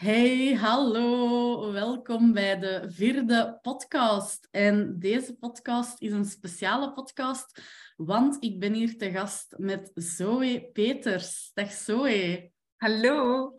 Hey, 0.00 0.54
hallo. 0.54 1.72
Welkom 1.72 2.32
bij 2.32 2.58
de 2.58 2.84
vierde 2.88 3.58
podcast. 3.62 4.48
En 4.50 4.98
deze 4.98 5.36
podcast 5.36 6.02
is 6.02 6.12
een 6.12 6.24
speciale 6.24 6.92
podcast, 6.92 7.62
want 7.96 8.36
ik 8.44 8.60
ben 8.60 8.72
hier 8.72 8.96
te 8.96 9.10
gast 9.10 9.54
met 9.56 9.90
Zoe 9.94 10.68
Peters. 10.72 11.50
Dag 11.54 11.72
Zoe. 11.72 12.50
Hallo. 12.76 13.54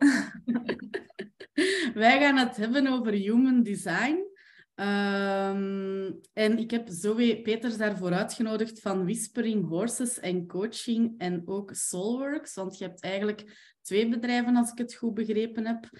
Wij 1.94 2.20
gaan 2.20 2.36
het 2.36 2.56
hebben 2.56 2.86
over 2.86 3.12
human 3.12 3.62
design. 3.62 4.30
Um, 4.74 6.20
en 6.32 6.58
ik 6.58 6.70
heb 6.70 6.88
Zoe 6.88 7.40
Peters 7.42 7.76
daarvoor 7.76 8.12
uitgenodigd 8.12 8.80
van 8.80 9.04
Whispering 9.04 9.68
Horses 9.68 10.20
en 10.20 10.46
Coaching 10.46 11.14
en 11.18 11.42
ook 11.44 11.70
Soulworks, 11.74 12.54
want 12.54 12.78
je 12.78 12.84
hebt 12.84 13.02
eigenlijk 13.02 13.72
twee 13.82 14.08
bedrijven, 14.08 14.56
als 14.56 14.70
ik 14.70 14.78
het 14.78 14.94
goed 14.94 15.14
begrepen 15.14 15.66
heb. 15.66 15.90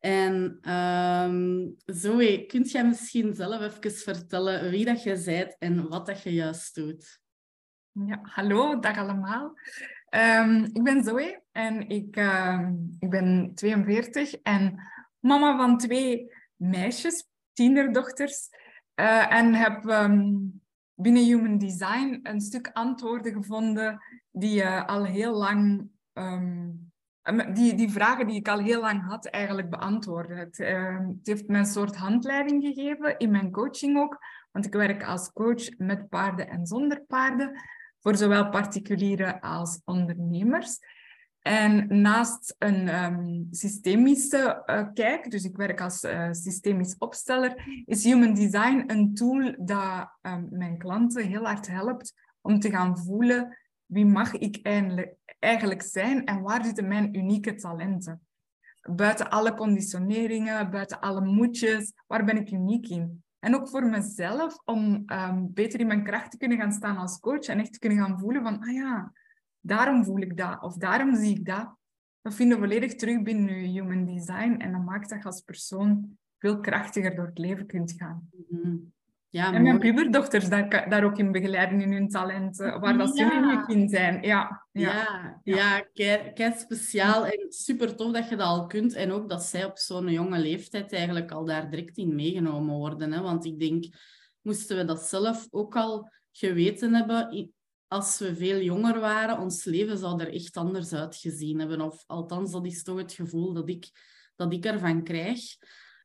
En 0.00 0.58
um, 0.74 1.76
Zoe, 1.84 2.46
kunt 2.46 2.70
jij 2.70 2.86
misschien 2.86 3.34
zelf 3.34 3.60
even 3.60 3.92
vertellen 3.92 4.70
wie 4.70 4.84
dat 4.84 5.02
je 5.02 5.22
bent 5.24 5.56
en 5.58 5.88
wat 5.88 6.06
dat 6.06 6.22
je 6.22 6.32
juist 6.32 6.74
doet? 6.74 7.20
Ja, 7.92 8.18
hallo, 8.22 8.78
dag 8.78 8.96
allemaal. 8.98 9.54
Um, 10.10 10.64
ik 10.64 10.82
ben 10.82 11.04
Zoe 11.04 11.42
en 11.52 11.88
ik, 11.88 12.16
uh, 12.16 12.68
ik 12.98 13.10
ben 13.10 13.52
42 13.54 14.34
en 14.34 14.80
mama 15.18 15.56
van 15.56 15.78
twee 15.78 16.32
meisjes, 16.56 17.26
tienerdochters. 17.52 18.48
Uh, 18.94 19.32
en 19.34 19.54
heb 19.54 19.82
binnen 20.94 21.24
Human 21.24 21.58
Design 21.58 22.20
een 22.22 22.40
stuk 22.40 22.70
antwoorden 22.72 23.32
gevonden 23.32 24.02
die 24.30 24.62
uh, 24.62 24.86
al 24.86 25.04
heel 25.04 25.34
lang 25.36 25.90
die, 27.52 27.74
die 27.74 27.90
vragen 27.90 28.26
die 28.26 28.36
ik 28.36 28.48
al 28.48 28.58
heel 28.58 28.80
lang 28.80 29.06
had, 29.06 29.26
eigenlijk 29.26 29.70
beantwoorden. 29.70 30.36
Het, 30.36 30.58
uh, 30.58 30.98
het, 30.98 31.26
heeft 31.26 31.48
me 31.48 31.58
een 31.58 31.66
soort 31.66 31.96
handleiding 31.96 32.64
gegeven 32.64 33.18
in 33.18 33.30
mijn 33.30 33.50
coaching 33.50 33.98
ook. 33.98 34.18
Want 34.52 34.66
ik 34.66 34.72
werk 34.72 35.04
als 35.04 35.32
coach 35.32 35.78
met 35.78 36.08
paarden 36.08 36.48
en 36.48 36.66
zonder 36.66 37.00
paarden. 37.00 37.60
Voor 38.00 38.16
zowel 38.16 38.48
particulieren 38.48 39.40
als 39.40 39.80
ondernemers. 39.84 40.78
En 41.40 42.00
naast 42.00 42.54
een 42.58 43.04
um, 43.04 43.46
systemische 43.50 44.62
uh, 44.66 44.86
kijk, 44.94 45.30
dus 45.30 45.44
ik 45.44 45.56
werk 45.56 45.80
als 45.80 46.04
uh, 46.04 46.28
systemisch 46.30 46.96
opsteller, 46.98 47.82
is 47.84 48.04
Human 48.04 48.34
Design 48.34 48.84
een 48.86 49.14
tool 49.14 49.54
dat 49.58 50.08
um, 50.22 50.48
mijn 50.50 50.78
klanten 50.78 51.26
heel 51.26 51.44
hard 51.44 51.66
helpt 51.66 52.14
om 52.40 52.60
te 52.60 52.70
gaan 52.70 52.98
voelen 52.98 53.58
wie 53.90 54.06
mag 54.06 54.32
ik 54.32 54.58
eigenlijk, 54.62 55.14
eigenlijk 55.40 55.82
zijn 55.82 56.24
en 56.24 56.42
waar 56.42 56.64
zitten 56.64 56.88
mijn 56.88 57.16
unieke 57.16 57.54
talenten? 57.54 58.20
Buiten 58.80 59.30
alle 59.30 59.54
conditioneringen, 59.54 60.70
buiten 60.70 61.00
alle 61.00 61.20
moedjes, 61.20 61.92
waar 62.06 62.24
ben 62.24 62.36
ik 62.36 62.50
uniek 62.50 62.88
in? 62.88 63.22
En 63.38 63.54
ook 63.54 63.68
voor 63.68 63.86
mezelf, 63.86 64.58
om 64.64 65.02
um, 65.06 65.52
beter 65.52 65.80
in 65.80 65.86
mijn 65.86 66.04
kracht 66.04 66.30
te 66.30 66.36
kunnen 66.36 66.58
gaan 66.58 66.72
staan 66.72 66.96
als 66.96 67.18
coach 67.18 67.46
en 67.46 67.58
echt 67.58 67.72
te 67.72 67.78
kunnen 67.78 67.98
gaan 67.98 68.18
voelen 68.18 68.42
van, 68.42 68.58
ah 68.60 68.72
ja, 68.72 69.12
daarom 69.60 70.04
voel 70.04 70.20
ik 70.20 70.36
dat 70.36 70.62
of 70.62 70.74
daarom 70.74 71.16
zie 71.16 71.38
ik 71.38 71.44
dat. 71.44 71.74
Dat 72.20 72.34
vinden 72.34 72.60
we 72.60 72.66
volledig 72.66 72.94
terug 72.94 73.22
binnen 73.22 73.72
je 73.72 73.80
human 73.80 74.04
design 74.04 74.54
en 74.58 74.72
dat 74.72 74.84
maakt 74.84 75.08
dat 75.08 75.18
je 75.18 75.24
als 75.24 75.40
persoon 75.40 76.18
veel 76.38 76.60
krachtiger 76.60 77.14
door 77.14 77.26
het 77.26 77.38
leven 77.38 77.66
kunt 77.66 77.92
gaan. 77.92 78.30
-hmm. 78.48 78.92
Ja, 79.32 79.54
en 79.54 79.62
mijn 79.62 79.78
puberdochters 79.78 80.48
daar, 80.48 80.88
daar 80.88 81.04
ook 81.04 81.18
in 81.18 81.32
begeleiden 81.32 81.80
in 81.80 81.92
hun 81.92 82.08
talenten, 82.08 82.80
waar 82.80 82.98
dat 82.98 83.16
ze 83.16 83.22
uniek 83.22 83.66
in 83.66 83.88
zijn. 83.88 84.22
Ja, 84.22 84.66
ja, 84.72 85.40
ja, 85.42 85.84
ja 85.92 86.30
kei, 86.34 86.52
speciaal 86.56 87.26
en 87.26 87.52
super 87.52 87.96
tof 87.96 88.12
dat 88.12 88.28
je 88.28 88.36
dat 88.36 88.46
al 88.46 88.66
kunt. 88.66 88.94
En 88.94 89.12
ook 89.12 89.28
dat 89.28 89.42
zij 89.42 89.64
op 89.64 89.78
zo'n 89.78 90.12
jonge 90.12 90.38
leeftijd 90.38 90.92
eigenlijk 90.92 91.30
al 91.30 91.44
daar 91.44 91.70
direct 91.70 91.96
in 91.96 92.14
meegenomen 92.14 92.76
worden. 92.76 93.12
Hè? 93.12 93.20
Want 93.20 93.44
ik 93.44 93.58
denk, 93.58 93.84
moesten 94.42 94.76
we 94.76 94.84
dat 94.84 95.02
zelf 95.02 95.46
ook 95.50 95.76
al 95.76 96.10
geweten 96.32 96.94
hebben, 96.94 97.50
als 97.86 98.18
we 98.18 98.36
veel 98.36 98.60
jonger 98.60 99.00
waren, 99.00 99.38
ons 99.38 99.64
leven 99.64 99.98
zou 99.98 100.20
er 100.20 100.32
echt 100.32 100.56
anders 100.56 100.92
uitgezien 100.92 101.58
hebben. 101.58 101.80
Of 101.80 102.04
althans, 102.06 102.52
dat 102.52 102.66
is 102.66 102.82
toch 102.82 102.98
het 102.98 103.12
gevoel 103.12 103.52
dat 103.52 103.68
ik, 103.68 103.90
dat 104.36 104.52
ik 104.52 104.64
ervan 104.64 105.04
krijg. 105.04 105.40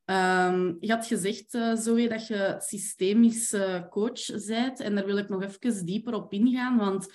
Um, 0.05 0.77
je 0.79 0.91
had 0.91 1.05
gezegd, 1.05 1.53
uh, 1.53 1.75
Zoe, 1.75 2.09
dat 2.09 2.27
je 2.27 2.55
systemisch 2.57 3.55
coach 3.89 4.45
bent. 4.45 4.79
En 4.79 4.95
daar 4.95 5.05
wil 5.05 5.17
ik 5.17 5.29
nog 5.29 5.43
even 5.43 5.85
dieper 5.85 6.13
op 6.13 6.33
ingaan, 6.33 6.77
want 6.77 7.07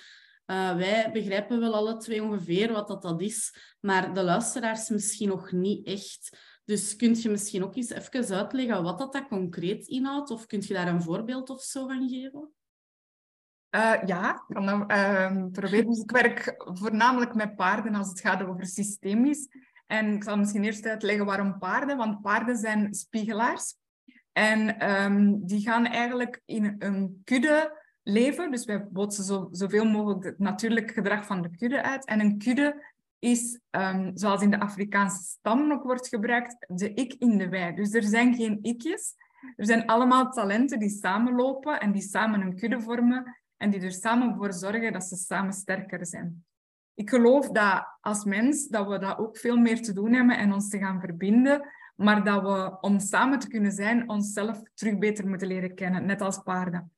uh, 0.45 0.75
wij 0.75 1.09
begrijpen 1.13 1.59
wel 1.59 1.73
alle 1.73 1.97
twee 1.97 2.23
ongeveer 2.23 2.71
wat 2.71 2.87
dat, 2.87 3.01
dat 3.01 3.21
is, 3.21 3.55
maar 3.79 4.13
de 4.13 4.23
luisteraars 4.23 4.89
misschien 4.89 5.27
nog 5.27 5.51
niet 5.51 5.85
echt. 5.85 6.37
Dus 6.65 6.95
kunt 6.95 7.21
je 7.21 7.29
misschien 7.29 7.63
ook 7.63 7.75
eens 7.75 7.89
even 7.89 8.35
uitleggen 8.35 8.83
wat 8.83 8.99
dat, 8.99 9.13
dat 9.13 9.27
concreet 9.27 9.87
inhoudt? 9.87 10.29
Of 10.29 10.45
kunt 10.45 10.67
je 10.67 10.73
daar 10.73 10.87
een 10.87 11.01
voorbeeld 11.01 11.49
of 11.49 11.61
zo 11.61 11.87
van 11.87 12.09
geven? 12.09 12.51
Uh, 13.75 14.01
ja, 14.05 14.45
kan 14.47 14.65
dat 14.65 14.91
uh, 14.91 15.45
proberen. 15.51 15.89
Dus 15.89 15.99
ik 15.99 16.11
werk 16.11 16.55
voornamelijk 16.57 17.33
met 17.33 17.55
paarden 17.55 17.95
als 17.95 18.09
het 18.09 18.19
gaat 18.19 18.43
over 18.43 18.65
systemisch. 18.65 19.47
En 19.91 20.13
ik 20.13 20.23
zal 20.23 20.37
misschien 20.37 20.63
eerst 20.63 20.85
uitleggen 20.85 21.25
waarom 21.25 21.57
paarden. 21.59 21.97
Want 21.97 22.21
paarden 22.21 22.57
zijn 22.57 22.93
spiegelaars. 22.93 23.75
En 24.31 24.91
um, 24.91 25.45
die 25.45 25.61
gaan 25.61 25.85
eigenlijk 25.85 26.41
in 26.45 26.75
een 26.79 27.21
kudde 27.23 27.81
leven. 28.03 28.51
Dus 28.51 28.65
wij 28.65 28.87
botsen 28.87 29.23
zo, 29.23 29.47
zoveel 29.51 29.85
mogelijk 29.85 30.23
het 30.23 30.39
natuurlijke 30.39 30.93
gedrag 30.93 31.25
van 31.25 31.41
de 31.41 31.49
kudde 31.57 31.81
uit. 31.81 32.05
En 32.05 32.19
een 32.19 32.37
kudde 32.37 32.85
is, 33.19 33.59
um, 33.71 34.11
zoals 34.13 34.41
in 34.41 34.51
de 34.51 34.59
Afrikaanse 34.59 35.23
stam 35.23 35.71
ook 35.71 35.83
wordt 35.83 36.07
gebruikt, 36.07 36.55
de 36.67 36.93
ik 36.93 37.13
in 37.13 37.37
de 37.37 37.49
wij. 37.49 37.73
Dus 37.73 37.93
er 37.93 38.03
zijn 38.03 38.35
geen 38.35 38.59
ikjes. 38.61 39.13
Er 39.55 39.65
zijn 39.65 39.85
allemaal 39.85 40.31
talenten 40.31 40.79
die 40.79 40.89
samenlopen 40.89 41.79
en 41.79 41.91
die 41.91 42.01
samen 42.01 42.41
een 42.41 42.55
kudde 42.55 42.81
vormen 42.81 43.37
en 43.57 43.69
die 43.69 43.81
er 43.81 43.91
samen 43.91 44.35
voor 44.35 44.53
zorgen 44.53 44.93
dat 44.93 45.03
ze 45.03 45.15
samen 45.15 45.53
sterker 45.53 46.05
zijn 46.05 46.45
ik 47.01 47.09
geloof 47.09 47.49
dat 47.49 47.97
als 48.01 48.23
mens 48.23 48.67
dat 48.67 48.87
we 48.87 48.99
dat 48.99 49.17
ook 49.17 49.37
veel 49.37 49.57
meer 49.57 49.81
te 49.81 49.93
doen 49.93 50.13
hebben 50.13 50.37
en 50.37 50.53
ons 50.53 50.69
te 50.69 50.77
gaan 50.77 50.99
verbinden, 50.99 51.69
maar 51.95 52.23
dat 52.23 52.41
we 52.41 52.77
om 52.81 52.99
samen 52.99 53.39
te 53.39 53.47
kunnen 53.47 53.71
zijn 53.71 54.09
onszelf 54.09 54.61
terug 54.73 54.97
beter 54.97 55.27
moeten 55.27 55.47
leren 55.47 55.75
kennen, 55.75 56.05
net 56.05 56.21
als 56.21 56.41
paarden. 56.43 56.91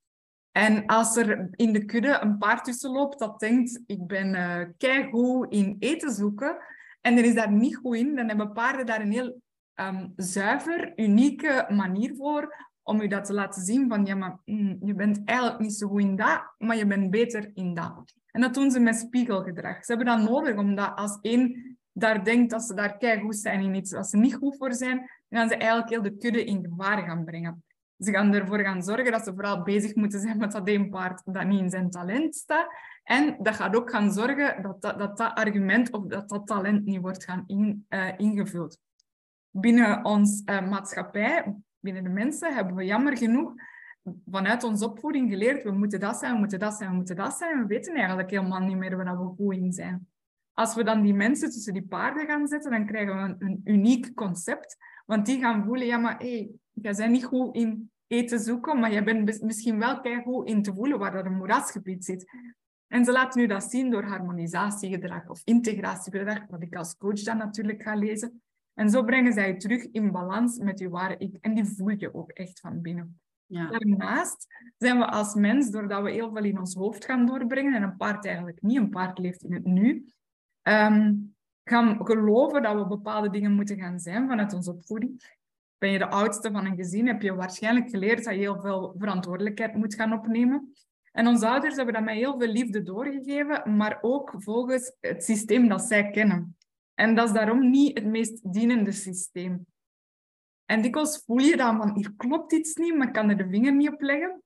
En 0.51 0.85
als 0.85 1.15
er 1.15 1.47
in 1.51 1.73
de 1.73 1.85
kudde 1.85 2.19
een 2.21 2.37
paard 2.37 2.63
tussen 2.63 2.91
loopt 2.91 3.19
dat 3.19 3.39
denkt, 3.39 3.81
ik 3.85 4.07
ben 4.07 4.35
uh, 4.79 5.43
in 5.49 5.75
eten 5.79 6.11
zoeken, 6.11 6.57
en 7.01 7.17
er 7.17 7.23
is 7.23 7.35
daar 7.35 7.51
niet 7.51 7.75
goed 7.75 7.95
in, 7.95 8.15
dan 8.15 8.27
hebben 8.27 8.51
paarden 8.51 8.85
daar 8.85 9.01
een 9.01 9.11
heel 9.11 9.41
um, 9.75 10.13
zuiver, 10.15 10.93
unieke 10.95 11.65
manier 11.69 12.15
voor 12.15 12.71
om 12.81 13.01
je 13.01 13.09
dat 13.09 13.25
te 13.25 13.33
laten 13.33 13.61
zien 13.61 13.89
van, 13.89 14.05
ja, 14.05 14.15
maar 14.15 14.39
mm, 14.45 14.77
je 14.81 14.93
bent 14.93 15.21
eigenlijk 15.25 15.59
niet 15.59 15.73
zo 15.73 15.87
goed 15.87 16.01
in 16.01 16.15
dat, 16.15 16.53
maar 16.57 16.77
je 16.77 16.87
bent 16.87 17.09
beter 17.09 17.51
in 17.53 17.73
dat. 17.73 18.15
En 18.33 18.41
dat 18.41 18.53
doen 18.53 18.71
ze 18.71 18.79
met 18.79 18.95
spiegelgedrag. 18.95 19.85
Ze 19.85 19.93
hebben 19.93 20.17
dat 20.17 20.29
nodig, 20.29 20.57
omdat 20.57 20.95
als 20.95 21.17
één 21.21 21.77
daar 21.91 22.23
denkt 22.23 22.51
dat 22.51 22.63
ze 22.63 22.73
daar 22.73 23.19
goed 23.21 23.35
zijn 23.35 23.61
in 23.61 23.75
iets 23.75 23.91
wat 23.91 24.09
ze 24.09 24.17
niet 24.17 24.35
goed 24.35 24.57
voor 24.57 24.73
zijn, 24.73 24.97
dan 25.29 25.39
gaan 25.39 25.49
ze 25.49 25.55
eigenlijk 25.55 25.89
heel 25.89 26.01
de 26.01 26.17
kudde 26.17 26.43
in 26.43 26.65
gevaar 26.69 27.03
gaan 27.03 27.25
brengen. 27.25 27.63
Ze 27.97 28.11
gaan 28.11 28.33
ervoor 28.33 28.59
gaan 28.59 28.83
zorgen 28.83 29.11
dat 29.11 29.23
ze 29.23 29.33
vooral 29.33 29.63
bezig 29.63 29.95
moeten 29.95 30.19
zijn 30.19 30.37
met 30.37 30.51
dat 30.51 30.67
één 30.67 30.89
paard 30.89 31.21
dat 31.25 31.45
niet 31.45 31.59
in 31.59 31.69
zijn 31.69 31.89
talent 31.89 32.35
staat. 32.35 32.67
En 33.03 33.35
dat 33.39 33.55
gaat 33.55 33.75
ook 33.75 33.89
gaan 33.89 34.11
zorgen 34.11 34.61
dat 34.61 34.81
dat, 34.81 34.99
dat, 34.99 35.17
dat 35.17 35.33
argument 35.33 35.91
of 35.91 36.05
dat 36.05 36.29
dat 36.29 36.47
talent 36.47 36.85
niet 36.85 37.01
wordt 37.01 37.23
gaan 37.23 37.43
uh, 37.47 38.09
ingevuld. 38.17 38.79
Binnen 39.49 40.05
onze 40.05 40.41
uh, 40.45 40.69
maatschappij, 40.69 41.55
binnen 41.79 42.03
de 42.03 42.09
mensen, 42.09 42.53
hebben 42.53 42.75
we 42.75 42.85
jammer 42.85 43.17
genoeg 43.17 43.53
vanuit 44.25 44.63
onze 44.63 44.89
opvoeding 44.89 45.29
geleerd, 45.29 45.63
we 45.63 45.71
moeten 45.71 45.99
dat 45.99 46.17
zijn, 46.17 46.33
we 46.33 46.39
moeten 46.39 46.59
dat 46.59 46.73
zijn, 46.73 46.89
we 46.89 46.95
moeten 46.95 47.15
dat 47.15 47.33
zijn. 47.33 47.59
We 47.59 47.67
weten 47.67 47.93
eigenlijk 47.93 48.29
helemaal 48.29 48.59
niet 48.59 48.77
meer 48.77 48.97
waar 48.97 49.17
we 49.17 49.33
goed 49.37 49.55
in 49.55 49.73
zijn. 49.73 50.07
Als 50.53 50.75
we 50.75 50.83
dan 50.83 51.01
die 51.01 51.13
mensen 51.13 51.49
tussen 51.49 51.73
die 51.73 51.87
paarden 51.87 52.25
gaan 52.25 52.47
zetten, 52.47 52.71
dan 52.71 52.85
krijgen 52.85 53.15
we 53.15 53.45
een, 53.45 53.61
uniek 53.63 54.13
concept. 54.13 54.77
Want 55.05 55.25
die 55.25 55.39
gaan 55.39 55.65
voelen, 55.65 55.85
ja, 55.85 55.97
maar 55.97 56.17
hey, 56.17 56.51
jij 56.71 56.93
bent 56.93 57.11
niet 57.11 57.25
goed 57.25 57.55
in 57.55 57.91
eten 58.07 58.39
zoeken, 58.39 58.79
maar 58.79 58.91
jij 58.91 59.03
bent 59.03 59.41
misschien 59.41 59.79
wel 59.79 60.21
goed 60.23 60.47
in 60.47 60.61
te 60.61 60.73
voelen 60.73 60.99
waar 60.99 61.11
dat 61.11 61.25
een 61.25 61.37
moerasgebied 61.37 62.05
zit. 62.05 62.31
En 62.87 63.05
ze 63.05 63.11
laten 63.11 63.41
nu 63.41 63.47
dat 63.47 63.63
zien 63.63 63.89
door 63.89 64.03
harmonisatiegedrag 64.03 65.29
of 65.29 65.41
integratiegedrag, 65.43 66.45
wat 66.49 66.61
ik 66.61 66.75
als 66.75 66.97
coach 66.97 67.21
dan 67.21 67.37
natuurlijk 67.37 67.81
ga 67.83 67.95
lezen. 67.95 68.41
En 68.73 68.89
zo 68.89 69.03
brengen 69.03 69.33
zij 69.33 69.47
je 69.47 69.57
terug 69.57 69.83
in 69.91 70.11
balans 70.11 70.57
met 70.57 70.79
je 70.79 70.89
ware 70.89 71.17
ik. 71.17 71.37
En 71.41 71.53
die 71.53 71.65
voel 71.65 71.89
je 71.89 72.13
ook 72.13 72.31
echt 72.31 72.59
van 72.59 72.81
binnen. 72.81 73.19
Ja. 73.45 73.69
Daarnaast 73.69 74.47
zijn 74.77 74.97
we 74.97 75.05
als 75.05 75.33
mens, 75.33 75.69
doordat 75.69 76.03
we 76.03 76.11
heel 76.11 76.31
veel 76.31 76.43
in 76.43 76.59
ons 76.59 76.75
hoofd 76.75 77.05
gaan 77.05 77.25
doorbrengen, 77.25 77.73
en 77.73 77.83
een 77.83 77.97
paard 77.97 78.25
eigenlijk 78.25 78.61
niet, 78.61 78.77
een 78.77 78.89
paard 78.89 79.17
leeft 79.17 79.43
in 79.43 79.53
het 79.53 79.65
nu, 79.65 80.05
um, 80.61 81.35
gaan 81.63 82.05
geloven 82.05 82.61
dat 82.61 82.75
we 82.75 82.87
bepaalde 82.87 83.29
dingen 83.29 83.51
moeten 83.51 83.77
gaan 83.77 83.99
zijn 83.99 84.27
vanuit 84.27 84.53
onze 84.53 84.71
opvoeding. 84.71 85.41
Ben 85.77 85.91
je 85.91 85.97
de 85.97 86.09
oudste 86.09 86.51
van 86.51 86.65
een 86.65 86.75
gezin, 86.75 87.07
heb 87.07 87.21
je 87.21 87.35
waarschijnlijk 87.35 87.89
geleerd 87.89 88.23
dat 88.23 88.33
je 88.33 88.39
heel 88.39 88.61
veel 88.61 88.95
verantwoordelijkheid 88.97 89.75
moet 89.75 89.95
gaan 89.95 90.13
opnemen. 90.13 90.73
En 91.11 91.27
onze 91.27 91.47
ouders 91.47 91.75
hebben 91.75 91.93
dat 91.93 92.03
met 92.03 92.15
heel 92.15 92.39
veel 92.39 92.47
liefde 92.47 92.83
doorgegeven, 92.83 93.75
maar 93.75 93.97
ook 94.01 94.33
volgens 94.37 94.95
het 94.99 95.23
systeem 95.23 95.67
dat 95.67 95.81
zij 95.81 96.09
kennen. 96.09 96.57
En 96.93 97.15
dat 97.15 97.27
is 97.27 97.33
daarom 97.33 97.69
niet 97.69 97.97
het 97.97 98.07
meest 98.07 98.53
dienende 98.53 98.91
systeem. 98.91 99.65
En 100.65 100.81
dikwijls 100.81 101.23
voel 101.25 101.37
je 101.37 101.57
dan 101.57 101.77
van, 101.77 101.95
hier 101.95 102.13
klopt 102.17 102.53
iets 102.53 102.75
niet, 102.75 102.97
maar 102.97 103.07
ik 103.07 103.13
kan 103.13 103.29
er 103.29 103.37
de 103.37 103.49
vinger 103.49 103.73
niet 103.73 103.89
op 103.89 104.01
leggen. 104.01 104.41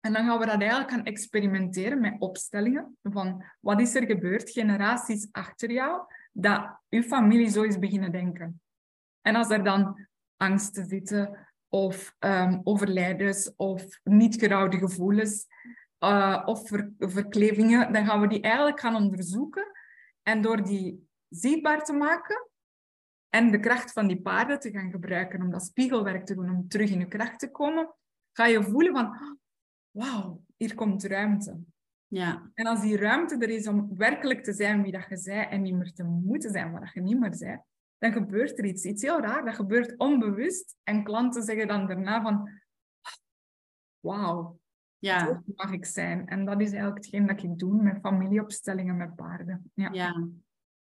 En 0.00 0.12
dan 0.12 0.24
gaan 0.24 0.38
we 0.38 0.46
dat 0.46 0.60
eigenlijk 0.60 0.90
gaan 0.90 1.04
experimenteren 1.04 2.00
met 2.00 2.16
opstellingen. 2.18 2.98
Van, 3.02 3.44
wat 3.60 3.80
is 3.80 3.94
er 3.94 4.06
gebeurd, 4.06 4.50
generaties 4.50 5.28
achter 5.32 5.70
jou, 5.70 6.02
dat 6.32 6.80
uw 6.88 7.02
familie 7.02 7.48
zo 7.48 7.62
is 7.62 7.78
beginnen 7.78 8.12
denken. 8.12 8.60
En 9.20 9.34
als 9.34 9.50
er 9.50 9.64
dan 9.64 10.08
angsten 10.36 10.86
zitten, 10.86 11.48
of 11.68 12.14
um, 12.18 12.60
overlijdens, 12.64 13.52
of 13.56 13.84
niet 14.02 14.40
gerouwde 14.40 14.78
gevoelens, 14.78 15.46
uh, 16.00 16.42
of 16.44 16.68
ver 16.68 16.92
verklevingen, 16.98 17.92
dan 17.92 18.06
gaan 18.06 18.20
we 18.20 18.26
die 18.26 18.40
eigenlijk 18.40 18.80
gaan 18.80 18.94
onderzoeken. 18.94 19.66
En 20.22 20.42
door 20.42 20.64
die 20.64 21.08
zichtbaar 21.28 21.84
te 21.84 21.92
maken 21.92 22.49
en 23.30 23.50
de 23.50 23.60
kracht 23.60 23.92
van 23.92 24.06
die 24.06 24.20
paarden 24.20 24.60
te 24.60 24.70
gaan 24.70 24.90
gebruiken 24.90 25.42
om 25.42 25.50
dat 25.50 25.64
spiegelwerk 25.64 26.26
te 26.26 26.34
doen, 26.34 26.50
om 26.50 26.68
terug 26.68 26.90
in 26.90 26.98
je 26.98 27.08
kracht 27.08 27.38
te 27.38 27.50
komen, 27.50 27.94
ga 28.32 28.46
je 28.46 28.62
voelen 28.62 28.92
van, 28.92 29.38
wauw, 29.90 30.44
hier 30.56 30.74
komt 30.74 31.04
ruimte. 31.04 31.58
Ja. 32.06 32.50
En 32.54 32.66
als 32.66 32.80
die 32.80 32.96
ruimte 32.96 33.36
er 33.36 33.50
is 33.50 33.68
om 33.68 33.96
werkelijk 33.96 34.44
te 34.44 34.52
zijn 34.52 34.82
wie 34.82 34.92
dat 34.92 35.06
je 35.08 35.16
zei 35.16 35.46
en 35.46 35.62
niet 35.62 35.74
meer 35.74 35.92
te 35.92 36.04
moeten 36.04 36.50
zijn 36.50 36.72
wat 36.72 36.92
je 36.92 37.00
niet 37.00 37.18
meer 37.18 37.34
zei, 37.34 37.60
dan 38.00 38.12
gebeurt 38.12 38.58
er 38.58 38.64
iets. 38.64 38.84
Iets 38.84 39.02
heel 39.02 39.20
raar. 39.20 39.44
Dat 39.44 39.54
gebeurt 39.54 39.98
onbewust. 39.98 40.76
En 40.82 41.04
klanten 41.04 41.42
zeggen 41.42 41.68
dan 41.68 41.86
daarna 41.86 42.22
van... 42.22 42.50
Wauw, 44.00 44.58
ja. 44.98 45.42
mag 45.54 45.72
ik 45.72 45.84
zijn. 45.84 46.26
En 46.26 46.44
dat 46.44 46.60
is 46.60 46.70
eigenlijk 46.70 46.96
hetgeen 46.96 47.26
dat 47.26 47.42
ik 47.42 47.58
doe 47.58 47.82
met 47.82 47.98
familieopstellingen 48.00 48.96
met 48.96 49.16
paarden. 49.16 49.70
Ja. 49.74 49.88
ja. 49.92 50.28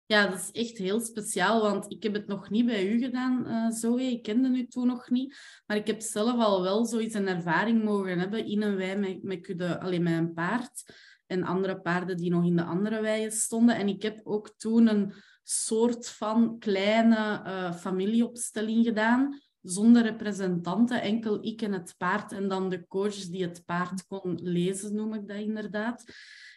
Ja, 0.07 0.27
dat 0.27 0.39
is 0.39 0.51
echt 0.51 0.77
heel 0.77 0.99
speciaal, 0.99 1.61
want 1.61 1.91
ik 1.91 2.03
heb 2.03 2.13
het 2.13 2.27
nog 2.27 2.49
niet 2.49 2.65
bij 2.65 2.87
u 2.87 2.99
gedaan, 2.99 3.47
uh, 3.47 3.69
Zoe. 3.69 4.01
Ik 4.01 4.23
kende 4.23 4.49
u 4.49 4.67
toen 4.67 4.87
nog 4.87 5.09
niet. 5.09 5.37
Maar 5.65 5.77
ik 5.77 5.87
heb 5.87 6.01
zelf 6.01 6.39
al 6.39 6.61
wel 6.61 6.85
zoiets 6.85 7.15
een 7.15 7.27
ervaring 7.27 7.83
mogen 7.83 8.19
hebben 8.19 8.45
in 8.45 8.61
een 8.61 8.75
wei 8.75 8.95
met, 8.95 9.23
met, 9.23 9.41
kudde, 9.41 9.79
alleen 9.79 10.03
met 10.03 10.13
een 10.13 10.33
paard 10.33 10.83
en 11.25 11.43
andere 11.43 11.81
paarden 11.81 12.17
die 12.17 12.29
nog 12.29 12.45
in 12.45 12.55
de 12.55 12.63
andere 12.63 13.01
weien 13.01 13.31
stonden. 13.31 13.75
En 13.75 13.87
ik 13.87 14.01
heb 14.01 14.21
ook 14.23 14.53
toen 14.57 14.87
een 14.87 15.13
soort 15.43 16.09
van 16.09 16.59
kleine 16.59 17.41
uh, 17.45 17.73
familieopstelling 17.73 18.85
gedaan, 18.85 19.39
zonder 19.61 20.03
representanten, 20.03 21.01
enkel 21.01 21.45
ik 21.45 21.61
en 21.61 21.73
het 21.73 21.93
paard 21.97 22.31
en 22.31 22.47
dan 22.47 22.69
de 22.69 22.87
coach 22.87 23.15
die 23.15 23.43
het 23.43 23.65
paard 23.65 24.05
kon 24.07 24.39
lezen, 24.41 24.95
noem 24.95 25.13
ik 25.13 25.27
dat 25.27 25.37
inderdaad. 25.37 26.03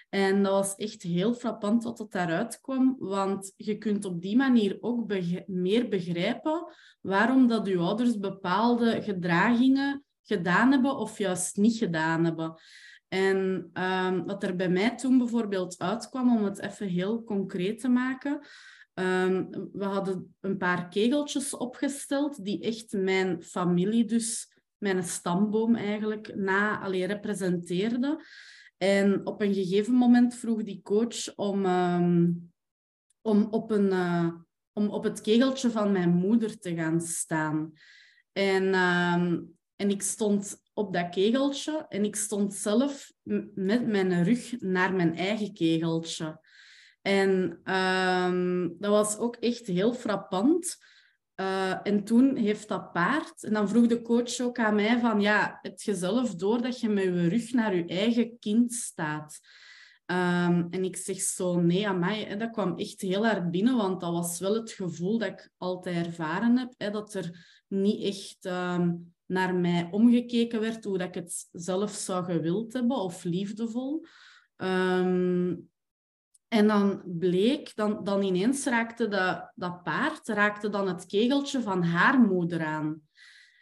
En 0.08 0.42
dat 0.42 0.52
was 0.52 0.74
echt 0.74 1.02
heel 1.02 1.34
frappant 1.34 1.84
wat 1.84 1.98
het 1.98 2.10
daaruit 2.10 2.60
kwam, 2.60 2.96
want 2.98 3.52
je 3.56 3.78
kunt 3.78 4.04
op 4.04 4.22
die 4.22 4.36
manier 4.36 4.76
ook 4.80 5.12
meer 5.46 5.88
begrijpen 5.88 6.72
waarom 7.00 7.48
dat 7.48 7.66
je 7.66 7.78
ouders 7.78 8.18
bepaalde 8.18 9.02
gedragingen 9.02 10.04
gedaan 10.22 10.70
hebben 10.70 10.96
of 10.96 11.18
juist 11.18 11.56
niet 11.56 11.76
gedaan 11.76 12.24
hebben. 12.24 12.54
En 13.08 13.70
um, 13.72 14.24
wat 14.26 14.42
er 14.42 14.56
bij 14.56 14.68
mij 14.68 14.96
toen 14.96 15.18
bijvoorbeeld 15.18 15.78
uitkwam, 15.78 16.36
om 16.36 16.44
het 16.44 16.58
even 16.58 16.86
heel 16.86 17.24
concreet 17.24 17.80
te 17.80 17.88
maken, 17.88 18.32
um, 18.94 19.48
we 19.72 19.84
hadden 19.84 20.34
een 20.40 20.56
paar 20.56 20.88
kegeltjes 20.88 21.56
opgesteld 21.56 22.44
die 22.44 22.60
echt 22.60 22.92
mijn 22.92 23.42
familie, 23.42 24.04
dus 24.04 24.56
mijn 24.78 25.02
stamboom 25.02 25.74
eigenlijk, 25.74 26.34
na 26.34 26.80
alleen 26.80 27.06
representeerden. 27.06 28.20
En 28.78 29.26
op 29.26 29.40
een 29.40 29.54
gegeven 29.54 29.94
moment 29.94 30.34
vroeg 30.34 30.62
die 30.62 30.82
coach 30.82 31.34
om, 31.36 31.66
um, 31.66 32.52
om, 33.22 33.48
op, 33.50 33.70
een, 33.70 33.92
uh, 33.92 34.32
om 34.72 34.88
op 34.88 35.04
het 35.04 35.20
kegeltje 35.20 35.70
van 35.70 35.92
mijn 35.92 36.10
moeder 36.10 36.58
te 36.58 36.74
gaan 36.74 37.00
staan. 37.00 37.72
En, 38.32 38.64
um, 38.74 39.56
en 39.76 39.90
ik 39.90 40.02
stond 40.02 40.62
op 40.74 40.92
dat 40.92 41.08
kegeltje 41.08 41.86
en 41.88 42.04
ik 42.04 42.16
stond 42.16 42.54
zelf 42.54 43.12
met 43.54 43.86
mijn 43.86 44.24
rug 44.24 44.60
naar 44.60 44.94
mijn 44.94 45.16
eigen 45.16 45.54
kegeltje. 45.54 46.40
En 47.02 47.60
um, 47.74 48.76
dat 48.78 48.90
was 48.90 49.18
ook 49.18 49.36
echt 49.36 49.66
heel 49.66 49.94
frappant. 49.94 50.76
Uh, 51.40 51.86
en 51.86 52.04
toen 52.04 52.36
heeft 52.36 52.68
dat 52.68 52.92
paard, 52.92 53.42
en 53.42 53.52
dan 53.52 53.68
vroeg 53.68 53.86
de 53.86 54.02
coach 54.02 54.40
ook 54.40 54.58
aan 54.58 54.74
mij 54.74 55.00
van, 55.00 55.20
ja, 55.20 55.58
het 55.62 55.82
jezelf 55.82 56.34
door 56.34 56.62
dat 56.62 56.80
je 56.80 56.88
met 56.88 57.04
je 57.04 57.28
rug 57.28 57.52
naar 57.52 57.76
je 57.76 57.84
eigen 57.84 58.38
kind 58.38 58.72
staat. 58.72 59.40
Um, 60.06 60.66
en 60.70 60.84
ik 60.84 60.96
zeg 60.96 61.20
zo, 61.20 61.60
nee, 61.60 61.88
aan 61.88 61.98
mij, 61.98 62.36
dat 62.36 62.50
kwam 62.50 62.76
echt 62.76 63.00
heel 63.00 63.26
hard 63.26 63.50
binnen, 63.50 63.76
want 63.76 64.00
dat 64.00 64.12
was 64.12 64.38
wel 64.38 64.54
het 64.54 64.70
gevoel 64.70 65.18
dat 65.18 65.28
ik 65.28 65.50
altijd 65.56 66.06
ervaren 66.06 66.56
heb, 66.56 66.74
hè, 66.76 66.90
dat 66.90 67.14
er 67.14 67.62
niet 67.68 68.02
echt 68.02 68.44
um, 68.44 69.14
naar 69.26 69.54
mij 69.54 69.88
omgekeken 69.90 70.60
werd 70.60 70.84
hoe 70.84 70.98
dat 70.98 71.08
ik 71.08 71.14
het 71.14 71.48
zelf 71.52 71.90
zou 71.90 72.24
gewild 72.24 72.72
hebben 72.72 72.96
of 72.96 73.24
liefdevol. 73.24 74.06
Um, 74.56 75.70
en 76.48 76.66
dan 76.66 77.02
bleek, 77.04 77.76
dan, 77.76 78.04
dan 78.04 78.22
ineens 78.22 78.64
raakte 78.64 79.08
dat, 79.08 79.52
dat 79.54 79.82
paard 79.82 80.28
raakte 80.28 80.68
dan 80.68 80.88
het 80.88 81.06
kegeltje 81.06 81.60
van 81.60 81.82
haar 81.82 82.20
moeder 82.20 82.64
aan. 82.64 83.02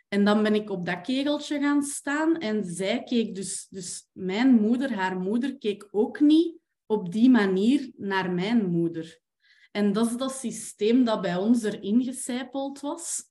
En 0.08 0.24
dan 0.24 0.42
ben 0.42 0.54
ik 0.54 0.70
op 0.70 0.86
dat 0.86 1.00
kegeltje 1.00 1.60
gaan 1.60 1.82
staan 1.82 2.38
en 2.38 2.64
zij 2.64 3.02
keek 3.02 3.34
dus, 3.34 3.66
dus 3.70 4.08
mijn 4.12 4.54
moeder, 4.54 4.94
haar 4.94 5.18
moeder, 5.18 5.58
keek 5.58 5.88
ook 5.90 6.20
niet 6.20 6.58
op 6.86 7.12
die 7.12 7.30
manier 7.30 7.90
naar 7.96 8.30
mijn 8.30 8.70
moeder. 8.70 9.20
En 9.70 9.92
dat 9.92 10.06
is 10.06 10.16
dat 10.16 10.32
systeem 10.32 11.04
dat 11.04 11.20
bij 11.20 11.36
ons 11.36 11.62
erin 11.62 12.04
gecijpeld 12.04 12.80
was. 12.80 13.24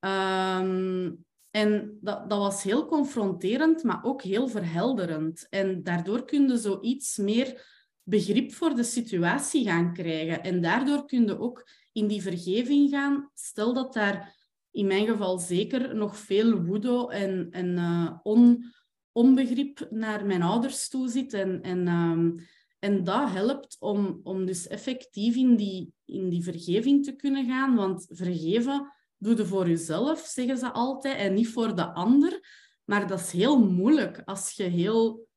Um, 0.00 1.24
en 1.50 1.98
dat, 2.00 2.30
dat 2.30 2.38
was 2.38 2.62
heel 2.62 2.86
confronterend, 2.86 3.82
maar 3.82 4.04
ook 4.04 4.22
heel 4.22 4.48
verhelderend. 4.48 5.46
En 5.48 5.82
daardoor 5.82 6.24
kun 6.24 6.48
je 6.48 6.56
zoiets 6.56 7.16
meer 7.16 7.79
begrip 8.02 8.52
voor 8.52 8.74
de 8.74 8.82
situatie 8.82 9.64
gaan 9.64 9.92
krijgen. 9.92 10.42
En 10.42 10.60
daardoor 10.60 11.04
kun 11.04 11.26
je 11.26 11.38
ook 11.38 11.68
in 11.92 12.06
die 12.06 12.22
vergeving 12.22 12.90
gaan. 12.90 13.30
Stel 13.34 13.74
dat 13.74 13.92
daar 13.92 14.38
in 14.70 14.86
mijn 14.86 15.06
geval 15.06 15.38
zeker 15.38 15.96
nog 15.96 16.16
veel 16.16 16.62
woede 16.62 17.08
en, 17.10 17.48
en 17.50 17.68
uh, 17.68 18.18
on, 18.22 18.64
onbegrip 19.12 19.86
naar 19.90 20.26
mijn 20.26 20.42
ouders 20.42 20.88
toe 20.88 21.08
zit. 21.08 21.32
En, 21.32 21.62
en, 21.62 21.88
um, 21.88 22.34
en 22.78 23.04
dat 23.04 23.30
helpt 23.30 23.76
om, 23.78 24.20
om 24.22 24.46
dus 24.46 24.68
effectief 24.68 25.36
in 25.36 25.56
die, 25.56 25.92
in 26.04 26.28
die 26.28 26.42
vergeving 26.42 27.04
te 27.04 27.16
kunnen 27.16 27.46
gaan. 27.46 27.74
Want 27.74 28.06
vergeven 28.10 28.92
doe 29.18 29.36
je 29.36 29.46
voor 29.46 29.68
jezelf, 29.68 30.20
zeggen 30.20 30.58
ze 30.58 30.70
altijd, 30.72 31.16
en 31.16 31.34
niet 31.34 31.48
voor 31.48 31.76
de 31.76 31.92
ander. 31.92 32.40
Maar 32.84 33.06
dat 33.06 33.20
is 33.20 33.30
heel 33.30 33.58
moeilijk 33.58 34.22
als 34.24 34.52
je 34.52 34.62
heel 34.62 35.28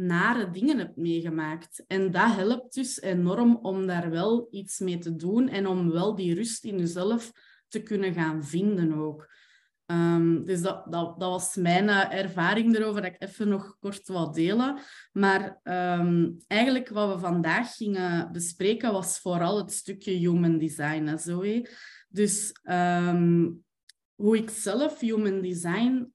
nare 0.00 0.50
dingen 0.50 0.78
hebt 0.78 0.96
meegemaakt. 0.96 1.84
En 1.86 2.10
dat 2.10 2.34
helpt 2.34 2.74
dus 2.74 3.00
enorm 3.00 3.56
om 3.56 3.86
daar 3.86 4.10
wel 4.10 4.48
iets 4.50 4.78
mee 4.78 4.98
te 4.98 5.16
doen 5.16 5.48
en 5.48 5.66
om 5.66 5.90
wel 5.90 6.14
die 6.14 6.34
rust 6.34 6.64
in 6.64 6.78
jezelf 6.78 7.32
te 7.68 7.82
kunnen 7.82 8.12
gaan 8.12 8.44
vinden 8.44 8.92
ook. 8.92 9.28
Um, 9.86 10.44
dus 10.44 10.62
dat, 10.62 10.92
dat, 10.92 11.14
was 11.16 11.56
mijn 11.56 11.84
uh, 11.84 12.12
ervaring 12.12 12.76
erover, 12.76 13.02
dat 13.02 13.10
ik 13.10 13.22
even 13.22 13.48
nog 13.48 13.76
kort 13.80 14.08
wat 14.08 14.34
delen. 14.34 14.78
Maar 15.12 15.60
um, 15.62 16.36
eigenlijk 16.46 16.88
wat 16.88 17.14
we 17.14 17.18
vandaag 17.18 17.76
gingen 17.76 18.32
bespreken 18.32 18.92
was 18.92 19.18
vooral 19.18 19.58
het 19.58 19.72
stukje 19.72 20.12
human 20.12 20.58
design. 20.58 21.18
Zoe. 21.18 21.68
Dus 22.08 22.54
um, 22.62 23.64
hoe 24.14 24.36
ik 24.36 24.50
zelf 24.50 25.00
human 25.00 25.40
design 25.40 26.12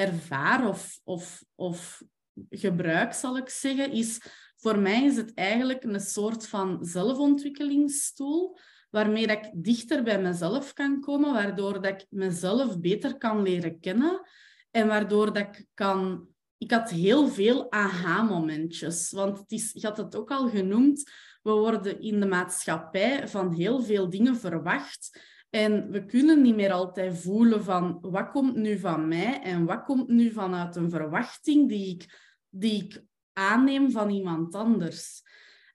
ervaar 0.00 0.68
of, 0.68 1.00
of, 1.04 1.44
of 1.54 2.02
gebruik, 2.50 3.12
zal 3.12 3.36
ik 3.36 3.48
zeggen, 3.48 3.92
is 3.92 4.20
voor 4.56 4.78
mij 4.78 5.04
is 5.04 5.16
het 5.16 5.34
eigenlijk 5.34 5.84
een 5.84 6.00
soort 6.00 6.48
van 6.48 6.84
zelfontwikkelingsstoel 6.84 8.58
waarmee 8.90 9.26
dat 9.26 9.36
ik 9.36 9.50
dichter 9.54 10.02
bij 10.02 10.22
mezelf 10.22 10.72
kan 10.72 11.00
komen, 11.00 11.32
waardoor 11.32 11.72
dat 11.72 12.00
ik 12.00 12.06
mezelf 12.10 12.80
beter 12.80 13.16
kan 13.18 13.42
leren 13.42 13.80
kennen 13.80 14.26
en 14.70 14.86
waardoor 14.86 15.32
dat 15.32 15.36
ik 15.36 15.66
kan... 15.74 16.28
Ik 16.58 16.70
had 16.70 16.90
heel 16.90 17.28
veel 17.28 17.72
aha-momentjes, 17.72 19.10
want 19.10 19.38
het 19.38 19.52
is, 19.52 19.72
je 19.72 19.86
had 19.86 19.96
het 19.96 20.16
ook 20.16 20.30
al 20.30 20.48
genoemd, 20.48 21.10
we 21.42 21.50
worden 21.50 22.00
in 22.00 22.20
de 22.20 22.26
maatschappij 22.26 23.28
van 23.28 23.52
heel 23.52 23.82
veel 23.82 24.10
dingen 24.10 24.36
verwacht 24.36 25.20
en 25.50 25.90
we 25.90 26.04
kunnen 26.04 26.42
niet 26.42 26.54
meer 26.54 26.72
altijd 26.72 27.18
voelen 27.18 27.64
van 27.64 27.98
wat 28.00 28.30
komt 28.30 28.56
nu 28.56 28.78
van 28.78 29.08
mij 29.08 29.40
en 29.42 29.64
wat 29.64 29.84
komt 29.84 30.08
nu 30.08 30.30
vanuit 30.30 30.76
een 30.76 30.90
verwachting 30.90 31.68
die 31.68 31.94
ik, 31.94 32.18
die 32.48 32.84
ik 32.84 33.04
aanneem 33.32 33.90
van 33.90 34.10
iemand 34.10 34.54
anders. 34.54 35.22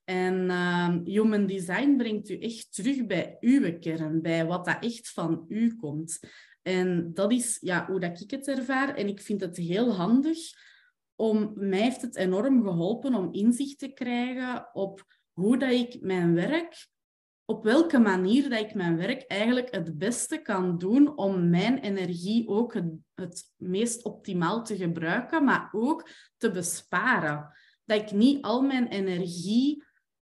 En 0.03 0.44
uh, 0.44 0.96
Human 1.03 1.46
Design 1.46 1.96
brengt 1.98 2.29
u 2.29 2.38
echt 2.39 2.74
terug 2.74 3.05
bij 3.05 3.38
uw 3.39 3.79
kern, 3.79 4.22
bij 4.22 4.46
wat 4.46 4.65
dat 4.65 4.84
echt 4.84 5.10
van 5.10 5.46
u 5.48 5.75
komt. 5.75 6.20
En 6.62 7.13
dat 7.13 7.32
is 7.32 7.58
ja, 7.62 7.86
hoe 7.86 8.00
dat 8.00 8.22
ik 8.22 8.32
het 8.32 8.48
ervaar. 8.48 8.96
En 8.96 9.08
ik 9.08 9.22
vind 9.22 9.41
het 9.41 9.58
heel 9.58 9.94
handig. 9.94 10.38
Om, 11.15 11.51
mij 11.55 11.82
heeft 11.82 12.01
het 12.01 12.15
enorm 12.15 12.63
geholpen 12.63 13.15
om 13.15 13.34
inzicht 13.34 13.79
te 13.79 13.88
krijgen 13.88 14.70
op 14.74 15.05
hoe 15.32 15.58
dat 15.58 15.72
ik 15.72 16.01
mijn 16.01 16.34
werk 16.34 16.88
op 17.46 17.64
welke 17.64 18.00
manier 18.00 18.50
dat 18.50 18.60
ik 18.60 18.74
mijn 18.74 18.98
werk 18.98 19.24
eigenlijk 19.28 19.75
het 19.75 19.98
beste 19.98 20.38
kan 20.38 20.78
doen 20.78 21.18
om 21.18 21.50
mijn 21.50 21.80
energie 21.80 22.48
ook 22.48 22.74
het, 22.74 22.94
het 23.14 23.44
meest 23.58 24.04
optimaal 24.04 24.64
te 24.64 24.75
gebruiken, 24.75 25.44
maar 25.44 25.70
ook 25.72 26.10
te 26.38 26.52
besparen. 26.52 27.52
Dat 27.86 28.02
ik 28.02 28.12
niet 28.12 28.44
al 28.44 28.62
mijn 28.62 28.88
energie 28.88 29.84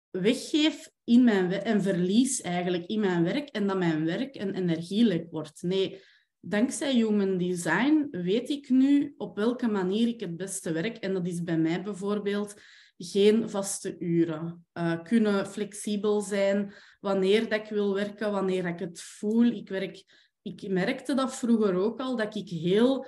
weggeef 0.09 0.91
in 1.03 1.23
mijn 1.23 1.51
en 1.51 1.81
verlies 1.81 2.41
eigenlijk 2.41 2.85
in 2.85 2.99
mijn 2.99 3.23
werk 3.23 3.49
en 3.49 3.67
dat 3.67 3.77
mijn 3.77 4.05
werk 4.05 4.35
een 4.35 4.53
energielek 4.53 5.31
wordt. 5.31 5.61
Nee, 5.61 6.01
dankzij 6.39 6.93
Human 6.93 7.37
Design 7.37 8.07
weet 8.11 8.49
ik 8.49 8.69
nu 8.69 9.13
op 9.17 9.35
welke 9.35 9.67
manier 9.67 10.07
ik 10.07 10.19
het 10.19 10.37
beste 10.37 10.71
werk. 10.71 10.97
En 10.97 11.13
dat 11.13 11.27
is 11.27 11.43
bij 11.43 11.57
mij 11.57 11.83
bijvoorbeeld 11.83 12.61
geen 12.97 13.49
vaste 13.49 13.97
uren. 13.99 14.65
Uh, 14.73 15.03
kunnen 15.03 15.47
flexibel 15.47 16.21
zijn 16.21 16.73
wanneer 16.99 17.49
dat 17.49 17.59
ik 17.59 17.69
wil 17.69 17.93
werken, 17.93 18.31
wanneer 18.31 18.65
ik 18.65 18.79
het 18.79 19.01
voel. 19.01 19.43
Ik, 19.43 19.69
werk, 19.69 20.03
ik 20.41 20.69
merkte 20.69 21.13
dat 21.13 21.35
vroeger 21.35 21.75
ook 21.75 21.99
al, 21.99 22.15
dat 22.15 22.35
ik 22.35 22.49
heel... 22.49 23.07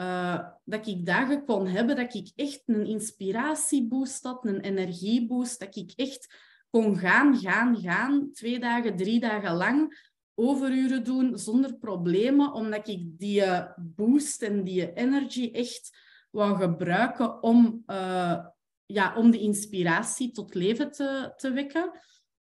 Uh, 0.00 0.38
dat 0.64 0.86
ik 0.86 1.06
dagen 1.06 1.44
kon 1.44 1.66
hebben, 1.66 1.96
dat 1.96 2.14
ik 2.14 2.30
echt 2.36 2.62
een 2.66 2.86
inspiratieboost 2.86 4.22
had, 4.22 4.44
een 4.44 4.60
energieboost, 4.60 5.60
dat 5.60 5.76
ik 5.76 5.92
echt 5.96 6.34
kon 6.70 6.96
gaan, 6.98 7.36
gaan, 7.38 7.80
gaan, 7.80 8.32
twee 8.32 8.58
dagen, 8.58 8.96
drie 8.96 9.20
dagen 9.20 9.54
lang, 9.54 10.06
overuren 10.34 11.04
doen 11.04 11.38
zonder 11.38 11.74
problemen, 11.74 12.52
omdat 12.52 12.88
ik 12.88 13.18
die 13.18 13.44
boost 13.76 14.42
en 14.42 14.64
die 14.64 14.92
energy 14.92 15.50
echt 15.52 15.96
wou 16.30 16.56
gebruiken 16.56 17.42
om, 17.42 17.82
ja, 18.92 19.16
om 19.16 19.30
de 19.30 19.38
inspiratie 19.38 20.30
tot 20.30 20.54
leven 20.54 20.90
te, 20.90 21.32
te 21.36 21.52
wekken. 21.52 21.90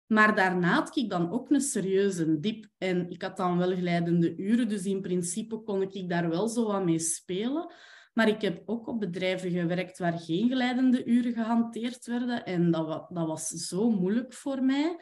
Maar 0.06 0.34
daarna 0.34 0.72
had 0.74 0.96
ik 0.96 1.10
dan 1.10 1.30
ook 1.30 1.50
een 1.50 1.60
serieuze 1.60 2.40
dip. 2.40 2.66
En 2.78 3.10
ik 3.10 3.22
had 3.22 3.36
dan 3.36 3.58
wel 3.58 3.76
glijdende 3.76 4.36
uren, 4.36 4.68
dus 4.68 4.84
in 4.84 5.00
principe 5.00 5.62
kon 5.62 5.82
ik 5.82 6.08
daar 6.08 6.28
wel 6.28 6.48
zo 6.48 6.66
wat 6.66 6.84
mee 6.84 6.98
spelen. 6.98 7.72
Maar 8.12 8.28
ik 8.28 8.40
heb 8.40 8.62
ook 8.66 8.86
op 8.86 9.00
bedrijven 9.00 9.50
gewerkt 9.50 9.98
waar 9.98 10.18
geen 10.18 10.50
glijdende 10.50 11.04
uren 11.04 11.32
gehanteerd 11.32 12.06
werden. 12.06 12.44
En 12.44 12.70
dat, 12.70 13.06
dat 13.08 13.26
was 13.26 13.48
zo 13.48 13.90
moeilijk 13.90 14.32
voor 14.32 14.62
mij. 14.62 14.96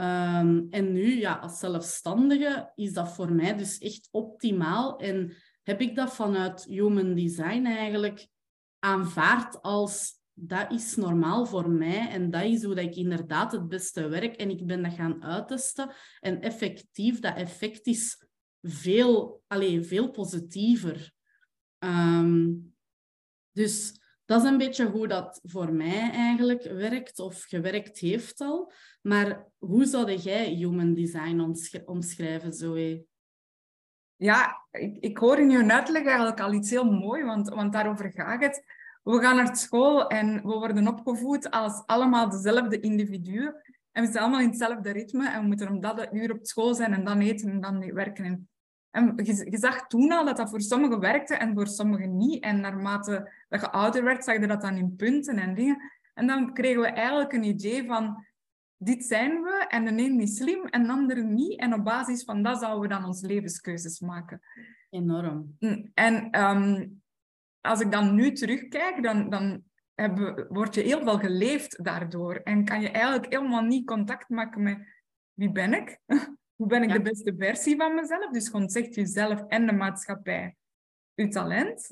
Um, 0.00 0.66
en 0.70 0.92
nu, 0.92 1.18
ja, 1.18 1.34
als 1.34 1.58
zelfstandige, 1.58 2.72
is 2.74 2.92
dat 2.92 3.12
voor 3.12 3.32
mij 3.32 3.56
dus 3.56 3.78
echt 3.78 4.08
optimaal. 4.10 4.98
En 4.98 5.32
heb 5.62 5.80
ik 5.80 5.94
dat 5.94 6.14
vanuit 6.14 6.64
Human 6.64 7.14
Design 7.14 7.64
eigenlijk 7.64 8.28
aanvaard 8.78 9.62
als 9.62 10.17
dat 10.40 10.72
is 10.72 10.96
normaal 10.96 11.46
voor 11.46 11.70
mij 11.70 12.08
en 12.08 12.30
dat 12.30 12.42
is 12.42 12.62
hoe 12.62 12.74
dat 12.74 12.84
ik 12.84 12.96
inderdaad 12.96 13.52
het 13.52 13.68
beste 13.68 14.08
werk. 14.08 14.36
En 14.36 14.50
ik 14.50 14.66
ben 14.66 14.82
dat 14.82 14.92
gaan 14.92 15.22
uittesten. 15.24 15.90
En 16.20 16.40
effectief, 16.40 17.20
dat 17.20 17.36
effect 17.36 17.86
is 17.86 18.26
veel, 18.62 19.42
allez, 19.46 19.88
veel 19.88 20.10
positiever. 20.10 21.12
Um, 21.78 22.74
dus 23.52 24.00
dat 24.24 24.42
is 24.42 24.48
een 24.48 24.58
beetje 24.58 24.86
hoe 24.86 25.08
dat 25.08 25.40
voor 25.42 25.72
mij 25.72 26.10
eigenlijk 26.10 26.62
werkt 26.62 27.18
of 27.18 27.42
gewerkt 27.42 27.98
heeft 27.98 28.40
al. 28.40 28.72
Maar 29.02 29.46
hoe 29.58 29.84
zou 29.84 30.12
jij 30.12 30.54
human 30.54 30.94
design 30.94 31.54
omschrijven, 31.84 32.52
Zoe? 32.52 33.04
Ja, 34.16 34.66
ik, 34.70 34.96
ik 34.96 35.18
hoor 35.18 35.38
in 35.38 35.50
je 35.50 35.72
uitleg 35.72 36.04
eigenlijk 36.04 36.40
al 36.40 36.52
iets 36.52 36.70
heel 36.70 36.84
mooi, 36.84 37.24
want, 37.24 37.48
want 37.48 37.72
daarover 37.72 38.12
gaat 38.12 38.42
het. 38.42 38.77
We 39.08 39.20
gaan 39.20 39.36
naar 39.36 39.56
school 39.56 40.06
en 40.06 40.34
we 40.34 40.54
worden 40.54 40.88
opgevoed 40.88 41.50
als 41.50 41.82
allemaal 41.86 42.30
dezelfde 42.30 42.80
individuen. 42.80 43.54
En 43.92 44.00
we 44.00 44.02
zitten 44.02 44.20
allemaal 44.20 44.40
in 44.40 44.48
hetzelfde 44.48 44.90
ritme 44.90 45.28
en 45.28 45.40
we 45.40 45.46
moeten 45.46 45.68
om 45.68 45.80
dat 45.80 46.08
uur 46.12 46.32
op 46.32 46.46
school 46.46 46.74
zijn 46.74 46.92
en 46.92 47.04
dan 47.04 47.20
eten 47.20 47.50
en 47.50 47.60
dan 47.60 47.92
werken. 47.92 48.48
En 48.90 49.12
je, 49.16 49.58
zag 49.58 49.86
toen 49.86 50.12
al 50.12 50.24
dat 50.24 50.36
dat 50.36 50.50
voor 50.50 50.60
sommigen 50.60 51.00
werkte 51.00 51.34
en 51.34 51.54
voor 51.54 51.66
sommigen 51.66 52.16
niet. 52.16 52.42
En 52.42 52.60
naarmate 52.60 53.32
dat 53.48 53.60
je 53.60 53.70
ouder 53.70 54.04
werd, 54.04 54.24
zag 54.24 54.40
je 54.40 54.46
dat 54.46 54.60
dan 54.60 54.76
in 54.76 54.96
punten 54.96 55.38
en 55.38 55.54
dingen. 55.54 55.92
En 56.14 56.26
dan 56.26 56.52
kregen 56.52 56.80
we 56.80 56.86
eigenlijk 56.86 57.32
een 57.32 57.44
idee 57.44 57.86
van, 57.86 58.26
dit 58.76 59.04
zijn 59.04 59.42
we 59.42 59.64
en 59.68 59.84
de 59.84 60.02
een 60.02 60.20
is 60.20 60.36
slim 60.36 60.66
en 60.66 60.82
de 60.82 60.92
andere 60.92 61.22
niet. 61.22 61.60
En 61.60 61.74
op 61.74 61.84
basis 61.84 62.24
van 62.24 62.42
dat 62.42 62.58
zouden 62.58 62.82
we 62.82 62.88
dan 62.88 63.04
onze 63.04 63.26
levenskeuzes 63.26 64.00
maken. 64.00 64.40
Enorm. 64.90 65.56
Mm, 65.58 65.90
en 65.94 66.30
ehm, 66.30 66.86
als 67.60 67.80
ik 67.80 67.92
dan 67.92 68.14
nu 68.14 68.32
terugkijk, 68.32 69.02
dan, 69.02 69.30
dan 69.30 69.62
heb, 69.94 70.46
word 70.48 70.74
je 70.74 70.80
heel 70.80 71.02
veel 71.02 71.18
geleefd 71.18 71.84
daardoor. 71.84 72.34
En 72.34 72.64
kan 72.64 72.80
je 72.80 72.90
eigenlijk 72.90 73.32
helemaal 73.32 73.62
niet 73.62 73.86
contact 73.86 74.28
maken 74.28 74.62
met 74.62 74.78
wie 75.32 75.52
ben 75.52 75.74
ik? 75.74 75.98
Hoe 76.56 76.66
ben 76.66 76.82
ik 76.82 76.92
de 76.92 77.02
beste 77.02 77.34
versie 77.38 77.76
van 77.76 77.94
mezelf? 77.94 78.30
Dus 78.30 78.48
gewoon 78.48 78.68
zegt 78.68 78.94
jezelf 78.94 79.44
en 79.46 79.66
de 79.66 79.72
maatschappij 79.72 80.56
je 81.14 81.28
talent. 81.28 81.88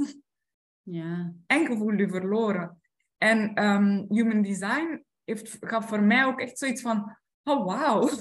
Ja. 0.82 1.32
En 1.46 1.60
je 1.60 1.76
voelt 1.76 1.98
je 1.98 2.08
verloren. 2.08 2.80
En 3.18 3.64
um, 3.64 4.06
Human 4.08 4.42
Design 4.42 5.04
heeft, 5.24 5.56
gaf 5.60 5.88
voor 5.88 6.02
mij 6.02 6.24
ook 6.24 6.40
echt 6.40 6.58
zoiets 6.58 6.82
van... 6.82 7.18
Oh, 7.42 7.64
wauw. 7.64 8.08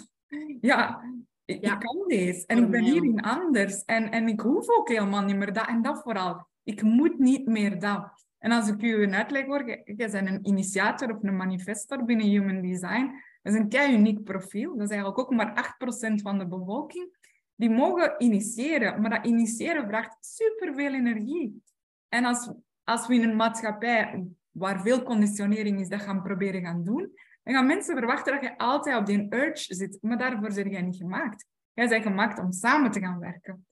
Ja, 0.62 1.02
ik, 1.46 1.66
ja. 1.66 1.76
kan 1.76 2.08
deze. 2.08 2.46
En 2.46 2.58
ik 2.58 2.70
ben 2.70 2.84
hierin 2.84 3.22
anders. 3.22 3.84
En, 3.84 4.12
en 4.12 4.28
ik 4.28 4.40
hoef 4.40 4.70
ook 4.70 4.90
helemaal 4.90 5.24
niet 5.24 5.36
meer 5.36 5.54
dat. 5.54 5.68
En 5.68 5.82
dat 5.82 6.02
vooral. 6.02 6.48
Ik 6.66 6.82
moet 6.82 7.20
niet 7.20 7.46
meer 7.46 7.80
dat. 7.80 8.26
En 8.38 8.52
als 8.52 8.68
ik 8.68 8.82
u 8.82 9.04
een 9.04 9.14
uitleg 9.14 9.46
hoor, 9.46 9.66
jij 9.68 10.10
bent 10.12 10.14
een 10.14 10.48
initiator 10.48 11.16
of 11.16 11.24
een 11.24 11.36
manifestor 11.36 12.06
binnen 12.06 12.26
Human 12.26 12.62
Design. 12.62 13.12
Dat 13.42 13.54
is 13.54 13.60
een 13.60 13.70
kei 13.70 13.94
uniek 13.94 14.24
profiel. 14.24 14.72
Dat 14.78 14.90
is 14.90 14.96
eigenlijk 14.96 15.20
ook 15.20 15.36
maar 15.36 15.76
8% 16.10 16.14
van 16.16 16.38
de 16.38 16.48
bevolking. 16.48 17.18
Die 17.56 17.70
mogen 17.70 18.16
initiëren, 18.18 19.02
maar 19.02 19.10
dat 19.10 19.26
initiëren 19.26 19.88
vraagt 19.88 20.18
superveel 20.20 20.94
energie. 20.94 21.64
En 22.10 22.26
als, 22.26 22.52
als 22.84 23.08
we 23.08 23.16
in 23.16 23.30
een 23.30 23.36
maatschappij 23.36 24.26
waar 24.52 24.82
veel 24.82 25.04
conditionering 25.04 25.80
is, 25.80 25.90
dat 25.90 26.02
gaan 26.02 26.22
proberen 26.22 26.62
gaan 26.62 26.84
doen, 26.84 27.12
dan 27.44 27.54
gaan 27.54 27.66
mensen 27.66 27.98
verwachten 27.98 28.34
dat 28.34 28.42
je 28.42 28.58
altijd 28.58 28.98
op 28.98 29.06
die 29.06 29.28
urge 29.30 29.76
zit. 29.76 29.98
Maar 30.02 30.18
daarvoor 30.18 30.54
ben 30.54 30.70
jij 30.70 30.82
niet 30.82 30.96
gemaakt. 30.96 31.46
Jij 31.74 31.88
bent 31.88 32.04
gemaakt 32.04 32.40
om 32.40 32.52
samen 32.52 32.92
te 32.92 33.00
gaan 33.00 33.20
werken. 33.20 33.66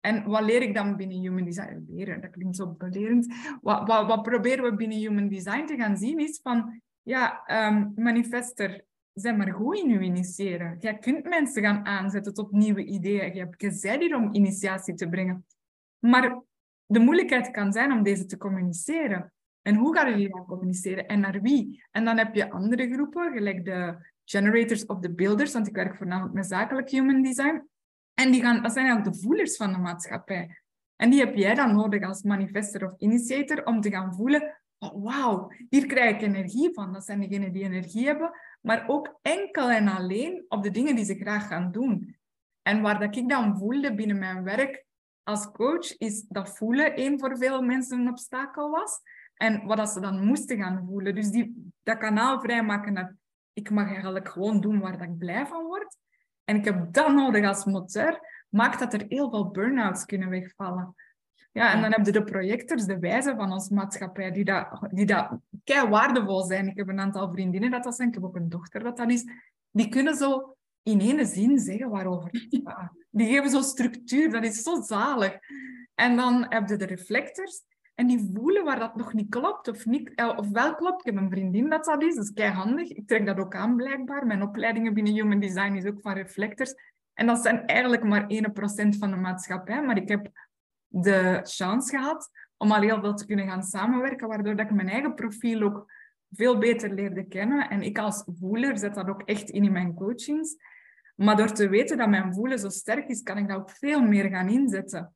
En 0.00 0.24
wat 0.24 0.42
leer 0.42 0.62
ik 0.62 0.74
dan 0.74 0.96
binnen 0.96 1.20
Human 1.20 1.44
Design? 1.44 1.84
Leren, 1.88 2.20
dat 2.20 2.30
klinkt 2.30 2.56
zo 2.56 2.74
belerend. 2.78 3.34
Wat, 3.60 3.86
wat, 3.86 4.22
proberen 4.22 4.64
we 4.64 4.74
binnen 4.74 4.98
Human 4.98 5.28
Design 5.28 5.66
te 5.66 5.76
gaan 5.76 5.96
zien 5.96 6.18
is 6.18 6.40
van, 6.42 6.80
ja, 7.02 7.42
um, 7.68 7.92
manifester, 7.96 8.84
zijn 9.12 9.36
maar 9.36 9.52
goed 9.52 9.78
in 9.78 9.88
je 9.88 10.00
initiëren. 10.00 10.76
Jij 10.78 10.98
kunt 10.98 11.28
mensen 11.28 11.62
gaan 11.62 11.86
aanzetten 11.86 12.34
tot 12.34 12.52
nieuwe 12.52 12.84
ideeën. 12.84 13.34
Je 13.34 13.40
hebt 13.40 13.62
gezegd 13.62 14.00
hier 14.00 14.16
om 14.16 14.34
initiatie 14.34 14.94
te 14.94 15.08
brengen. 15.08 15.46
Maar 15.98 16.42
de 16.86 16.98
moeilijkheid 16.98 17.50
kan 17.50 17.72
zijn 17.72 17.92
om 17.92 18.02
deze 18.02 18.24
te 18.24 18.36
communiceren. 18.36 19.32
En 19.62 19.74
hoe 19.74 19.96
ga 19.96 20.06
je 20.06 20.16
die 20.16 20.28
dan 20.28 20.46
communiceren 20.46 21.06
en 21.06 21.20
naar 21.20 21.40
wie? 21.40 21.84
En 21.90 22.04
dan 22.04 22.18
heb 22.18 22.34
je 22.34 22.50
andere 22.50 22.92
groepen, 22.92 23.32
gelijk 23.32 23.64
de 23.64 23.96
generators 24.24 24.86
of 24.86 24.98
de 24.98 25.10
builders, 25.10 25.52
want 25.52 25.66
ik 25.66 25.74
werk 25.74 25.96
voornamelijk 25.96 26.34
met 26.34 26.46
zakelijk 26.46 26.90
human 26.90 27.22
design. 27.22 27.68
En 28.20 28.30
die 28.30 28.40
gaan, 28.40 28.62
dat 28.62 28.72
zijn 28.72 28.86
eigenlijk 28.86 29.16
de 29.16 29.22
voelers 29.22 29.56
van 29.56 29.72
de 29.72 29.78
maatschappij. 29.78 30.60
En 30.96 31.10
die 31.10 31.20
heb 31.20 31.34
jij 31.34 31.54
dan 31.54 31.74
nodig 31.74 32.02
als 32.02 32.22
manifester 32.22 32.84
of 32.84 32.94
initiator 32.98 33.64
om 33.64 33.80
te 33.80 33.90
gaan 33.90 34.14
voelen, 34.14 34.60
oh, 34.78 35.04
wauw, 35.04 35.52
hier 35.68 35.86
krijg 35.86 36.14
ik 36.14 36.22
energie 36.22 36.70
van. 36.72 36.92
Dat 36.92 37.04
zijn 37.04 37.20
degenen 37.20 37.52
die 37.52 37.64
energie 37.64 38.06
hebben, 38.06 38.30
maar 38.60 38.84
ook 38.88 39.18
enkel 39.22 39.70
en 39.70 39.88
alleen 39.88 40.44
op 40.48 40.62
de 40.62 40.70
dingen 40.70 40.96
die 40.96 41.04
ze 41.04 41.14
graag 41.14 41.46
gaan 41.46 41.72
doen. 41.72 42.16
En 42.62 42.80
waar 42.80 42.98
dat 42.98 43.16
ik 43.16 43.28
dan 43.28 43.58
voelde 43.58 43.94
binnen 43.94 44.18
mijn 44.18 44.44
werk 44.44 44.84
als 45.22 45.50
coach, 45.50 45.96
is 45.98 46.24
dat 46.28 46.56
voelen 46.56 47.00
een 47.00 47.18
voor 47.18 47.38
veel 47.38 47.62
mensen 47.62 48.00
een 48.00 48.08
obstakel 48.08 48.70
was. 48.70 49.00
En 49.34 49.66
wat 49.66 49.76
dat 49.76 49.88
ze 49.88 50.00
dan 50.00 50.24
moesten 50.24 50.56
gaan 50.56 50.86
voelen. 50.86 51.14
Dus 51.14 51.30
die, 51.30 51.72
dat 51.82 51.98
kanaal 51.98 52.40
vrijmaken 52.40 52.94
dat 52.94 53.12
ik 53.52 53.70
mag 53.70 53.88
eigenlijk 53.88 54.28
gewoon 54.28 54.60
doen 54.60 54.80
waar 54.80 54.98
dat 54.98 55.08
ik 55.08 55.18
blij 55.18 55.46
van 55.46 55.64
word. 55.64 55.96
En 56.50 56.56
ik 56.56 56.64
heb 56.64 56.92
dat 56.92 57.12
nodig 57.12 57.46
als 57.46 57.64
motor, 57.64 58.18
maakt 58.48 58.78
dat 58.78 58.92
er 58.92 59.04
heel 59.08 59.30
veel 59.30 59.50
burn-outs 59.50 60.04
kunnen 60.04 60.28
wegvallen. 60.28 60.94
Ja, 61.52 61.72
en 61.72 61.80
dan 61.80 61.92
heb 61.92 62.06
je 62.06 62.12
de 62.12 62.24
projectors, 62.24 62.84
de 62.84 62.98
wijzen 62.98 63.36
van 63.36 63.52
onze 63.52 63.74
maatschappij, 63.74 64.30
die 64.30 64.44
dat, 64.44 64.88
die 64.90 65.06
dat 65.06 65.30
kei 65.64 65.88
waardevol 65.88 66.42
zijn. 66.42 66.68
Ik 66.68 66.76
heb 66.76 66.88
een 66.88 67.00
aantal 67.00 67.32
vriendinnen 67.32 67.70
dat 67.70 67.84
dat 67.84 67.94
zijn, 67.94 68.08
ik 68.08 68.14
heb 68.14 68.24
ook 68.24 68.36
een 68.36 68.48
dochter 68.48 68.82
dat 68.82 68.96
dat 68.96 69.10
is. 69.10 69.24
Die 69.70 69.88
kunnen 69.88 70.14
zo 70.14 70.56
in 70.82 71.00
ene 71.00 71.24
zin 71.24 71.58
zeggen 71.58 71.90
waarover 71.90 72.30
het 72.30 72.60
gaat. 72.64 72.92
Die 73.10 73.26
geven 73.26 73.50
zo 73.50 73.60
structuur, 73.60 74.30
dat 74.30 74.44
is 74.44 74.62
zo 74.62 74.82
zalig. 74.82 75.38
En 75.94 76.16
dan 76.16 76.46
heb 76.48 76.68
je 76.68 76.76
de 76.76 76.86
reflectors, 76.86 77.62
en 78.00 78.06
die 78.06 78.30
voelen 78.34 78.64
waar 78.64 78.78
dat 78.78 78.96
nog 78.96 79.12
niet 79.12 79.28
klopt 79.28 79.68
of, 79.68 79.86
niet, 79.86 80.14
eh, 80.14 80.32
of 80.36 80.48
wel 80.48 80.74
klopt. 80.74 81.06
Ik 81.06 81.14
heb 81.14 81.22
een 81.22 81.30
vriendin 81.30 81.68
dat 81.68 81.84
dat 81.84 82.02
is, 82.02 82.14
dat 82.14 82.24
is 82.24 82.32
kei 82.32 82.52
handig. 82.52 82.90
Ik 82.90 83.06
trek 83.06 83.26
dat 83.26 83.38
ook 83.38 83.54
aan 83.54 83.76
blijkbaar. 83.76 84.26
Mijn 84.26 84.42
opleidingen 84.42 84.94
binnen 84.94 85.12
Human 85.12 85.40
Design 85.40 85.74
is 85.74 85.84
ook 85.84 86.00
van 86.00 86.12
reflectors. 86.12 86.74
En 87.14 87.26
dat 87.26 87.38
zijn 87.38 87.66
eigenlijk 87.66 88.04
maar 88.04 88.24
1% 88.28 88.96
van 88.98 89.10
de 89.10 89.16
maatschappij. 89.16 89.82
Maar 89.82 89.96
ik 89.96 90.08
heb 90.08 90.30
de 90.86 91.40
chance 91.42 91.96
gehad 91.96 92.30
om 92.56 92.72
al 92.72 92.80
heel 92.80 93.00
veel 93.00 93.14
te 93.14 93.26
kunnen 93.26 93.48
gaan 93.48 93.62
samenwerken, 93.62 94.28
waardoor 94.28 94.56
dat 94.56 94.66
ik 94.66 94.72
mijn 94.72 94.88
eigen 94.88 95.14
profiel 95.14 95.62
ook 95.62 95.92
veel 96.30 96.58
beter 96.58 96.94
leerde 96.94 97.26
kennen. 97.28 97.70
En 97.70 97.82
ik 97.82 97.98
als 97.98 98.24
voeler 98.38 98.78
zet 98.78 98.94
dat 98.94 99.08
ook 99.08 99.22
echt 99.22 99.50
in 99.50 99.64
in 99.64 99.72
mijn 99.72 99.94
coachings. 99.94 100.56
Maar 101.14 101.36
door 101.36 101.52
te 101.52 101.68
weten 101.68 101.96
dat 101.96 102.08
mijn 102.08 102.34
voelen 102.34 102.58
zo 102.58 102.68
sterk 102.68 103.08
is, 103.08 103.22
kan 103.22 103.38
ik 103.38 103.48
dat 103.48 103.56
ook 103.56 103.70
veel 103.70 104.02
meer 104.02 104.28
gaan 104.28 104.48
inzetten. 104.48 105.14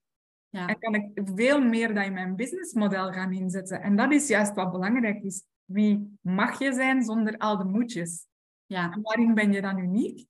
Ja. 0.54 0.66
En 0.66 0.78
kan 0.78 0.94
ik 0.94 1.20
veel 1.34 1.60
meer 1.60 1.94
dat 1.94 2.04
in 2.04 2.12
mijn 2.12 2.36
businessmodel 2.36 3.12
gaan 3.12 3.32
inzetten. 3.32 3.82
En 3.82 3.96
dat 3.96 4.12
is 4.12 4.28
juist 4.28 4.54
wat 4.54 4.72
belangrijk 4.72 5.22
is. 5.22 5.44
Wie 5.64 6.18
mag 6.20 6.58
je 6.58 6.72
zijn 6.72 7.02
zonder 7.02 7.36
al 7.38 7.58
de 7.58 7.64
moedjes? 7.64 8.26
Ja. 8.66 8.92
En 8.92 9.02
waarin 9.02 9.34
ben 9.34 9.52
je 9.52 9.60
dan 9.60 9.78
uniek? 9.78 10.26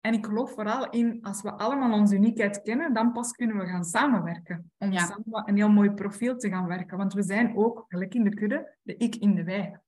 En 0.00 0.14
ik 0.14 0.26
geloof 0.26 0.50
vooral 0.50 0.90
in, 0.90 1.18
als 1.22 1.42
we 1.42 1.52
allemaal 1.52 1.92
onze 1.92 2.14
uniekheid 2.14 2.62
kennen, 2.62 2.92
dan 2.94 3.12
pas 3.12 3.32
kunnen 3.32 3.56
we 3.56 3.66
gaan 3.66 3.84
samenwerken. 3.84 4.70
Om 4.78 4.92
Ja. 4.92 5.06
samen 5.06 5.48
een 5.48 5.56
heel 5.56 5.70
mooi 5.70 5.90
profiel 5.90 6.36
te 6.36 6.48
gaan 6.48 6.66
werken. 6.66 6.96
Want 6.96 7.12
we 7.12 7.22
zijn 7.22 7.56
ook, 7.56 7.84
gelijk 7.88 8.14
in 8.14 8.24
de 8.24 8.34
kudde, 8.34 8.76
de 8.82 8.96
ik 8.96 9.14
in 9.16 9.34
de 9.34 9.44
wij. 9.44 9.80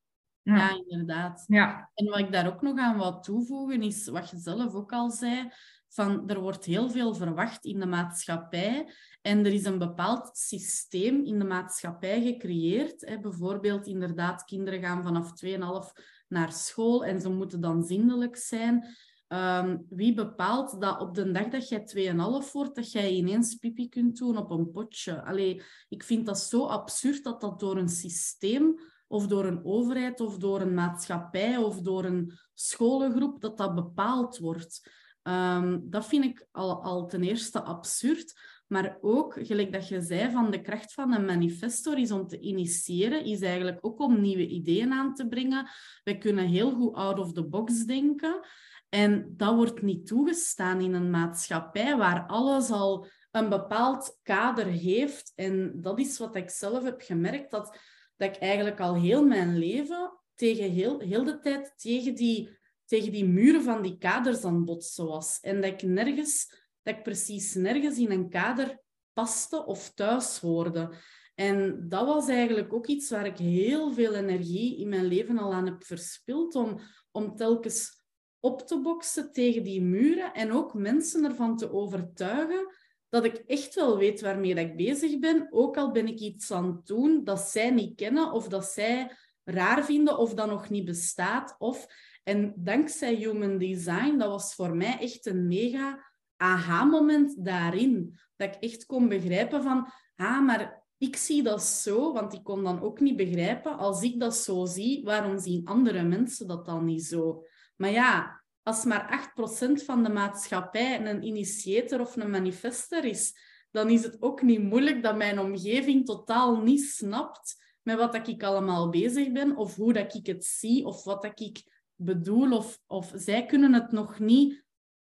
ja, 0.42 0.82
inderdaad. 0.86 1.44
Ja. 1.46 1.90
En 1.94 2.06
wat 2.06 2.18
ik 2.18 2.32
daar 2.32 2.46
ook 2.46 2.62
nog 2.62 2.78
aan 2.78 2.98
wil 2.98 3.20
toevoegen, 3.20 3.82
is 3.82 4.08
wat 4.08 4.30
je 4.30 4.36
zelf 4.38 4.74
ook 4.74 4.92
al 4.92 5.10
zei, 5.10 5.50
van 5.88 6.28
er 6.28 6.40
wordt 6.40 6.64
heel 6.64 6.90
veel 6.90 7.14
verwacht 7.14 7.64
in 7.64 7.80
de 7.80 7.86
maatschappij 7.86 8.92
en 9.22 9.46
er 9.46 9.52
is 9.52 9.64
een 9.64 9.78
bepaald 9.78 10.36
systeem 10.36 11.24
in 11.24 11.38
de 11.38 11.44
maatschappij 11.44 12.22
gecreëerd. 12.22 13.00
Hè. 13.00 13.20
Bijvoorbeeld, 13.20 13.86
inderdaad, 13.86 14.44
kinderen 14.44 14.80
gaan 14.80 15.02
vanaf 15.02 15.32
2,5 15.44 15.92
naar 16.28 16.52
school 16.52 17.04
en 17.04 17.20
ze 17.20 17.28
moeten 17.28 17.60
dan 17.60 17.82
zindelijk 17.82 18.36
zijn. 18.36 18.86
Ehm, 19.26 19.78
wie 19.88 20.14
bepaalt 20.14 20.80
dat 20.80 21.00
op 21.00 21.14
de 21.14 21.30
dag 21.30 21.48
dat 21.48 21.68
jij 21.68 21.84
2,5 21.84 22.52
wordt, 22.52 22.74
dat 22.74 22.92
jij 22.92 23.10
ineens 23.10 23.54
pipi 23.54 23.88
kunt 23.88 24.18
doen 24.18 24.36
op 24.36 24.50
een 24.50 24.70
potje? 24.70 25.24
Allee, 25.24 25.62
ik 25.88 26.02
vind 26.02 26.26
dat 26.26 26.38
zo 26.38 26.66
absurd 26.66 27.24
dat 27.24 27.40
dat 27.40 27.60
door 27.60 27.76
een 27.76 27.88
systeem 27.88 28.80
of 29.06 29.26
door 29.26 29.44
een 29.44 29.64
overheid 29.64 30.20
of 30.20 30.36
door 30.36 30.60
een 30.60 30.74
maatschappij 30.74 31.56
of 31.56 31.80
door 31.80 32.04
een 32.04 32.32
scholengroep, 32.54 33.40
dat 33.40 33.56
dat 33.56 33.74
bepaald 33.74 34.38
wordt. 34.38 34.90
Ehm, 35.22 35.78
dat 35.82 36.06
vind 36.06 36.24
ik 36.24 36.46
al, 36.50 36.82
al 36.82 37.06
ten 37.06 37.22
eerste 37.22 37.62
absurd. 37.62 38.40
Maar 38.72 38.98
ook, 39.00 39.34
gelijk 39.40 39.72
dat 39.72 39.88
je 39.88 40.00
zei, 40.00 40.30
van 40.30 40.50
de 40.50 40.60
kracht 40.60 40.92
van 40.92 41.12
een 41.12 41.24
manifestor 41.24 41.98
is 41.98 42.10
om 42.10 42.26
te 42.26 42.38
initiëren, 42.38 43.24
is 43.24 43.40
eigenlijk 43.40 43.78
ook 43.80 44.00
om 44.00 44.20
nieuwe 44.20 44.46
ideeën 44.46 44.92
aan 44.92 45.14
te 45.14 45.28
brengen. 45.28 45.68
Wij 46.04 46.18
kunnen 46.18 46.46
heel 46.46 46.70
goed 46.70 46.94
out 46.94 47.18
of 47.18 47.32
the 47.32 47.44
box 47.44 47.84
denken. 47.84 48.40
En 48.88 49.34
dat 49.36 49.54
wordt 49.54 49.82
niet 49.82 50.06
toegestaan 50.06 50.80
in 50.80 50.94
een 50.94 51.10
maatschappij 51.10 51.96
waar 51.96 52.26
alles 52.26 52.70
al 52.70 53.06
een 53.30 53.48
bepaald 53.48 54.18
kader 54.22 54.66
heeft. 54.66 55.32
En 55.34 55.72
dat 55.80 55.98
is 55.98 56.18
wat 56.18 56.36
ik 56.36 56.50
zelf 56.50 56.84
heb 56.84 57.00
gemerkt, 57.00 57.50
dat, 57.50 57.78
dat 58.16 58.36
ik 58.36 58.42
eigenlijk 58.42 58.80
al 58.80 58.94
heel 58.94 59.24
mijn 59.24 59.58
leven 59.58 60.18
tegen 60.34 60.70
heel, 60.70 61.00
heel 61.00 61.24
de 61.24 61.38
tijd 61.38 61.72
tegen 61.76 62.14
die, 62.14 62.58
tegen 62.84 63.12
die 63.12 63.24
muren 63.24 63.62
van 63.62 63.82
die 63.82 63.98
kaders 63.98 64.44
aan 64.44 64.64
botsen 64.64 65.06
was. 65.06 65.38
En 65.40 65.60
dat 65.60 65.70
ik 65.70 65.82
nergens, 65.82 66.61
dat 66.82 66.96
ik 66.96 67.02
precies 67.02 67.54
nergens 67.54 67.98
in 67.98 68.10
een 68.10 68.28
kader 68.28 68.80
paste 69.12 69.66
of 69.66 69.92
thuis 69.94 70.38
hoorde. 70.38 70.94
En 71.34 71.88
dat 71.88 72.06
was 72.06 72.28
eigenlijk 72.28 72.72
ook 72.72 72.86
iets 72.86 73.10
waar 73.10 73.26
ik 73.26 73.38
heel 73.38 73.92
veel 73.92 74.14
energie 74.14 74.78
in 74.78 74.88
mijn 74.88 75.04
leven 75.04 75.38
al 75.38 75.52
aan 75.52 75.66
heb 75.66 75.84
verspild, 75.84 76.54
om, 76.54 76.80
om 77.10 77.36
telkens 77.36 78.00
op 78.40 78.66
te 78.66 78.80
boksen 78.80 79.32
tegen 79.32 79.62
die 79.62 79.82
muren 79.82 80.32
en 80.32 80.52
ook 80.52 80.74
mensen 80.74 81.24
ervan 81.24 81.56
te 81.56 81.72
overtuigen 81.72 82.66
dat 83.08 83.24
ik 83.24 83.36
echt 83.46 83.74
wel 83.74 83.98
weet 83.98 84.20
waarmee 84.20 84.54
dat 84.54 84.64
ik 84.64 84.76
bezig 84.76 85.18
ben, 85.18 85.48
ook 85.50 85.76
al 85.76 85.90
ben 85.90 86.06
ik 86.06 86.18
iets 86.18 86.50
aan 86.50 86.66
het 86.66 86.86
doen 86.86 87.24
dat 87.24 87.40
zij 87.40 87.70
niet 87.70 87.96
kennen 87.96 88.32
of 88.32 88.48
dat 88.48 88.64
zij 88.64 89.16
raar 89.44 89.84
vinden 89.84 90.18
of 90.18 90.34
dat 90.34 90.46
nog 90.46 90.70
niet 90.70 90.84
bestaat. 90.84 91.54
Of, 91.58 91.86
en 92.22 92.52
dankzij 92.56 93.14
Human 93.14 93.58
Design, 93.58 94.16
dat 94.18 94.28
was 94.28 94.54
voor 94.54 94.76
mij 94.76 94.98
echt 94.98 95.26
een 95.26 95.46
mega 95.46 96.11
aha-moment 96.42 97.44
daarin. 97.44 98.18
Dat 98.36 98.54
ik 98.54 98.62
echt 98.62 98.86
kon 98.86 99.08
begrijpen 99.08 99.62
van, 99.62 99.92
ah, 100.16 100.44
maar 100.44 100.82
ik 100.98 101.16
zie 101.16 101.42
dat 101.42 101.62
zo, 101.62 102.12
want 102.12 102.32
ik 102.32 102.44
kon 102.44 102.64
dan 102.64 102.80
ook 102.80 103.00
niet 103.00 103.16
begrijpen, 103.16 103.78
als 103.78 104.02
ik 104.02 104.20
dat 104.20 104.36
zo 104.36 104.64
zie, 104.64 105.04
waarom 105.04 105.38
zien 105.38 105.64
andere 105.64 106.02
mensen 106.02 106.46
dat 106.46 106.66
dan 106.66 106.84
niet 106.84 107.04
zo? 107.04 107.44
Maar 107.76 107.90
ja, 107.90 108.42
als 108.62 108.84
maar 108.84 109.30
8% 109.78 109.84
van 109.84 110.02
de 110.02 110.08
maatschappij 110.08 111.06
een 111.06 111.22
initiator 111.22 112.00
of 112.00 112.16
een 112.16 112.30
manifester 112.30 113.04
is, 113.04 113.34
dan 113.70 113.90
is 113.90 114.02
het 114.02 114.22
ook 114.22 114.42
niet 114.42 114.62
moeilijk 114.62 115.02
dat 115.02 115.16
mijn 115.16 115.38
omgeving 115.38 116.06
totaal 116.06 116.62
niet 116.62 116.82
snapt 116.82 117.56
met 117.82 117.96
wat 117.96 118.12
dat 118.12 118.28
ik 118.28 118.42
allemaal 118.42 118.88
bezig 118.90 119.32
ben, 119.32 119.56
of 119.56 119.76
hoe 119.76 119.92
dat 119.92 120.14
ik 120.14 120.26
het 120.26 120.44
zie, 120.44 120.84
of 120.84 121.04
wat 121.04 121.22
dat 121.22 121.40
ik 121.40 121.62
bedoel. 121.94 122.56
Of, 122.56 122.78
of 122.86 123.12
zij 123.14 123.46
kunnen 123.46 123.72
het 123.72 123.92
nog 123.92 124.18
niet 124.18 124.64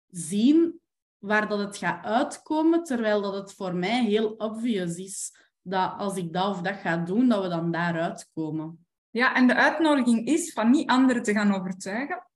zien 0.08 0.82
waar 1.22 1.48
dat 1.48 1.60
het 1.60 1.78
gaat 1.78 2.06
uitkomen, 2.06 2.84
terwijl 2.84 3.22
dat 3.22 3.34
het 3.34 3.54
voor 3.54 3.76
mij 3.76 4.04
heel 4.04 4.30
obvious 4.30 4.96
is 4.96 5.34
dat 5.62 5.94
als 5.98 6.18
ik 6.18 6.34
dat 6.34 6.50
of 6.50 6.62
dat 6.62 6.76
ga 6.76 6.98
doen, 6.98 7.30
dat 7.30 7.42
we 7.44 7.50
dan 7.50 7.72
daaruit 7.72 8.30
komen. 8.34 8.86
Ja, 9.10 9.36
en 9.36 9.48
de 9.48 9.56
uitnodiging 9.56 10.28
is 10.28 10.54
van 10.54 10.70
niet 10.70 10.90
anderen 10.90 11.24
te 11.24 11.34
gaan 11.34 11.54
overtuigen, 11.54 12.28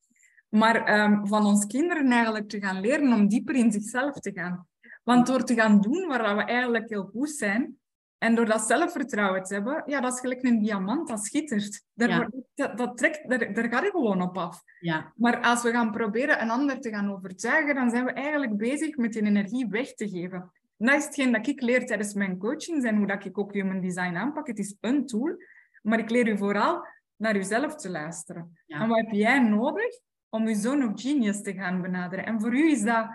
maar 0.49 0.85
ehm, 0.85 1.25
van 1.25 1.45
ons 1.45 1.65
kinderen 1.65 2.11
eigenlijk 2.11 2.49
te 2.49 2.61
gaan 2.61 2.79
leren 2.79 3.13
om 3.13 3.27
dieper 3.27 3.55
in 3.55 3.71
zichzelf 3.71 4.19
te 4.19 4.31
gaan. 4.31 4.67
Want 5.03 5.27
door 5.27 5.43
te 5.43 5.53
gaan 5.53 5.81
doen 5.81 6.07
waar 6.07 6.35
we 6.35 6.43
eigenlijk 6.43 6.89
heel 6.89 7.09
goed 7.13 7.29
zijn, 7.29 7.77
en 8.17 8.35
door 8.35 8.45
dat 8.45 8.61
zelfvertrouwen 8.61 9.43
te 9.43 9.53
hebben, 9.53 9.83
ja, 9.85 10.01
dat 10.01 10.13
is 10.13 10.19
gelijk 10.19 10.43
een 10.43 10.59
diamant, 10.59 11.07
dat 11.07 11.23
schittert. 11.25 11.83
Daar, 11.93 12.09
Ja. 12.09 12.29
dat, 12.55 12.77
dat 12.77 12.97
trekt, 12.97 13.29
daar, 13.29 13.53
daar 13.53 13.69
gaat 13.69 13.83
je 13.83 13.89
gewoon 13.89 14.21
op 14.21 14.37
af. 14.37 14.61
Ja, 14.79 15.13
Maar 15.15 15.41
als 15.41 15.63
we 15.63 15.71
gaan 15.71 15.91
proberen 15.91 16.41
een 16.41 16.49
ander 16.49 16.79
te 16.79 16.89
gaan 16.89 17.11
overtuigen, 17.11 17.75
dan 17.75 17.89
zijn 17.89 18.05
we 18.05 18.11
eigenlijk 18.11 18.57
bezig 18.57 18.97
met 18.97 19.13
die 19.13 19.21
energie 19.21 19.67
weg 19.67 19.93
te 19.93 20.09
geven. 20.09 20.51
En 20.77 20.85
dat 20.85 20.95
is 20.95 21.05
hetgeen 21.05 21.31
dat 21.31 21.47
ik 21.47 21.61
leer 21.61 21.85
tijdens 21.85 22.13
mijn 22.13 22.37
coachings 22.37 22.83
en 22.85 22.97
hoe 22.97 23.07
dat 23.07 23.25
ik 23.25 23.37
ook 23.37 23.53
human 23.53 23.81
design 23.81 24.15
aanpak. 24.15 24.47
Het 24.47 24.59
is 24.59 24.75
een 24.79 25.05
tool, 25.05 25.35
maar 25.81 25.99
ik 25.99 26.09
leer 26.09 26.27
u 26.27 26.37
vooral 26.37 26.87
naar 27.15 27.35
uzelf 27.35 27.75
te 27.75 27.89
luisteren. 27.89 28.59
Ja. 28.65 28.79
En 28.81 28.87
wat 28.87 28.97
heb 28.97 29.11
jij 29.11 29.39
nodig 29.39 29.99
om 30.29 30.47
je 30.47 30.55
zone 30.55 30.87
of 30.87 31.01
genius 31.01 31.41
te 31.41 31.53
gaan 31.53 31.81
benaderen? 31.81 32.25
En 32.25 32.41
voor 32.41 32.53
u 32.53 32.69
is 32.71 32.81
dat... 32.83 33.07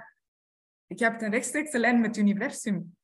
Je 0.86 1.04
hebt 1.04 1.22
een 1.22 1.30
rechtstreekse 1.30 1.78
lijn 1.78 2.00
met 2.00 2.16
het 2.16 2.16
universum. 2.16 2.96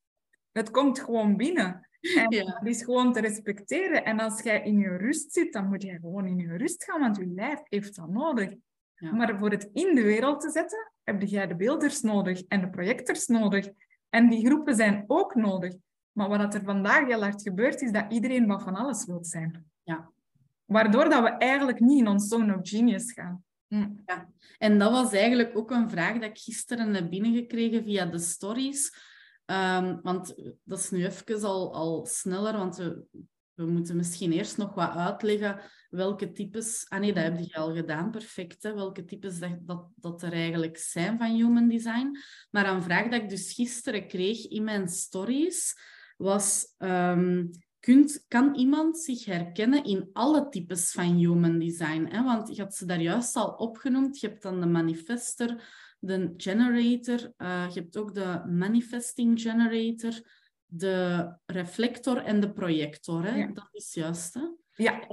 Het 0.51 0.71
komt 0.71 0.99
gewoon 0.99 1.35
binnen. 1.37 1.86
En 2.15 2.35
Ja. 2.35 2.61
is 2.63 2.83
gewoon 2.83 3.13
te 3.13 3.19
respecteren. 3.19 4.05
En 4.05 4.19
als 4.19 4.41
jij 4.41 4.63
in 4.63 4.77
je 4.77 4.97
rust 4.97 5.33
zit, 5.33 5.53
dan 5.53 5.67
moet 5.67 5.83
je 5.83 5.99
gewoon 5.99 6.25
in 6.25 6.37
je 6.37 6.57
rust 6.57 6.83
gaan, 6.83 6.99
want 6.99 7.17
je 7.17 7.25
lijf 7.25 7.59
heeft 7.63 7.95
dat 7.95 8.09
nodig. 8.09 8.53
Ja. 8.95 9.11
Maar 9.13 9.39
voor 9.39 9.49
het 9.49 9.69
in 9.73 9.95
de 9.95 10.01
wereld 10.01 10.41
te 10.41 10.49
zetten, 10.49 10.91
heb 11.03 11.21
jij 11.21 11.47
de 11.47 11.55
beelders 11.55 12.01
nodig 12.01 12.41
en 12.47 12.61
de 12.61 12.69
projectors 12.69 13.27
nodig. 13.27 13.69
En 14.09 14.29
die 14.29 14.45
groepen 14.45 14.75
zijn 14.75 15.03
ook 15.07 15.35
nodig. 15.35 15.73
Maar 16.11 16.29
wat 16.29 16.53
er 16.53 16.63
vandaag 16.63 17.05
heel 17.05 17.21
hard 17.21 17.41
gebeurt, 17.41 17.81
is 17.81 17.91
dat 17.91 18.05
iedereen 18.09 18.47
wat 18.47 18.63
van 18.63 18.75
alles 18.75 19.05
wil 19.05 19.25
zijn. 19.25 19.65
Ja. 19.83 20.11
Waardoor 20.65 21.09
dat 21.09 21.23
we 21.23 21.29
eigenlijk 21.29 21.79
niet 21.79 21.99
in 21.99 22.07
ons 22.07 22.27
zone 22.27 22.55
of 22.55 22.69
genius 22.69 23.11
gaan. 23.11 23.43
Hm. 23.67 23.89
En 24.57 24.79
dat 24.79 24.91
was 24.91 25.13
eigenlijk 25.13 25.57
ook 25.57 25.71
een 25.71 25.89
vraag 25.89 26.13
dat 26.13 26.29
ik 26.29 26.37
gisteren 26.37 26.93
heb 26.93 27.09
binnengekregen 27.09 27.83
via 27.83 28.05
de 28.05 28.19
stories. 28.19 28.93
Ehm, 29.47 29.97
want 30.01 30.35
dat 30.63 30.79
is 30.79 30.89
nu 30.89 31.05
even 31.05 31.43
al, 31.43 31.73
al 31.73 32.05
sneller, 32.05 32.57
want 32.57 32.75
we, 32.75 33.05
we 33.53 33.65
moeten 33.65 33.95
misschien 33.95 34.31
eerst 34.31 34.57
nog 34.57 34.73
wat 34.73 34.95
uitleggen 34.95 35.61
welke 35.89 36.31
types... 36.31 36.85
Ah 36.89 36.99
nee, 36.99 37.13
dat 37.13 37.23
heb 37.23 37.39
je 37.39 37.55
al 37.55 37.73
gedaan, 37.73 38.11
perfect. 38.11 38.63
Hè? 38.63 38.73
Welke 38.73 39.05
types 39.05 39.39
dat, 39.39 39.57
dat, 39.61 39.87
dat 39.95 40.21
er 40.21 40.33
eigenlijk 40.33 40.77
zijn 40.77 41.17
van 41.17 41.35
Human 41.35 41.67
Design. 41.67 42.17
Maar 42.51 42.69
een 42.69 42.83
vraag 42.83 43.09
dat 43.09 43.21
ik 43.21 43.29
dus 43.29 43.53
gisteren 43.53 44.07
kreeg 44.07 44.47
in 44.47 44.63
mijn 44.63 44.87
stories 44.87 45.79
was... 46.17 46.73
ehm, 46.77 47.45
kunt, 47.79 48.25
kan 48.27 48.55
iemand 48.55 48.97
zich 48.97 49.25
herkennen 49.25 49.83
in 49.83 50.09
alle 50.13 50.49
types 50.49 50.91
van 50.91 51.15
human 51.15 51.59
design? 51.59 52.05
Hè? 52.09 52.23
Want 52.23 52.55
je 52.55 52.61
had 52.61 52.75
ze 52.75 52.85
daar 52.85 53.01
juist 53.01 53.35
al 53.35 53.49
opgenoemd. 53.49 54.19
Je 54.19 54.27
hebt 54.27 54.41
dan 54.41 54.59
de 54.59 54.65
manifester, 54.65 55.63
de 55.99 56.33
generator, 56.37 57.31
eh, 57.37 57.65
je 57.73 57.79
hebt 57.79 57.97
ook 57.97 58.13
de 58.13 58.41
manifesting 58.49 59.41
generator, 59.41 60.13
de 60.65 61.27
reflector 61.45 62.17
en 62.17 62.39
de 62.39 62.51
projector. 62.53 63.23
Hè? 63.25 63.35
Ja. 63.35 63.47
Dat 63.47 63.69
is 63.71 63.93
juist. 63.93 64.33
Hè? 64.33 64.41
Ja. 64.83 65.07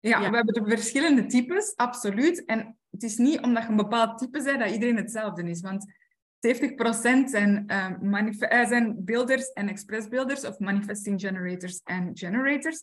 Ja, 0.00 0.20
Ja. 0.20 0.30
we 0.30 0.36
hebben 0.36 0.54
de 0.54 0.68
verschillende 0.70 1.26
types, 1.26 1.76
absoluut. 1.76 2.44
En 2.44 2.76
het 2.90 3.02
is 3.02 3.16
niet 3.16 3.40
omdat 3.40 3.62
je 3.62 3.68
een 3.68 3.76
bepaald 3.76 4.18
type 4.18 4.42
bent 4.42 4.58
dat 4.58 4.70
iedereen 4.70 4.96
hetzelfde 4.96 5.42
is. 5.42 5.60
Want 5.60 5.92
70% 6.38 7.30
zijn, 7.30 7.66
eh, 7.66 7.98
manif- 8.00 8.40
eh, 8.40 8.66
zijn 8.66 9.04
builders 9.04 9.52
en 9.52 9.68
expressbuilders 9.68 10.44
of 10.44 10.58
manifesting 10.58 11.20
generators 11.20 11.80
en 11.84 12.10
generators. 12.14 12.82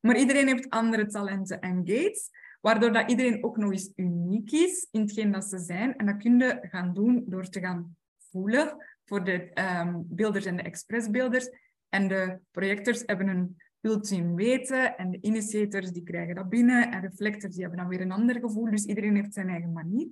Maar 0.00 0.16
iedereen 0.16 0.46
heeft 0.46 0.70
andere 0.70 1.06
talenten 1.06 1.60
en 1.60 1.76
gates, 1.84 2.30
waardoor 2.60 2.92
dat 2.92 3.10
iedereen 3.10 3.44
ook 3.44 3.56
nog 3.56 3.70
eens 3.70 3.92
uniek 3.96 4.50
is 4.50 4.88
in 4.90 5.00
hetgeen 5.00 5.32
dat 5.32 5.44
ze 5.44 5.58
zijn. 5.58 5.96
En 5.96 6.06
dat 6.06 6.16
kun 6.16 6.38
je 6.38 6.58
gaan 6.62 6.94
doen 6.94 7.24
door 7.26 7.48
te 7.48 7.60
gaan 7.60 7.96
voelen 8.30 8.76
voor 9.04 9.24
de 9.24 9.50
ehm 9.52 10.00
builders 10.04 10.44
en 10.44 10.56
de 10.56 10.62
expressbuilders. 10.62 11.48
En 11.88 12.08
de 12.08 12.38
projectors 12.50 13.02
hebben 13.06 13.28
een 13.28 13.56
ultiem 13.80 14.34
weten 14.34 14.96
en 14.96 15.10
de 15.10 15.18
initiators 15.20 15.90
die 15.90 16.02
krijgen 16.02 16.34
dat 16.34 16.48
binnen 16.48 16.90
en 16.90 17.00
reflectors 17.00 17.52
die 17.52 17.62
hebben 17.62 17.80
dan 17.80 17.88
weer 17.88 18.00
een 18.00 18.12
ander 18.12 18.40
gevoel. 18.40 18.70
Dus 18.70 18.84
iedereen 18.84 19.16
heeft 19.16 19.34
zijn 19.34 19.48
eigen 19.48 19.72
manier. 19.72 20.08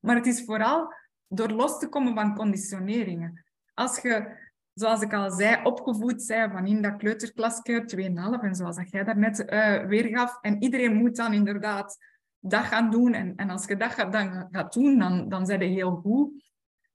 Maar 0.00 0.16
het 0.16 0.26
is 0.26 0.44
vooral 0.44 0.92
door 1.28 1.50
los 1.50 1.78
te 1.78 1.88
komen 1.88 2.14
van 2.14 2.34
conditioneringen. 2.34 3.44
Als 3.74 4.00
je, 4.00 4.36
zoals 4.78 5.00
ik 5.00 5.12
al 5.12 5.30
zei, 5.30 5.64
opgevoed 5.64 6.22
zei 6.22 6.50
van 6.50 6.66
in 6.66 6.82
dat 6.82 6.96
kleuterklasje 6.96 7.84
2,5 8.40 8.44
en 8.44 8.54
zoals 8.54 8.76
dat 8.76 8.90
jij 8.90 9.04
daarnet 9.04 9.52
uh, 9.52 9.84
weergaf. 9.84 10.38
En 10.40 10.62
iedereen 10.62 10.94
moet 10.94 11.16
dan 11.16 11.32
inderdaad 11.32 11.96
dat 12.38 12.64
gaan 12.64 12.90
doen. 12.90 13.14
En, 13.14 13.32
en 13.36 13.50
als 13.50 13.66
je 13.66 13.76
dat 13.76 13.90
gaat, 13.90 14.12
dan 14.12 14.48
gaat 14.50 14.72
doen, 14.72 14.98
dan, 14.98 15.28
dan 15.28 15.46
zijn 15.46 15.60
je 15.60 15.66
heel 15.66 15.96
goed. 15.96 16.44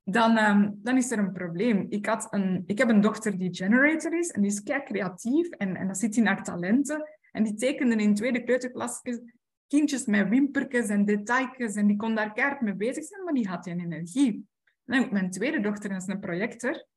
Dan, 0.04 0.38
um, 0.38 0.80
dan 0.84 0.98
is 0.98 1.12
er 1.12 1.20
een 1.20 1.32
probleem. 1.32 1.86
Ik, 1.90 2.06
had 2.06 2.28
een, 2.30 2.64
ik 2.66 2.78
heb 2.78 2.90
een 2.90 3.02
dochter 3.02 3.38
die 3.38 3.56
generator 3.56 4.18
is 4.18 4.32
en 4.32 4.42
die 4.42 4.52
is 4.52 4.64
kei 4.64 4.84
creatief 4.84 5.50
en, 5.50 5.76
en 5.76 5.88
dat 5.88 5.98
zit 5.98 6.16
in 6.16 6.26
haar 6.26 6.44
talenten. 6.44 7.10
En 7.32 7.44
die 7.44 7.56
tekende 7.56 7.96
in 7.96 8.16
tweede 8.16 8.44
kleuterklasje 8.44 9.32
kindjes 9.68 10.06
met 10.06 10.30
wimpertjes 10.30 10.88
en 10.88 11.06
detailjes 11.06 11.76
en 11.76 11.88
die 11.88 11.98
kon 11.98 12.16
daar 12.16 12.34
keihard 12.34 12.62
mee 12.62 12.76
bezig 12.76 13.04
zijn, 13.04 13.24
maar 13.24 13.34
die 13.34 13.48
had 13.48 13.64
geen 13.64 13.80
energie. 13.80 14.48
En 14.86 15.08
mijn 15.12 15.32
tweede 15.32 15.60
dochter 15.60 15.92
is 15.92 16.08
een 16.08 16.20
projector. 16.20 16.90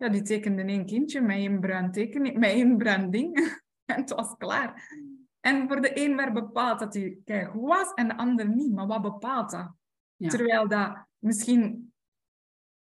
Ja, 0.00 0.08
die 0.08 0.22
tekende 0.22 0.62
één 0.62 0.86
kindje 0.86 1.20
met 1.20 1.36
één 1.36 1.60
bruin 1.60 1.92
tekening, 1.92 2.38
met 2.38 2.50
één 2.50 2.76
bruin 2.76 3.10
ding. 3.10 3.36
en 3.84 4.00
het 4.00 4.10
was 4.10 4.34
klaar. 4.38 4.92
En 5.40 5.68
voor 5.68 5.80
de 5.80 6.04
een 6.04 6.16
werd 6.16 6.32
bepaald 6.32 6.78
dat 6.78 6.94
hij 6.94 7.44
goed 7.44 7.68
was 7.68 7.94
en 7.94 8.08
de 8.08 8.16
ander 8.16 8.48
niet. 8.48 8.72
Maar 8.72 8.86
wat 8.86 9.02
bepaalt 9.02 9.50
dat? 9.50 9.72
Terwijl 10.16 10.68
dat 10.68 11.06
misschien 11.18 11.92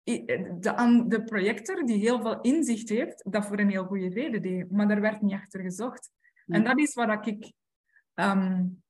de, 0.03 1.05
de 1.09 1.25
projector 1.25 1.87
die 1.87 1.99
heel 1.99 2.21
veel 2.21 2.41
inzicht 2.41 2.89
heeft, 2.89 3.33
dat 3.33 3.47
voor 3.47 3.59
een 3.59 3.71
heel 3.71 3.85
goede 3.85 4.09
reden 4.09 4.43
deed. 4.43 4.71
Maar 4.71 4.89
daar 4.89 5.01
werd 5.01 5.23
niet 5.23 5.35
achter 5.35 5.61
gezocht. 5.61 6.11
En 6.47 6.65
dat 6.65 6.79
is 6.79 6.95
wat 6.95 7.27
ik... 7.27 7.53
Um, 8.15 8.83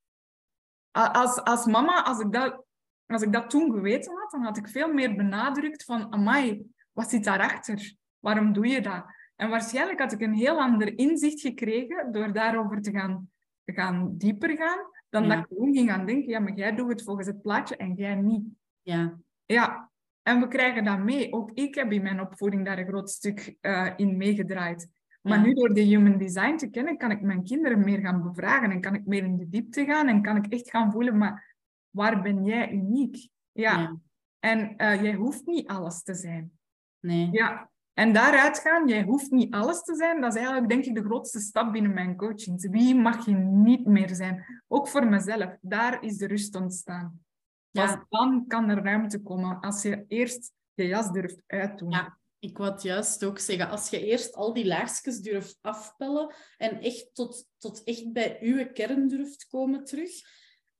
als, 0.91 1.43
als 1.43 1.67
mama, 1.67 2.05
als 2.05 2.21
ik, 2.21 2.33
dat, 2.33 2.65
als 3.07 3.23
ik 3.23 3.33
dat 3.33 3.51
toen 3.51 3.73
geweten 3.73 4.17
had, 4.19 4.31
dan 4.31 4.43
had 4.43 4.57
ik 4.57 4.69
veel 4.69 4.93
meer 4.93 5.17
benadrukt 5.17 5.85
van... 5.85 6.13
Amai, 6.13 6.67
wat 6.93 7.11
zit 7.11 7.25
daarachter? 7.25 7.97
Waarom 8.27 8.53
doe 8.53 8.67
je 8.67 8.81
dat? 8.81 9.05
En 9.37 9.49
waarschijnlijk 9.49 10.01
had 10.01 10.13
ik 10.13 10.21
een 10.21 10.35
heel 10.35 10.61
ander 10.61 10.99
inzicht 10.99 11.41
gekregen 11.41 12.13
door 12.13 12.33
daarover 12.33 12.83
te 12.83 12.91
gaan 12.91 13.31
gaan 13.65 14.15
dieper 14.17 14.57
gaan, 14.57 14.79
dan 15.09 15.29
dat 15.29 15.39
ik 15.39 15.47
gewoon 15.49 15.75
ging 15.75 15.91
gaan 15.91 16.07
denken, 16.07 16.29
ja, 16.29 16.39
maar 16.39 16.55
jij 16.55 16.75
doet 16.75 16.89
het 16.89 17.03
volgens 17.03 17.27
het 17.27 17.43
plaatje 17.43 17.77
en 17.77 17.95
jij 17.95 18.15
niet. 18.15 18.45
Ja. 18.83 19.19
Ja, 19.45 19.91
en 20.23 20.41
we 20.41 20.49
krijgen 20.49 20.85
dat 20.85 20.99
mee. 20.99 21.33
Ook 21.33 21.51
ik 21.51 21.75
heb 21.75 21.93
in 21.93 22.03
mijn 22.03 22.21
opvoeding 22.21 22.65
daar 22.65 22.79
een 22.79 22.87
groot 22.87 23.11
stuk 23.11 23.57
uh, 23.61 23.91
in 23.97 24.17
meegedraaid. 24.17 24.89
Maar 25.23 25.41
nu 25.41 25.55
door 25.55 25.75
de 25.75 25.81
human 25.81 26.19
design 26.19 26.57
te 26.57 26.71
kennen, 26.71 26.97
kan 26.97 27.11
ik 27.11 27.21
mijn 27.21 27.45
kinderen 27.45 27.85
meer 27.85 28.01
gaan 28.01 28.23
bevragen 28.23 28.71
en 28.71 28.81
kan 28.81 28.95
ik 28.95 29.07
meer 29.07 29.25
in 29.25 29.37
de 29.37 29.49
diepte 29.49 29.85
gaan 29.85 30.09
en 30.09 30.23
kan 30.23 30.37
ik 30.37 30.53
echt 30.53 30.71
gaan 30.71 30.93
voelen, 30.93 31.19
maar 31.19 31.57
waar 31.91 32.23
ben 32.23 32.45
jij 32.45 32.73
uniek? 32.73 33.29
Ja. 33.53 33.79
ja. 33.79 33.97
En 34.39 34.75
uh, 34.77 35.03
jij 35.03 35.15
hoeft 35.15 35.47
niet 35.47 35.69
alles 35.69 36.03
te 36.03 36.15
zijn. 36.15 36.51
Nee. 37.01 37.29
Ja. 37.33 37.71
En 37.99 38.13
daaruit 38.13 38.59
gaan, 38.59 38.89
jij 38.89 39.03
hoeft 39.03 39.31
niet 39.31 39.55
alles 39.55 39.83
te 39.83 39.95
zijn, 39.95 40.21
dat 40.21 40.31
is 40.31 40.37
eigenlijk 40.39 40.69
denk 40.69 40.85
ik 40.85 40.95
de 40.95 41.05
grootste 41.05 41.41
stap 41.41 41.73
binnen 41.73 41.95
mijn 41.95 42.17
coaching. 42.17 42.71
Wie 42.71 42.95
mag 42.95 43.27
je 43.27 43.35
niet 43.35 43.87
meer 43.87 44.15
zijn? 44.15 44.63
Ook 44.69 44.89
voor 44.89 45.07
mezelf. 45.07 45.57
Daar 45.61 46.03
is 46.03 46.17
de 46.17 46.27
rust 46.27 46.55
ontstaan. 46.55 47.21
Ja. 47.71 48.07
dan 48.09 48.45
kan 48.47 48.69
er 48.69 48.83
ruimte 48.83 49.23
komen, 49.23 49.61
als 49.61 49.83
je 49.83 50.05
eerst 50.09 50.53
je 50.75 50.87
jas 50.87 51.11
durft 51.13 51.43
uitdoen. 51.47 51.91
Ja, 51.91 52.19
ik 52.39 52.59
wou 52.59 52.81
juist 52.81 53.25
ook 53.25 53.39
zeggen. 53.39 53.69
Als 53.69 53.89
je 53.89 54.07
eerst 54.07 54.35
al 54.35 54.53
die 54.53 54.67
laagjes 54.67 55.21
durft 55.21 55.59
afpellen 55.61 56.35
en 56.57 56.81
echt 56.81 57.15
tot, 57.15 57.47
tot 57.59 57.85
echt 57.85 58.13
bij 58.13 58.39
uw 58.41 58.73
kern 58.73 59.09
durft 59.09 59.47
komen 59.47 59.85
terug. 59.85 60.11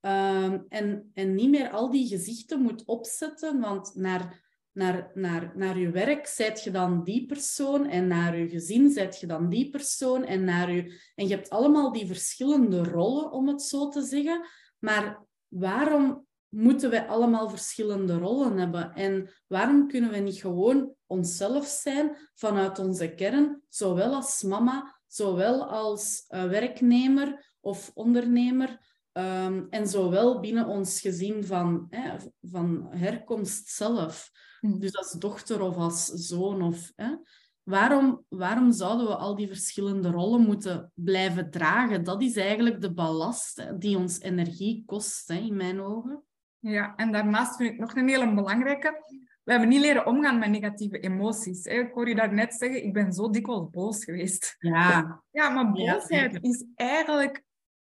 Um, 0.01 0.65
en, 0.69 1.11
en 1.15 1.35
niet 1.35 1.51
meer 1.51 1.71
al 1.71 1.91
die 1.91 2.09
gezichten 2.09 2.61
moet 2.61 2.85
opzetten, 2.85 3.61
want 3.61 3.95
naar 3.95 4.46
naar, 4.77 5.11
naar, 5.15 5.53
naar 5.55 5.79
je 5.79 5.91
werk 5.91 6.27
zijt 6.27 6.63
je 6.63 6.71
dan 6.71 7.05
die 7.05 7.27
persoon 7.27 7.87
en 7.87 8.07
naar 8.07 8.39
je 8.39 8.49
gezin 8.49 8.91
zijt 8.91 9.21
je 9.21 9.27
dan 9.27 9.49
die 9.49 9.71
persoon 9.71 10.25
en 10.25 10.45
naar 10.45 10.73
je... 10.73 11.01
En 11.15 11.29
je 11.29 11.35
hebt 11.35 11.51
allemaal 11.51 11.93
die 11.93 12.07
verschillende 12.07 12.83
rollen, 12.83 13.33
om 13.33 13.49
het 13.49 13.63
zo 13.63 13.89
te 13.89 14.03
zeggen. 14.03 14.47
Maar 14.79 15.25
waarom 15.49 16.27
moeten 16.49 16.91
we 16.91 17.07
allemaal 17.07 17.51
verschillende 17.51 18.19
rollen 18.19 18.59
hebben? 18.59 18.93
En 18.93 19.31
waarom 19.47 19.89
kunnen 19.89 20.11
we 20.11 20.17
niet 20.17 20.41
gewoon 20.41 20.95
onszelf 21.07 21.67
zijn 21.67 22.17
vanuit 22.35 22.79
onze 22.79 23.15
kern, 23.15 23.63
zowel 23.69 24.15
als 24.15 24.43
mama, 24.43 24.99
zowel 25.07 25.65
als 25.65 26.25
uh, 26.29 26.45
werknemer 26.45 27.55
of 27.61 27.91
ondernemer, 27.95 28.96
um, 29.17 29.67
en 29.71 29.87
zowel 29.87 30.41
binnen 30.41 30.67
ons 30.67 31.01
gezin 31.01 31.45
van, 31.45 31.87
hè, 31.91 32.17
van 32.43 32.87
herkomst 32.91 33.69
zelf? 33.69 34.31
Hm. 34.61 34.79
Dus 34.79 34.97
als 34.97 35.13
dochter 35.13 35.61
of 35.61 35.77
als 35.77 36.05
zoon. 36.05 36.63
Of, 36.63 36.93
hè? 36.97 37.17
Waarom, 37.63 38.25
waarom 38.29 38.73
zouden 38.73 39.07
we 39.07 39.15
al 39.15 39.37
die 39.37 39.49
verschillende 39.49 40.11
rollen 40.11 40.41
moeten 40.41 40.93
blijven 40.95 41.51
dragen? 41.51 42.05
Dat 42.05 42.23
is 42.23 42.37
eigenlijk 42.37 42.81
de 42.81 42.93
ballast 42.93 43.81
die 43.81 43.99
ons 43.99 44.21
energie 44.21 44.83
kost, 44.87 45.29
hè, 45.29 45.37
in 45.37 45.57
mijn 45.57 45.81
ogen. 45.81 46.23
Ja, 46.59 46.95
en 46.97 47.13
daarnaast 47.13 47.57
vind 47.57 47.73
ik 47.73 47.79
nog 47.79 47.95
een 47.95 48.09
hele 48.09 48.35
belangrijke. 48.35 49.05
We 49.45 49.51
hebben 49.53 49.69
niet 49.69 49.81
leren 49.81 50.07
omgaan 50.07 50.39
met 50.39 50.51
negatieve 50.51 50.99
emoties. 50.99 51.65
Ik 51.65 51.91
hoor 51.93 52.09
je 52.09 52.15
daarnet 52.15 52.55
zeggen, 52.55 52.85
ik 52.85 52.93
ben 52.93 53.13
zo 53.13 53.31
dikwijls 53.31 53.71
boos 53.71 54.05
geweest. 54.05 54.57
Ja, 54.59 55.23
ja 55.31 55.49
maar 55.49 55.73
boosheid 55.73 56.39
is 56.41 56.65
eigenlijk 56.75 57.45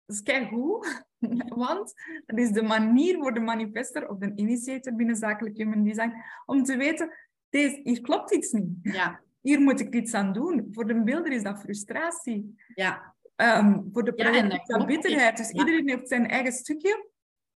is 0.07 0.23
goed. 0.49 1.06
Want 1.65 1.95
dat 2.27 2.39
is 2.39 2.51
de 2.51 2.63
manier 2.63 3.19
voor 3.19 3.35
de 3.35 3.41
manifester 3.41 4.09
of 4.09 4.19
de 4.19 4.33
initiator 4.35 4.95
binnen 4.95 5.17
zakelijk 5.17 5.57
human 5.57 5.85
design 5.85 6.13
om 6.45 6.65
te 6.65 6.77
weten, 6.77 7.11
deze, 7.49 7.81
hier 7.83 8.01
klopt 8.01 8.35
iets 8.35 8.53
niet. 8.53 8.69
Ja. 8.83 9.21
Hier 9.41 9.61
moet 9.61 9.81
ik 9.81 9.95
iets 9.95 10.15
aan 10.15 10.33
doen. 10.33 10.69
Voor 10.71 10.87
de 10.87 11.03
beelder 11.03 11.33
is 11.33 11.43
dat 11.43 11.61
frustratie. 11.61 12.55
Ja. 12.75 13.15
Um, 13.37 13.89
voor 13.93 14.05
de 14.05 14.13
project 14.13 14.53
is 14.53 14.67
dat 14.67 14.87
bitterheid. 14.87 15.37
Dus 15.37 15.51
iedereen 15.51 15.89
heeft 15.89 16.09
zijn 16.09 16.29
eigen 16.29 16.53
stukje 16.53 17.11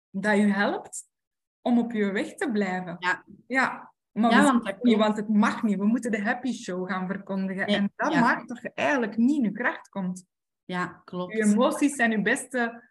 dat 0.09 0.37
je 0.37 0.47
helpt 0.47 1.07
om 1.61 1.79
op 1.79 1.91
je 1.91 2.11
weg 2.11 2.33
te 2.33 2.51
blijven. 2.51 2.95
Ja. 2.99 3.23
Ja. 3.47 3.93
Maar 4.11 4.31
ja, 4.31 4.43
want, 4.43 4.65
dat 4.65 4.83
niet, 4.83 4.97
want 4.97 5.17
het 5.17 5.29
mag 5.29 5.63
niet. 5.63 5.77
We 5.77 5.85
moeten 5.85 6.11
de 6.11 6.21
happy 6.21 6.53
show 6.53 6.89
gaan 6.89 7.07
verkondigen. 7.07 7.67
en 7.67 7.91
dat 7.95 8.13
maakt 8.13 8.47
dat 8.47 8.61
je 8.61 8.71
eigenlijk 8.73 9.17
niet 9.17 9.37
in 9.37 9.43
je 9.43 9.51
kracht 9.51 9.89
komt. 9.89 10.25
Ja, 10.65 11.01
klopt. 11.05 11.33
Je 11.33 11.43
emoties 11.43 11.95
zijn 11.95 12.11
je 12.11 12.21
beste 12.21 12.83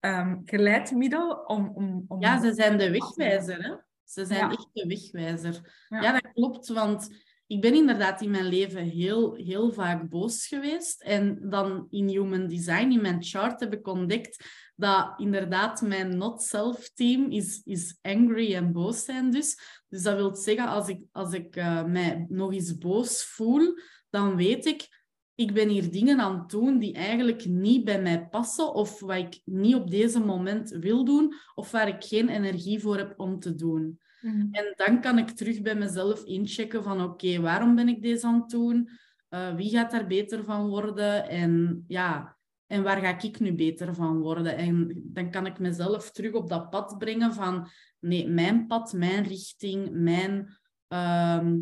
um, 0.00 0.42
geleidmiddel 0.44 1.32
om, 1.32 1.72
om, 1.74 2.04
om... 2.08 2.20
Ja, 2.20 2.40
ze 2.40 2.54
zijn 2.54 2.78
de 2.78 2.90
wegwijzer. 2.90 3.62
Hè? 3.62 3.74
Ze 4.04 4.24
zijn 4.24 4.50
echt 4.50 4.68
de 4.72 4.86
wegwijzer. 4.86 5.84
Ja. 5.88 6.12
dat 6.12 6.32
klopt, 6.32 6.68
want 6.68 7.08
ik 7.46 7.60
ben 7.60 7.74
inderdaad 7.74 8.20
in 8.20 8.30
mijn 8.30 8.46
leven 8.48 8.84
heel, 8.84 9.34
heel 9.34 9.72
vaak 9.72 10.08
boos 10.08 10.46
geweest. 10.46 11.02
En 11.02 11.38
dan 11.50 11.86
in 11.90 12.08
Human 12.08 12.46
Design, 12.46 12.90
in 12.90 13.00
mijn 13.00 13.22
chart, 13.22 13.60
heb 13.60 13.72
ik 13.72 13.86
ontdekt 13.86 14.44
dat 14.76 15.14
inderdaad 15.16 15.82
mijn 15.82 16.16
not-self-team 16.16 17.30
is, 17.30 17.60
is 17.64 17.98
angry 18.02 18.54
en 18.54 18.72
boos 18.72 19.04
zijn 19.04 19.30
dus. 19.30 19.58
Dus 19.88 20.02
dat 20.02 20.16
wil 20.16 20.36
zeggen, 20.36 20.68
als 20.68 20.88
ik, 20.88 21.00
als 21.12 21.32
ik 21.32 21.56
uh, 21.56 21.84
mij 21.84 22.26
nog 22.28 22.52
eens 22.52 22.78
boos 22.78 23.24
voel, 23.24 23.78
dan 24.10 24.36
weet 24.36 24.66
ik, 24.66 24.97
ik 25.38 25.52
ben 25.52 25.68
hier 25.68 25.90
dingen 25.90 26.20
aan 26.20 26.38
het 26.38 26.50
doen 26.50 26.78
die 26.78 26.92
eigenlijk 26.92 27.46
niet 27.46 27.84
bij 27.84 28.02
mij 28.02 28.26
passen 28.26 28.74
of 28.74 29.00
wat 29.00 29.16
ik 29.16 29.40
niet 29.44 29.74
op 29.74 29.90
deze 29.90 30.20
moment 30.20 30.70
wil 30.70 31.04
doen 31.04 31.34
of 31.54 31.70
waar 31.70 31.88
ik 31.88 32.04
geen 32.04 32.28
energie 32.28 32.80
voor 32.80 32.96
heb 32.96 33.14
om 33.16 33.38
te 33.38 33.54
doen. 33.54 34.00
Mhm. 34.20 34.46
En 34.50 34.72
dan 34.76 35.00
kan 35.00 35.18
ik 35.18 35.30
terug 35.30 35.62
bij 35.62 35.74
mezelf 35.74 36.24
inchecken 36.24 36.82
van 36.82 37.02
oké, 37.02 37.40
waarom 37.40 37.74
ben 37.74 37.88
ik 37.88 38.02
deze 38.02 38.26
aan 38.26 38.40
het 38.40 38.50
doen? 38.50 38.88
Uh, 39.30 39.54
wie 39.54 39.70
gaat 39.70 39.90
daar 39.90 40.06
beter 40.06 40.44
van 40.44 40.68
worden? 40.68 41.28
En 41.28 41.84
ja, 41.88 42.36
en 42.66 42.82
waar 42.82 43.00
ga 43.00 43.20
ik 43.20 43.40
nu 43.40 43.54
beter 43.54 43.94
van 43.94 44.20
worden? 44.20 44.56
En 44.56 45.02
dan 45.04 45.30
kan 45.30 45.46
ik 45.46 45.58
mezelf 45.58 46.10
terug 46.10 46.32
op 46.32 46.48
dat 46.48 46.70
pad 46.70 46.98
brengen 46.98 47.34
van 47.34 47.68
nee, 48.00 48.28
mijn 48.28 48.66
pad, 48.66 48.92
mijn 48.92 49.24
richting, 49.24 49.90
mijn... 49.90 50.56
Ehm, 50.88 51.56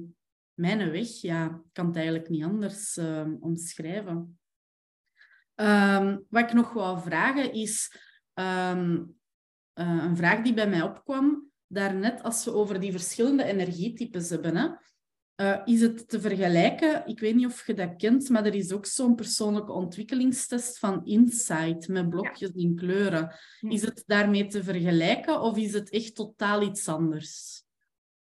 mijn 0.56 0.90
weg, 0.90 1.08
ja, 1.08 1.44
ik 1.44 1.72
kan 1.72 1.86
het 1.86 1.96
eigenlijk 1.96 2.28
niet 2.28 2.44
anders 2.44 2.96
uh, 2.96 3.26
omschrijven. 3.40 4.38
Um, 5.54 6.26
wat 6.28 6.42
ik 6.42 6.52
nog 6.52 6.72
wou 6.72 7.00
vragen 7.00 7.52
is 7.52 7.96
um, 8.34 9.16
uh, 9.74 10.04
een 10.04 10.16
vraag 10.16 10.42
die 10.42 10.54
bij 10.54 10.68
mij 10.68 10.82
opkwam 10.82 11.50
daarnet 11.66 12.22
als 12.22 12.44
we 12.44 12.52
over 12.52 12.80
die 12.80 12.90
verschillende 12.90 13.44
energietypes 13.44 14.30
hebben. 14.30 14.56
Hè? 14.56 14.68
Uh, 15.36 15.60
is 15.64 15.80
het 15.80 16.08
te 16.08 16.20
vergelijken? 16.20 17.06
Ik 17.06 17.20
weet 17.20 17.34
niet 17.34 17.46
of 17.46 17.66
je 17.66 17.74
dat 17.74 17.96
kent, 17.96 18.28
maar 18.28 18.44
er 18.46 18.54
is 18.54 18.72
ook 18.72 18.86
zo'n 18.86 19.14
persoonlijke 19.14 19.72
ontwikkelingstest 19.72 20.78
van 20.78 21.04
Insight 21.04 21.88
met 21.88 22.08
blokjes 22.08 22.50
in 22.50 22.76
kleuren. 22.76 23.34
Is 23.60 23.82
het 23.82 24.02
daarmee 24.06 24.46
te 24.46 24.64
vergelijken 24.64 25.40
of 25.40 25.56
is 25.56 25.72
het 25.72 25.90
echt 25.90 26.14
totaal 26.14 26.62
iets 26.62 26.88
anders? 26.88 27.64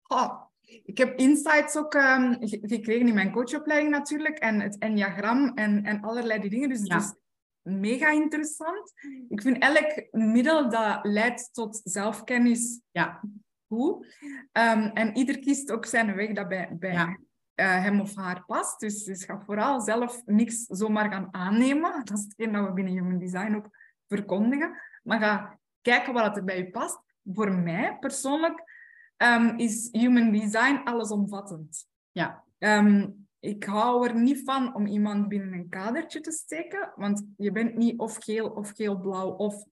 Oh, 0.06 0.42
ik 0.84 0.98
heb 0.98 1.18
insights 1.18 1.76
ook 1.76 1.94
um, 1.94 2.36
gekregen 2.40 3.08
in 3.08 3.14
mijn 3.14 3.32
coachopleiding 3.32 3.90
natuurlijk. 3.90 4.38
En 4.38 4.60
het 4.60 4.78
enneagram 4.78 5.52
en, 5.54 5.84
en 5.84 6.00
allerlei 6.00 6.40
die 6.40 6.50
dingen. 6.50 6.68
Dus 6.68 6.80
het 6.80 7.02
is 7.02 7.14
mega 7.62 8.10
interessant. 8.10 8.92
Ik 9.28 9.42
vind 9.42 9.58
elk 9.58 10.06
middel 10.10 10.70
dat 10.70 10.98
leidt 11.02 11.48
tot 11.54 11.80
zelfkennis 11.84 12.80
ja. 12.90 13.20
goed. 13.68 14.16
Ehm, 14.52 14.80
en 14.94 15.16
ieder 15.16 15.38
kiest 15.38 15.70
ook 15.70 15.86
zijn 15.86 16.14
weg 16.14 16.32
dat 16.32 16.48
bij, 16.48 16.76
bij 16.78 16.92
Ja. 16.92 17.18
eh, 17.54 17.82
hem 17.82 18.00
of 18.00 18.16
haar 18.16 18.44
past. 18.44 18.80
Dus, 18.80 19.04
dus 19.04 19.24
ga 19.24 19.40
vooral 19.46 19.80
zelf 19.80 20.22
niks 20.24 20.64
zomaar 20.64 21.12
gaan 21.12 21.28
aannemen. 21.30 21.92
Dat 22.04 22.18
is 22.18 22.24
hetgeen 22.24 22.52
dat 22.52 22.66
we 22.66 22.72
binnen 22.72 22.92
Human 22.92 23.18
Design 23.18 23.54
ook 23.54 23.68
verkondigen. 24.08 24.80
Maar 25.02 25.20
ga 25.20 25.58
kijken 25.82 26.12
wat 26.12 26.36
er 26.36 26.44
bij 26.44 26.56
je 26.58 26.70
past. 26.70 26.98
Voor 27.32 27.52
mij 27.54 27.96
persoonlijk 28.00 28.75
ehm, 29.16 29.58
is 29.58 29.88
Human 29.92 30.32
Design 30.32 30.80
allesomvattend. 30.84 31.86
Ja, 32.12 32.44
Ehm, 32.58 33.08
ik 33.40 33.64
hou 33.64 34.08
er 34.08 34.14
niet 34.14 34.42
van 34.44 34.74
om 34.74 34.86
iemand 34.86 35.28
binnen 35.28 35.52
een 35.52 35.68
kadertje 35.68 36.20
te 36.20 36.30
steken, 36.32 36.92
want 36.96 37.26
je 37.36 37.52
bent 37.52 37.74
niet 37.76 37.98
of 37.98 38.16
geel 38.24 38.50
of 38.50 38.70
geel-blauw 38.70 39.30
of 39.30 39.64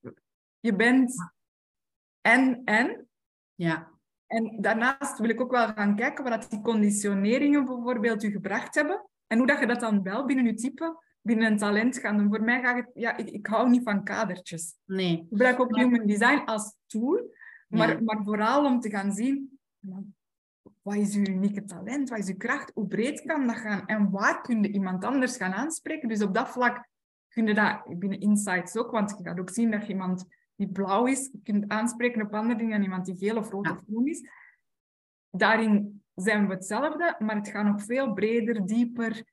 je 0.60 0.74
bent 0.76 1.14
en 2.20 2.62
en. 2.64 3.08
ja, 3.54 3.90
En 4.26 4.56
daarnaast 4.60 5.18
wil 5.18 5.28
ik 5.28 5.40
ook 5.40 5.50
wel 5.50 5.66
gaan 5.66 5.96
kijken 5.96 6.24
wat 6.24 6.50
die 6.50 6.60
conditioneringen 6.60 7.64
bijvoorbeeld 7.64 8.22
u 8.22 8.30
gebracht 8.30 8.74
hebben 8.74 9.06
en 9.26 9.38
hoe 9.38 9.46
dat 9.46 9.58
je 9.58 9.66
dat 9.66 9.80
dan 9.80 10.02
wel 10.02 10.24
binnen 10.24 10.44
je 10.44 10.54
type, 10.54 11.02
binnen 11.20 11.46
een 11.52 11.58
talent 11.58 11.98
gaat 11.98 12.16
doen. 12.18 12.28
Voor 12.28 12.42
mij 12.42 12.62
gaat 12.62 12.76
het, 12.76 12.90
ja, 12.94 13.16
ik, 13.16 13.30
ik 13.30 13.46
hou 13.46 13.70
niet 13.70 13.82
van 13.82 14.04
kadertjes. 14.04 14.74
nee. 14.84 15.12
Ik 15.18 15.26
gebruik 15.28 15.60
ook 15.60 15.76
human 15.76 16.06
design 16.06 16.42
als 16.44 16.74
tool, 16.86 17.34
maar, 17.74 17.88
Ja. 17.88 18.00
maar 18.04 18.24
vooral 18.24 18.64
om 18.64 18.80
te 18.80 18.90
gaan 18.90 19.12
zien, 19.12 19.58
wat 20.82 20.94
is 20.94 21.14
uw 21.16 21.26
unieke 21.26 21.64
talent, 21.64 22.08
wat 22.08 22.18
is 22.18 22.28
uw 22.28 22.36
kracht, 22.36 22.70
hoe 22.74 22.86
breed 22.86 23.20
kan 23.20 23.46
dat 23.46 23.56
gaan 23.56 23.86
en 23.86 24.10
waar 24.10 24.40
kun 24.40 24.62
je 24.62 24.72
iemand 24.72 25.04
anders 25.04 25.36
gaan 25.36 25.52
aanspreken. 25.52 26.08
Dus 26.08 26.22
op 26.22 26.34
dat 26.34 26.48
vlak 26.48 26.88
kun 27.28 27.46
je 27.46 27.54
dat 27.54 27.98
binnen 27.98 28.20
insights 28.20 28.76
ook, 28.76 28.90
want 28.90 29.14
je 29.18 29.24
gaat 29.24 29.40
ook 29.40 29.50
zien 29.50 29.70
dat 29.70 29.82
je 29.86 29.92
iemand 29.92 30.24
die 30.56 30.68
blauw 30.68 31.06
is, 31.06 31.30
kunt 31.42 31.68
aanspreken 31.68 32.22
op 32.22 32.34
andere 32.34 32.58
dingen 32.58 32.72
dan 32.72 32.82
iemand 32.82 33.04
die 33.06 33.16
geel 33.16 33.36
of 33.36 33.50
rood 33.50 33.66
Ja. 33.66 33.72
of 33.72 33.80
groen 33.86 34.06
is. 34.08 34.28
Daarin 35.30 36.02
zijn 36.14 36.46
we 36.46 36.54
hetzelfde, 36.54 37.16
maar 37.18 37.36
het 37.36 37.48
gaat 37.48 37.64
nog 37.64 37.82
veel 37.82 38.12
breder, 38.12 38.66
dieper, 38.66 39.24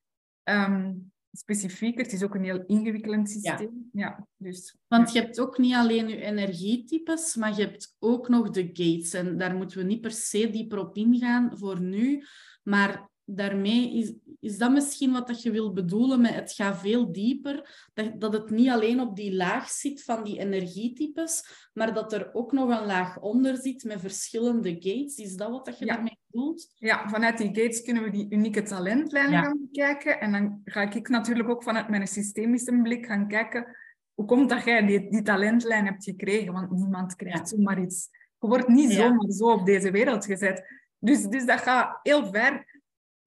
ehm, 0.43 0.93
specifieker. 1.31 2.03
Het 2.03 2.13
is 2.13 2.23
ook 2.23 2.35
een 2.35 2.43
heel 2.43 2.63
ingewikkeld 2.65 3.29
systeem. 3.29 3.89
Ja. 3.91 4.27
dus, 4.37 4.77
Want 4.87 5.11
je 5.11 5.19
hebt 5.19 5.39
ook 5.39 5.57
niet 5.57 5.73
alleen 5.73 6.07
je 6.07 6.21
energietypes, 6.21 7.35
maar 7.35 7.55
je 7.55 7.65
hebt 7.65 7.95
ook 7.99 8.29
nog 8.29 8.49
de 8.49 8.69
gates. 8.73 9.13
En 9.13 9.37
daar 9.37 9.55
moeten 9.55 9.77
we 9.77 9.83
niet 9.83 10.01
per 10.01 10.11
se 10.11 10.49
dieper 10.49 10.79
op 10.79 10.95
ingaan 10.95 11.57
voor 11.57 11.81
nu. 11.81 12.23
Maar 12.63 13.10
daarmee 13.35 13.93
is, 13.97 14.13
is 14.39 14.57
dat 14.57 14.71
misschien 14.71 15.11
wat 15.11 15.27
dat 15.27 15.41
je 15.41 15.51
wil 15.51 15.73
bedoelen 15.73 16.21
met 16.21 16.33
het 16.33 16.51
gaat 16.51 16.79
veel 16.79 17.11
dieper. 17.11 17.87
Dat, 17.93 18.21
dat 18.21 18.33
het 18.33 18.49
niet 18.49 18.69
alleen 18.69 18.99
op 18.99 19.15
die 19.15 19.35
laag 19.35 19.69
zit 19.69 20.03
van 20.03 20.23
die 20.23 20.39
energietypes, 20.39 21.43
maar 21.73 21.93
dat 21.93 22.13
er 22.13 22.33
ook 22.33 22.51
nog 22.51 22.69
een 22.79 22.85
laag 22.85 23.19
onder 23.19 23.57
zit 23.57 23.83
met 23.83 23.99
verschillende 23.99 24.73
gates. 24.73 25.15
Is 25.15 25.35
dat 25.35 25.49
wat 25.49 25.65
dat 25.65 25.79
je 25.79 25.85
Ja. 25.85 25.93
daarmee 25.93 26.17
bedoelt? 26.25 26.73
Ja, 26.77 27.09
vanuit 27.09 27.37
die 27.37 27.47
gates 27.47 27.81
kunnen 27.81 28.03
we 28.03 28.09
die 28.09 28.27
unieke 28.29 28.61
talentlijnen 28.61 29.31
Ja. 29.31 29.41
gaan 29.43 29.59
bekijken. 29.71 30.19
En 30.19 30.31
dan 30.31 30.61
ga 30.65 30.81
ik 30.81 31.09
natuurlijk 31.09 31.49
ook 31.49 31.63
vanuit 31.63 31.89
mijn 31.89 32.07
systemische 32.07 32.79
blik 32.83 33.05
gaan 33.05 33.27
kijken 33.27 33.75
hoe 34.13 34.25
komt 34.25 34.49
dat 34.49 34.63
jij 34.63 34.85
die, 34.85 35.09
die 35.09 35.21
talentlijn 35.21 35.85
hebt 35.85 36.03
gekregen? 36.03 36.53
Want 36.53 36.71
niemand 36.71 37.15
krijgt 37.15 37.37
Ja. 37.37 37.45
zomaar 37.45 37.81
iets. 37.81 38.09
Je 38.39 38.47
wordt 38.47 38.67
niet 38.67 38.91
zomaar 38.91 39.31
zo 39.31 39.51
op 39.51 39.65
deze 39.65 39.91
wereld 39.91 40.25
gezet. 40.25 40.63
Dus, 40.99 41.23
dus 41.23 41.45
dat 41.45 41.59
gaat 41.59 41.99
heel 42.03 42.25
ver. 42.31 42.80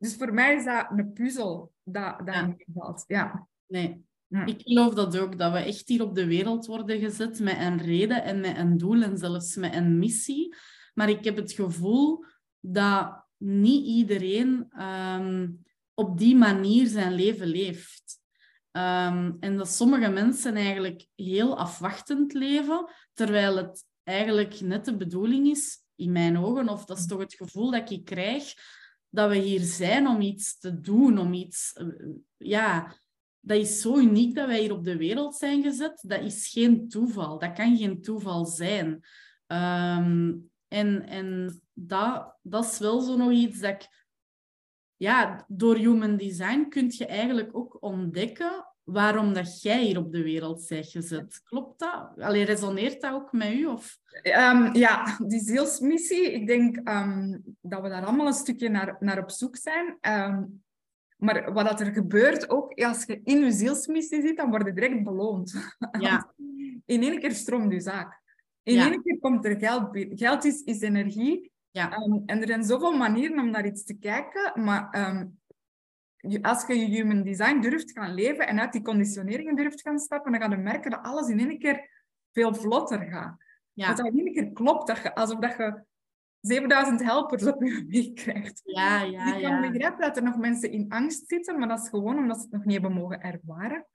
Dus 0.05 0.15
voor 0.15 0.35
mij 0.35 0.55
is 0.55 0.65
dat 0.65 0.87
een 0.97 1.13
puzzel 1.13 1.73
dat, 1.83 2.19
dat 2.19 2.55
Ja. 2.75 2.95
Ja. 3.07 3.49
Nee. 3.67 4.05
Ja. 4.27 4.47
Ik 4.47 4.61
geloof 4.63 4.95
dat 4.95 5.19
ook, 5.19 5.39
dat 5.39 5.53
we 5.53 5.59
echt 5.59 5.89
hier 5.89 6.03
op 6.03 6.15
de 6.15 6.27
wereld 6.27 6.67
worden 6.67 7.01
gezet 7.01 7.41
met 7.41 7.59
een 7.59 7.79
reden 7.79 8.25
en 8.25 8.41
met 8.41 8.57
een 8.57 8.79
doel 8.79 9.03
en 9.03 9.19
zelfs 9.19 9.57
met 9.57 9.75
een 9.75 9.99
missie. 9.99 10.55
Maar 10.95 11.09
ik 11.09 11.25
heb 11.25 11.37
het 11.37 11.53
gevoel 11.53 12.25
dat 12.61 13.25
niet 13.37 13.87
iedereen 13.87 14.67
ehm, 14.71 15.51
op 15.95 16.19
die 16.19 16.37
manier 16.37 16.87
zijn 16.87 17.13
leven 17.13 17.47
leeft. 17.47 18.21
Ehm, 18.71 19.33
en 19.41 19.57
dat 19.57 19.69
sommige 19.69 20.09
mensen 20.09 20.55
eigenlijk 20.55 21.07
heel 21.15 21.59
afwachtend 21.59 22.33
leven, 22.33 22.91
terwijl 23.13 23.57
het 23.57 23.85
eigenlijk 24.03 24.61
net 24.61 24.85
de 24.85 24.97
bedoeling 24.97 25.47
is, 25.47 25.83
in 25.95 26.13
mijn 26.13 26.39
ogen, 26.39 26.69
of 26.69 26.85
dat 26.85 26.99
is 26.99 27.07
toch 27.07 27.21
het 27.21 27.35
gevoel 27.35 27.71
dat 27.71 27.91
ik 27.91 28.05
krijg, 28.05 28.55
dat 29.15 29.31
we 29.31 29.37
hier 29.37 29.61
zijn 29.61 30.07
om 30.07 30.21
iets 30.21 30.59
te 30.59 30.81
doen, 30.81 31.19
om 31.19 31.33
iets... 31.33 31.73
eh, 31.73 31.87
ja, 32.37 32.97
dat 33.41 33.57
is 33.57 33.81
zo 33.81 33.97
uniek 33.97 34.35
dat 34.35 34.47
wij 34.47 34.61
hier 34.61 34.73
op 34.73 34.85
de 34.85 34.97
wereld 34.97 35.37
zijn 35.37 35.63
gezet. 35.63 36.05
Dat 36.07 36.21
is 36.21 36.49
geen 36.49 36.89
toeval. 36.89 37.39
Dat 37.39 37.53
kan 37.53 37.77
geen 37.77 38.03
toeval 38.03 38.45
zijn. 38.47 39.05
Ehm, 39.47 40.35
en 40.69 41.07
en 41.07 41.61
dat, 41.73 42.39
dat 42.43 42.65
is 42.65 42.79
wel 42.79 43.01
zo 43.01 43.17
nog 43.17 43.31
iets 43.31 43.61
dat 43.61 43.71
ik... 43.71 44.03
Ja, 44.97 45.45
door 45.49 45.77
human 45.77 46.17
design 46.17 46.69
kun 46.69 46.93
je 46.97 47.07
eigenlijk 47.07 47.57
ook 47.57 47.83
ontdekken 47.83 48.74
waarom 48.85 49.33
dat 49.33 49.63
jij 49.63 49.83
hier 49.83 49.99
op 49.99 50.13
de 50.13 50.23
wereld 50.23 50.67
bent 50.69 50.87
gezet. 50.87 51.41
Klopt 51.45 51.79
dat? 51.79 52.11
Allee, 52.19 52.45
resoneert 52.45 53.01
dat 53.01 53.13
ook 53.13 53.33
met 53.33 53.53
u? 53.53 53.67
Of... 53.67 53.99
Ehm, 54.23 54.77
ja, 54.77 55.19
die 55.27 55.41
zielsmissie. 55.41 56.33
Ik 56.33 56.47
denk 56.47 56.77
ehm, 56.77 57.39
dat 57.61 57.83
we 57.83 57.89
daar 57.89 58.05
allemaal 58.05 58.27
een 58.27 58.33
stukje 58.33 58.69
naar, 58.69 58.97
naar 59.01 59.19
op 59.19 59.31
zoek 59.31 59.57
zijn. 59.57 59.97
Ehm, 60.01 60.45
maar 61.17 61.53
wat 61.53 61.65
dat 61.65 61.81
er 61.81 61.93
gebeurt, 61.93 62.51
ook 62.51 62.75
als 62.75 63.05
je 63.05 63.21
in 63.25 63.39
je 63.39 63.51
zielsmissie 63.51 64.21
zit, 64.21 64.37
dan 64.37 64.51
word 64.51 64.67
je 64.67 64.73
direct 64.73 65.05
beloond. 65.05 65.55
Ja. 66.01 66.35
In 66.87 67.03
één 67.03 67.21
keer 67.21 67.33
stroomt 67.33 67.73
je 67.73 67.81
zaak. 67.81 68.23
In 68.63 68.75
Ja. 68.75 68.91
één 68.91 69.03
keer 69.03 69.19
komt 69.19 69.45
er 69.45 69.59
geld 69.59 69.91
binnen. 69.93 70.19
Geld 70.19 70.45
is, 70.45 70.63
is 70.63 70.81
energie. 70.81 71.53
Ja. 71.71 71.91
En 72.27 72.41
er 72.41 72.47
zijn 72.47 72.65
zoveel 72.65 72.97
manieren 72.97 73.39
om 73.39 73.51
naar 73.51 73.67
iets 73.67 73.85
te 73.85 73.95
kijken. 73.95 74.65
Maar 74.65 74.89
als 76.43 76.67
je 76.67 76.79
je 76.79 76.87
human 76.87 77.23
design 77.23 77.61
durft 77.61 77.91
gaan 77.93 78.15
leven 78.15 78.47
en 78.47 78.61
uit 78.61 78.73
die 78.73 78.83
conditioneringen 78.83 79.57
durft 79.57 79.81
gaan 79.81 79.99
stappen, 79.99 80.33
dan 80.33 80.41
ga 80.41 80.51
je 80.51 80.57
merken 80.57 80.91
dat 80.91 81.03
alles 81.03 81.29
in 81.29 81.39
één 81.39 81.59
keer 81.59 81.91
veel 82.33 82.55
vlotter 82.55 83.03
gaat. 83.03 83.37
Ja. 83.73 83.89
Dat 83.89 83.97
dat 83.97 84.07
in 84.07 84.19
één 84.19 84.33
keer 84.33 84.53
klopt. 84.53 84.87
Dat 84.87 85.03
je, 85.03 85.15
alsof 85.15 85.39
dat 85.39 85.57
je 85.57 85.85
7000 86.41 87.03
helpers 87.03 87.47
op 87.47 87.63
je 87.63 87.85
weg 87.89 88.13
krijgt. 88.13 88.61
Ja, 88.65 89.03
ja, 89.03 89.37
ik 89.37 89.43
kan 89.43 89.63
ja. 89.63 89.71
begrijpen 89.71 90.01
dat 90.01 90.17
er 90.17 90.23
nog 90.23 90.37
mensen 90.37 90.71
in 90.71 90.89
angst 90.89 91.27
zitten, 91.27 91.59
maar 91.59 91.69
dat 91.69 91.81
is 91.81 91.89
gewoon 91.89 92.19
omdat 92.19 92.37
ze 92.37 92.43
het 92.43 92.53
nog 92.53 92.65
niet 92.65 92.73
hebben 92.73 92.93
mogen 92.93 93.21
ervaren. 93.21 93.87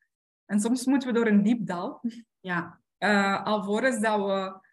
En 0.46 0.60
soms 0.60 0.86
moeten 0.86 1.08
we 1.08 1.13
door 1.13 1.28
een 1.28 1.44
diep 1.44 1.68
dal, 1.68 2.02
Ja, 2.39 2.80
eh, 2.98 3.46
alvorens 3.46 4.00
dat 4.00 4.26
we 4.26 4.68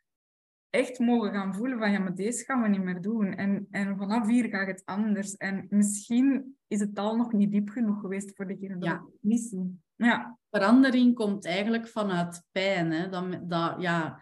echt 0.70 0.98
mogen 0.98 1.33
gaan 1.33 1.55
voelen 1.55 1.79
van 1.79 1.90
ja, 1.90 1.98
maar 1.98 2.14
deze 2.14 2.44
gaan 2.44 2.62
we 2.62 2.68
niet 2.68 2.83
meer 2.83 3.00
doen. 3.00 3.35
En, 3.35 3.66
en 3.70 3.96
vanaf 3.96 4.26
hier 4.26 4.48
gaat 4.48 4.66
het 4.66 4.83
anders. 4.85 5.37
En 5.37 5.66
misschien 5.70 6.57
is 6.66 6.81
het 6.81 6.94
dal 6.94 7.16
nog 7.16 7.33
niet 7.33 7.50
diep 7.50 7.68
genoeg 7.68 8.00
geweest 8.00 8.37
voor 8.37 8.46
degene 8.46 8.79
die 8.79 8.88
Ja. 8.88 8.94
het 8.94 9.02
niet 9.20 9.42
zien. 9.42 9.83
Ja, 9.96 10.38
verandering 10.50 11.14
komt 11.14 11.46
eigenlijk 11.46 11.88
vanuit 11.88 12.42
pijn. 12.52 12.90
Hè? 12.92 13.09
Dat, 13.09 13.50
dat, 13.50 13.74
ja, 13.79 14.20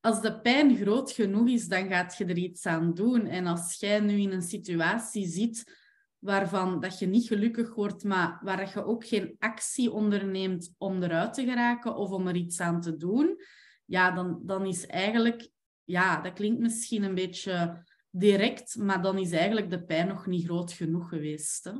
als 0.00 0.20
de 0.20 0.40
pijn 0.40 0.76
groot 0.76 1.12
genoeg 1.12 1.48
is, 1.48 1.66
dan 1.66 1.88
gaat 1.88 2.16
je 2.16 2.24
er 2.24 2.36
iets 2.36 2.66
aan 2.66 2.94
doen. 2.94 3.26
En 3.26 3.46
als 3.46 3.76
jij 3.80 4.00
nu 4.00 4.20
in 4.20 4.32
een 4.32 4.42
situatie 4.42 5.26
zit 5.26 5.78
waarvan 6.18 6.80
dat 6.80 6.98
je 6.98 7.06
niet 7.06 7.26
gelukkig 7.26 7.74
wordt, 7.74 8.04
maar 8.04 8.40
waar 8.42 8.70
je 8.74 8.84
ook 8.84 9.06
geen 9.06 9.36
actie 9.38 9.92
onderneemt 9.92 10.74
om 10.78 11.02
eruit 11.02 11.34
te 11.34 11.44
geraken 11.44 11.96
of 11.96 12.10
om 12.10 12.26
er 12.26 12.34
iets 12.34 12.60
aan 12.60 12.80
te 12.80 12.96
doen, 12.96 13.36
ja, 13.84 14.10
dan, 14.10 14.40
dan 14.42 14.66
is 14.66 14.86
eigenlijk, 14.86 15.50
ja, 15.90 16.20
dat 16.20 16.32
klinkt 16.32 16.60
misschien 16.60 17.02
een 17.02 17.14
beetje 17.14 17.82
direct, 18.10 18.76
maar 18.76 19.02
dan 19.02 19.18
is 19.18 19.32
eigenlijk 19.32 19.70
de 19.70 19.84
pijn 19.84 20.08
nog 20.08 20.26
niet 20.26 20.44
groot 20.44 20.72
genoeg 20.72 21.08
geweest. 21.08 21.64
Hè? 21.64 21.72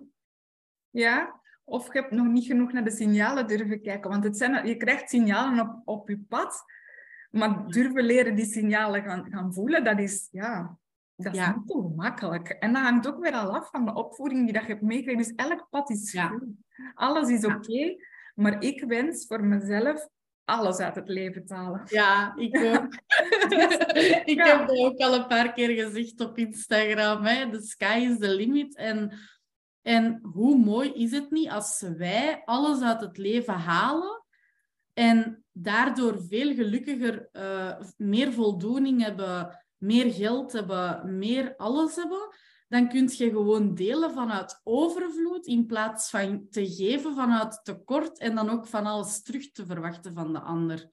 Ja, 0.91 1.41
of 1.65 1.93
je 1.93 2.01
hebt 2.01 2.11
nog 2.11 2.27
niet 2.27 2.47
genoeg 2.47 2.73
naar 2.73 2.85
de 2.85 2.91
signalen 2.91 3.47
durven 3.47 3.83
kijken. 3.83 4.11
Want 4.11 4.25
het 4.25 4.37
zijn, 4.37 4.67
je 4.67 4.77
krijgt 4.77 5.11
signalen 5.11 5.61
op, 5.69 5.83
op 5.85 6.09
je 6.09 6.19
pad, 6.29 6.65
maar 7.31 7.67
durven 7.67 8.05
leren 8.05 8.35
die 8.35 8.45
signalen 8.45 9.03
gaan, 9.03 9.31
gaan 9.31 9.55
voelen, 9.55 9.85
dat 9.85 9.99
is, 9.99 10.29
ja, 10.31 10.79
dat 11.17 11.33
is 11.33 11.39
Ja. 11.39 11.57
niet 11.57 11.71
zo 11.71 11.81
gemakkelijk. 11.81 12.49
En 12.49 12.73
dat 12.73 12.83
hangt 12.83 13.07
ook 13.09 13.23
weer 13.23 13.33
al 13.33 13.55
af 13.57 13.71
van 13.71 13.85
de 13.85 13.95
opvoeding 13.95 14.45
die 14.45 14.53
dat 14.53 14.63
je 14.63 14.69
hebt 14.69 14.83
meegekregen. 14.83 15.23
Dus 15.23 15.47
elk 15.49 15.67
pad 15.71 15.91
is 15.91 16.13
Ja. 16.13 16.29
goed. 16.29 16.43
Alles 16.95 17.29
is 17.29 17.43
Ja. 17.43 17.55
oké, 17.57 17.97
maar 18.35 18.63
ik 18.63 18.85
wens 18.85 19.27
voor 19.27 19.45
mezelf 19.45 20.09
alles 20.51 20.79
uit 20.79 20.95
het 20.95 21.09
leven 21.09 21.47
te 21.47 21.55
halen. 21.55 21.83
Ja, 21.85 22.35
ik 22.37 22.57
ook. 22.57 22.95
ik 24.25 24.37
Ja. 24.37 24.59
heb 24.59 24.69
dat 24.69 24.79
ook 24.79 24.99
al 24.99 25.15
een 25.15 25.27
paar 25.27 25.53
keer 25.53 25.85
gezegd 25.85 26.21
op 26.21 26.39
Instagram. 26.39 27.25
Hè. 27.25 27.51
The 27.51 27.61
sky 27.63 28.07
is 28.11 28.19
the 28.19 28.35
limit. 28.35 28.77
En, 28.77 29.13
en 29.83 30.19
hoe 30.23 30.57
mooi 30.59 30.93
is 30.93 31.11
het 31.11 31.31
niet 31.31 31.51
als 31.51 31.85
wij 31.97 32.43
alles 32.45 32.81
uit 32.83 33.01
het 33.01 33.17
leven 33.19 33.55
halen 33.55 34.25
en 34.95 35.45
daardoor 35.53 36.23
veel 36.29 36.55
gelukkiger, 36.55 37.29
eh, 37.33 37.81
meer 37.97 38.33
voldoening 38.33 39.03
hebben, 39.03 39.59
meer 39.77 40.13
geld 40.13 40.53
hebben, 40.53 41.19
meer 41.19 41.55
alles 41.57 41.97
hebben, 41.97 42.29
dan 42.71 42.89
kun 42.89 43.09
je 43.13 43.31
gewoon 43.31 43.75
delen 43.75 44.13
vanuit 44.13 44.61
overvloed 44.65 45.47
in 45.47 45.67
plaats 45.67 46.11
van 46.11 46.47
te 46.51 46.67
geven 46.67 47.15
vanuit 47.15 47.61
tekort 47.63 48.19
en 48.19 48.35
dan 48.35 48.51
ook 48.51 48.67
van 48.67 48.87
alles 48.87 49.23
terug 49.23 49.51
te 49.51 49.67
verwachten 49.67 50.15
van 50.15 50.33
de 50.33 50.41
ander. 50.41 50.91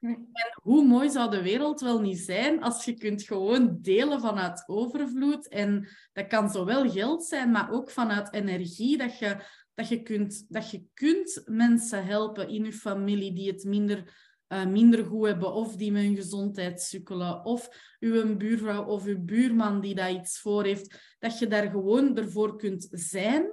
En 0.00 0.28
hoe 0.62 0.84
mooi 0.84 1.10
zou 1.10 1.30
de 1.30 1.42
wereld 1.42 1.80
wel 1.80 2.00
niet 2.00 2.18
zijn 2.18 2.62
als 2.62 2.84
je 2.84 2.94
kunt 2.94 3.22
gewoon 3.22 3.78
delen 3.80 4.20
vanuit 4.20 4.64
overvloed. 4.66 5.48
En 5.48 5.88
dat 6.12 6.26
kan 6.26 6.50
zowel 6.50 6.90
geld 6.90 7.24
zijn, 7.24 7.50
maar 7.50 7.70
ook 7.70 7.90
vanuit 7.90 8.32
energie. 8.32 8.96
Dat 8.96 9.18
je, 9.18 9.36
dat 9.74 9.88
je, 9.88 10.02
kunt, 10.02 10.44
dat 10.48 10.70
je 10.70 10.84
kunt 10.94 11.42
mensen 11.44 12.04
helpen 12.04 12.48
in 12.48 12.64
je 12.64 12.72
familie 12.72 13.32
die 13.32 13.50
het 13.50 13.64
minder, 13.64 14.27
uh, 14.48 14.66
minder 14.66 15.04
goed 15.04 15.26
hebben. 15.26 15.52
Of 15.52 15.76
die 15.76 15.92
met 15.92 16.02
hun 16.02 16.16
gezondheid 16.16 16.82
sukkelen. 16.82 17.44
Of 17.44 17.68
uw 18.00 18.36
buurvrouw 18.36 18.84
of 18.84 19.04
uw 19.04 19.24
buurman 19.24 19.80
die 19.80 19.94
daar 19.94 20.12
iets 20.12 20.40
voor 20.40 20.64
heeft. 20.64 21.16
Dat 21.18 21.38
je 21.38 21.46
daar 21.46 21.70
gewoon 21.70 22.16
ervoor 22.16 22.56
kunt 22.56 22.88
zijn 22.90 23.50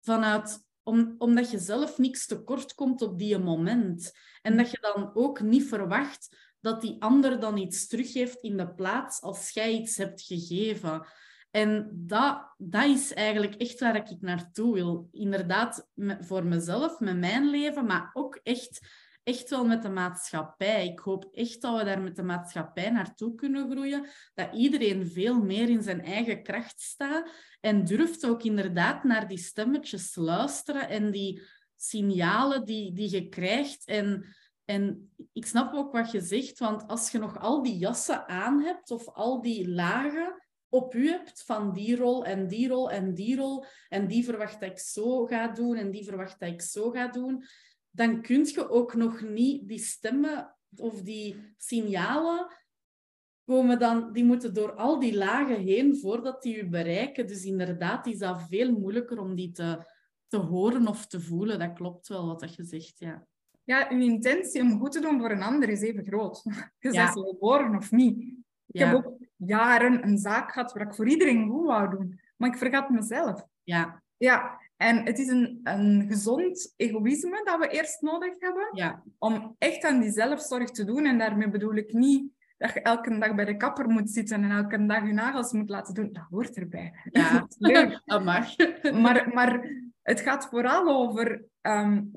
vanuit 0.00 0.58
om, 0.82 1.14
omdat 1.18 1.50
je 1.50 1.58
zelf 1.58 1.98
niks 1.98 2.26
tekort 2.26 2.74
komt 2.74 3.02
op 3.02 3.18
die 3.18 3.38
moment. 3.38 4.12
En 4.42 4.56
dat 4.56 4.70
je 4.70 4.78
dan 4.80 5.10
ook 5.14 5.40
niet 5.40 5.64
verwacht 5.64 6.36
dat 6.60 6.80
die 6.80 6.96
ander 6.98 7.40
dan 7.40 7.56
iets 7.56 7.86
teruggeeft 7.86 8.42
in 8.42 8.56
de 8.56 8.74
plaats 8.74 9.22
als 9.22 9.50
jij 9.50 9.72
iets 9.72 9.96
hebt 9.96 10.22
gegeven. 10.22 11.06
En 11.50 11.90
dat, 11.92 12.54
dat 12.56 12.84
is 12.84 13.12
eigenlijk 13.12 13.54
echt 13.54 13.80
waar 13.80 13.96
ik 13.96 14.20
naartoe 14.20 14.74
wil. 14.74 15.08
Inderdaad, 15.12 15.88
voor 16.20 16.44
mezelf, 16.44 17.00
met 17.00 17.18
mijn 17.18 17.50
leven, 17.50 17.86
maar 17.86 18.10
ook 18.12 18.40
echt, 18.42 18.80
echt 19.24 19.50
wel 19.50 19.64
met 19.64 19.82
de 19.82 19.88
maatschappij. 19.88 20.86
Ik 20.86 20.98
hoop 20.98 21.28
echt 21.32 21.62
dat 21.62 21.78
we 21.78 21.84
daar 21.84 22.00
met 22.00 22.16
de 22.16 22.22
maatschappij 22.22 22.90
naartoe 22.90 23.34
kunnen 23.34 23.70
groeien. 23.70 24.06
Dat 24.34 24.54
iedereen 24.54 25.06
veel 25.06 25.42
meer 25.42 25.68
in 25.68 25.82
zijn 25.82 26.02
eigen 26.02 26.42
kracht 26.42 26.80
staat 26.80 27.30
en 27.60 27.84
durft 27.84 28.26
ook 28.26 28.42
inderdaad 28.42 29.04
naar 29.04 29.28
die 29.28 29.38
stemmetjes 29.38 30.10
te 30.10 30.20
luisteren 30.20 30.88
en 30.88 31.10
die 31.10 31.42
signalen 31.76 32.64
die, 32.64 32.92
die 32.92 33.10
je 33.10 33.28
krijgt. 33.28 33.84
En, 33.84 34.24
en 34.64 35.10
ik 35.32 35.46
snap 35.46 35.74
ook 35.74 35.92
wat 35.92 36.10
je 36.10 36.20
zegt, 36.20 36.58
want 36.58 36.86
als 36.86 37.10
je 37.10 37.18
nog 37.18 37.38
al 37.38 37.62
die 37.62 37.76
jassen 37.76 38.28
aan 38.28 38.62
hebt 38.62 38.90
of 38.90 39.08
al 39.08 39.42
die 39.42 39.68
lagen 39.68 40.42
op 40.68 40.94
u 40.94 41.08
hebt 41.08 41.42
van 41.42 41.72
die 41.72 41.96
rol 41.96 42.24
en 42.24 42.48
die 42.48 42.68
rol 42.68 42.90
en 42.90 43.14
die 43.14 43.36
rol 43.36 43.64
en 43.88 44.06
die 44.06 44.24
verwacht 44.24 44.60
dat 44.60 44.70
ik 44.70 44.78
zo 44.78 45.24
ga 45.24 45.48
doen 45.48 45.76
en 45.76 45.90
die 45.90 46.04
verwacht 46.04 46.40
dat 46.40 46.48
ik 46.48 46.62
zo 46.62 46.90
ga 46.90 47.08
doen, 47.08 47.44
dan 47.94 48.22
kun 48.22 48.44
je 48.44 48.70
ook 48.70 48.94
nog 48.94 49.20
niet 49.20 49.68
die 49.68 49.78
stemmen 49.78 50.56
of 50.76 51.02
die 51.02 51.54
signalen 51.56 52.46
komen 53.44 53.78
dan, 53.78 54.12
die 54.12 54.24
moeten 54.24 54.54
door 54.54 54.72
al 54.72 55.00
die 55.00 55.16
lagen 55.16 55.60
heen 55.60 55.96
voordat 55.96 56.42
die 56.42 56.56
u 56.56 56.68
bereiken. 56.68 57.26
Dus 57.26 57.44
inderdaad 57.44 58.06
is 58.06 58.18
dat 58.18 58.46
veel 58.48 58.72
moeilijker 58.72 59.18
om 59.18 59.34
die 59.34 59.50
te, 59.50 59.86
te 60.28 60.36
horen 60.36 60.86
of 60.86 61.06
te 61.06 61.20
voelen. 61.20 61.58
Dat 61.58 61.72
klopt 61.72 62.08
wel 62.08 62.26
wat 62.26 62.40
dat 62.40 62.54
je 62.54 62.64
zegt, 62.64 62.98
ja. 62.98 63.26
Ja, 63.64 63.90
uw 63.90 64.00
intentie 64.00 64.62
om 64.62 64.78
goed 64.78 64.92
te 64.92 65.00
doen 65.00 65.20
voor 65.20 65.30
een 65.30 65.42
ander 65.42 65.68
is 65.68 65.80
even 65.80 66.04
groot. 66.04 66.42
Je 66.78 66.92
ja. 66.92 67.12
bent 67.12 67.26
geboren 67.28 67.76
of 67.76 67.90
niet. 67.90 68.18
Ik 68.66 68.80
heb 68.80 68.94
ook 68.94 69.16
jaren 69.36 70.06
een 70.06 70.18
zaak 70.18 70.52
gehad 70.52 70.72
waar 70.72 70.86
ik 70.86 70.94
voor 70.94 71.08
iedereen 71.08 71.48
goed 71.48 71.66
wou 71.66 71.90
doen. 71.90 72.20
Maar 72.36 72.48
ik 72.48 72.56
vergat 72.56 72.90
mezelf. 72.90 73.46
Ja. 73.62 74.02
Ja, 74.16 74.60
en 74.84 75.04
het 75.04 75.18
is 75.18 75.28
een, 75.28 75.60
een 75.62 76.06
gezond 76.08 76.74
egoïsme 76.76 77.40
dat 77.44 77.58
we 77.58 77.68
eerst 77.68 78.00
nodig 78.02 78.34
hebben. 78.38 78.68
Ja. 78.72 79.02
Om 79.18 79.54
echt 79.58 79.84
aan 79.84 80.00
die 80.00 80.10
zelfzorg 80.10 80.70
te 80.70 80.84
doen. 80.84 81.06
En 81.06 81.18
daarmee 81.18 81.50
bedoel 81.50 81.74
ik 81.74 81.92
niet 81.92 82.32
dat 82.56 82.72
je 82.72 82.80
elke 82.80 83.18
dag 83.18 83.34
bij 83.34 83.44
de 83.44 83.56
kapper 83.56 83.88
moet 83.88 84.10
zitten 84.10 84.42
en 84.42 84.50
elke 84.50 84.86
dag 84.86 85.06
je 85.06 85.12
nagels 85.12 85.52
moet 85.52 85.68
laten 85.68 85.94
doen. 85.94 86.12
Dat 86.12 86.26
hoort 86.30 86.56
erbij. 86.56 86.92
Ja, 87.10 87.46
leuk. 87.58 88.00
dat 88.04 88.24
mag. 88.24 88.56
maar, 89.02 89.30
maar 89.34 89.70
het 90.02 90.20
gaat 90.20 90.46
vooral 90.46 90.88
over, 90.88 91.44
um, 91.62 92.10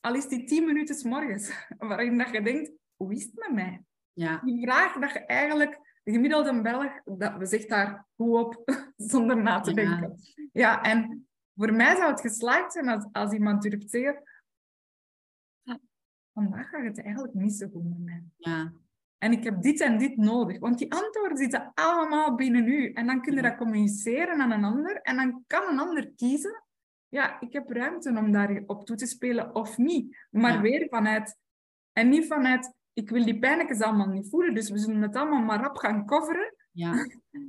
al 0.00 0.14
is 0.14 0.28
die 0.28 0.44
tien 0.44 0.64
minuten 0.64 0.94
s 0.94 1.02
morgens, 1.02 1.66
waarin 1.78 2.18
dat 2.18 2.30
je 2.30 2.42
denkt, 2.42 2.72
hoe 2.96 3.14
is 3.14 3.24
het 3.24 3.34
met 3.34 3.52
mij? 3.52 3.82
Ja. 4.12 4.40
Die 4.44 4.60
vraag 4.60 4.98
dat 4.98 5.12
je 5.12 5.18
eigenlijk, 5.18 5.80
de 6.02 6.12
gemiddelde 6.12 6.62
Belg, 6.62 7.00
dat, 7.04 7.36
we 7.36 7.46
zegt 7.46 7.68
daar 7.68 8.06
hoe 8.14 8.38
op, 8.38 8.62
zonder 8.96 9.42
na 9.42 9.60
te 9.60 9.74
denken. 9.74 10.14
Ja. 10.24 10.44
ja, 10.52 10.82
en 10.82 11.26
voor 11.56 11.72
mij 11.72 11.96
zou 11.96 12.10
het 12.10 12.20
geslaagd 12.20 12.72
zijn 12.72 12.88
als, 12.88 13.06
als 13.12 13.32
iemand 13.32 13.62
durft 13.62 13.90
zeggen, 13.90 14.22
ah, 15.64 15.78
vandaag 16.32 16.68
gaat 16.68 16.84
het 16.84 17.02
eigenlijk 17.02 17.34
niet 17.34 17.54
zo 17.54 17.68
goed 17.72 17.88
met 17.88 17.98
mij. 17.98 18.22
Ja. 18.36 18.72
En 19.18 19.32
ik 19.32 19.44
heb 19.44 19.62
dit 19.62 19.80
en 19.80 19.98
dit 19.98 20.16
nodig. 20.16 20.58
Want 20.58 20.78
die 20.78 20.92
antwoorden 20.92 21.38
zitten 21.38 21.70
allemaal 21.74 22.34
binnen 22.34 22.68
u. 22.68 22.92
En 22.92 23.06
dan 23.06 23.20
kun 23.20 23.34
je 23.34 23.42
dat 23.42 23.56
communiceren 23.56 24.40
aan 24.40 24.50
een 24.50 24.64
ander. 24.64 25.00
En 25.00 25.16
dan 25.16 25.44
kan 25.46 25.68
een 25.68 25.78
ander 25.78 26.12
kiezen. 26.16 26.62
Ja, 27.08 27.40
ik 27.40 27.52
heb 27.52 27.70
ruimte 27.70 28.08
om 28.18 28.32
daar 28.32 28.62
op 28.66 28.86
toe 28.86 28.96
te 28.96 29.06
spelen 29.06 29.54
of 29.54 29.78
niet. 29.78 30.26
Maar 30.30 30.60
weer 30.60 30.86
vanuit... 30.90 31.36
En 31.92 32.08
niet 32.08 32.26
vanuit, 32.26 32.74
ik 32.92 33.10
wil 33.10 33.24
die 33.24 33.38
pijnlijkjes 33.38 33.80
allemaal 33.80 34.08
niet 34.08 34.28
voelen. 34.28 34.54
Dus 34.54 34.70
we 34.70 34.78
zullen 34.78 35.02
het 35.02 35.16
allemaal 35.16 35.42
maar 35.42 35.70
op 35.70 35.76
gaan 35.76 36.06
coveren. 36.06 36.54
Ja. 36.74 37.06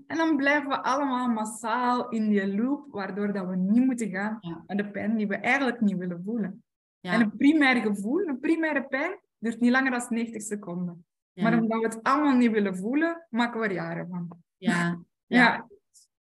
En 0.08 0.18
dan 0.18 0.38
blijven 0.38 0.70
we 0.70 0.84
allemaal 0.84 1.28
massaal 1.28 2.10
in 2.10 2.30
die 2.30 2.56
loop, 2.56 2.92
waardoor 2.92 3.34
dat 3.34 3.48
we 3.48 3.56
niet 3.56 3.86
moeten 3.86 4.10
gaan 4.10 4.38
ja. 4.42 4.64
naar 4.68 4.78
de 4.78 4.92
pijn 4.92 5.18
die 5.18 5.28
we 5.28 5.36
eigenlijk 5.36 5.82
niet 5.82 5.98
willen 5.98 6.22
voelen. 6.24 6.64
Ja. 7.00 7.12
En 7.12 7.22
een 7.22 7.38
primair 7.38 7.82
gevoel, 7.82 8.28
een 8.28 8.40
primaire 8.40 8.88
pijn, 8.88 9.20
duurt 9.38 9.60
niet 9.60 9.72
langer 9.72 9.92
dan 9.92 10.06
90 10.10 10.42
seconden. 10.42 11.06
Ja. 11.34 11.44
Maar 11.44 11.60
omdat 11.60 11.80
we 11.80 11.86
het 11.86 12.04
allemaal 12.04 12.36
niet 12.36 12.52
willen 12.52 12.78
voelen, 12.78 13.26
maken 13.30 13.60
we 13.60 13.66
er 13.66 13.74
jaren 13.74 14.08
van. 14.08 14.28
Ja. 14.58 15.00
Ja. 15.26 15.68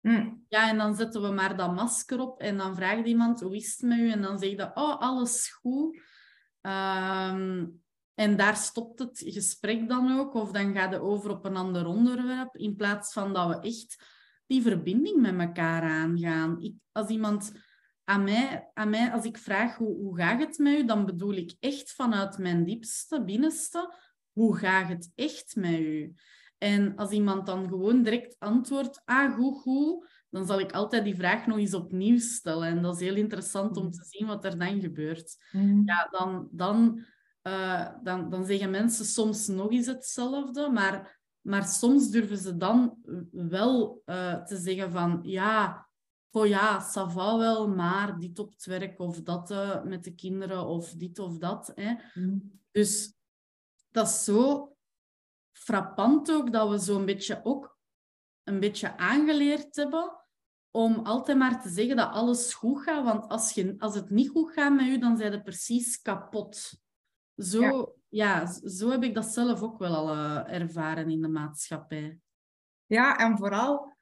Hm. 0.00 0.30
Ja, 0.48 0.68
en 0.68 0.78
dan 0.78 0.94
zetten 0.94 1.22
we 1.22 1.28
maar 1.28 1.56
dat 1.56 1.74
masker 1.74 2.20
op 2.20 2.40
en 2.40 2.56
dan 2.56 2.76
vraagt 2.76 3.06
iemand, 3.06 3.40
hoe 3.40 3.56
is 3.56 3.76
het 3.76 3.88
met 3.88 3.98
u? 3.98 4.10
En 4.10 4.22
dan 4.22 4.38
zeg 4.38 4.50
je, 4.50 4.70
oh, 4.74 5.00
alles 5.00 5.52
goed. 5.52 6.02
Ehm, 6.60 7.66
en 8.20 8.36
daar 8.36 8.56
stopt 8.56 8.98
het 8.98 9.22
gesprek 9.24 9.88
dan 9.88 10.18
ook. 10.18 10.34
Of 10.34 10.50
dan 10.50 10.74
gaat 10.74 10.92
het 10.92 11.00
over 11.00 11.30
op 11.30 11.44
een 11.44 11.56
ander 11.56 11.86
onderwerp. 11.86 12.56
In 12.56 12.76
plaats 12.76 13.12
van 13.12 13.32
dat 13.32 13.48
we 13.48 13.68
echt 13.68 14.04
die 14.46 14.62
verbinding 14.62 15.20
met 15.20 15.38
elkaar 15.38 15.82
aangaan. 15.82 16.60
Ik, 16.60 16.74
als 16.92 17.08
iemand 17.08 17.52
aan 18.04 18.24
mij, 18.24 18.70
aan 18.74 18.90
mij, 18.90 19.12
als 19.12 19.24
ik 19.24 19.38
vraag 19.38 19.76
hoe, 19.76 19.96
hoe 19.96 20.16
gaat 20.16 20.40
het 20.40 20.58
met 20.58 20.78
u, 20.78 20.84
dan 20.84 21.06
bedoel 21.06 21.32
ik 21.32 21.54
echt 21.60 21.92
vanuit 21.92 22.38
mijn 22.38 22.64
diepste, 22.64 23.24
binnenste, 23.24 23.94
hoe 24.32 24.56
gaat 24.56 24.88
het 24.88 25.12
echt 25.14 25.56
met 25.56 25.78
u? 25.78 26.14
En 26.58 26.96
als 26.96 27.10
iemand 27.10 27.46
dan 27.46 27.68
gewoon 27.68 28.02
direct 28.02 28.36
antwoordt, 28.38 29.02
ah, 29.04 29.34
goed, 29.34 29.60
goed, 29.60 30.08
dan 30.30 30.46
zal 30.46 30.60
ik 30.60 30.72
altijd 30.72 31.04
die 31.04 31.16
vraag 31.16 31.46
nog 31.46 31.58
eens 31.58 31.74
opnieuw 31.74 32.18
stellen. 32.18 32.68
En 32.68 32.82
dat 32.82 32.94
is 32.94 33.06
heel 33.06 33.16
interessant 33.16 33.76
om 33.76 33.90
te 33.90 34.04
zien 34.04 34.26
wat 34.26 34.44
er 34.44 34.58
dan 34.58 34.80
gebeurt. 34.80 35.36
Mm. 35.52 35.82
Ja, 35.84 36.08
dan, 36.10 36.48
dan, 36.52 37.04
uh, 37.42 37.88
dan, 38.02 38.30
dan 38.30 38.44
zeggen 38.44 38.70
mensen 38.70 39.04
soms 39.04 39.46
nog 39.46 39.70
eens 39.70 39.86
hetzelfde, 39.86 40.70
maar, 40.70 41.20
maar 41.40 41.64
soms 41.64 42.10
durven 42.10 42.38
ze 42.38 42.56
dan 42.56 42.96
wel 43.30 44.02
uh, 44.06 44.44
te 44.44 44.56
zeggen 44.56 44.92
van, 44.92 45.20
ja, 45.22 45.88
oh 46.30 46.46
ja, 46.46 46.80
ça 46.80 47.12
va 47.12 47.38
wel, 47.38 47.68
maar 47.68 48.18
dit 48.18 48.38
op 48.38 48.50
het 48.50 48.64
werk 48.64 48.98
of 49.00 49.20
dat 49.22 49.50
uh, 49.50 49.82
met 49.82 50.04
de 50.04 50.14
kinderen 50.14 50.66
of 50.66 50.92
dit 50.92 51.18
of 51.18 51.38
dat. 51.38 51.72
Hè. 51.74 51.94
Mm. 52.14 52.60
Dus 52.70 53.14
dat 53.90 54.06
is 54.06 54.24
zo 54.24 54.74
frappant 55.52 56.32
ook 56.32 56.52
dat 56.52 56.70
we 56.70 56.78
zo'n 56.78 57.04
beetje 57.04 57.40
ook 57.44 57.78
een 58.44 58.60
beetje 58.60 58.96
aangeleerd 58.96 59.76
hebben 59.76 60.18
om 60.70 60.98
altijd 60.98 61.38
maar 61.38 61.62
te 61.62 61.68
zeggen 61.68 61.96
dat 61.96 62.10
alles 62.10 62.54
goed 62.54 62.82
gaat. 62.82 63.04
Want 63.04 63.28
als, 63.28 63.52
je, 63.52 63.74
als 63.78 63.94
het 63.94 64.10
niet 64.10 64.28
goed 64.28 64.52
gaat 64.52 64.74
met 64.74 64.86
je, 64.86 64.98
dan 64.98 65.16
zijn 65.16 65.32
je 65.32 65.42
precies 65.42 66.02
kapot. 66.02 66.80
Zo, 67.42 67.94
ja. 68.08 68.40
ja 68.42 68.46
zo 68.68 68.90
heb 68.90 69.02
ik 69.02 69.14
dat 69.14 69.26
zelf 69.26 69.62
ook 69.62 69.78
wel 69.78 69.94
al 69.94 70.14
uh, 70.16 70.52
ervaren 70.52 71.10
in 71.10 71.20
de 71.20 71.28
maatschappij. 71.28 72.18
Ja, 72.86 73.16
en 73.18 73.36
vooral, 73.38 73.92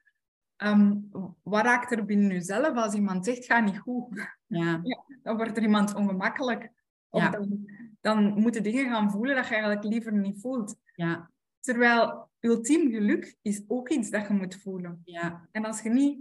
um, 0.57 1.09
wat 1.43 1.63
raakt 1.63 1.91
er 1.91 2.05
binnen 2.05 2.31
jezelf 2.31 2.75
als 2.77 2.93
iemand 2.93 3.25
zegt, 3.25 3.45
ga 3.45 3.59
niet 3.59 3.79
goed? 3.79 4.37
Ja. 4.45 4.79
ja 4.83 5.03
dan 5.23 5.37
wordt 5.37 5.57
er 5.57 5.63
iemand 5.63 5.95
ongemakkelijk. 5.95 6.71
Of 7.09 7.21
Ja. 7.21 7.29
dan, 7.29 7.69
dan 8.01 8.39
moeten 8.39 8.63
dingen 8.63 8.89
gaan 8.89 9.11
voelen 9.11 9.35
dat 9.35 9.47
je 9.47 9.53
eigenlijk 9.53 9.83
liever 9.83 10.13
niet 10.13 10.41
voelt. 10.41 10.75
Ja, 10.93 11.31
Terwijl 11.59 12.29
ultiem 12.39 12.91
geluk 12.91 13.35
is 13.41 13.63
ook 13.67 13.89
iets 13.89 14.09
dat 14.09 14.27
je 14.27 14.33
moet 14.33 14.55
voelen. 14.55 15.01
ja, 15.03 15.47
En 15.51 15.65
als 15.65 15.81
je 15.81 15.89
niet 15.89 16.19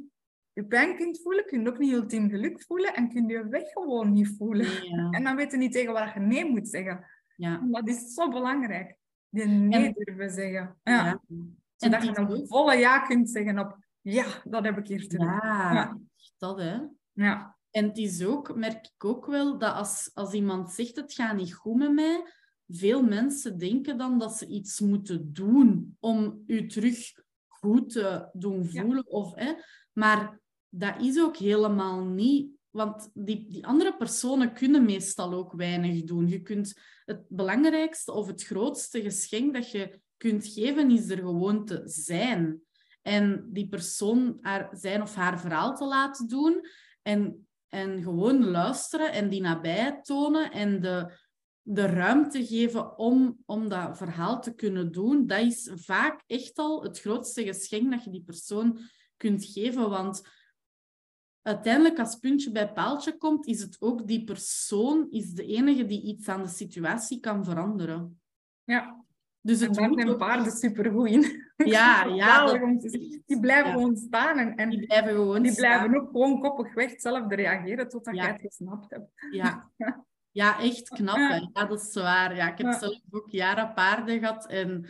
je 0.59 0.65
pijn 0.65 0.97
kunt 0.97 1.21
voelen, 1.23 1.45
kun 1.47 1.61
je 1.63 1.69
ook 1.69 1.79
niet 1.79 1.93
ultiem 1.93 2.29
geluk 2.31 2.63
voelen 2.63 2.95
en 2.95 3.09
kun 3.09 3.27
je 3.29 3.33
je 3.33 3.49
weg 3.49 3.69
gewoon 3.73 4.13
niet 4.13 4.35
voelen. 4.37 4.67
ja, 4.89 5.11
En 5.11 5.25
dan 5.25 5.37
weet 5.37 5.51
je 5.51 5.57
niet 5.57 5.73
tegen 5.73 5.93
wat 5.93 6.13
je 6.15 6.21
nee 6.21 6.51
moet 6.51 6.69
zeggen. 6.69 7.05
ja. 7.37 7.61
En 7.61 7.71
dat 7.71 7.89
is 7.89 8.15
zo 8.15 8.29
belangrijk. 8.29 8.97
Die 9.29 9.45
nee 9.45 9.87
En- 9.87 9.93
durven 9.93 10.31
zeggen. 10.31 10.77
Ja. 10.83 11.05
ja. 11.05 11.21
Zodat 11.77 12.03
je 12.03 12.17
ook- 12.17 12.47
volle 12.49 12.75
ja 12.77 12.99
kunt 13.07 13.31
zeggen 13.31 13.59
op 13.59 13.77
ja, 14.01 14.25
dat 14.45 14.65
heb 14.65 14.79
ik 14.79 14.87
hier 14.87 15.09
te 15.09 15.17
doen. 15.17 15.27
Ja, 15.27 15.99
dat 16.39 16.59
hè. 16.59 16.79
Ja. 17.13 17.57
En 17.71 17.85
het 17.85 17.99
is 17.99 18.25
ook, 18.25 18.57
merk 18.57 18.87
ik 18.97 19.05
ook 19.05 19.27
wel, 19.27 19.59
dat 19.59 19.75
als, 19.75 20.11
als 20.15 20.33
iemand 20.33 20.71
zegt 20.73 20.97
het 20.97 21.13
gaat 21.13 21.37
niet 21.37 21.55
goed 21.55 21.77
met 21.77 21.93
mij, 21.93 22.23
veel 22.69 23.03
mensen 23.03 23.59
denken 23.59 23.99
dan 23.99 24.19
dat 24.19 24.37
ze 24.37 24.47
iets 24.47 24.81
moeten 24.81 25.33
doen 25.33 25.97
om 26.01 26.43
u 26.47 26.67
terug 26.67 27.13
goed 27.47 27.91
te 27.91 28.29
doen 28.33 28.67
voelen. 28.67 29.07
Of, 29.07 29.35
hè. 29.35 29.53
Maar 29.93 30.41
dat 30.69 31.03
is 31.03 31.21
ook 31.21 31.37
helemaal 31.37 32.05
niet 32.05 32.59
want 32.71 33.11
die, 33.15 33.47
die 33.49 33.67
andere 33.67 33.97
personen 33.97 34.53
kunnen 34.53 34.85
meestal 34.85 35.33
ook 35.33 35.53
weinig 35.53 36.05
doen. 36.05 36.29
Je 36.29 36.43
kunt 36.43 36.81
het 37.05 37.29
belangrijkste 37.29 38.13
of 38.13 38.27
het 38.27 38.45
grootste 38.45 39.03
geschenk 39.03 39.55
dat 39.55 39.71
je 39.71 40.01
kunt 40.17 40.47
geven, 40.47 40.91
is 40.91 41.11
er 41.11 41.19
gewoon 41.19 41.65
te 41.65 41.83
zijn. 41.85 42.61
En 43.03 43.49
die 43.53 43.69
persoon 43.69 44.39
haar, 44.41 44.69
zijn 44.73 45.03
of 45.03 45.15
haar 45.15 45.41
verhaal 45.41 45.75
te 45.75 45.85
laten 45.85 46.29
doen. 46.29 46.67
En, 47.03 47.49
en 47.69 48.03
gewoon 48.03 48.45
luisteren 48.45 49.13
en 49.13 49.29
die 49.29 49.41
nabijheid 49.41 50.05
tonen. 50.05 50.51
En 50.51 50.81
de, 50.81 51.13
de 51.63 51.87
ruimte 51.87 52.47
geven 52.47 52.99
om, 52.99 53.43
om 53.47 53.69
dat 53.69 53.97
verhaal 53.97 54.41
te 54.41 54.55
kunnen 54.55 54.93
doen. 54.93 55.27
Dat 55.27 55.41
is 55.41 55.71
vaak 55.75 56.23
echt 56.27 56.59
al 56.59 56.83
het 56.83 57.01
grootste 57.01 57.45
geschenk 57.45 57.91
dat 57.91 58.05
je 58.05 58.11
die 58.11 58.25
persoon 58.25 58.79
kunt 59.17 59.45
geven. 59.45 59.91
Want 59.91 60.23
uiteindelijk, 61.49 61.99
als 61.99 62.17
puntje 62.17 62.51
bij 62.51 62.73
paaltje 62.73 63.17
komt, 63.17 63.47
is 63.47 63.61
het 63.61 63.77
ook 63.81 64.07
die 64.07 64.25
persoon 64.25 65.07
is 65.11 65.33
de 65.33 65.47
enige 65.47 65.87
die 65.87 66.03
iets 66.03 66.29
aan 66.29 66.43
de 66.43 66.49
situatie 66.49 67.21
kan 67.21 67.45
veranderen. 67.45 68.21
Ja. 68.65 69.05
Dus 69.41 69.61
het 69.61 69.77
en 69.77 69.93
daar 69.95 70.07
zijn 70.07 70.17
paarden 70.17 70.53
supergoed 70.53 71.09
in. 71.09 71.23
Ja, 71.57 72.05
ja. 72.05 72.59
die 73.27 73.41
blijven 73.41 73.73
gewoon 73.73 73.97
staan. 73.97 74.39
En, 74.39 74.55
en 74.55 74.71
die 74.71 74.87
blijven 74.87 75.11
gewoon 75.11 75.43
Die 75.43 75.55
blijven 75.55 75.97
ook 75.97 76.11
gewoon 76.11 76.41
koppig 76.41 76.75
weg 76.75 76.91
hetzelfde 76.91 77.35
reageren 77.35 77.89
totdat 77.89 78.15
ja. 78.15 78.23
jij 78.23 78.33
het 78.33 78.41
gesnapt 78.41 78.91
hebt. 78.91 79.11
Ja. 79.31 79.71
Ja, 80.31 80.61
echt 80.61 80.89
knap. 80.89 81.17
Hè? 81.17 81.37
Ja, 81.53 81.65
dat 81.67 81.83
is 81.83 81.95
waar. 81.95 82.37
Ja, 82.37 82.53
ik 82.53 82.59
heb 82.59 82.73
zelf 82.73 83.01
ook 83.11 83.31
jaren 83.31 83.75
paarden 83.75 84.19
gehad. 84.19 84.47
En 84.47 84.87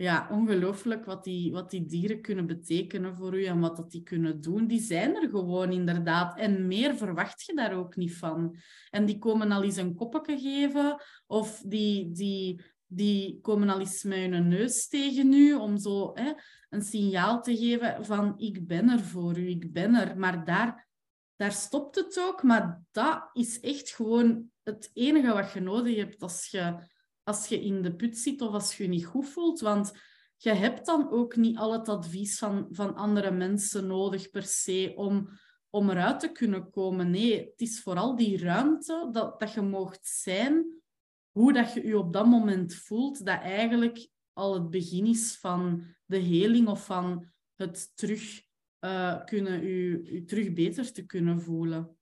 ja, 0.00 0.28
ongelooflijk 0.30 1.04
wat 1.04 1.24
die, 1.24 1.52
wat 1.52 1.70
die 1.70 1.86
dieren 1.86 2.20
kunnen 2.20 2.46
betekenen 2.46 3.16
voor 3.16 3.38
u 3.38 3.44
en 3.44 3.60
wat 3.60 3.76
dat 3.76 3.90
die 3.90 4.02
kunnen 4.02 4.40
doen. 4.40 4.66
Die 4.66 4.80
zijn 4.80 5.16
er 5.16 5.28
gewoon 5.28 5.72
inderdaad. 5.72 6.38
En 6.38 6.66
meer 6.66 6.96
verwacht 6.96 7.42
je 7.42 7.54
daar 7.54 7.74
ook 7.74 7.96
niet 7.96 8.16
van. 8.16 8.56
En 8.90 9.04
die 9.04 9.18
komen 9.18 9.52
al 9.52 9.62
eens 9.62 9.76
een 9.76 9.94
koppetje 9.94 10.38
geven 10.38 11.02
of 11.26 11.62
die, 11.66 12.10
die, 12.12 12.62
die 12.86 13.40
komen 13.40 13.68
al 13.68 13.80
eens 13.80 14.02
met 14.02 14.18
hun 14.18 14.48
neus 14.48 14.88
tegen 14.88 15.32
u 15.32 15.54
om 15.54 15.78
zo 15.78 16.10
hè, 16.14 16.32
een 16.68 16.82
signaal 16.82 17.42
te 17.42 17.56
geven 17.56 18.04
van 18.04 18.34
ik 18.38 18.66
ben 18.66 18.88
er 18.88 19.00
voor 19.00 19.38
u, 19.38 19.48
ik 19.48 19.72
ben 19.72 19.94
er. 19.94 20.18
Maar 20.18 20.44
daar, 20.44 20.88
daar 21.36 21.52
stopt 21.52 21.96
het 21.96 22.20
ook. 22.28 22.42
Maar 22.42 22.82
dat 22.90 23.30
is 23.32 23.60
echt 23.60 23.90
gewoon 23.90 24.50
het 24.62 24.90
enige 24.92 25.32
wat 25.32 25.52
je 25.52 25.60
nodig 25.60 25.96
hebt 25.96 26.22
als 26.22 26.46
je 26.46 26.88
als 27.30 27.46
je 27.46 27.60
in 27.60 27.82
de 27.82 27.94
put 27.94 28.18
zit 28.18 28.40
of 28.40 28.52
als 28.52 28.76
je 28.76 28.82
je 28.82 28.88
niet 28.88 29.06
goed 29.06 29.28
voelt. 29.28 29.60
Want 29.60 29.92
je 30.36 30.50
hebt 30.50 30.86
dan 30.86 31.10
ook 31.10 31.36
niet 31.36 31.56
al 31.58 31.72
het 31.72 31.88
advies 31.88 32.38
van, 32.38 32.68
van 32.70 32.94
andere 32.94 33.30
mensen 33.30 33.86
nodig 33.86 34.30
per 34.30 34.42
se 34.42 34.92
om, 34.96 35.28
om 35.70 35.90
eruit 35.90 36.20
te 36.20 36.32
kunnen 36.32 36.70
komen. 36.70 37.10
Nee, 37.10 37.38
het 37.38 37.60
is 37.60 37.82
vooral 37.82 38.16
die 38.16 38.38
ruimte 38.38 39.08
dat, 39.12 39.40
dat 39.40 39.52
je 39.52 39.60
mocht 39.60 40.06
zijn, 40.06 40.82
hoe 41.30 41.52
dat 41.52 41.72
je 41.72 41.86
je 41.86 41.98
op 41.98 42.12
dat 42.12 42.26
moment 42.26 42.74
voelt, 42.74 43.24
dat 43.24 43.40
eigenlijk 43.40 44.08
al 44.32 44.54
het 44.54 44.70
begin 44.70 45.06
is 45.06 45.36
van 45.36 45.84
de 46.06 46.18
heling 46.18 46.68
of 46.68 46.84
van 46.84 47.26
het 47.54 47.96
terug 47.96 48.42
uh, 48.80 49.24
kunnen, 49.24 49.64
u, 49.64 50.02
u 50.04 50.24
terug 50.24 50.52
beter 50.52 50.92
te 50.92 51.06
kunnen 51.06 51.40
voelen. 51.40 51.98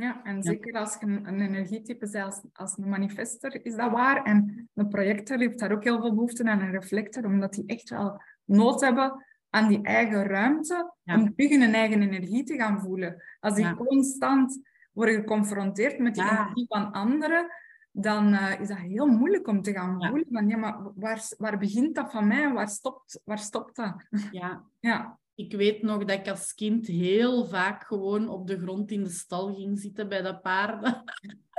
Ja, 0.00 0.24
en 0.24 0.42
zeker 0.42 0.74
als 0.74 0.96
je 1.00 1.06
een, 1.06 1.28
een 1.28 1.40
energietype 1.40 2.08
bent 2.10 2.24
als, 2.24 2.40
als 2.52 2.78
een 2.78 2.88
manifester, 2.88 3.64
is 3.64 3.74
dat 3.74 3.90
waar. 3.90 4.24
En 4.24 4.68
een 4.74 4.88
projector 4.88 5.38
heeft 5.38 5.58
daar 5.58 5.72
ook 5.72 5.84
heel 5.84 6.00
veel 6.00 6.14
behoefte 6.14 6.44
aan, 6.44 6.60
een 6.60 6.70
reflector, 6.70 7.24
omdat 7.24 7.52
die 7.52 7.66
echt 7.66 7.90
wel 7.90 8.22
nood 8.44 8.80
hebben 8.80 9.26
aan 9.50 9.68
die 9.68 9.82
eigen 9.82 10.24
ruimte 10.24 10.92
om 11.04 11.34
terug 11.34 11.50
hun 11.50 11.74
eigen 11.74 12.02
energie 12.02 12.44
te 12.44 12.56
gaan 12.56 12.80
voelen. 12.80 13.22
Als 13.40 13.54
die 13.54 13.74
constant 13.74 14.60
worden 14.92 15.14
geconfronteerd 15.14 15.98
met 15.98 16.14
die 16.14 16.30
energie 16.30 16.66
van 16.68 16.92
anderen, 16.92 17.46
dan 17.90 18.32
uh, 18.32 18.60
is 18.60 18.68
dat 18.68 18.78
heel 18.78 19.06
moeilijk 19.06 19.48
om 19.48 19.62
te 19.62 19.72
gaan 19.72 20.04
voelen. 20.04 20.26
Van, 20.30 20.48
ja, 20.48 20.56
maar 20.56 20.92
waar, 20.94 21.32
waar 21.38 21.58
begint 21.58 21.94
dat 21.94 22.10
van 22.10 22.26
mij 22.26 22.52
waar 22.52 22.68
stopt, 22.68 23.20
waar 23.24 23.38
stopt 23.38 23.76
dat? 23.76 23.94
Ja. 24.30 24.64
ja 24.80 25.18
ik 25.38 25.52
weet 25.52 25.82
nog 25.82 26.04
dat 26.04 26.18
ik 26.18 26.28
als 26.28 26.54
kind 26.54 26.86
heel 26.86 27.44
vaak 27.44 27.86
gewoon 27.86 28.28
op 28.28 28.46
de 28.46 28.58
grond 28.58 28.90
in 28.90 29.04
de 29.04 29.10
stal 29.10 29.54
ging 29.54 29.78
zitten 29.78 30.08
bij 30.08 30.22
de 30.22 30.38
paarden. 30.38 31.04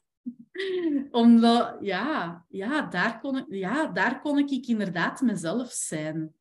Omdat, 1.11 1.77
ja, 1.81 2.45
ja, 2.49 2.81
daar 2.81 3.19
kon 3.19 3.37
ik, 3.37 3.45
ja, 3.49 3.87
daar 3.87 4.21
kon 4.21 4.37
ik 4.37 4.67
inderdaad 4.67 5.21
mezelf 5.21 5.71
zijn. 5.71 6.33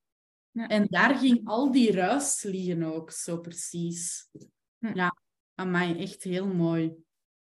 Ja. 0.50 0.66
En 0.66 0.86
daar 0.88 1.14
ging 1.16 1.40
al 1.44 1.72
die 1.72 1.92
ruis 1.92 2.42
liggen 2.42 2.82
ook, 2.82 3.10
zo 3.10 3.38
precies. 3.38 4.28
Ja, 4.78 4.90
ja 4.94 5.16
aan 5.54 5.70
mij 5.70 5.98
echt 5.98 6.22
heel 6.22 6.46
mooi. 6.46 6.92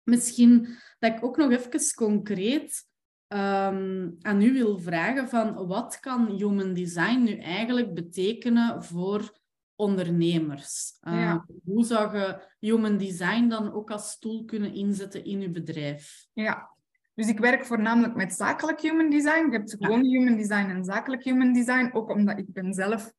Misschien 0.04 0.78
dat 1.00 1.16
ik 1.16 1.24
ook 1.24 1.38
nog 1.38 1.52
even 1.52 1.94
concreet 1.96 2.88
um, 3.28 4.18
aan 4.22 4.42
u 4.42 4.54
wil 4.54 4.80
vragen 4.80 5.30
van 5.30 5.68
wat 5.68 6.00
kan 6.00 6.28
human 6.28 6.74
design 6.74 7.24
nu 7.24 7.38
eigenlijk 7.38 7.94
betekenen 7.94 8.84
voor 8.84 9.44
ondernemers. 9.76 10.98
Uh, 11.02 11.38
Hoe 11.64 11.86
zou 11.86 12.18
je 12.18 12.42
human 12.60 12.98
design 12.98 13.48
dan 13.48 13.74
ook 13.74 13.92
als 13.92 14.20
tool 14.20 14.46
kunnen 14.46 14.74
inzetten 14.74 15.26
in 15.26 15.42
je 15.42 15.50
bedrijf? 15.50 16.28
Ja, 16.34 16.70
dus 17.14 17.28
ik 17.28 17.40
werk 17.40 17.66
voornamelijk 17.66 18.16
met 18.16 18.34
zakelijk 18.34 18.82
human 18.82 19.10
design. 19.10 19.46
Je 19.46 19.58
hebt 19.58 19.76
gewoon 19.80 20.04
human 20.04 20.36
design 20.36 20.70
en 20.70 20.84
zakelijk 20.84 21.24
human 21.24 21.54
design, 21.54 21.90
ook 21.94 22.10
omdat 22.10 22.38
ik 22.38 22.54
ben 22.54 22.74
zelf 22.74 23.14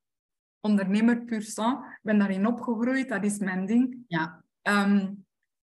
ondernemer 0.60 1.24
puur 1.24 1.42
sang. 1.42 1.84
Ik 1.84 2.00
ben 2.02 2.18
daarin 2.18 2.46
opgegroeid, 2.46 3.08
dat 3.08 3.24
is 3.24 3.38
mijn 3.38 3.66
ding. 3.66 4.04
Ja. 4.06 4.44
Um, 4.62 5.24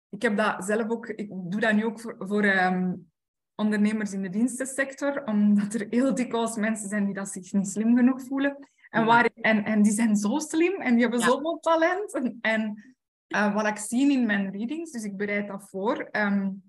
ik 0.09 0.21
heb 0.21 0.37
dat 0.37 0.65
zelf 0.65 0.89
ook, 0.89 1.07
ik 1.07 1.29
doe 1.29 1.59
dat 1.59 1.73
nu 1.73 1.85
ook 1.85 1.99
voor, 1.99 2.15
voor 2.19 2.45
um, 2.45 3.11
ondernemers 3.55 4.13
in 4.13 4.21
de 4.21 4.29
dienstensector, 4.29 5.23
omdat 5.23 5.73
er 5.73 5.87
heel 5.89 6.15
dikwijls 6.15 6.55
mensen 6.55 6.89
zijn 6.89 7.05
die 7.05 7.13
dat 7.13 7.29
zich 7.29 7.53
niet 7.53 7.67
slim 7.67 7.95
genoeg 7.95 8.21
voelen. 8.21 8.69
En, 8.91 9.05
waar, 9.05 9.29
en, 9.33 9.63
en 9.63 9.81
die 9.81 9.91
zijn 9.91 10.15
zo 10.15 10.39
slim 10.39 10.81
en 10.81 10.93
die 10.93 11.01
hebben 11.01 11.19
zoveel 11.19 11.59
talent. 11.59 12.21
En, 12.41 12.93
uh, 13.27 13.53
wat 13.53 13.67
ik 13.67 13.77
zie 13.77 14.11
in 14.11 14.25
mijn 14.25 14.51
readings, 14.51 14.91
dus 14.91 15.03
ik 15.03 15.17
bereid 15.17 15.47
dat 15.47 15.69
voor, 15.69 16.09
um, 16.11 16.63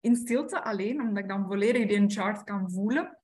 in 0.00 0.16
stilte 0.16 0.64
alleen, 0.64 1.00
omdat 1.00 1.22
ik 1.22 1.28
dan 1.28 1.46
volledig 1.46 1.88
die 1.88 2.10
chart 2.10 2.44
kan 2.44 2.70
voelen. 2.70 3.18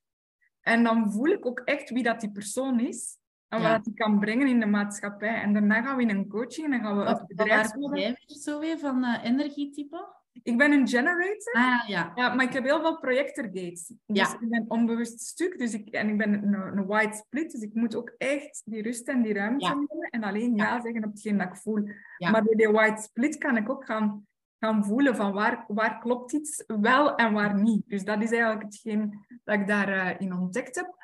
En 0.61 0.82
dan 0.82 1.12
voel 1.12 1.26
ik 1.26 1.46
ook 1.46 1.61
echt 1.61 1.90
wie 1.90 2.03
dat 2.03 2.20
die 2.20 2.30
persoon 2.30 2.80
is. 2.80 3.16
En 3.49 3.62
wat 3.62 3.84
hij 3.84 3.94
kan 3.94 4.18
brengen 4.18 4.49
in 4.49 4.61
de 4.61 4.66
maatschappij. 4.66 5.42
En 5.42 5.53
daarna 5.53 5.82
gaan 5.82 5.96
we 5.96 6.03
in 6.03 6.11
een 6.11 6.28
coaching 6.28 6.66
en 6.66 6.70
dan 6.70 6.80
gaan 6.80 6.99
we 6.99 7.05
het 7.05 7.26
bedrijf... 7.26 7.70
Jij 7.92 8.16
zo 8.26 8.61
weer 8.61 8.78
van 8.78 9.05
uh, 9.05 9.24
energietype? 9.24 10.17
Ik 10.43 10.57
ben 10.57 10.72
een 10.72 10.89
generator. 10.89 11.53
Ah, 11.53 11.89
ja. 11.89 12.12
ja. 12.14 12.34
Maar 12.34 12.45
ik 12.45 12.53
heb 12.53 12.64
heel 12.64 12.80
veel 12.80 12.99
projectorgates. 12.99 13.93
Dus 14.07 14.18
ja. 14.18 14.39
ik 14.41 14.49
ben 14.49 14.64
onbewust 14.68 15.20
stuk. 15.20 15.59
Dus 15.59 15.74
ik, 15.74 15.89
en 15.89 16.09
ik 16.09 16.18
ben 16.18 16.32
een, 16.32 16.53
een 16.53 16.86
white 16.86 17.16
split. 17.16 17.53
Dus 17.53 17.61
ik 17.61 17.74
moet 17.74 17.95
ook 17.95 18.14
echt 18.18 18.62
die 18.64 18.82
rust 18.82 19.09
en 19.09 19.22
die 19.22 19.34
ruimte 19.34 19.64
ja. 19.64 19.74
nemen. 19.74 20.09
En 20.11 20.22
alleen 20.22 20.57
ja, 20.57 20.80
zeggen 20.80 21.05
op 21.05 21.11
hetgeen 21.11 21.39
dat 21.39 21.47
ik 21.47 21.57
voel. 21.57 21.89
Maar 22.18 22.45
door 22.45 22.57
die 22.57 22.68
white 22.68 23.03
split 23.03 23.39
kan 23.39 23.57
ik 23.57 23.70
ook 23.70 23.84
gaan, 23.84 24.26
gaan 24.59 24.84
voelen 24.84 25.16
van 25.16 25.32
waar, 25.32 25.64
waar 25.68 25.99
klopt 25.99 26.32
iets 26.32 26.64
wel 26.66 27.14
en 27.14 27.32
waar 27.32 27.61
niet. 27.61 27.82
Dus 27.86 28.05
dat 28.05 28.22
is 28.22 28.30
eigenlijk 28.30 28.62
hetgeen 28.62 29.26
dat 29.45 29.55
ik 29.61 29.66
daarin 29.66 30.16
uh, 30.16 30.20
in 30.20 30.32
ontdekt 30.32 30.76
heb. 30.76 30.97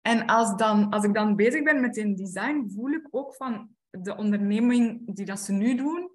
En 0.00 0.26
als, 0.26 0.56
dan, 0.56 0.90
als 0.90 1.04
ik 1.04 1.14
dan 1.14 1.36
bezig 1.36 1.62
ben 1.62 1.80
met 1.80 1.96
een 1.96 2.14
design, 2.14 2.70
voel 2.74 2.90
ik 2.90 3.08
ook 3.10 3.34
van 3.34 3.68
de 3.90 4.16
onderneming 4.16 5.14
die 5.14 5.24
dat 5.24 5.40
ze 5.40 5.52
nu 5.52 5.74
doen, 5.74 6.10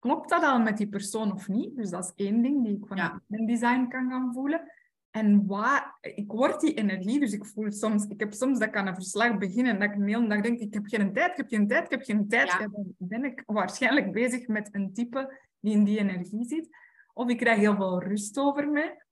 klopt 0.00 0.28
dat 0.28 0.42
al 0.42 0.60
met 0.60 0.76
die 0.76 0.88
persoon 0.88 1.32
of 1.32 1.48
niet? 1.48 1.76
Dus 1.76 1.90
dat 1.90 2.04
is 2.04 2.24
één 2.26 2.42
ding 2.42 2.64
die 2.64 2.76
ik 2.76 2.86
van 2.86 3.22
mijn 3.26 3.46
design 3.46 3.88
kan 3.88 4.10
gaan 4.10 4.32
voelen. 4.32 4.70
En 5.10 5.46
waar, 5.46 5.98
ik 6.00 6.32
word 6.32 6.60
die 6.60 6.74
energie, 6.74 7.20
dus 7.20 7.32
ik 7.32 7.46
voel 7.46 7.70
soms, 7.70 8.04
ik 8.04 8.20
heb 8.20 8.32
soms 8.32 8.58
dat 8.58 8.68
ik 8.68 8.76
aan 8.76 8.86
een 8.86 8.94
verslag 8.94 9.38
begin 9.38 9.66
en 9.66 9.78
dat 9.78 9.90
ik 9.90 9.94
een 9.94 10.08
hele 10.08 10.28
dag 10.28 10.40
denk, 10.40 10.58
ik 10.58 10.74
heb 10.74 10.86
geen 10.86 11.12
tijd, 11.12 11.30
ik 11.30 11.36
heb 11.36 11.48
geen 11.48 11.68
tijd, 11.68 11.84
ik 11.84 11.90
heb 11.90 12.02
geen 12.02 12.28
tijd. 12.28 12.50
Ja. 12.50 12.58
dan 12.58 12.94
ben 12.98 13.24
ik 13.24 13.42
waarschijnlijk 13.46 14.12
bezig 14.12 14.46
met 14.46 14.68
een 14.72 14.92
type 14.92 15.38
die 15.60 15.72
in 15.72 15.84
die 15.84 15.98
energie 15.98 16.44
zit. 16.44 16.68
Of 17.12 17.28
ik 17.28 17.36
krijg 17.36 17.58
heel 17.58 17.76
veel 17.76 18.02
rust 18.02 18.38
over 18.38 18.68
mij. 18.68 19.04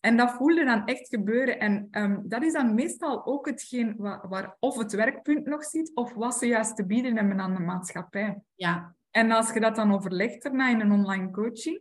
En 0.00 0.16
dat 0.16 0.32
voelde 0.32 0.64
dan 0.64 0.86
echt 0.86 1.08
gebeuren. 1.08 1.58
En 1.58 1.88
um, 1.90 2.22
dat 2.28 2.42
is 2.42 2.52
dan 2.52 2.74
meestal 2.74 3.26
ook 3.26 3.46
hetgeen 3.46 3.94
waar, 3.96 4.28
waar, 4.28 4.56
of 4.60 4.76
het 4.76 4.92
werkpunt 4.92 5.46
nog 5.46 5.64
zit, 5.64 5.90
of 5.94 6.12
wat 6.14 6.34
ze 6.34 6.46
juist 6.46 6.76
te 6.76 6.86
bieden 6.86 7.16
hebben 7.16 7.40
aan 7.40 7.54
de 7.54 7.60
maatschappij. 7.60 8.42
Ja, 8.54 8.94
en 9.14 9.30
als 9.30 9.52
je 9.52 9.60
dat 9.60 9.76
dan 9.76 9.92
overlegt 9.92 10.42
daarna 10.42 10.70
in 10.70 10.80
een 10.80 10.92
online 10.92 11.30
coaching, 11.30 11.80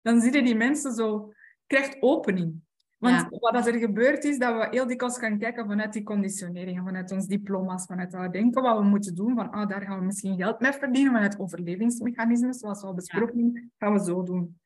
dan 0.00 0.20
zie 0.20 0.32
je 0.32 0.42
die 0.42 0.54
mensen 0.54 0.92
zo, 0.92 1.32
krijgt 1.66 1.96
opening. 2.00 2.60
Want 2.98 3.26
wat 3.30 3.66
er 3.66 3.78
gebeurt 3.78 4.24
is 4.24 4.38
dat 4.38 4.54
we 4.56 4.66
heel 4.70 4.86
dikwijls 4.86 5.18
gaan 5.18 5.38
kijken 5.38 5.66
vanuit 5.66 5.92
die 5.92 6.02
conditionering, 6.02 6.80
vanuit 6.84 7.12
ons 7.12 7.26
diploma's, 7.26 7.84
vanuit 7.84 8.10
dat 8.10 8.32
denken 8.32 8.62
wat 8.62 8.78
we 8.78 8.84
moeten 8.84 9.14
doen, 9.14 9.34
van 9.34 9.50
ah, 9.50 9.68
daar 9.68 9.82
gaan 9.82 9.98
we 9.98 10.04
misschien 10.04 10.36
geld 10.36 10.60
mee 10.60 10.72
verdienen, 10.72 11.12
vanuit 11.12 11.38
overlevingsmechanismen, 11.38 12.54
zoals 12.54 12.80
we 12.80 12.86
al 12.86 12.94
besproken 12.94 13.72
gaan 13.78 13.92
we 13.92 14.04
zo 14.04 14.22
doen. 14.22 14.60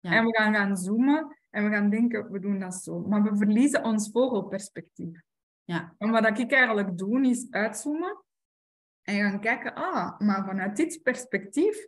Ja. 0.00 0.10
En 0.10 0.24
we 0.24 0.36
gaan 0.36 0.54
gaan 0.54 0.76
zoomen 0.76 1.36
en 1.50 1.64
we 1.64 1.70
gaan 1.70 1.90
denken, 1.90 2.30
we 2.30 2.38
doen 2.38 2.58
dat 2.58 2.74
zo. 2.74 3.00
Maar 3.00 3.22
we 3.22 3.36
verliezen 3.36 3.84
ons 3.84 4.10
vogelperspectief. 4.10 5.20
Ja. 5.64 5.94
En 5.98 6.10
wat 6.10 6.38
ik 6.38 6.52
eigenlijk 6.52 6.98
doe, 6.98 7.28
is 7.28 7.46
uitzoomen 7.50 8.23
en 9.04 9.30
gaan 9.30 9.40
kijken, 9.40 9.74
ah, 9.74 10.18
maar 10.18 10.44
vanuit 10.44 10.76
dit 10.76 11.00
perspectief 11.02 11.86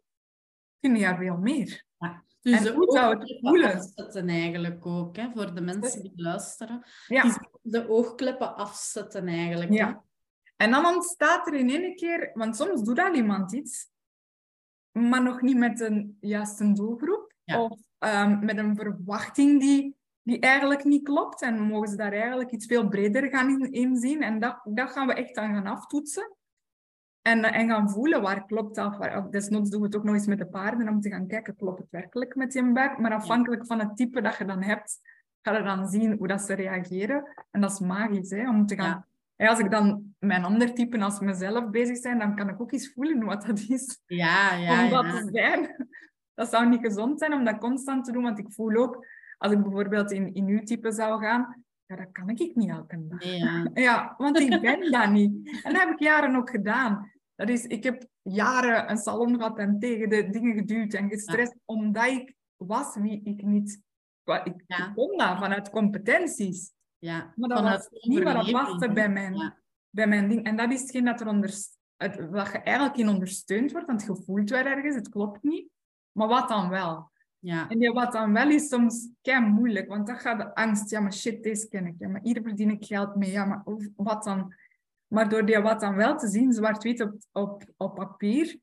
kun 0.81 0.97
je 0.97 1.05
er 1.05 1.17
veel 1.17 1.37
meer. 1.37 1.85
Ja. 1.99 2.25
Dus 2.41 2.67
En 2.67 2.75
hoe 2.75 2.93
zou 2.93 3.19
het 3.19 3.39
voelen? 3.41 3.75
afzetten 3.75 4.29
eigenlijk 4.29 4.87
ook, 4.87 5.17
hè, 5.17 5.31
voor 5.35 5.55
de 5.55 5.61
mensen 5.61 6.03
die 6.03 6.13
luisteren. 6.17 6.85
Ja. 7.07 7.25
Is 7.25 7.39
de 7.63 7.89
oogkleppen 7.89 8.57
afzetten 8.57 9.29
eigenlijk. 9.29 9.71
hè. 9.71 9.77
Ja. 9.77 10.05
En 10.57 10.71
dan 10.71 10.87
ontstaat 10.87 11.47
er 11.47 11.55
in 11.55 11.71
één 11.71 11.97
keer, 11.97 12.31
want 12.35 12.57
soms 12.57 12.83
doet 12.83 12.99
al 12.99 13.15
iemand 13.15 13.53
iets, 13.53 13.91
maar 14.93 15.23
nog 15.23 15.41
niet 15.41 15.57
met 15.57 15.81
een 15.81 16.17
juiste 16.21 16.73
doelgroep. 16.73 17.33
Ja. 17.45 17.63
Of 17.63 17.81
ehm, 17.99 18.45
met 18.45 18.59
een 18.59 18.77
verwachting 18.77 19.61
die, 19.61 19.97
die 20.23 20.41
eigenlijk 20.41 20.85
niet 20.85 21.05
klopt. 21.05 21.43
En 21.43 21.61
mogen 21.61 21.89
ze 21.89 21.97
daar 21.97 22.13
eigenlijk 22.13 22.51
iets 22.51 22.67
veel 22.67 22.89
breder 22.89 23.29
gaan 23.29 23.49
in, 23.49 23.73
in 23.73 23.97
zien. 23.97 24.23
En 24.23 24.39
dat, 24.39 24.61
dat 24.65 24.91
gaan 24.91 25.07
we 25.07 25.15
echt 25.15 25.37
aan 25.37 25.55
gaan 25.55 25.67
aftoetsen. 25.77 26.37
En, 27.27 27.45
eh, 27.45 27.61
en 27.61 27.69
gaan 27.69 27.91
voelen 27.91 28.23
waar 28.23 28.47
klopt 28.47 28.75
dat. 28.75 28.97
Waar, 28.97 29.19
of 29.19 29.31
desnoods 29.31 29.71
doen 29.71 29.81
we 29.81 29.87
het 29.87 29.97
ook 29.97 30.05
nog 30.05 30.15
eens 30.15 30.27
met 30.27 30.39
de 30.39 30.47
paarden 30.47 30.89
om 30.89 31.01
te 31.01 31.11
gaan 31.11 31.27
kijken, 31.27 31.57
klopt 31.57 31.79
het 31.79 31.91
werkelijk 31.91 32.35
met 32.35 32.53
je 32.53 32.73
buik? 32.73 32.99
Maar 32.99 33.13
afhankelijk 33.13 33.67
van 33.67 33.79
het 33.79 33.97
type 33.97 34.21
dat 34.21 34.37
je 34.37 34.45
dan 34.45 34.63
hebt, 34.63 35.01
ga 35.43 35.57
je 35.57 35.63
dan 35.63 35.89
zien 35.89 36.17
hoe 36.19 36.29
dat 36.29 36.41
ze 36.41 36.55
reageren. 36.55 37.47
En 37.51 37.61
dat 37.61 37.71
is 37.71 37.79
magisch, 37.79 38.31
hè, 38.31 38.49
om 38.49 38.67
te 38.67 38.75
gaan... 38.75 38.87
Ja. 38.87 39.07
Ja, 39.37 39.49
als 39.49 39.59
ik 39.59 39.71
dan 39.71 40.15
mijn 40.19 40.45
ander 40.45 40.75
type 40.75 40.99
als 40.99 41.21
mezelf 41.21 41.71
bezig 41.71 41.97
zijn, 41.97 42.19
dan 42.19 42.37
kan 42.37 42.49
ik 42.49 42.61
ook 42.61 42.73
eens 42.73 42.93
voelen 42.93 43.25
wat 43.25 43.47
dat 43.47 43.59
is. 43.69 44.01
Ja, 44.07 44.55
ja, 44.55 44.85
om 44.85 44.91
dat 44.91 45.05
ja. 45.05 45.13
te 45.13 45.29
zijn. 45.33 45.89
Dat 46.35 46.49
zou 46.49 46.69
niet 46.69 46.81
gezond 46.81 47.19
zijn 47.19 47.33
om 47.33 47.45
dat 47.45 47.59
constant 47.59 48.05
te 48.05 48.13
doen, 48.13 48.23
want 48.23 48.39
ik 48.39 48.53
voel 48.53 48.77
ook, 48.77 49.07
als 49.39 49.53
ik 49.53 49.63
bijvoorbeeld 49.63 50.13
in, 50.13 50.35
in 50.35 50.47
uw 50.47 50.63
type 50.63 50.93
zou 50.93 51.21
gaan, 51.21 51.65
ja, 51.87 51.97
dat 51.97 52.13
kan 52.13 52.29
ik 52.29 52.55
niet 52.55 52.71
elke 52.71 53.07
dag. 53.09 53.25
Nee, 53.25 53.39
ja. 53.39 53.71
Ja, 53.75 54.15
want 54.19 54.39
ik 54.39 54.61
ben 54.61 54.91
dat 54.91 55.11
niet. 55.11 55.63
En 55.63 55.73
dat 55.73 55.83
heb 55.83 55.91
ik 55.91 55.99
jaren 55.99 56.37
ook 56.37 56.51
gedaan. 56.51 57.11
Dat 57.37 57.49
is, 57.49 57.65
ik 57.65 57.85
heb 57.85 58.07
jaren 58.23 58.91
een 58.91 58.97
salon 58.97 59.37
gehad 59.37 59.59
en 59.59 59.79
tegen 59.79 60.09
de 60.09 60.31
dingen 60.31 60.55
geduwd 60.57 60.95
en 60.95 61.09
gestrest, 61.09 61.55
omdat 61.65 62.07
ik 62.07 62.35
was 62.57 62.97
wie 62.97 63.21
ik 63.25 63.43
niet... 63.43 63.81
Ik, 64.25 64.63
Ja. 64.67 64.89
ik 64.89 64.95
kon 64.95 65.17
dat 65.19 65.39
vanuit 65.39 65.71
competenties. 65.71 66.73
ja. 66.99 67.33
Maar 67.37 67.49
dat 67.49 67.59
Vanuit 67.59 67.89
was 67.91 68.05
niet 68.05 68.23
wat 68.23 68.51
paste 68.51 68.93
bij 68.93 69.09
mijn, 69.09 69.55
bij 69.91 70.07
mijn 70.07 70.29
ding. 70.29 70.45
En 70.45 70.57
dat 70.57 70.73
is 70.73 70.81
hetgeen 70.81 71.05
dat 71.05 71.21
er 71.21 71.29
onder, 71.29 71.51
het, 71.97 72.31
wat 72.31 72.53
je 72.53 72.59
eigenlijk 72.59 72.97
in 72.97 73.09
ondersteund 73.09 73.73
wordt, 73.73 73.87
want 73.87 74.03
je 74.03 74.23
voelt 74.25 74.51
wel 74.51 74.65
ergens, 74.65 74.95
het 74.95 75.09
klopt 75.09 75.43
niet. 75.43 75.69
Maar 76.13 76.29
wat 76.29 76.49
dan 76.49 76.69
wel? 76.69 77.11
Ja. 77.39 77.69
En 77.69 77.93
wat 77.93 78.13
dan 78.13 78.33
wel 78.33 78.51
is 78.51 78.69
soms 78.69 79.09
kei 79.23 79.41
moeilijk, 79.41 79.89
want 79.89 80.07
dan 80.07 80.17
gaat 80.19 80.39
de 80.39 80.55
angst, 80.55 80.91
ja 80.91 81.01
maar 81.01 81.13
shit, 81.13 81.43
deze 81.43 81.69
ken 81.69 81.87
ik. 81.87 81.95
Ja, 81.99 82.09
maar 82.09 82.21
hier 82.23 82.43
verdien 82.43 82.71
ik 82.71 82.85
geld 82.85 83.15
mee. 83.17 83.31
Ja, 83.31 83.45
maar 83.45 83.63
wat 83.97 84.25
dan? 84.25 84.55
Maar 85.07 85.29
door 85.29 85.45
die 85.47 85.59
wat 85.59 85.81
dan 85.81 85.95
wel 85.95 86.17
te 86.19 86.29
zien, 86.29 86.53
zwart-wit 86.53 87.01
op, 87.01 87.17
op, 87.33 87.65
op 87.77 87.95
papier, 87.95 88.59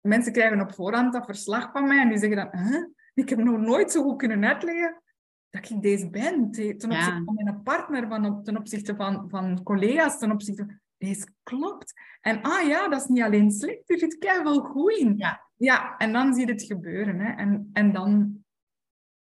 mensen 0.00 0.32
krijgen 0.32 0.60
op 0.60 0.74
voorhand 0.74 1.12
dat 1.12 1.24
verslag 1.24 1.70
van 1.72 1.86
mij 1.88 2.00
en 2.00 2.08
die 2.08 2.18
zeggen 2.18 2.36
dan, 2.36 2.60
huh? 2.60 2.84
ik 3.14 3.28
heb 3.28 3.38
nog 3.38 3.58
nooit 3.58 3.92
zo 3.92 4.02
goed 4.02 4.16
kunnen 4.18 4.44
uitleggen 4.44 5.02
dat 5.50 5.70
ik 5.70 5.82
deze 5.82 6.10
ben. 6.10 6.50
Te- 6.50 6.76
Ten 6.76 6.90
Ja. 6.90 6.96
opzichte 6.96 7.22
van 7.24 7.34
mijn 7.34 7.62
partner, 7.62 8.08
van, 8.08 8.42
ten 8.44 8.56
opzichte 8.56 8.96
van, 8.96 9.28
van 9.28 9.62
collega's, 9.62 10.18
ten 10.18 10.30
opzichte 10.30 10.64
van, 10.64 10.80
deze 10.96 11.26
klopt. 11.42 11.92
En 12.20 12.42
ah 12.42 12.66
ja, 12.66 12.88
dat 12.88 13.00
is 13.00 13.06
niet 13.06 13.22
alleen 13.22 13.50
slecht, 13.50 13.90
er 13.90 13.98
zit 13.98 14.40
wel 14.42 14.60
goed 14.60 14.92
in. 14.92 15.16
Ja. 15.16 15.50
Ja, 15.56 15.96
en 15.96 16.12
dan 16.12 16.34
zie 16.34 16.46
je 16.46 16.52
het 16.52 16.62
gebeuren. 16.62 17.18
Hè. 17.20 17.32
En, 17.32 17.70
en 17.72 17.92
dan 17.92 18.44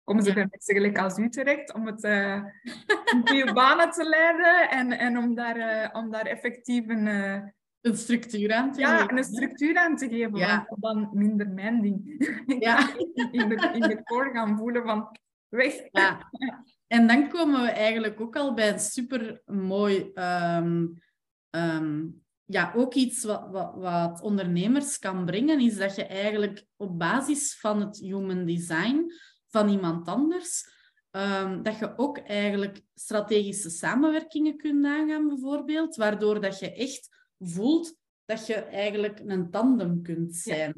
komen 0.07 0.23
ze 0.23 0.33
bij 0.33 0.47
mensen 0.49 0.75
gelijk 0.75 0.97
als 0.97 1.17
u 1.17 1.29
terecht 1.29 1.73
om 1.73 1.85
het 1.85 2.03
in 2.03 3.27
goede 3.27 3.53
banen 3.53 3.91
te 3.91 4.03
leiden 4.03 4.69
en, 4.69 4.91
en 4.91 5.17
om, 5.17 5.35
daar, 5.35 5.55
eh, 5.55 5.95
om 5.95 6.11
daar 6.11 6.25
effectief 6.25 6.87
een, 6.87 7.07
eh, 7.07 7.41
Een 7.81 7.97
structuur 7.97 8.53
aan 8.53 8.71
te 8.71 8.79
ja, 8.79 8.97
geven, 8.97 9.17
een 9.17 9.23
structuur 9.23 9.77
aan 9.77 9.95
te 9.95 10.09
geven. 10.09 10.35
Ja. 10.35 10.65
Want 10.67 10.81
dan 10.81 11.09
minder 11.13 11.49
mijn 11.49 11.81
ding. 11.81 12.25
Ja. 12.65 12.89
in 13.31 13.49
de, 13.49 13.69
in 13.73 13.81
de 13.81 14.03
core 14.03 14.31
gaan 14.31 14.57
voelen 14.57 14.83
van 14.83 15.17
weg. 15.47 15.73
Ja. 15.91 16.31
En 16.87 17.07
dan 17.07 17.29
komen 17.29 17.61
we 17.61 17.69
eigenlijk 17.69 18.21
ook 18.21 18.35
al 18.35 18.53
bij 18.53 18.69
een 18.73 18.79
super 18.79 19.41
mooi, 19.45 20.11
ja, 22.49 22.73
ook 22.75 22.93
iets 22.93 23.23
wat, 23.23 23.47
wat, 23.51 23.73
wat 23.75 24.21
ondernemers 24.21 24.99
kan 24.99 25.25
brengen, 25.25 25.59
is 25.59 25.77
dat 25.77 25.95
je 25.95 26.05
eigenlijk 26.05 26.65
op 26.75 26.99
basis 26.99 27.59
van 27.59 27.81
het 27.81 27.99
human 27.99 28.45
design 28.45 29.11
van 29.47 29.69
iemand 29.69 30.07
anders, 30.07 30.67
ehm, 31.11 31.61
dat 31.61 31.79
je 31.79 31.97
ook 31.97 32.17
eigenlijk 32.17 32.81
strategische 32.93 33.69
samenwerkingen 33.69 34.57
kunt 34.57 34.85
aangaan, 34.85 35.27
bijvoorbeeld, 35.27 35.95
waardoor 35.95 36.41
dat 36.41 36.59
je 36.59 36.73
echt 36.73 37.09
voelt 37.39 37.95
dat 38.25 38.47
je 38.47 38.55
eigenlijk 38.55 39.19
een 39.25 39.49
tandem 39.51 40.01
kunt 40.01 40.35
zijn. 40.35 40.73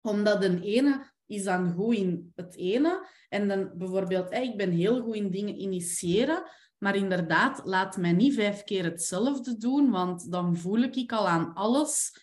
Omdat 0.00 0.44
een 0.44 0.62
ene 0.62 1.12
is 1.26 1.44
dan 1.44 1.72
goed 1.72 1.94
in 1.94 2.32
het 2.34 2.56
ene. 2.56 3.06
En 3.28 3.48
dan 3.48 3.70
bijvoorbeeld, 3.74 4.30
hey, 4.30 4.46
ik 4.46 4.56
ben 4.56 4.70
heel 4.70 5.02
goed 5.02 5.14
in 5.14 5.30
dingen 5.30 5.60
initiëren. 5.60 6.42
Maar 6.78 6.96
inderdaad, 6.96 7.60
laat 7.64 7.96
mij 7.96 8.12
niet 8.12 8.34
vijf 8.34 8.64
keer 8.64 8.84
hetzelfde 8.84 9.56
doen, 9.56 9.90
want 9.90 10.30
dan 10.30 10.56
voel 10.56 10.82
ik 10.82 11.12
al 11.12 11.28
aan 11.28 11.54
alles. 11.54 12.16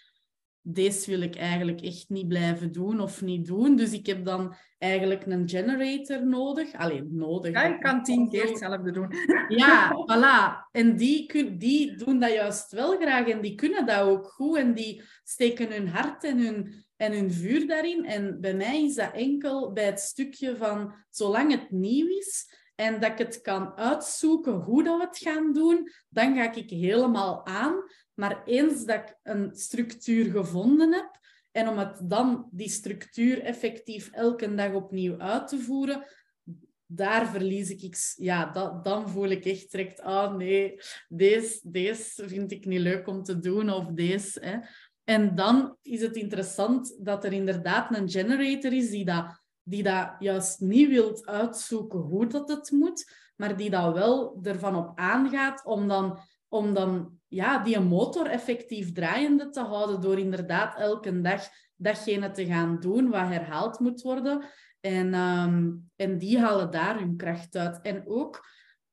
Deze 0.62 1.10
wil 1.10 1.22
ik 1.22 1.36
eigenlijk 1.36 1.82
echt 1.82 2.10
niet 2.10 2.28
blijven 2.28 2.72
doen 2.72 3.00
of 3.00 3.22
niet 3.22 3.46
doen. 3.46 3.76
Dus 3.76 3.92
ik 3.92 4.06
heb 4.06 4.26
dan 4.26 4.56
eigenlijk 4.78 5.26
een 5.26 5.50
generator 5.50 6.28
nodig. 6.28 6.74
Alleen 6.74 7.08
nodig. 7.12 7.52
Ja, 7.52 7.64
ik 7.64 7.80
kan 7.80 8.04
tien 8.04 8.30
keer 8.30 8.48
hetzelfde 8.48 8.92
doen. 8.92 9.14
ja, 9.48 9.92
voilà. 9.92 10.68
En 10.72 10.98
die, 10.98 11.26
kun, 11.26 11.58
die 11.58 11.96
doen 11.96 12.20
dat 12.20 12.32
juist 12.32 12.72
wel 12.72 12.98
graag 12.98 13.28
en 13.28 13.42
die 13.42 13.56
kunnen 13.56 13.86
dat 13.86 14.00
ook 14.00 14.28
goed 14.28 14.58
en 14.58 14.74
die 14.74 15.02
steken 15.24 15.72
hun 15.72 15.88
hart 15.88 16.24
en 16.24 16.38
hun, 16.38 16.86
en 16.96 17.12
hun 17.12 17.32
vuur 17.32 17.68
daarin. 17.68 18.06
En 18.06 18.42
bij 18.42 18.54
mij 18.54 18.84
is 18.84 18.96
dat 18.96 19.14
enkel 19.14 19.74
bij 19.74 19.86
het 19.86 20.00
stukje 20.00 20.56
van, 20.56 20.94
zolang 21.10 21.52
het 21.52 21.72
nieuw 21.72 22.08
is 22.08 22.58
en 22.80 23.00
dat 23.00 23.12
ik 23.12 23.18
het 23.18 23.42
kan 23.42 23.78
uitzoeken 23.78 24.54
hoe 24.54 24.84
dat 24.84 24.98
we 24.98 25.04
het 25.06 25.18
gaan 25.18 25.54
doen, 25.54 25.90
dan 26.10 26.36
ga 26.36 26.54
ik 26.54 26.70
helemaal 26.70 27.46
aan. 27.46 27.76
Maar 28.14 28.44
eens 28.46 28.86
dat 28.86 28.96
ik 29.00 29.18
een 29.24 29.56
structuur 29.56 30.32
gevonden 30.32 30.94
heb 30.94 31.20
en 31.52 31.68
om 31.68 31.78
het 31.78 32.02
dan 32.04 32.48
die 32.52 32.70
structuur 32.70 33.42
effectief 33.42 34.10
elke 34.12 34.56
dag 34.56 34.74
opnieuw 34.74 35.18
uit 35.20 35.48
te 35.48 35.58
voeren, 35.60 36.06
daar 36.86 37.28
verlies 37.28 37.70
ik... 37.70 37.82
ik- 37.82 38.14
Ja, 38.16 38.52
dat, 38.52 38.84
dan 38.84 39.10
voel 39.10 39.28
ik 39.30 39.46
echt 39.46 39.72
direct... 39.72 40.02
Ah, 40.02 40.36
nee, 40.36 40.80
deze, 41.08 41.60
deze 41.64 42.28
vind 42.30 42.52
ik 42.52 42.66
niet 42.66 42.80
leuk 42.80 43.08
om 43.08 43.24
te 43.24 43.40
doen. 43.40 43.70
Of 43.70 43.86
deze... 43.86 44.40
Hè. 44.40 44.58
En 45.04 45.36
dan 45.36 45.78
is 45.82 46.02
het 46.02 46.16
interessant 46.16 46.98
dat 47.06 47.24
er 47.24 47.34
inderdaad 47.34 47.96
een 47.96 48.10
generator 48.10 48.74
is 48.74 48.90
die 48.90 49.06
dat, 49.06 49.39
die 49.70 49.84
dat 49.84 50.16
juist 50.20 50.60
niet 50.60 50.90
wilt 50.90 51.26
uitzoeken 51.26 52.00
hoe 52.00 52.28
dat 52.28 52.50
het 52.50 52.72
moet, 52.72 53.12
maar 53.36 53.58
die 53.58 53.70
dat 53.70 53.94
wel 53.94 54.40
ervan 54.44 54.76
op 54.76 54.92
aangaat 54.96 55.66
om 55.66 55.88
dan, 55.88 56.20
om 56.48 56.74
dan 56.74 57.20
ja, 57.28 57.64
die 57.64 57.80
motor 57.80 58.26
effectief 58.26 58.92
draaiende 58.92 59.50
te 59.50 59.62
houden 59.62 60.02
door 60.02 60.20
inderdaad 60.20 60.78
elke 60.78 61.22
dag 61.22 61.48
datgene 61.76 62.32
te 62.32 62.46
gaan 62.46 62.80
doen 62.80 63.10
wat 63.10 63.28
herhaald 63.28 63.80
moet 63.80 64.02
worden. 64.02 64.46
En, 64.80 65.14
ehm, 65.14 65.72
en 65.96 66.18
die 66.18 66.40
halen 66.40 66.72
daar 66.72 67.00
hun 67.00 67.18
kracht 67.18 67.56
uit. 67.56 67.82
En 67.82 68.04
ook, 68.08 68.46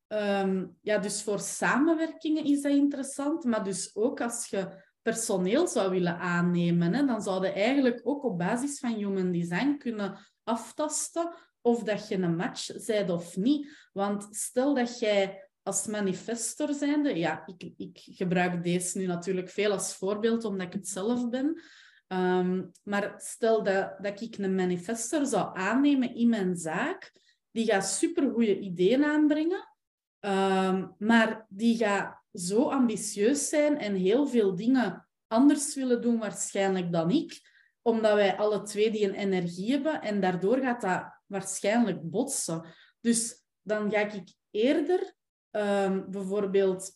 ehm, 0.07 0.65
ja, 0.81 0.97
dus 0.97 1.23
voor 1.23 1.39
samenwerkingen 1.39 2.43
is 2.43 2.61
dat 2.61 2.71
interessant, 2.71 3.43
maar 3.43 3.63
dus 3.63 3.95
ook 3.95 4.21
als 4.21 4.47
je 4.49 4.85
personeel 5.01 5.67
zou 5.67 5.89
willen 5.91 6.17
aannemen, 6.17 6.93
hè, 6.93 7.05
dan 7.05 7.21
zou 7.21 7.45
je 7.45 7.51
eigenlijk 7.51 7.99
ook 8.03 8.23
op 8.23 8.37
basis 8.37 8.79
van 8.79 8.93
human 8.93 9.31
design 9.31 9.77
kunnen 9.77 10.17
aftasten 10.47 11.33
of 11.61 11.83
dat 11.83 12.07
je 12.07 12.15
een 12.15 12.35
match 12.35 12.71
zijt 12.75 13.09
of 13.09 13.37
niet. 13.37 13.89
Want 13.93 14.27
stel 14.31 14.73
dat 14.73 14.99
jij 14.99 15.49
als 15.63 15.87
manifestor 15.87 16.73
zijnde, 16.73 17.17
ja, 17.17 17.43
ik, 17.45 17.73
ik 17.77 17.99
gebruik 18.03 18.63
deze 18.63 18.97
nu 18.97 19.05
natuurlijk 19.05 19.49
veel 19.49 19.71
als 19.71 19.95
voorbeeld 19.95 20.45
omdat 20.45 20.67
ik 20.67 20.73
het 20.73 20.87
zelf 20.87 21.29
ben, 21.29 21.61
Ehm, 22.07 22.63
maar 22.83 23.13
stel 23.17 23.63
dat, 23.63 23.95
dat 24.01 24.21
ik 24.21 24.37
een 24.37 24.55
manifestor 24.55 25.25
zou 25.25 25.57
aannemen 25.57 26.15
in 26.15 26.29
mijn 26.29 26.55
zaak, 26.55 27.11
die 27.51 27.65
gaat 27.65 27.87
supergoeie 27.87 28.59
ideeën 28.59 29.03
aanbrengen, 29.03 29.73
ehm, 30.19 30.87
maar 30.97 31.45
die 31.49 31.77
gaat 31.77 32.23
zo 32.33 32.69
ambitieus 32.69 33.49
zijn 33.49 33.77
en 33.77 33.95
heel 33.95 34.27
veel 34.27 34.55
dingen 34.55 35.07
anders 35.27 35.75
willen 35.75 36.01
doen 36.01 36.17
waarschijnlijk 36.17 36.91
dan 36.91 37.11
ik, 37.11 37.56
omdat 37.87 38.13
wij 38.13 38.37
alle 38.37 38.61
twee 38.61 38.91
die 38.91 39.05
een 39.05 39.13
energie 39.13 39.71
hebben 39.71 40.01
en 40.01 40.19
daardoor 40.19 40.57
gaat 40.57 40.81
dat 40.81 41.03
waarschijnlijk 41.25 42.09
botsen. 42.09 42.65
Dus 42.99 43.43
dan 43.61 43.91
ga 43.91 43.99
ik 43.99 44.33
eerder 44.51 45.13
ehm, 45.51 46.09
bijvoorbeeld 46.09 46.91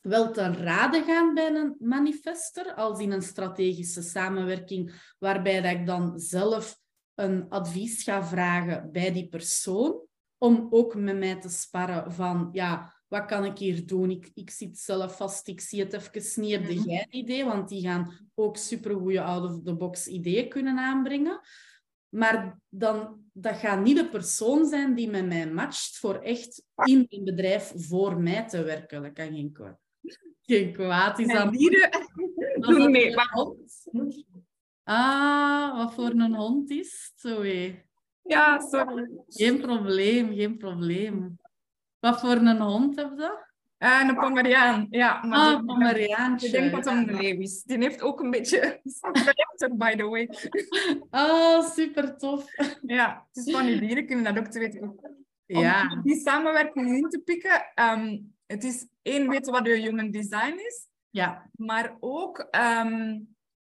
wel 0.00 0.32
ten 0.32 0.56
rade 0.56 1.02
gaan 1.02 1.34
bij 1.34 1.54
een 1.54 1.76
manifester, 1.78 2.74
als 2.74 3.00
in 3.00 3.12
een 3.12 3.22
strategische 3.22 4.02
samenwerking, 4.02 5.12
waarbij 5.18 5.60
dat 5.60 5.72
ik 5.72 5.86
dan 5.86 6.18
zelf 6.18 6.78
een 7.14 7.48
advies 7.48 8.02
ga 8.02 8.24
vragen 8.24 8.92
bij 8.92 9.12
die 9.12 9.28
persoon, 9.28 10.06
om 10.38 10.66
ook 10.70 10.94
met 10.94 11.18
mij 11.18 11.40
te 11.40 11.48
sparren 11.48 12.12
van, 12.12 12.48
ja, 12.52 12.97
wat 13.08 13.24
kan 13.24 13.44
ik 13.44 13.58
hier 13.58 13.86
doen? 13.86 14.10
Ik, 14.10 14.30
ik 14.34 14.50
zit 14.50 14.78
zelf 14.78 15.16
vast, 15.16 15.48
ik 15.48 15.60
zie 15.60 15.80
het 15.80 15.92
even 15.92 16.42
niet. 16.42 16.52
Heb 16.52 16.62
Mhm. 16.62 16.88
jij 16.88 17.06
een 17.10 17.18
idee? 17.18 17.44
Want 17.44 17.68
die 17.68 17.82
gaan 17.82 18.30
ook 18.34 18.56
supergoeie 18.56 19.20
out-of-the-box 19.20 20.06
ideeën 20.06 20.48
kunnen 20.48 20.78
aanbrengen. 20.78 21.40
Maar 22.08 22.60
dan, 22.68 23.20
dat 23.32 23.56
gaat 23.56 23.82
niet 23.84 23.96
de 23.96 24.08
persoon 24.08 24.66
zijn 24.66 24.94
die 24.94 25.10
met 25.10 25.26
mij 25.26 25.50
matcht 25.50 25.98
voor 25.98 26.14
echt 26.14 26.64
in 26.84 27.06
een 27.08 27.24
bedrijf 27.24 27.72
voor 27.76 28.20
mij 28.20 28.48
te 28.48 28.62
werken. 28.62 29.02
Dat 29.02 29.12
kan 29.12 29.26
geen 29.34 29.52
kwaad. 29.52 29.78
Geen 30.42 30.72
kwaad 30.72 31.18
is 31.18 31.26
dat 31.32 31.52
mee. 32.90 33.08
een 33.08 33.14
Maar- 33.14 33.30
hond- 33.32 34.24
Ah, 34.84 35.76
wat 35.76 35.94
voor 35.94 36.10
een 36.10 36.34
hond 36.34 36.70
is 36.70 37.12
het? 37.16 37.74
Ja, 38.22 38.60
sorry. 38.60 39.08
Geen 39.28 39.60
probleem, 39.60 40.34
geen 40.34 40.56
probleem. 40.58 41.36
Wat 42.00 42.20
voor 42.20 42.30
een 42.30 42.60
hond 42.60 42.96
heb 42.96 43.12
je? 43.16 43.46
Eh, 43.78 44.04
een 44.08 44.14
Pomeriaan. 44.16 44.86
Ja, 44.90 45.24
maar 45.24 45.38
Ah, 45.38 45.52
een 45.58 45.64
Pomeriaantje. 45.64 46.46
Ik 46.46 46.52
denk 46.52 46.70
dat 46.70 46.84
het 46.84 46.94
een 47.08 47.14
leeuw 47.16 47.40
is. 47.40 47.62
Die 47.62 47.78
heeft 47.78 48.02
ook 48.02 48.20
een 48.20 48.30
beetje 48.30 48.80
karakter, 49.00 49.76
by 49.76 49.94
the 49.96 50.04
way. 50.08 50.28
Ah, 51.10 51.64
super 51.64 52.16
tof. 52.16 52.44
Ja, 52.82 53.26
het 53.32 53.46
is 53.46 53.54
van 53.54 53.66
die 53.66 53.80
dieren 53.80 54.06
kunnen 54.06 54.24
dat 54.34 54.38
ook 54.38 54.50
te 54.50 54.58
weten. 54.58 54.80
Om 54.82 55.00
Ja, 55.46 56.00
die 56.02 56.20
samenwerking 56.20 56.88
in 56.96 57.08
te 57.08 57.18
pikken, 57.18 57.70
ehm, 57.74 58.18
het 58.46 58.64
is 58.64 58.86
één 59.02 59.28
weten 59.28 59.52
wat 59.52 59.66
je 59.66 59.74
human 59.74 60.10
design 60.10 60.54
is, 60.56 60.86
ja, 61.10 61.50
maar 61.52 61.96
ook 62.00 62.38
ehm 62.50 63.18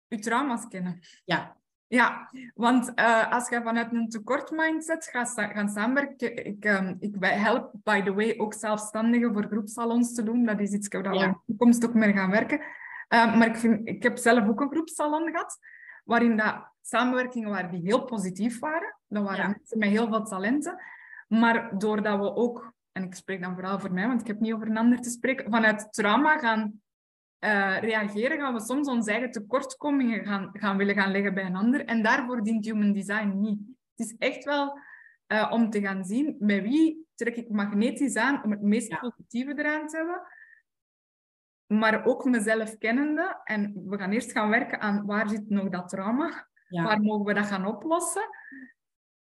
je 0.07 0.19
trauma's 0.19 0.67
kennen. 0.67 0.99
ja, 1.25 1.57
Ja, 1.88 2.29
want 2.55 2.93
eh, 2.93 3.31
als 3.31 3.49
je 3.49 3.61
vanuit 3.63 3.91
een 3.93 4.09
tekort 4.09 4.51
mindset 4.51 5.05
gaat 5.05 5.33
gaan 5.35 5.69
samenwerken, 5.69 6.45
ik, 6.45 6.65
ehm, 6.65 6.95
ik 6.99 7.15
help, 7.19 7.71
by 7.83 8.01
the 8.03 8.13
way, 8.13 8.33
ook 8.38 8.53
zelfstandigen 8.53 9.33
voor 9.33 9.43
groepsalons 9.43 10.13
te 10.13 10.23
doen. 10.23 10.45
Dat 10.45 10.59
is 10.59 10.71
iets 10.71 10.88
waar 10.88 11.01
we 11.09 11.13
Ja. 11.17 11.23
in 11.25 11.31
de 11.31 11.39
toekomst 11.45 11.85
ook 11.85 11.93
mee 11.93 12.13
gaan 12.13 12.31
werken. 12.31 12.61
Ehm, 13.07 13.38
maar 13.38 13.47
ik, 13.47 13.55
vind, 13.57 13.88
ik 13.88 14.03
heb 14.03 14.17
zelf 14.17 14.47
ook 14.47 14.61
een 14.61 14.69
groepsalon 14.71 15.29
gehad, 15.31 15.57
waarin 16.03 16.38
dat 16.38 16.55
samenwerkingen 16.81 17.49
waren 17.49 17.71
die 17.71 17.81
heel 17.81 18.03
positief 18.03 18.59
waren. 18.59 18.95
Dat 19.07 19.23
waren 19.23 19.41
Ja. 19.41 19.47
mensen 19.47 19.77
met 19.79 19.89
heel 19.89 20.07
veel 20.07 20.23
talenten. 20.23 20.81
Maar 21.27 21.77
doordat 21.77 22.19
we 22.19 22.35
ook, 22.35 22.73
en 22.91 23.03
ik 23.03 23.15
spreek 23.15 23.41
dan 23.41 23.53
vooral 23.53 23.79
voor 23.79 23.91
mij, 23.93 24.07
want 24.07 24.21
ik 24.21 24.27
heb 24.27 24.39
niet 24.39 24.53
over 24.53 24.67
een 24.67 24.77
ander 24.77 25.01
te 25.01 25.09
spreken, 25.09 25.51
vanuit 25.51 25.88
trauma 25.93 26.38
gaan 26.38 26.81
eh, 27.39 27.77
reageren, 27.79 28.38
gaan 28.39 28.53
we 28.53 28.61
soms 28.61 28.88
onze 28.88 29.11
eigen 29.11 29.31
tekortkomingen 29.31 30.25
gaan, 30.25 30.49
gaan 30.53 30.77
willen 30.77 30.95
gaan 30.95 31.11
leggen 31.11 31.33
bij 31.33 31.45
een 31.45 31.55
ander. 31.55 31.85
En 31.85 32.03
daarvoor 32.03 32.43
dient 32.43 32.65
human 32.65 32.93
design 32.93 33.39
niet. 33.39 33.59
Het 33.95 34.07
is 34.07 34.15
echt 34.17 34.43
wel 34.43 34.79
eh, 35.27 35.51
om 35.53 35.69
te 35.69 35.81
gaan 35.81 36.05
zien 36.05 36.35
bij 36.39 36.61
wie 36.61 37.05
trek 37.15 37.35
ik 37.35 37.49
magnetisch 37.49 38.15
aan 38.15 38.43
om 38.43 38.51
het 38.51 38.61
meest 38.61 38.91
Ja. 38.91 38.97
positieve 38.99 39.53
eraan 39.57 39.88
te 39.88 39.97
hebben. 39.97 40.21
Maar 41.67 42.05
ook 42.05 42.25
mezelf 42.25 42.77
kennende. 42.77 43.41
En 43.43 43.83
we 43.85 43.97
gaan 43.97 44.11
eerst 44.11 44.31
gaan 44.31 44.49
werken 44.49 44.79
aan 44.79 45.05
waar 45.05 45.29
zit 45.29 45.49
nog 45.49 45.69
dat 45.69 45.89
trauma? 45.89 46.47
ja, 46.67 46.83
Waar 46.83 47.01
mogen 47.01 47.25
we 47.25 47.33
dat 47.33 47.45
gaan 47.45 47.65
oplossen? 47.65 48.29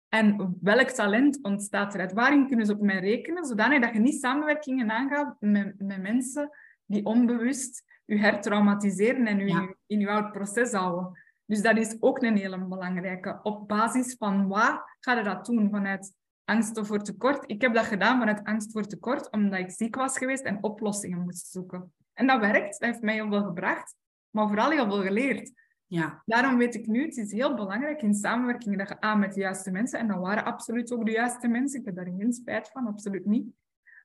En 0.09 0.57
welk 0.61 0.89
talent 0.89 1.43
ontstaat 1.43 1.95
eruit? 1.95 2.13
Waarin 2.13 2.47
kunnen 2.47 2.67
ze 2.67 2.73
op 2.73 2.81
mij 2.81 2.99
rekenen? 2.99 3.45
Zodanig 3.45 3.81
dat 3.81 3.93
je 3.93 3.99
niet 4.01 4.21
samenwerkingen 4.21 4.91
aangaat 4.91 5.37
met, 5.41 5.75
met 5.79 6.03
mensen 6.03 6.51
die 6.85 7.05
onbewust 7.05 7.85
je 8.07 8.19
hertraumatiseren 8.19 9.27
en 9.27 9.49
Ja. 9.49 9.75
in, 9.87 10.01
je 10.01 10.09
oud 10.11 10.33
proces 10.33 10.73
houden. 10.73 11.25
Dus 11.45 11.63
dat 11.63 11.77
is 11.77 11.97
ook 12.01 12.23
een 12.23 12.37
hele 12.37 12.59
belangrijke. 12.65 13.41
Op 13.43 13.69
basis 13.69 14.15
van 14.19 14.49
wat 14.49 14.83
ga 15.01 15.13
je 15.19 15.23
dat 15.25 15.47
doen? 15.47 15.71
Vanuit 15.71 16.13
angst 16.45 16.81
voor 16.87 17.03
tekort? 17.03 17.45
Ik 17.51 17.61
heb 17.61 17.75
dat 17.75 17.85
gedaan 17.85 18.19
vanuit 18.19 18.45
angst 18.45 18.73
voor 18.73 18.87
tekort, 18.87 19.31
omdat 19.31 19.59
ik 19.59 19.71
ziek 19.71 19.97
was 19.97 20.19
geweest 20.19 20.43
en 20.45 20.63
oplossingen 20.63 21.21
moest 21.21 21.47
zoeken. 21.51 21.93
En 22.13 22.27
dat 22.27 22.41
werkt, 22.41 22.81
dat 22.81 22.89
heeft 22.89 23.03
mij 23.03 23.15
heel 23.15 23.29
veel 23.29 23.45
gebracht, 23.45 23.95
maar 24.31 24.47
vooral 24.49 24.71
heel 24.71 24.87
veel 24.87 25.03
geleerd. 25.03 25.53
ja, 25.87 26.23
Daarom 26.25 26.57
weet 26.57 26.75
ik 26.75 26.87
nu, 26.87 27.05
het 27.05 27.17
is 27.17 27.33
heel 27.33 27.55
belangrijk 27.55 28.03
in 28.03 28.15
samenwerking 28.15 28.79
dat 28.79 28.89
je 28.89 29.01
aan 29.01 29.19
met 29.19 29.35
de 29.35 29.41
juiste 29.41 29.71
mensen, 29.71 29.99
en 29.99 30.07
dat 30.09 30.19
waren 30.19 30.45
absoluut 30.45 30.93
ook 30.93 31.05
de 31.05 31.11
juiste 31.13 31.49
mensen, 31.49 31.81
ik 31.81 31.87
heb 31.87 31.95
daar 31.97 32.05
geen 32.05 32.33
spijt 32.33 32.69
van, 32.71 32.87
absoluut 32.87 33.27
niet. 33.27 33.47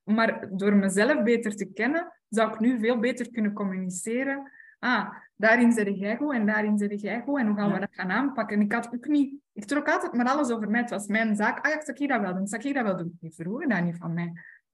Maar 0.03 0.47
door 0.51 0.75
mezelf 0.75 1.23
beter 1.23 1.55
te 1.55 1.65
kennen, 1.65 2.13
zou 2.29 2.53
ik 2.53 2.59
nu 2.59 2.79
veel 2.79 2.99
beter 2.99 3.31
kunnen 3.31 3.53
communiceren. 3.53 4.51
Ah, 4.79 5.09
daarin 5.35 5.71
zit 5.71 5.97
jij 5.99 6.15
goed 6.17 6.33
en 6.33 6.45
daarin 6.45 6.77
zit 6.77 7.01
jij 7.01 7.21
goed 7.21 7.39
en 7.39 7.47
hoe 7.47 7.55
gaan 7.55 7.67
we 7.67 7.73
Ja. 7.73 7.79
dat 7.79 7.89
gaan 7.91 8.11
aanpakken? 8.11 8.57
En 8.57 8.63
ik 8.63 8.71
had 8.73 8.93
ook 8.93 9.07
niet, 9.07 9.33
ik 9.53 9.65
trok 9.65 9.87
altijd 9.89 10.13
maar 10.13 10.25
alles 10.25 10.49
over 10.51 10.69
mij. 10.69 10.81
Het 10.81 10.89
was 10.89 11.07
mijn 11.07 11.35
zaak. 11.35 11.65
Ah, 11.65 11.73
ja, 11.73 11.81
zou 11.81 11.97
ik 12.03 12.09
dat 12.09 12.21
wel 12.21 12.33
doen? 12.33 12.47
Zou 12.47 12.61
ik 12.67 12.73
dat 12.73 12.83
wel 12.83 12.97
doen? 12.97 13.17
Die 13.19 13.33
vroegen 13.33 13.69
dat 13.69 13.83
niet 13.83 13.97
van 13.97 14.13
mij. 14.13 14.31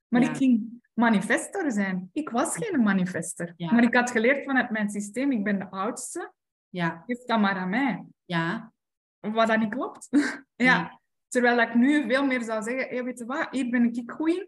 Maar 0.07 0.21
Ja. 0.21 0.29
ik 0.29 0.35
ging 0.35 0.81
manifestor 0.93 1.71
zijn. 1.71 2.09
Ik 2.13 2.29
was 2.29 2.57
geen 2.57 2.83
manifester. 2.83 3.53
Ja. 3.57 3.71
Maar 3.73 3.83
ik 3.83 3.93
had 3.95 4.11
geleerd 4.11 4.45
vanuit 4.45 4.69
mijn 4.69 4.89
systeem, 4.89 5.31
ik 5.31 5.43
ben 5.43 5.59
de 5.59 5.69
oudste, 5.69 6.31
ja, 6.69 7.03
geef 7.07 7.23
dat 7.25 7.39
maar 7.39 7.55
aan 7.55 7.69
mij. 7.69 8.05
ja, 8.25 8.71
Wat 9.19 9.47
dat 9.47 9.59
niet 9.59 9.69
klopt. 9.69 10.07
ja. 10.11 10.43
Ja. 10.55 10.99
Terwijl 11.27 11.61
ik 11.61 11.75
nu 11.75 12.07
veel 12.07 12.25
meer 12.25 12.41
zou 12.43 12.63
zeggen, 12.63 12.87
hey, 12.89 13.03
weet 13.03 13.19
je 13.19 13.25
wat, 13.25 13.47
hier 13.51 13.69
ben 13.69 13.83
ik 13.95 14.11
goed 14.11 14.29
in. 14.29 14.47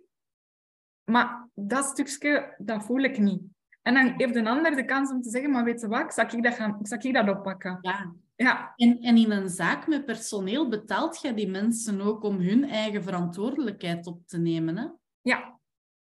Maar 1.09 1.49
dat 1.53 1.85
stukje, 1.85 2.55
dat 2.57 2.83
voel 2.83 2.99
ik 2.99 3.17
niet. 3.17 3.41
En 3.81 3.93
dan 3.93 4.13
heeft 4.17 4.35
een 4.35 4.47
ander 4.47 4.75
de 4.75 4.85
kans 4.85 5.11
om 5.11 5.21
te 5.21 5.29
zeggen, 5.29 5.51
maar 5.51 5.63
weet 5.63 5.81
je 5.81 5.87
wat, 5.87 6.13
zal 6.13 6.25
ik 6.25 6.43
dat, 6.43 6.53
gaan, 6.53 6.79
zal 6.81 6.97
ik 7.01 7.13
dat 7.13 7.29
oppakken? 7.29 7.77
ja. 7.81 8.13
Ja, 8.35 8.73
En, 8.75 8.99
en 8.99 9.17
in 9.17 9.31
een 9.31 9.49
zaak 9.49 9.87
met 9.87 10.05
personeel 10.05 10.69
betaalt 10.69 11.21
je 11.21 11.33
die 11.33 11.49
mensen 11.49 12.01
ook 12.01 12.23
om 12.23 12.39
hun 12.39 12.69
eigen 12.69 13.03
verantwoordelijkheid 13.03 14.07
op 14.07 14.27
te 14.27 14.37
nemen. 14.37 14.77
Hè? 14.77 14.87
ja, 15.21 15.59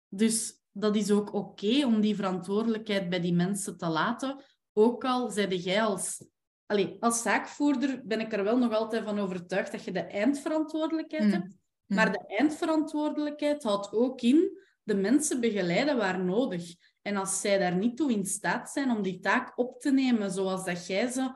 Dus 0.09 0.63
dat 0.73 0.97
is 0.97 1.11
ook 1.11 1.33
oké 1.35 1.87
om 1.87 2.01
die 2.01 2.15
verantwoordelijkheid 2.17 3.09
bij 3.09 3.21
die 3.21 3.35
mensen 3.35 3.79
te 3.79 3.89
laten. 3.89 4.45
Ook 4.73 5.05
al 5.05 5.31
zeide 5.31 5.59
jij 5.59 5.83
als... 5.83 6.27
Allee, 6.67 6.97
als 7.01 7.23
zaakvoerder 7.23 8.01
ben 8.05 8.21
ik 8.21 8.33
er 8.33 8.45
wel 8.45 8.59
nog 8.59 8.73
altijd 8.73 9.05
van 9.05 9.19
overtuigd 9.19 9.73
dat 9.73 9.85
je 9.85 9.93
de 9.93 10.01
eindverantwoordelijkheid 10.03 11.25
Mm. 11.25 11.31
hebt. 11.31 11.57
Maar 11.87 12.13
de 12.13 12.27
eindverantwoordelijkheid 12.27 13.63
houdt 13.63 13.93
ook 13.93 14.21
in 14.21 14.59
de 14.85 14.95
mensen 14.95 15.41
begeleiden 15.41 15.97
waar 15.97 16.25
nodig. 16.25 16.75
En 17.03 17.17
als 17.17 17.41
zij 17.41 17.59
daar 17.59 17.77
niet 17.77 17.97
toe 17.97 18.13
in 18.13 18.25
staat 18.27 18.71
zijn 18.71 18.91
om 18.91 19.03
die 19.03 19.21
taak 19.21 19.59
op 19.59 19.81
te 19.81 19.93
nemen 19.93 20.31
zoals 20.31 20.65
dat 20.65 20.87
jij 20.87 21.07
ze 21.11 21.33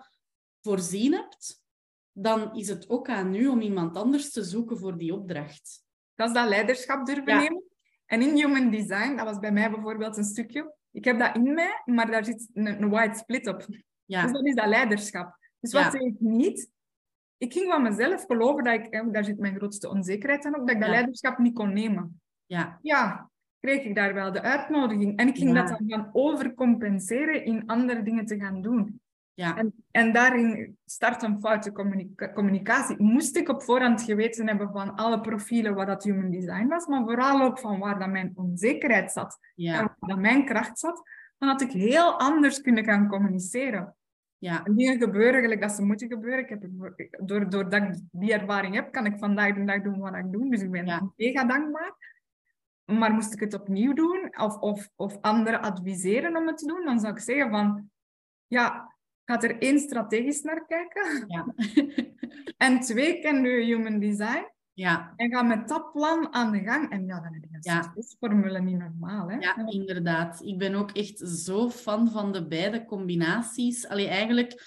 voorzien 0.61 1.13
hebt, 1.13 1.63
dan 2.13 2.55
is 2.57 2.69
het 2.69 2.89
ook 2.89 3.09
aan 3.09 3.35
u 3.35 3.47
om 3.49 3.61
iemand 3.61 3.97
anders 3.97 4.31
te 4.33 4.43
zoeken 4.45 4.79
voor 4.79 4.99
die 4.99 5.15
opdracht. 5.15 5.87
dat 6.15 6.29
is 6.29 6.35
dat 6.35 6.49
leiderschap 6.49 7.07
durven 7.07 7.33
Ja. 7.33 7.39
nemen. 7.41 7.63
En 8.07 8.23
in 8.23 8.35
human 8.35 8.71
design, 8.71 9.17
dat 9.17 9.25
was 9.25 9.39
bij 9.39 9.53
mij 9.53 9.71
bijvoorbeeld 9.71 10.17
een 10.17 10.25
stukje. 10.25 10.75
Ik 10.91 11.05
heb 11.05 11.19
dat 11.19 11.35
in 11.37 11.55
mij, 11.55 11.83
maar 11.85 12.11
daar 12.11 12.25
zit 12.25 12.49
een, 12.53 12.67
een 12.83 12.89
white 12.91 13.19
split 13.19 13.47
op. 13.47 13.67
Dus 13.67 13.83
Ja, 14.05 14.27
dat 14.33 14.47
is 14.47 14.55
dat 14.55 14.67
leiderschap. 14.67 15.39
Dus 15.61 15.73
wat 15.73 15.93
Ja. 15.93 15.99
ik 16.01 16.15
niet? 16.21 16.71
Ik 17.37 17.53
ging 17.53 17.71
van 17.71 17.83
mezelf 17.83 18.25
geloven 18.25 18.65
dat 18.65 18.75
ik, 18.75 18.87
en 18.87 19.13
daar 19.13 19.25
zit 19.25 19.39
mijn 19.39 19.57
grootste 19.57 19.89
onzekerheid 19.89 20.45
aan 20.45 20.55
ook, 20.57 20.67
dat 20.67 20.75
ik 20.75 20.81
dat 20.81 20.91
leiderschap 20.91 21.39
niet 21.39 21.55
kon 21.55 21.73
nemen. 21.73 22.21
ja, 22.47 22.79
Ja, 22.83 23.31
kreeg 23.61 23.85
ik 23.85 23.95
daar 23.95 24.15
wel 24.15 24.33
de 24.33 24.43
uitnodiging. 24.43 25.17
En 25.19 25.29
ik 25.29 25.37
ging 25.37 25.53
Ja. 25.55 25.63
dat 25.63 25.69
dan 25.79 25.89
gaan 25.89 26.11
overcompenseren 26.13 27.45
in 27.45 27.63
andere 27.67 28.03
dingen 28.03 28.27
te 28.27 28.39
gaan 28.39 28.63
doen. 28.63 29.01
ja, 29.35 29.57
En, 29.57 29.75
en 29.91 30.13
daarin 30.13 30.77
start 30.85 31.23
een 31.23 31.41
foute 31.41 31.73
communica- 31.73 32.33
communicatie. 32.33 32.97
Moest 33.03 33.37
ik 33.37 33.49
op 33.49 33.63
voorhand 33.63 34.03
geweten 34.03 34.47
hebben 34.49 34.71
van 34.73 34.95
alle 34.95 35.21
profielen 35.21 35.75
wat 35.75 35.87
dat 35.87 36.05
human 36.05 36.31
design 36.31 36.67
was, 36.67 36.87
maar 36.87 37.03
vooral 37.05 37.43
ook 37.43 37.59
van 37.59 37.79
waar 37.79 37.99
dat 37.99 38.09
mijn 38.09 38.33
onzekerheid 38.35 39.13
zat 39.13 39.39
en 39.43 39.65
ja, 39.65 39.79
waar 39.79 39.97
dat 40.01 40.19
mijn 40.19 40.45
kracht 40.45 40.79
zat, 40.79 41.03
dan 41.39 41.49
had 41.49 41.61
ik 41.61 41.71
heel 41.71 42.19
anders 42.19 42.61
kunnen 42.61 42.85
gaan 42.85 43.09
communiceren. 43.09 43.95
ja, 44.39 44.65
En 44.65 44.75
dingen 44.77 44.99
gebeuren 44.99 45.41
gelijk 45.41 45.61
dat 45.61 45.73
ze 45.73 45.83
moeten 45.85 46.09
gebeuren. 46.09 46.39
Ik 46.39 46.49
heb, 46.49 46.63
door, 47.27 47.51
doordat 47.51 47.83
ik 47.83 47.95
die 48.11 48.33
ervaring 48.33 48.75
heb, 48.75 48.93
kan 48.93 49.07
ik 49.07 49.19
vandaag 49.19 49.55
de 49.55 49.65
dag 49.65 49.83
doen 49.83 49.99
wat 49.99 50.15
ik 50.17 50.33
doe. 50.33 50.51
Dus 50.51 50.63
ik 50.63 50.71
ben 50.71 50.87
Ja. 50.87 51.13
mega 51.17 51.45
dankbaar. 51.45 51.93
Maar 52.93 53.13
moest 53.13 53.33
ik 53.33 53.41
het 53.41 53.55
opnieuw 53.55 53.93
doen 53.93 54.31
of, 54.39 54.57
of, 54.59 54.89
of 54.97 55.19
anderen 55.21 55.61
adviseren 55.61 56.37
om 56.37 56.47
het 56.47 56.59
te 56.59 56.67
doen, 56.67 56.85
dan 56.85 57.01
zou 57.01 57.13
ik 57.13 57.19
zeggen 57.21 57.51
van, 57.51 57.91
ja, 58.47 58.95
ga 59.25 59.41
er 59.43 59.59
één 59.59 59.79
strategisch 59.79 60.43
naar 60.43 60.67
kijken. 60.67 61.25
ja, 61.27 61.47
En 62.67 62.81
twee, 62.81 63.21
ken 63.21 63.43
je 63.45 63.65
human 63.65 63.99
design. 63.99 64.47
ja, 64.73 65.13
En 65.17 65.31
ga 65.31 65.43
met 65.43 65.69
dat 65.69 65.93
plan 65.93 66.33
aan 66.35 66.53
de 66.53 66.59
gang. 66.59 66.91
En 66.91 67.07
ja, 67.07 67.21
dan 67.21 67.33
heb 67.33 67.43
je 67.43 67.49
een 67.53 67.59
Ja. 67.61 67.83
succesformule 67.83 68.61
niet 68.61 68.79
normaal. 68.79 69.31
Hè? 69.31 69.37
ja, 69.37 69.67
inderdaad. 69.67 70.41
Ik 70.43 70.59
ben 70.59 70.75
ook 70.75 70.91
echt 70.91 71.19
zo 71.19 71.71
fan 71.71 72.11
van 72.11 72.33
de 72.33 72.47
beide 72.47 72.85
combinaties. 72.85 73.89
Allee, 73.89 74.09
eigenlijk 74.09 74.67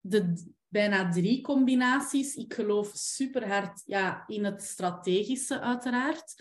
de 0.00 0.52
bijna 0.68 1.08
drie 1.10 1.40
combinaties. 1.42 2.34
Ik 2.34 2.54
geloof 2.54 2.90
super 2.94 3.48
hard 3.48 3.82
ja, 3.86 4.24
in 4.26 4.44
het 4.44 4.62
strategische, 4.62 5.60
uiteraard. 5.60 6.34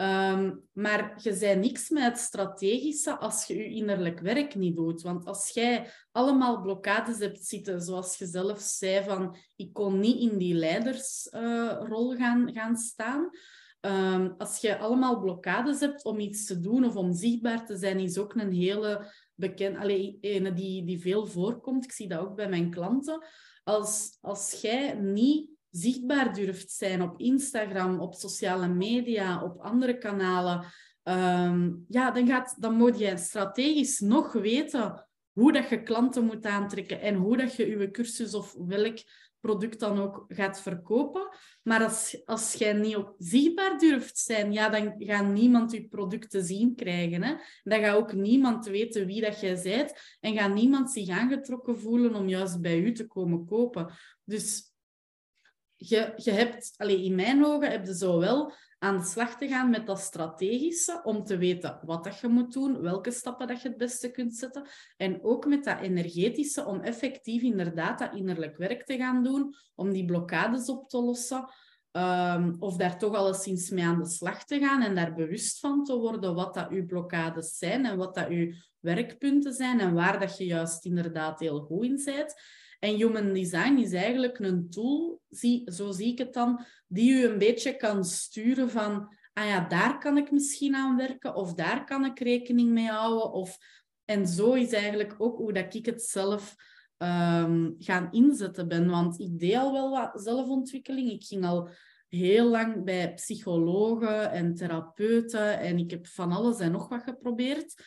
Ehm, 0.00 0.54
maar 0.72 1.20
je 1.22 1.34
zei 1.34 1.58
niks 1.58 1.88
met 1.88 2.02
het 2.02 2.18
strategische 2.18 3.18
als 3.18 3.44
je 3.44 3.56
je 3.56 3.64
innerlijk 3.64 4.20
werk 4.20 4.54
niet 4.54 4.76
doet. 4.76 5.02
Want 5.02 5.26
als 5.26 5.50
jij 5.50 5.90
allemaal 6.12 6.60
blokkades 6.60 7.18
hebt 7.18 7.44
zitten, 7.44 7.80
zoals 7.80 8.18
je 8.18 8.26
zelf 8.26 8.60
zei, 8.60 9.04
van 9.04 9.36
ik 9.56 9.72
kon 9.72 10.00
niet 10.00 10.30
in 10.30 10.38
die 10.38 10.54
leidersrol 10.54 12.16
gaan, 12.16 12.52
gaan 12.52 12.76
staan, 12.76 13.30
Ehm, 13.80 14.30
als 14.38 14.60
je 14.60 14.78
allemaal 14.78 15.20
blokkades 15.20 15.80
hebt 15.80 16.04
om 16.04 16.18
iets 16.18 16.44
te 16.44 16.60
doen 16.60 16.84
of 16.84 16.96
om 16.96 17.12
zichtbaar 17.12 17.66
te 17.66 17.76
zijn, 17.76 17.98
is 17.98 18.18
ook 18.18 18.34
een 18.34 18.52
hele 18.52 19.12
bekend, 19.34 19.76
alleen 19.76 20.18
ene 20.20 20.52
die, 20.52 20.84
die 20.84 21.00
veel 21.00 21.26
voorkomt. 21.26 21.84
Ik 21.84 21.92
zie 21.92 22.08
dat 22.08 22.18
ook 22.18 22.36
bij 22.36 22.48
mijn 22.48 22.70
klanten. 22.70 23.24
Als, 23.64 24.18
als 24.20 24.60
jij 24.60 24.94
niet 24.94 25.50
zichtbaar 25.70 26.34
durft 26.34 26.70
zijn 26.70 27.02
op 27.02 27.18
Instagram, 27.20 28.00
op 28.00 28.14
sociale 28.14 28.68
media, 28.68 29.42
op 29.44 29.60
andere 29.60 29.98
kanalen, 29.98 30.64
ehm, 31.02 31.72
ja, 31.88 32.10
dan, 32.10 32.26
gaat, 32.26 32.56
dan 32.58 32.74
moet 32.74 32.98
je 32.98 33.16
strategisch 33.16 34.00
nog 34.00 34.32
weten 34.32 35.06
hoe 35.32 35.52
dat 35.52 35.68
je 35.68 35.82
klanten 35.82 36.24
moet 36.24 36.46
aantrekken 36.46 37.00
en 37.00 37.14
hoe 37.14 37.36
dat 37.36 37.54
je 37.54 37.78
je 37.78 37.90
cursus 37.90 38.34
of 38.34 38.54
welk 38.58 38.98
product 39.40 39.80
dan 39.80 39.98
ook 39.98 40.24
gaat 40.28 40.60
verkopen. 40.60 41.28
Maar 41.62 41.82
als, 41.82 42.22
als 42.24 42.54
jij 42.54 42.72
niet 42.72 42.96
op 42.96 43.14
zichtbaar 43.18 43.78
durft 43.78 44.18
zijn, 44.18 44.52
ja, 44.52 44.68
dan 44.68 44.94
gaat 44.98 45.26
niemand 45.26 45.72
je 45.72 45.88
producten 45.88 46.44
zien 46.44 46.74
krijgen. 46.74 47.22
Hè? 47.22 47.34
Dan 47.62 47.80
gaat 47.80 47.96
ook 47.96 48.12
niemand 48.12 48.66
weten 48.66 49.06
wie 49.06 49.20
dat 49.20 49.40
jij 49.40 49.60
bent 49.62 50.16
en 50.20 50.36
gaat 50.36 50.54
niemand 50.54 50.90
zich 50.90 51.08
aangetrokken 51.08 51.78
voelen 51.78 52.14
om 52.14 52.28
juist 52.28 52.60
bij 52.60 52.78
u 52.78 52.92
te 52.92 53.06
komen 53.06 53.46
kopen. 53.46 53.92
Dus 54.24 54.69
je, 55.82 56.12
je 56.16 56.30
hebt, 56.30 56.74
in 56.76 57.14
mijn 57.14 57.44
ogen, 57.44 57.70
heb 57.70 57.86
je 57.86 57.96
zo 57.96 58.18
wel 58.18 58.52
aan 58.78 58.98
de 58.98 59.04
slag 59.04 59.36
te 59.36 59.48
gaan 59.48 59.70
met 59.70 59.86
dat 59.86 60.00
strategische, 60.00 61.00
om 61.04 61.24
te 61.24 61.36
weten 61.36 61.80
wat 61.84 62.04
dat 62.04 62.18
je 62.20 62.28
moet 62.28 62.52
doen, 62.52 62.80
welke 62.80 63.10
stappen 63.10 63.46
dat 63.46 63.62
je 63.62 63.68
het 63.68 63.76
beste 63.76 64.10
kunt 64.10 64.34
zetten. 64.34 64.66
En 64.96 65.24
ook 65.24 65.46
met 65.46 65.64
dat 65.64 65.80
energetische, 65.80 66.64
om 66.64 66.80
effectief 66.80 67.42
inderdaad 67.42 67.98
dat 67.98 68.14
innerlijk 68.14 68.56
werk 68.56 68.84
te 68.84 68.96
gaan 68.96 69.22
doen, 69.22 69.54
om 69.74 69.92
die 69.92 70.04
blokkades 70.04 70.68
op 70.68 70.88
te 70.88 71.02
lossen. 71.02 71.48
Um, 71.92 72.56
of 72.58 72.76
daar 72.76 72.98
toch 72.98 73.14
alleszins 73.14 73.70
mee 73.70 73.84
aan 73.84 73.98
de 73.98 74.08
slag 74.08 74.44
te 74.44 74.58
gaan 74.58 74.82
en 74.82 74.94
daar 74.94 75.14
bewust 75.14 75.58
van 75.58 75.84
te 75.84 75.96
worden 75.96 76.34
wat 76.34 76.54
dat 76.54 76.70
uw 76.70 76.86
blokkades 76.86 77.58
zijn 77.58 77.86
en 77.86 77.96
wat 77.96 78.14
dat 78.14 78.28
uw 78.28 78.52
werkpunten 78.80 79.52
zijn 79.52 79.80
en 79.80 79.94
waar 79.94 80.20
dat 80.20 80.38
je 80.38 80.44
juist 80.44 80.84
inderdaad 80.84 81.40
heel 81.40 81.60
goed 81.60 81.84
in 81.84 82.02
bent. 82.04 82.34
En 82.80 82.94
human 82.94 83.32
design 83.32 83.76
is 83.76 83.92
eigenlijk 83.92 84.38
een 84.38 84.70
tool, 84.70 85.20
zie, 85.28 85.72
zo 85.72 85.90
zie 85.90 86.12
ik 86.12 86.18
het 86.18 86.32
dan, 86.32 86.64
die 86.86 87.12
u 87.12 87.24
een 87.24 87.38
beetje 87.38 87.76
kan 87.76 88.04
sturen 88.04 88.70
van, 88.70 89.16
ah 89.32 89.46
ja, 89.46 89.68
daar 89.68 89.98
kan 89.98 90.16
ik 90.16 90.30
misschien 90.30 90.74
aan 90.74 90.96
werken 90.96 91.34
of 91.34 91.54
daar 91.54 91.84
kan 91.84 92.04
ik 92.04 92.18
rekening 92.18 92.70
mee 92.70 92.88
houden. 92.88 93.32
Of, 93.32 93.58
en 94.04 94.26
zo 94.26 94.52
is 94.52 94.72
eigenlijk 94.72 95.14
ook 95.18 95.36
hoe 95.36 95.52
dat 95.52 95.74
ik 95.74 95.86
het 95.86 96.02
zelf 96.02 96.54
um, 96.98 97.74
gaan 97.78 98.08
inzetten 98.10 98.68
ben. 98.68 98.90
Want 98.90 99.20
ik 99.20 99.38
deed 99.38 99.56
al 99.56 99.72
wel 99.72 99.90
wat 99.90 100.22
zelfontwikkeling. 100.22 101.10
Ik 101.10 101.24
ging 101.24 101.44
al 101.44 101.68
heel 102.08 102.48
lang 102.48 102.84
bij 102.84 103.14
psychologen 103.14 104.30
en 104.30 104.54
therapeuten 104.54 105.58
en 105.58 105.78
ik 105.78 105.90
heb 105.90 106.06
van 106.06 106.32
alles 106.32 106.58
en 106.58 106.72
nog 106.72 106.88
wat 106.88 107.02
geprobeerd. 107.02 107.82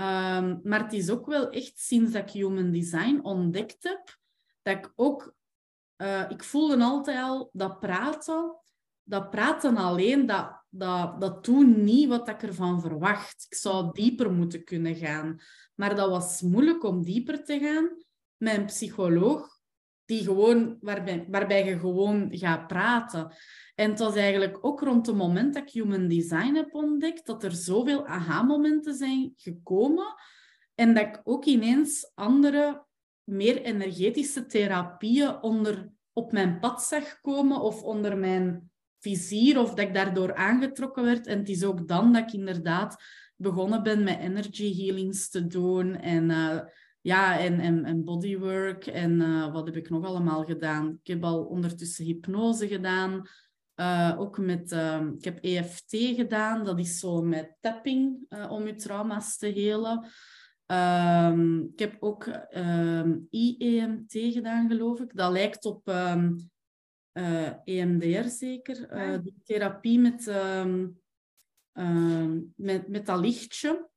Um, 0.00 0.60
maar 0.62 0.82
het 0.82 0.92
is 0.92 1.10
ook 1.10 1.26
wel 1.26 1.50
echt 1.50 1.78
sinds 1.78 2.12
dat 2.12 2.22
ik 2.22 2.30
Human 2.30 2.70
Design 2.70 3.20
ontdekt 3.22 3.82
heb, 3.82 4.18
dat 4.66 4.76
ik 4.76 4.92
ook... 4.96 5.34
Uh, 6.02 6.30
ik 6.30 6.44
voelde 6.44 6.84
altijd 6.84 7.22
al 7.22 7.50
dat 7.52 7.80
praten, 7.80 8.56
dat 9.02 9.30
praten 9.30 9.76
alleen, 9.76 10.26
dat, 10.26 10.62
dat, 10.68 11.20
dat 11.20 11.44
doet 11.44 11.76
niet 11.76 12.08
wat 12.08 12.28
ik 12.28 12.42
ervan 12.42 12.80
verwacht. 12.80 13.46
Ik 13.48 13.56
zou 13.56 13.92
dieper 13.92 14.32
moeten 14.32 14.64
kunnen 14.64 14.94
gaan. 14.94 15.40
Maar 15.74 15.94
dat 15.94 16.08
was 16.08 16.40
moeilijk 16.40 16.84
om 16.84 17.04
dieper 17.04 17.44
te 17.44 17.58
gaan 17.58 18.04
een 18.38 18.64
psycholoog 18.64 19.54
die 20.04 20.24
gewoon, 20.24 20.76
waarbij, 20.80 21.26
waarbij 21.30 21.64
je 21.64 21.78
gewoon 21.78 22.28
gaat 22.30 22.66
praten. 22.66 23.34
En 23.74 23.90
het 23.90 23.98
was 23.98 24.14
eigenlijk 24.14 24.58
ook 24.60 24.80
rond 24.80 25.06
het 25.06 25.16
moment 25.16 25.54
dat 25.54 25.62
ik 25.62 25.72
Human 25.72 26.08
Design 26.08 26.54
heb 26.54 26.74
ontdekt, 26.74 27.26
dat 27.26 27.44
er 27.44 27.52
zoveel 27.52 28.06
aha-momenten 28.06 28.94
zijn 28.94 29.32
gekomen. 29.36 30.14
En 30.74 30.94
dat 30.94 31.06
ik 31.06 31.20
ook 31.24 31.44
ineens 31.44 32.10
andere 32.14 32.86
meer 33.26 33.62
energetische 33.62 34.46
therapieën 34.46 35.42
onder, 35.42 35.88
op 36.12 36.32
mijn 36.32 36.58
pad 36.58 36.82
zag 36.82 37.20
komen 37.20 37.60
of 37.60 37.82
onder 37.82 38.18
mijn 38.18 38.70
vizier 38.98 39.60
of 39.60 39.68
dat 39.68 39.78
ik 39.78 39.94
daardoor 39.94 40.34
aangetrokken 40.34 41.04
werd. 41.04 41.26
En 41.26 41.38
het 41.38 41.48
is 41.48 41.64
ook 41.64 41.88
dan 41.88 42.12
dat 42.12 42.22
ik 42.22 42.32
inderdaad 42.32 42.96
begonnen 43.36 43.82
ben 43.82 44.02
met 44.02 44.18
energy 44.18 44.76
healings 44.76 45.30
te 45.30 45.46
doen 45.46 45.96
en, 45.96 46.30
uh, 46.30 46.58
ja, 47.00 47.38
en, 47.38 47.84
en, 47.84 48.04
bodywork 48.04 48.86
en 48.86 49.20
uh, 49.20 49.52
wat 49.52 49.66
heb 49.66 49.76
ik 49.76 49.90
nog 49.90 50.04
allemaal 50.04 50.44
gedaan. 50.44 50.98
Ik 51.02 51.06
heb 51.06 51.24
al 51.24 51.44
ondertussen 51.44 52.04
hypnose 52.04 52.68
gedaan. 52.68 53.28
Uh, 53.80 54.14
ook 54.18 54.38
met, 54.38 54.72
ik 55.18 55.24
heb 55.24 55.38
EFT 55.40 55.90
gedaan, 55.90 56.64
dat 56.64 56.78
is 56.78 56.98
zo 56.98 57.22
met 57.22 57.56
tapping 57.60 58.26
om 58.48 58.66
je 58.66 58.74
trauma's 58.74 59.38
te 59.38 59.46
helen. 59.46 60.06
Um, 60.66 61.62
ik 61.72 61.78
heb 61.78 61.96
ook 62.00 62.26
um, 62.26 62.42
ehm, 62.50 63.18
IEMT 63.30 64.12
gedaan, 64.12 64.68
geloof 64.68 65.00
ik. 65.00 65.16
Dat 65.16 65.32
lijkt 65.32 65.64
op 65.64 65.88
um, 65.88 66.50
uh, 67.12 67.50
EMDR 67.64 68.28
zeker. 68.28 68.92
Uh, 68.92 69.18
die 69.22 69.40
therapie 69.44 69.98
met, 69.98 70.26
met, 72.56 72.88
met 72.88 73.06
dat 73.06 73.20
lichtje. 73.20 73.88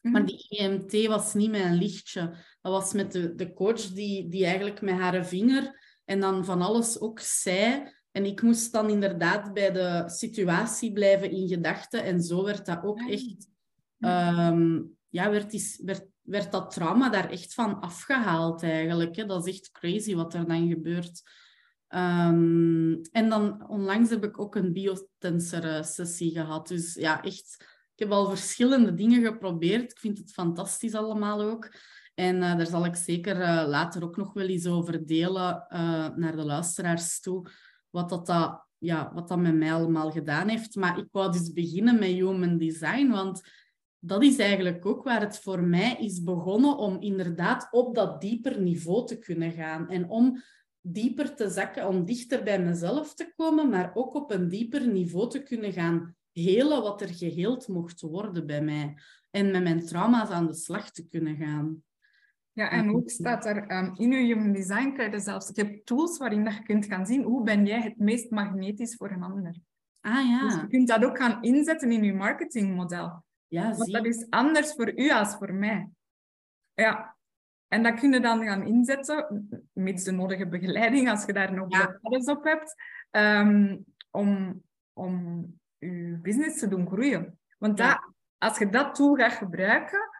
Mm 0.00 0.12
Maar 0.12 0.26
die 0.26 0.46
EMT 0.48 1.06
was 1.06 1.34
niet 1.34 1.50
met 1.50 1.64
een 1.64 1.74
lichtje. 1.74 2.20
Dat 2.60 2.72
was 2.72 2.92
met 2.92 3.12
de, 3.12 3.34
de 3.34 3.52
coach 3.52 3.86
die, 3.86 4.28
die 4.28 4.44
eigenlijk 4.44 4.80
met 4.80 4.94
haar 4.94 5.26
vinger 5.26 5.82
en 6.04 6.20
dan 6.20 6.44
van 6.44 6.62
alles 6.62 7.00
ook 7.00 7.20
zei. 7.20 7.92
En 8.10 8.24
ik 8.24 8.42
moest 8.42 8.72
dan 8.72 8.90
inderdaad 8.90 9.52
bij 9.52 9.72
de 9.72 10.02
situatie 10.06 10.92
blijven 10.92 11.30
in 11.30 11.48
gedachten. 11.48 12.04
En 12.04 12.20
zo 12.20 12.44
werd 12.44 12.66
dat 12.66 12.82
ook 12.82 13.00
echt... 13.00 13.48
Um, 13.98 14.96
ja, 15.08 15.30
werd, 15.30 15.50
die, 15.50 15.76
werd 15.84 16.06
werd 16.24 16.52
dat 16.52 16.70
trauma 16.70 17.08
daar 17.08 17.30
echt 17.30 17.54
van 17.54 17.80
afgehaald 17.80 18.62
eigenlijk. 18.62 19.16
Hè. 19.16 19.26
Dat 19.26 19.46
is 19.46 19.54
echt 19.54 19.70
crazy 19.70 20.14
wat 20.14 20.34
er 20.34 20.46
dan 20.46 20.68
gebeurt. 20.68 21.22
Um, 21.88 23.00
en 23.12 23.28
dan 23.28 23.68
onlangs 23.68 24.10
heb 24.10 24.24
ik 24.24 24.40
ook 24.40 24.54
een 24.54 24.72
biotensor 24.72 25.84
sessie 25.84 26.30
gehad. 26.30 26.68
Dus 26.68 26.94
ja, 26.94 27.22
echt, 27.22 27.56
ik 27.94 27.98
heb 27.98 28.10
al 28.10 28.28
verschillende 28.28 28.94
dingen 28.94 29.22
geprobeerd. 29.24 29.90
Ik 29.90 29.98
vind 29.98 30.18
het 30.18 30.32
fantastisch 30.32 30.94
allemaal 30.94 31.40
ook. 31.42 31.72
En 32.14 32.36
uh, 32.36 32.56
daar 32.56 32.66
zal 32.66 32.84
ik 32.84 32.96
zeker 32.96 33.40
uh, 33.40 33.64
later 33.66 34.04
ook 34.04 34.16
nog 34.16 34.32
wel 34.32 34.46
eens 34.46 34.66
over 34.66 35.06
delen 35.06 35.66
naar 36.16 36.36
de 36.36 36.44
luisteraars 36.44 37.20
toe. 37.20 37.46
Wat 37.90 38.08
dat, 38.08 38.26
dat, 38.26 38.66
ja, 38.78 39.10
wat 39.14 39.28
dat 39.28 39.38
met 39.38 39.54
mij 39.54 39.74
allemaal 39.74 40.10
gedaan 40.10 40.48
heeft. 40.48 40.74
Maar 40.74 40.98
ik 40.98 41.08
wou 41.10 41.32
dus 41.32 41.52
beginnen 41.52 41.98
met 41.98 42.08
human 42.08 42.58
design, 42.58 43.10
want 43.10 43.42
dat 44.06 44.22
is 44.22 44.38
eigenlijk 44.38 44.86
ook 44.86 45.02
waar 45.02 45.20
het 45.20 45.38
voor 45.38 45.62
mij 45.62 45.96
is 45.96 46.22
begonnen 46.22 46.76
om 46.76 47.00
inderdaad 47.00 47.68
op 47.70 47.94
dat 47.94 48.20
dieper 48.20 48.60
niveau 48.60 49.06
te 49.06 49.18
kunnen 49.18 49.52
gaan. 49.52 49.88
En 49.88 50.08
om 50.08 50.42
dieper 50.80 51.34
te 51.34 51.48
zakken, 51.48 51.88
om 51.88 52.04
dichter 52.04 52.42
bij 52.42 52.62
mezelf 52.62 53.14
te 53.14 53.32
komen, 53.36 53.68
maar 53.68 53.90
ook 53.94 54.14
op 54.14 54.30
een 54.30 54.48
dieper 54.48 54.88
niveau 54.88 55.30
te 55.30 55.42
kunnen 55.42 55.72
gaan 55.72 56.14
helen 56.32 56.82
wat 56.82 57.00
er 57.00 57.14
geheeld 57.14 57.68
mocht 57.68 58.00
worden 58.00 58.46
bij 58.46 58.62
mij. 58.62 58.96
En 59.30 59.50
met 59.50 59.62
mijn 59.62 59.86
trauma's 59.86 60.28
aan 60.28 60.46
de 60.46 60.54
slag 60.54 60.90
te 60.90 61.08
kunnen 61.08 61.36
gaan. 61.36 61.82
Ja, 62.52 62.70
en 62.70 62.90
ook 62.90 63.10
staat 63.10 63.46
er 63.46 63.70
um, 63.70 63.92
in 63.96 64.10
je 64.10 64.34
human 64.34 64.52
design 64.52 64.92
krijg 64.92 65.12
je 65.12 65.20
zelfs, 65.20 65.50
je 65.54 65.62
hebt 65.62 65.86
tools 65.86 66.18
waarin 66.18 66.44
dat 66.44 66.54
je 66.54 66.62
kunt 66.62 66.86
gaan 66.86 67.06
zien 67.06 67.22
hoe 67.22 67.42
ben 67.42 67.66
jij 67.66 67.80
het 67.80 67.98
meest 67.98 68.30
magnetisch 68.30 68.96
voor 68.96 69.10
een 69.10 69.22
ander. 69.22 69.56
Ah 70.00 70.28
ja. 70.28 70.40
Dus 70.40 70.54
je 70.54 70.66
kunt 70.66 70.88
dat 70.88 71.04
ook 71.04 71.18
gaan 71.18 71.42
inzetten 71.42 71.92
in 71.92 72.04
je 72.04 72.14
marketingmodel. 72.14 73.23
Ja, 73.54 73.74
Want 73.76 73.92
dat 73.92 74.04
is 74.04 74.26
anders 74.30 74.72
voor 74.72 74.98
u 74.98 75.10
als 75.10 75.36
voor 75.36 75.54
mij. 75.54 75.88
Ja. 76.72 77.16
En 77.68 77.82
dat 77.82 78.00
kun 78.00 78.12
je 78.12 78.20
dan 78.20 78.44
gaan 78.44 78.66
inzetten, 78.66 79.48
met 79.72 80.04
de 80.04 80.12
nodige 80.12 80.46
begeleiding, 80.46 81.10
als 81.10 81.24
je 81.24 81.32
daar 81.32 81.52
nog 81.52 81.72
ja. 81.72 81.98
alles 82.02 82.26
op 82.26 82.44
hebt, 82.44 82.74
um, 83.10 83.84
om, 84.10 84.62
om 84.92 85.46
je 85.78 86.18
business 86.22 86.58
te 86.58 86.68
doen 86.68 86.86
groeien. 86.86 87.38
Want 87.58 87.76
dat, 87.76 87.98
als 88.38 88.58
je 88.58 88.68
dat 88.68 88.94
tool 88.94 89.14
gaat 89.14 89.32
gebruiken, 89.32 90.10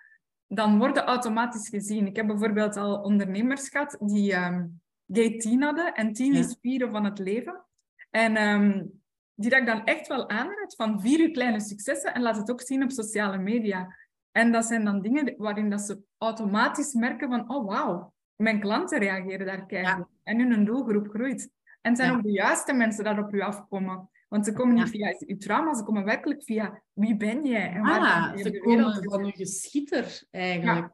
dan 0.47 0.79
worden 0.79 1.05
automatisch 1.05 1.69
gezien. 1.69 2.07
Ik 2.07 2.17
heb 2.17 2.27
bijvoorbeeld 2.27 2.77
al 2.77 3.01
ondernemers 3.01 3.69
gehad 3.69 3.97
die 4.01 4.35
um, 4.35 4.83
gate 5.07 5.37
10 5.37 5.63
hadden. 5.63 5.95
En 5.95 6.13
10 6.13 6.35
is 6.35 6.51
spieren 6.51 6.91
van 6.91 7.05
het 7.05 7.19
leven. 7.19 7.65
En 8.11 8.43
um, 8.43 9.03
die 9.35 9.51
dat 9.51 9.61
ik 9.61 9.67
dan 9.67 9.85
echt 9.85 10.07
wel 10.07 10.29
aanraad 10.29 10.75
van 10.77 11.01
vier 11.01 11.21
uur 11.21 11.31
kleine 11.31 11.61
successen 11.61 12.15
en 12.15 12.23
laat 12.23 12.37
het 12.37 12.51
ook 12.51 12.61
zien 12.61 12.83
op 12.83 12.91
sociale 12.91 13.39
media. 13.39 13.97
En 14.33 14.53
dat 14.53 14.65
zijn 14.65 14.85
dan 14.85 15.01
dingen 15.01 15.35
waarin 15.37 15.71
dat 15.71 15.81
ze 15.81 16.03
automatisch 16.19 16.93
merken 16.93 17.29
van, 17.29 17.51
oh 17.51 17.67
wauw, 17.67 18.13
mijn 18.37 18.61
klanten 18.61 18.99
reageren 18.99 19.47
daar 19.47 19.67
keihard 19.67 20.09
en 20.23 20.51
hun 20.51 20.65
doelgroep 20.65 21.09
groeit. 21.09 21.51
En 21.81 21.91
het 21.91 22.01
zijn 22.01 22.13
ook 22.13 22.23
de 22.23 22.31
juiste 22.31 22.73
mensen 22.73 23.05
dat 23.05 23.19
op 23.19 23.35
u 23.35 23.41
afkomen. 23.41 24.09
Want 24.29 24.45
ze 24.45 24.53
komen 24.53 24.75
niet 24.75 24.89
via 24.89 25.15
uw 25.19 25.37
trauma, 25.37 25.75
ze 25.75 25.83
komen 25.83 26.05
werkelijk 26.05 26.45
via 26.45 26.83
wie 26.93 27.17
ben 27.17 27.45
jij? 27.45 27.71
En 27.73 27.83
waar 27.83 28.01
ah, 28.01 28.37
ze 28.37 28.59
komen 28.59 29.05
van 29.05 29.25
een 29.25 29.33
geschieter 29.33 30.23
eigenlijk. 30.31 30.93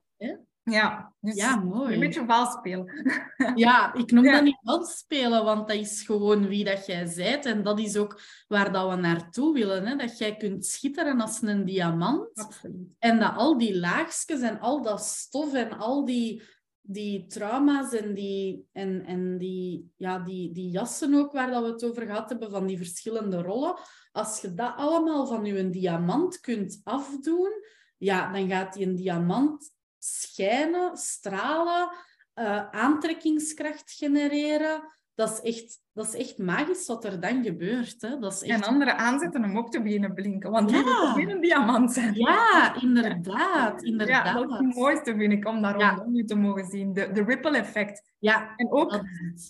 Ja, 0.70 1.12
dus 1.20 1.34
Ja, 1.34 1.56
mooi. 1.56 1.94
een 1.94 2.00
beetje 2.00 2.24
vals 2.26 2.52
spelen. 2.52 2.86
Ja, 3.54 3.94
ik 3.94 4.10
noem 4.10 4.24
Ja. 4.24 4.32
dat 4.32 4.42
niet 4.42 4.58
vals 4.62 4.98
spelen, 4.98 5.44
want 5.44 5.68
dat 5.68 5.76
is 5.76 6.02
gewoon 6.02 6.48
wie 6.48 6.64
dat 6.64 6.86
jij 6.86 7.12
bent. 7.16 7.46
En 7.46 7.62
dat 7.62 7.78
is 7.80 7.96
ook 7.96 8.20
waar 8.48 8.72
dat 8.72 8.90
we 8.90 8.96
naartoe 8.96 9.54
willen. 9.54 9.86
Hè? 9.86 9.96
Dat 9.96 10.18
jij 10.18 10.36
kunt 10.36 10.66
schitteren 10.66 11.20
als 11.20 11.42
een 11.42 11.64
diamant. 11.64 12.28
Absoluut. 12.38 12.88
En 12.98 13.18
dat 13.18 13.36
al 13.36 13.58
die 13.58 13.78
laagjes 13.78 14.40
en 14.40 14.60
al 14.60 14.82
dat 14.82 15.04
stof 15.04 15.54
en 15.54 15.78
al 15.78 16.04
die, 16.04 16.42
die 16.80 17.26
trauma's 17.26 17.92
en, 17.92 18.14
die, 18.14 18.66
en, 18.72 19.04
en 19.04 19.38
die, 19.38 19.92
ja, 19.96 20.18
die, 20.18 20.52
die 20.52 20.70
jassen 20.70 21.14
ook, 21.14 21.32
waar 21.32 21.50
dat 21.50 21.62
we 21.64 21.68
het 21.70 21.84
over 21.84 22.02
gehad 22.06 22.28
hebben, 22.28 22.50
van 22.50 22.66
die 22.66 22.76
verschillende 22.76 23.42
rollen. 23.42 23.74
Als 24.12 24.40
je 24.40 24.54
dat 24.54 24.72
allemaal 24.76 25.26
van 25.26 25.44
je 25.44 25.70
diamant 25.70 26.40
kunt 26.40 26.80
afdoen, 26.84 27.52
ja, 27.98 28.32
dan 28.32 28.48
gaat 28.48 28.72
die 28.72 28.86
een 28.86 28.96
diamant 28.96 29.70
schijnen, 30.04 30.96
stralen, 30.96 31.90
eh, 32.34 32.70
aantrekkingskracht 32.70 33.92
genereren. 33.92 34.82
Dat 35.14 35.30
is, 35.30 35.54
echt, 35.54 35.80
dat 35.92 36.06
is 36.06 36.14
echt 36.14 36.38
magisch 36.38 36.86
wat 36.86 37.04
er 37.04 37.20
dan 37.20 37.44
gebeurt. 37.44 37.96
Hè? 38.02 38.18
Dat 38.18 38.32
is 38.32 38.42
echt... 38.42 38.62
En 38.62 38.68
anderen 38.68 38.96
aanzetten 38.98 39.44
om 39.44 39.58
ook 39.58 39.70
te 39.70 39.82
beginnen 39.82 40.14
blinken, 40.14 40.50
want 40.50 40.68
die 40.68 40.78
Ja. 40.78 40.84
wil 40.84 41.14
weer 41.14 41.34
een 41.34 41.40
diamant 41.40 41.92
zijn. 41.92 42.14
Ja, 42.14 42.74
inderdaad. 42.80 43.80
Ja, 43.82 43.88
inderdaad. 43.90 44.34
dat 44.34 44.50
is 44.50 44.56
het 44.58 44.74
mooiste 44.74 45.14
vind 45.16 45.32
ik, 45.32 45.46
om 45.46 45.62
daar 45.62 45.78
Ja. 45.78 46.04
nu 46.06 46.24
te 46.24 46.34
mogen 46.34 46.64
zien. 46.66 46.92
De, 46.92 47.10
de 47.12 47.22
ripple 47.24 47.56
effect. 47.56 48.02
Ja, 48.18 48.52
En 48.56 48.70
ook, 48.72 49.00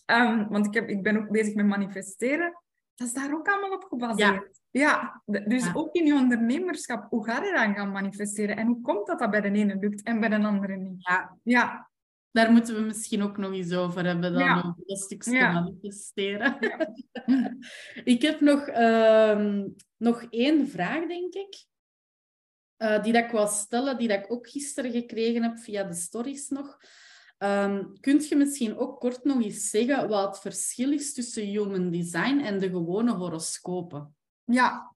ehm, 0.07 0.48
want 0.48 0.66
ik, 0.66 0.74
heb, 0.74 0.88
ik 0.88 1.03
ben 1.03 1.16
ook 1.16 1.30
bezig 1.30 1.55
met 1.55 1.66
manifesteren, 1.66 2.62
dat 2.94 3.07
is 3.09 3.14
daar 3.14 3.32
ook 3.34 3.48
allemaal 3.48 3.72
op 3.72 3.84
gebaseerd. 3.88 4.59
Ja, 4.70 5.22
dus 5.26 5.64
Ja. 5.64 5.72
ook 5.74 5.94
in 5.94 6.06
je 6.06 6.14
ondernemerschap, 6.14 7.10
hoe 7.10 7.24
ga 7.24 7.44
je 7.44 7.52
dan 7.52 7.74
gaan 7.74 7.90
manifesteren? 7.92 8.56
En 8.56 8.66
hoe 8.66 8.80
komt 8.80 9.06
dat 9.06 9.18
dat 9.18 9.30
bij 9.30 9.40
de 9.40 9.50
ene 9.50 9.76
lukt 9.76 10.02
en 10.02 10.20
bij 10.20 10.28
de 10.28 10.38
andere 10.44 10.76
niet? 10.76 11.06
Ja, 11.08 11.38
Ja, 11.42 11.90
daar 12.30 12.52
moeten 12.52 12.74
we 12.74 12.80
misschien 12.80 13.22
ook 13.22 13.36
nog 13.36 13.52
eens 13.52 13.72
over 13.74 14.04
hebben, 14.04 14.32
dan 14.32 14.42
Ja. 14.42 14.56
over 14.58 14.74
dat 14.86 14.98
stukje 14.98 15.32
Ja. 15.32 15.52
manifesteren. 15.52 16.56
ik 18.04 18.22
heb 18.22 18.40
nog, 18.40 18.66
ehm, 18.66 19.68
nog 19.96 20.22
één 20.30 20.68
vraag, 20.68 21.06
denk 21.08 21.34
ik. 21.34 21.68
eh, 22.76 23.02
die 23.02 23.12
dat 23.12 23.24
ik 23.24 23.30
wou 23.30 23.48
stellen, 23.48 23.98
die 23.98 24.08
dat 24.08 24.18
ik 24.18 24.32
ook 24.32 24.48
gisteren 24.48 24.90
gekregen 24.92 25.42
heb 25.42 25.58
via 25.58 25.84
de 25.84 25.94
stories 25.94 26.48
nog. 26.48 26.78
Ehm, 27.38 27.84
kunt 28.00 28.28
je 28.28 28.36
misschien 28.36 28.76
ook 28.76 29.00
kort 29.00 29.24
nog 29.24 29.42
eens 29.42 29.70
zeggen 29.70 30.08
wat 30.08 30.26
het 30.28 30.38
verschil 30.38 30.92
is 30.92 31.12
tussen 31.14 31.42
human 31.44 31.90
design 31.90 32.38
en 32.38 32.58
de 32.58 32.68
gewone 32.70 33.12
horoscopen? 33.12 34.14
Ja, 34.45 34.88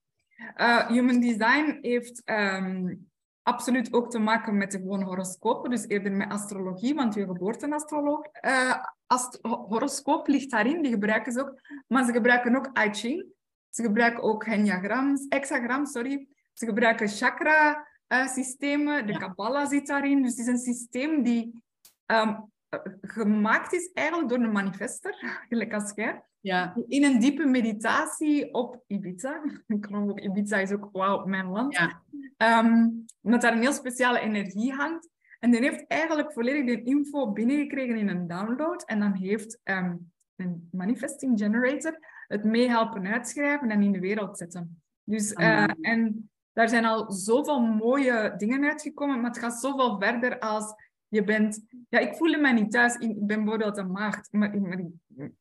Eh, 0.55 0.87
human 0.89 1.21
design 1.21 1.79
heeft 1.81 2.23
ehm, 2.25 2.95
absoluut 3.43 3.93
ook 3.93 4.11
te 4.11 4.19
maken 4.19 4.57
met 4.57 4.71
de 4.73 4.79
gewone 4.79 5.05
horoscopen, 5.05 5.71
dus 5.71 5.87
eerder 5.89 6.13
met 6.13 6.31
astrologie, 6.31 6.95
want 6.95 7.15
je 7.15 7.25
geboorteastroloog, 7.27 8.23
eh 8.27 8.85
ast- 9.07 9.39
ho- 9.43 9.67
horoscoop 9.69 10.27
ligt 10.27 10.51
daarin, 10.51 10.83
die 10.83 10.93
gebruiken 10.93 11.33
ze 11.33 11.41
ook, 11.41 11.61
maar 11.89 12.05
ze 12.05 12.13
gebruiken 12.13 12.57
ook 12.57 12.79
I 12.79 12.91
Ching, 12.93 13.27
ze 13.71 13.83
gebruiken 13.83 14.23
ook 14.23 14.45
enneagrams, 14.45 15.27
hexagram, 15.29 15.87
sorry, 15.87 16.29
ze 16.53 16.67
gebruiken 16.67 17.09
chakra 17.09 17.87
eh, 18.07 18.27
systemen, 18.27 19.07
de. 19.07 19.19
Kabbalah 19.19 19.69
zit 19.69 19.87
daarin, 19.87 20.23
dus 20.23 20.31
het 20.31 20.41
is 20.41 20.47
een 20.47 20.59
systeem 20.75 21.23
die 21.23 21.63
ehm, 22.07 22.41
eh, 22.69 22.81
gemaakt 23.01 23.73
is 23.73 23.93
eigenlijk 23.93 24.29
door 24.29 24.39
een 24.39 24.53
manifester, 24.53 25.15
gelijk 25.49 25.73
als 25.73 25.93
jij. 25.95 26.23
Ja, 26.45 26.77
In 26.87 27.05
een 27.05 27.19
diepe 27.21 27.45
meditatie 27.45 28.55
op 28.55 28.83
Ibiza. 28.87 29.43
Ik 29.67 29.87
geloof 29.87 30.11
ook, 30.11 30.21
Ibiza 30.21 30.59
is 30.59 30.73
ook, 30.73 30.89
wauw, 30.93 31.25
mijn 31.25 31.47
land. 31.47 31.75
ja, 31.75 32.03
Ehm, 32.37 32.89
omdat 33.21 33.41
daar 33.41 33.53
een 33.53 33.61
heel 33.61 33.73
speciale 33.73 34.21
energie 34.21 34.73
hangt. 34.73 35.09
En 35.39 35.51
die 35.51 35.61
heeft 35.61 35.87
eigenlijk 35.87 36.33
volledig 36.33 36.65
de 36.65 36.83
info 36.83 37.33
binnengekregen 37.33 37.97
in 37.97 38.09
een 38.09 38.27
download. 38.27 38.85
En 38.85 39.01
dan 39.01 39.13
heeft 39.13 39.61
ehm, 39.63 39.97
een 40.37 40.69
manifesting 40.73 41.39
generator 41.39 41.99
het 42.27 42.45
mee 42.45 42.69
helpen 42.69 43.07
uitschrijven 43.07 43.71
en 43.71 43.83
in 43.83 43.93
de 43.93 44.01
wereld 44.01 44.39
zetten. 44.39 44.83
Dus, 45.05 45.33
eh, 45.33 45.71
en 45.81 46.31
daar 46.53 46.69
zijn 46.69 46.85
al 46.85 47.13
zoveel 47.13 47.61
mooie 47.61 48.35
dingen 48.37 48.65
uitgekomen, 48.65 49.21
maar 49.21 49.31
het 49.31 49.39
gaat 49.39 49.61
zoveel 49.61 49.99
verder 49.99 50.39
als 50.39 50.75
je 51.15 51.25
bent... 51.25 51.65
Ja, 51.89 51.99
ik 51.99 52.15
voelde 52.15 52.37
mij 52.39 52.53
niet 52.53 52.71
thuis. 52.71 52.95
Ik 52.97 53.27
ben 53.27 53.39
bijvoorbeeld 53.45 53.77
een 53.77 53.91
maagd, 53.91 54.33
maar, 54.33 54.61
maar 54.61 54.79
ik, 54.79 54.87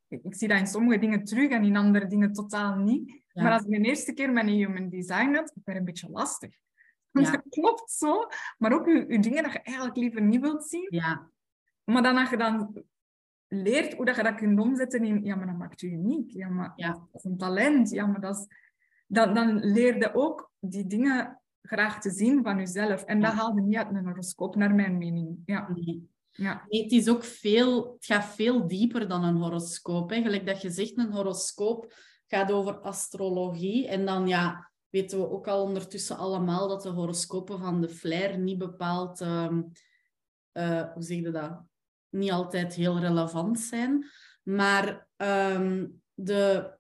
ik, 0.08 0.24
ik 0.24 0.36
zie 0.36 0.48
dat 0.48 0.60
in 0.60 0.68
sommige 0.68 1.00
dingen 1.00 1.24
terug 1.24 1.50
en 1.50 1.64
in 1.64 1.76
andere 1.76 2.08
dingen 2.08 2.34
totaal 2.34 2.76
niet. 2.76 3.22
Ja. 3.32 3.44
Maar 3.44 3.52
als 3.52 3.64
ik 3.64 3.70
de 3.70 3.88
eerste 3.90 4.14
keer 4.14 4.32
mijn 4.32 4.48
human 4.48 4.90
design 4.90 5.34
had, 5.34 5.54
werd 5.64 5.78
een 5.80 5.86
beetje 5.86 6.10
lastig. 6.10 6.56
Ja. 7.12 7.32
Dat 7.32 7.44
klopt 7.50 7.92
zo, 7.92 8.28
maar 8.58 8.74
ook 8.74 8.86
je, 8.88 9.06
je 9.08 9.20
dingen 9.20 9.44
dat 9.44 9.52
je 9.52 9.62
eigenlijk 9.62 9.98
liever 9.98 10.22
niet 10.22 10.42
wilt 10.42 10.66
zien. 10.66 10.88
ja, 10.90 11.30
Maar 11.84 12.04
dan 12.04 12.18
als 12.18 12.30
je 12.30 12.38
dan 12.38 12.84
leert 13.48 13.94
hoe 13.94 14.06
dat 14.06 14.16
je 14.16 14.24
dat 14.24 14.36
kunt 14.36 14.60
omzetten 14.60 15.04
in, 15.04 15.24
ja, 15.24 15.36
maar 15.36 15.46
dat 15.46 15.58
maakt 15.58 15.82
je 15.82 15.88
uniek. 15.90 16.32
Ja, 16.32 16.50
maar 16.50 16.74
Ja. 16.76 16.92
dat 16.92 17.08
is 17.14 17.24
een 17.24 17.38
talent. 17.38 17.90
Ja, 17.90 18.06
maar 18.06 18.22
dat 18.22 18.36
is, 18.38 18.48
dan, 19.08 19.34
dan 19.34 19.60
leer 19.60 19.98
je 19.98 20.14
ook 20.14 20.52
die 20.60 20.88
dingen 20.88 21.42
graag 21.64 22.02
te 22.02 22.12
zien 22.12 22.44
van 22.44 22.58
jezelf. 22.58 23.04
En 23.04 23.22
dat 23.22 23.32
Ja. 23.32 23.38
haal 23.38 23.56
je 23.56 23.62
niet 23.62 23.76
uit 23.76 23.90
een 23.90 24.06
horoscoop, 24.06 24.56
naar 24.56 24.76
mijn 24.76 24.98
mening. 24.98 25.38
Ja, 25.46 25.70
nee. 25.74 26.10
ja. 26.32 26.66
Nee, 26.70 26.84
het 26.84 26.92
is 26.92 27.10
ook 27.10 27.24
veel, 27.24 27.94
het 27.94 28.06
gaat 28.06 28.26
veel 28.26 28.68
dieper 28.68 29.08
dan 29.08 29.24
een 29.24 29.36
horoscoop. 29.38 30.10
Hè. 30.10 30.22
Gelijk 30.22 30.46
dat 30.46 30.62
je 30.62 30.70
zegt, 30.70 30.98
een 30.98 31.12
horoscoop 31.12 31.94
gaat 32.28 32.52
over 32.52 32.74
astrologie. 32.80 33.88
En 33.88 34.06
dan 34.06 34.28
ja, 34.28 34.72
weten 34.90 35.20
we 35.20 35.30
ook 35.30 35.48
al 35.48 35.64
ondertussen 35.64 36.18
allemaal 36.18 36.68
dat 36.68 36.82
de 36.82 36.90
horoscopen 36.90 37.60
van 37.60 37.82
de 37.82 37.90
Flair 37.90 38.38
niet 38.38 38.58
bepaald, 38.58 39.22
ehm, 39.22 39.62
eh, 40.52 40.94
hoe 40.94 41.04
zeg 41.04 41.18
je 41.18 41.32
dat? 41.32 41.62
Niet 42.10 42.32
altijd 42.32 42.74
heel 42.74 43.00
relevant 43.00 43.60
zijn. 43.60 44.06
Maar 44.44 45.08
ehm, 45.16 45.88
de, 46.14 46.72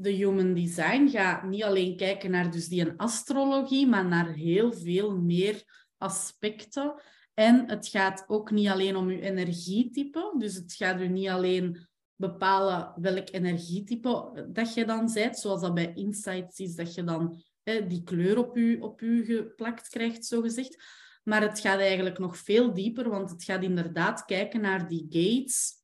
de 0.00 0.10
human 0.10 0.54
design 0.54 1.08
gaat 1.08 1.42
niet 1.42 1.62
alleen 1.62 1.96
kijken 1.96 2.30
naar 2.30 2.50
dus 2.50 2.68
die 2.68 2.92
astrologie, 2.96 3.86
maar 3.86 4.06
naar 4.06 4.32
heel 4.32 4.72
veel 4.72 5.16
meer 5.16 5.62
aspecten. 5.98 7.02
En 7.34 7.68
het 7.68 7.88
gaat 7.88 8.24
ook 8.26 8.50
niet 8.50 8.68
alleen 8.68 8.96
om 8.96 9.10
je 9.10 9.20
energietype. 9.20 10.34
Dus 10.38 10.54
het 10.54 10.72
gaat 10.72 11.00
u 11.00 11.08
niet 11.08 11.28
alleen 11.28 11.86
bepalen 12.16 12.92
welk 12.96 13.30
energietype 13.30 14.46
dat 14.52 14.74
je 14.74 14.84
dan 14.84 15.10
bent. 15.12 15.38
Zoals 15.38 15.60
dat 15.60 15.74
bij 15.74 15.92
Insights 15.94 16.58
is, 16.58 16.74
dat 16.74 16.94
je 16.94 17.04
dan 17.04 17.42
hè, 17.62 17.86
die 17.86 18.02
kleur 18.02 18.38
op 18.38 18.56
je, 18.56 18.82
op 18.82 19.00
u 19.00 19.24
geplakt 19.24 19.88
krijgt, 19.88 20.26
zogezegd. 20.26 20.84
Maar 21.24 21.42
het 21.42 21.60
gaat 21.60 21.78
eigenlijk 21.78 22.18
nog 22.18 22.36
veel 22.36 22.74
dieper, 22.74 23.08
want 23.08 23.30
het 23.30 23.44
gaat 23.44 23.62
inderdaad 23.62 24.24
kijken 24.24 24.60
naar 24.60 24.88
die 24.88 25.06
gates. 25.08 25.79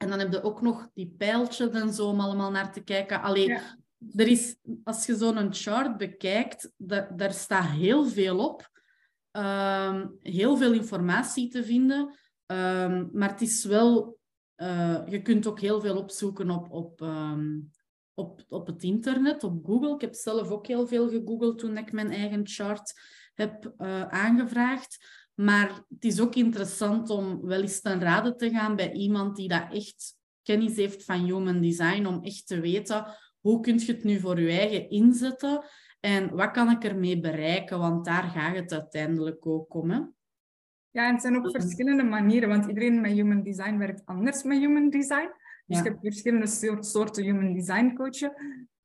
En 0.00 0.08
dan 0.08 0.18
heb 0.18 0.32
je 0.32 0.42
ook 0.42 0.60
nog 0.60 0.88
die 0.94 1.14
pijltjes 1.18 1.70
en 1.70 1.92
zo 1.92 2.08
om 2.08 2.20
allemaal 2.20 2.50
naar 2.50 2.72
te 2.72 2.80
kijken. 2.80 3.22
Allee, 3.22 3.46
Ja. 3.46 3.76
er 4.14 4.26
is, 4.26 4.56
als 4.84 5.06
je 5.06 5.16
zo'n 5.16 5.54
chart 5.54 5.96
bekijkt, 5.96 6.72
da- 6.76 7.08
daar 7.16 7.32
staat 7.32 7.66
heel 7.70 8.06
veel 8.06 8.38
op. 8.48 8.68
Ehm, 9.30 10.06
heel 10.18 10.56
veel 10.56 10.72
informatie 10.72 11.48
te 11.48 11.64
vinden. 11.64 12.14
Ehm, 12.46 13.06
maar 13.12 13.28
het 13.30 13.40
is 13.40 13.64
wel... 13.64 14.18
eh, 14.54 15.02
je 15.06 15.22
kunt 15.22 15.46
ook 15.46 15.60
heel 15.60 15.80
veel 15.80 15.96
opzoeken 15.96 16.50
op, 16.50 16.70
op, 16.70 17.00
ehm, 17.02 17.58
op, 18.14 18.44
op 18.48 18.66
het 18.66 18.82
internet, 18.82 19.44
op 19.44 19.64
Google. 19.66 19.94
Ik 19.94 20.00
heb 20.00 20.14
zelf 20.14 20.50
ook 20.50 20.66
heel 20.66 20.86
veel 20.86 21.08
gegoogeld 21.08 21.58
toen 21.58 21.76
ik 21.76 21.92
mijn 21.92 22.10
eigen 22.10 22.46
chart 22.46 22.92
heb 23.34 23.72
eh, 23.76 24.02
aangevraagd. 24.08 25.06
Maar 25.44 25.80
het 25.88 26.04
is 26.04 26.20
ook 26.20 26.34
interessant 26.34 27.10
om 27.10 27.40
wel 27.46 27.60
eens 27.60 27.80
ten 27.80 28.00
rade 28.00 28.34
te 28.34 28.50
gaan 28.50 28.76
bij 28.76 28.92
iemand 28.92 29.36
die 29.36 29.48
dat 29.48 29.72
echt 29.72 30.16
kennis 30.42 30.76
heeft 30.76 31.04
van 31.04 31.24
human 31.24 31.60
design, 31.60 32.06
om 32.06 32.22
echt 32.22 32.46
te 32.46 32.60
weten 32.60 33.06
hoe 33.40 33.60
kun 33.60 33.78
je 33.78 33.92
het 33.92 34.04
nu 34.04 34.18
voor 34.20 34.40
je 34.40 34.50
eigen 34.58 34.90
inzetten 34.90 35.64
en 36.00 36.34
wat 36.34 36.50
kan 36.50 36.70
ik 36.70 36.84
ermee 36.84 37.20
bereiken, 37.20 37.78
want 37.78 38.04
daar 38.04 38.22
gaat 38.22 38.56
het 38.56 38.72
uiteindelijk 38.72 39.46
ook 39.46 39.74
om. 39.74 39.90
Hè? 39.90 39.98
Ja, 40.90 41.06
en 41.06 41.12
het 41.12 41.22
zijn 41.22 41.36
ook 41.36 41.50
verschillende 41.50 42.02
manieren, 42.02 42.48
want 42.48 42.66
iedereen 42.66 43.00
met 43.00 43.12
human 43.12 43.42
design 43.42 43.76
werkt 43.76 44.02
anders 44.04 44.42
met 44.42 44.58
human 44.58 44.90
design. 44.90 45.28
Dus 45.66 45.76
Ja. 45.78 45.84
je 45.84 45.90
hebt 45.90 46.00
verschillende 46.02 46.46
soort- 46.46 46.86
soorten 46.86 47.24
human 47.24 47.54
design 47.54 47.94
coachen. 47.94 48.32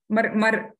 Maar, 0.05 0.37
maar 0.37 0.75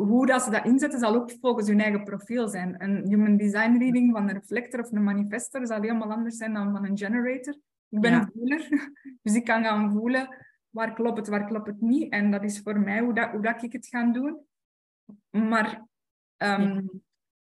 hoe 0.00 0.26
dat 0.26 0.42
ze 0.42 0.50
dat 0.50 0.64
inzetten, 0.64 0.98
zal 0.98 1.14
ook 1.14 1.30
volgens 1.40 1.68
hun 1.68 1.80
eigen 1.80 2.04
profiel 2.04 2.48
zijn. 2.48 2.82
Een 2.82 3.06
human 3.08 3.36
design 3.36 3.76
reading 3.78 4.12
van 4.12 4.28
een 4.28 4.34
reflector 4.34 4.80
of 4.80 4.92
een 4.92 5.04
manifester 5.04 5.66
zal 5.66 5.80
helemaal 5.80 6.12
anders 6.12 6.36
zijn 6.36 6.54
dan 6.54 6.72
van 6.72 6.84
een 6.84 6.98
generator. 6.98 7.54
Ik 7.88 8.00
ben 8.00 8.10
Ja. 8.10 8.20
een 8.20 8.30
voeler, 8.34 8.90
dus 9.22 9.34
ik 9.34 9.44
kan 9.44 9.64
gaan 9.64 9.92
voelen 9.92 10.36
waar 10.70 10.94
klopt 10.94 11.16
het, 11.18 11.28
waar 11.28 11.46
klopt 11.46 11.66
het 11.66 11.80
niet. 11.80 12.12
En 12.12 12.30
dat 12.30 12.44
is 12.44 12.60
voor 12.60 12.80
mij 12.80 13.00
hoe, 13.00 13.14
dat, 13.14 13.30
hoe 13.30 13.42
dat 13.42 13.62
ik 13.62 13.72
het 13.72 13.86
ga 13.86 14.12
doen. 14.12 14.40
Maar 15.30 15.82
ehm, 16.36 16.82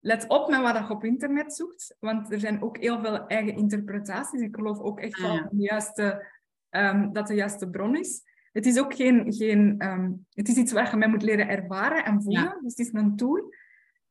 let 0.00 0.28
op 0.28 0.48
met 0.50 0.60
wat 0.60 0.76
je 0.76 0.90
op 0.90 1.04
internet 1.04 1.54
zoekt, 1.54 1.96
want 2.00 2.32
er 2.32 2.40
zijn 2.40 2.62
ook 2.62 2.78
heel 2.78 3.00
veel 3.00 3.26
eigen 3.26 3.56
interpretaties. 3.56 4.40
Ik 4.40 4.54
geloof 4.54 4.78
ook 4.78 5.00
echt 5.00 5.14
Ah, 5.14 5.22
wel 5.22 5.34
ja. 5.34 5.40
dat 5.42 5.50
de 5.50 5.62
juiste, 5.62 6.26
ehm, 6.68 7.12
dat 7.12 7.26
de 7.26 7.34
juiste 7.34 7.70
bron 7.70 7.96
is. 7.96 8.22
Het 8.58 8.66
is 8.66 8.78
ook 8.78 8.94
geen, 8.94 9.32
geen 9.32 9.74
ehm, 9.78 10.12
het 10.30 10.48
is 10.48 10.56
iets 10.56 10.72
waar 10.72 10.90
je 10.90 10.96
mee 10.96 11.08
moet 11.08 11.22
leren 11.22 11.48
ervaren 11.48 12.04
en 12.04 12.22
voelen. 12.22 12.42
Ja. 12.42 12.58
Dus 12.62 12.76
het 12.76 12.86
is 12.86 12.92
een 12.92 13.16
tool. 13.16 13.54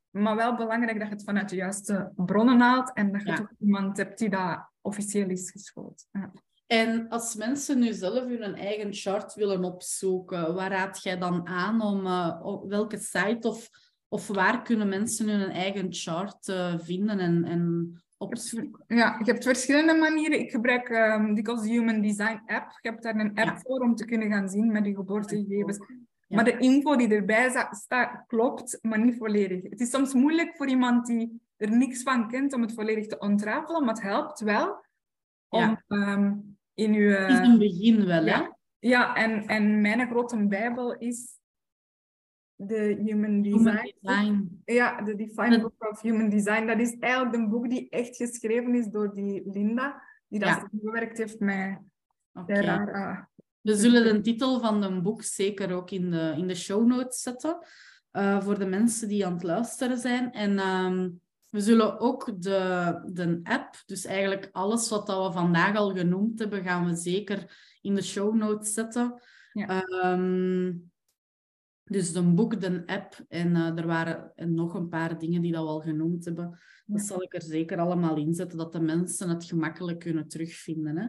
Maar 0.09 0.35
wel 0.35 0.55
belangrijk 0.55 0.99
dat 0.99 1.07
je 1.07 1.13
het 1.13 1.23
vanuit 1.23 1.49
de 1.49 1.55
juiste 1.55 2.11
bronnen 2.15 2.59
haalt 2.59 2.93
en 2.93 3.11
dat 3.11 3.21
je 3.21 3.33
toch 3.33 3.51
iemand 3.59 3.97
hebt 3.97 4.19
die 4.19 4.29
dat 4.29 4.69
officieel 4.81 5.29
is 5.29 5.51
geschoten. 5.51 6.07
Ja. 6.11 6.31
En 6.67 7.07
als 7.09 7.35
mensen 7.35 7.79
nu 7.79 7.93
zelf 7.93 8.25
hun 8.25 8.55
eigen 8.55 8.93
chart 8.93 9.33
willen 9.33 9.63
opzoeken, 9.63 10.53
waar 10.53 10.71
raad 10.71 11.03
jij 11.03 11.17
dan 11.17 11.47
aan 11.47 11.81
om 11.81 12.05
uh, 12.05 12.39
op 12.43 12.69
welke 12.69 12.97
site 12.97 13.47
of, 13.47 13.69
of 14.07 14.27
waar 14.27 14.61
kunnen 14.61 14.89
mensen 14.89 15.29
hun 15.29 15.49
eigen 15.49 15.87
chart 15.89 16.47
uh, 16.47 16.79
vinden 16.79 17.19
en, 17.19 17.43
en 17.43 17.93
opzoeken? 18.17 18.83
Ja, 18.87 19.15
je 19.23 19.31
hebt 19.31 19.43
verschillende 19.43 19.93
manieren. 19.93 20.39
Ik 20.39 20.51
gebruik 20.51 20.89
um, 20.89 21.33
dikwijls 21.33 21.61
de 21.61 21.69
Human 21.69 22.01
Design 22.01 22.41
app. 22.45 22.77
Je 22.81 22.89
hebt 22.89 23.03
daar 23.03 23.15
een 23.15 23.35
app 23.35 23.47
ja. 23.47 23.57
voor 23.57 23.79
om 23.79 23.95
te 23.95 24.05
kunnen 24.05 24.31
gaan 24.31 24.49
zien 24.49 24.71
met 24.71 24.85
je 24.85 24.95
geboortegegevens. 24.95 25.77
Ja. 26.27 26.35
Maar 26.35 26.45
de 26.45 26.57
info 26.57 26.95
die 26.95 27.09
erbij 27.09 27.67
staat, 27.71 28.23
klopt, 28.27 28.79
maar 28.81 28.99
niet 28.99 29.17
volledig. 29.17 29.63
Het 29.63 29.79
is 29.79 29.89
soms 29.89 30.13
moeilijk 30.13 30.55
voor 30.55 30.67
iemand 30.67 31.05
die 31.05 31.41
er 31.57 31.71
niks 31.71 32.03
van 32.03 32.27
kent 32.27 32.53
om 32.53 32.61
het 32.61 32.73
volledig 32.73 33.07
te 33.07 33.17
ontrafelen, 33.17 33.85
maar 33.85 33.93
het 33.93 34.03
helpt 34.03 34.39
wel 34.39 34.85
om 35.49 35.83
ja. 35.87 36.13
um, 36.13 36.57
in 36.73 36.93
uw... 36.93 37.09
Het 37.09 37.29
is 37.29 37.47
een 37.47 37.57
begin 37.57 38.05
wel, 38.05 38.25
ja. 38.25 38.41
hè? 38.41 38.49
Ja, 38.79 39.15
en, 39.15 39.45
en 39.45 39.81
mijn 39.81 40.07
grote 40.09 40.47
bijbel 40.47 40.95
is 40.95 41.39
de 42.57 43.01
Human 43.03 43.41
Design. 43.41 43.67
Human 43.67 43.93
design. 44.01 44.61
Ja, 44.65 45.01
de 45.01 45.15
Defined 45.15 45.61
Book 45.61 45.91
of 45.91 46.01
Human 46.01 46.29
Design. 46.29 46.65
Dat 46.65 46.79
is 46.79 46.97
eigenlijk 46.99 47.35
een 47.35 47.49
boek 47.49 47.69
die 47.69 47.89
echt 47.89 48.15
geschreven 48.15 48.75
is 48.75 48.87
door 48.87 49.13
die 49.13 49.51
Linda, 49.51 50.01
die 50.27 50.39
dat 50.39 50.49
ja. 50.49 50.69
gewerkt 50.79 51.17
heeft 51.17 51.39
met 51.39 51.79
okay. 52.33 52.61
Rara. 52.61 53.29
We 53.61 53.75
zullen 53.75 54.03
de 54.03 54.21
titel 54.21 54.59
van 54.59 54.81
het 54.81 55.03
boek 55.03 55.23
zeker 55.23 55.73
ook 55.73 55.91
in 55.91 56.11
de, 56.11 56.33
in 56.37 56.47
de 56.47 56.55
show 56.55 56.85
notes 56.85 57.21
zetten, 57.21 57.57
uh, 58.11 58.41
voor 58.41 58.59
de 58.59 58.65
mensen 58.65 59.07
die 59.07 59.25
aan 59.25 59.33
het 59.33 59.43
luisteren 59.43 59.97
zijn. 59.97 60.31
En 60.31 60.59
um, 60.59 61.21
we 61.49 61.61
zullen 61.61 61.99
ook 61.99 62.41
de, 62.41 63.01
de 63.13 63.39
app, 63.43 63.83
dus 63.85 64.05
eigenlijk 64.05 64.49
alles 64.51 64.89
wat 64.89 65.07
dat 65.07 65.27
we 65.27 65.39
vandaag 65.39 65.75
al 65.75 65.95
genoemd 65.95 66.39
hebben, 66.39 66.63
gaan 66.63 66.85
we 66.85 66.95
zeker 66.95 67.57
in 67.81 67.95
de 67.95 68.03
show 68.03 68.35
notes 68.35 68.73
zetten. 68.73 69.21
Ja. 69.53 69.83
Um, 70.11 70.91
dus 71.87 72.13
de 72.13 72.23
boek, 72.23 72.61
de 72.61 72.83
app 72.85 73.25
en 73.27 73.55
uh, 73.55 73.77
er 73.77 73.87
waren 73.87 74.31
nog 74.35 74.73
een 74.73 74.89
paar 74.89 75.19
dingen 75.19 75.41
die 75.41 75.51
dat 75.51 75.63
we 75.63 75.69
al 75.69 75.79
genoemd 75.79 76.25
hebben. 76.25 76.59
Dat 76.85 77.01
zal 77.01 77.23
ik 77.23 77.33
er 77.33 77.41
zeker 77.41 77.77
allemaal 77.77 78.17
in 78.17 78.33
zetten, 78.33 78.57
dat 78.57 78.71
de 78.71 78.79
mensen 78.79 79.29
het 79.29 79.43
gemakkelijk 79.43 79.99
kunnen 79.99 80.27
terugvinden. 80.27 80.97
Hè. 80.97 81.07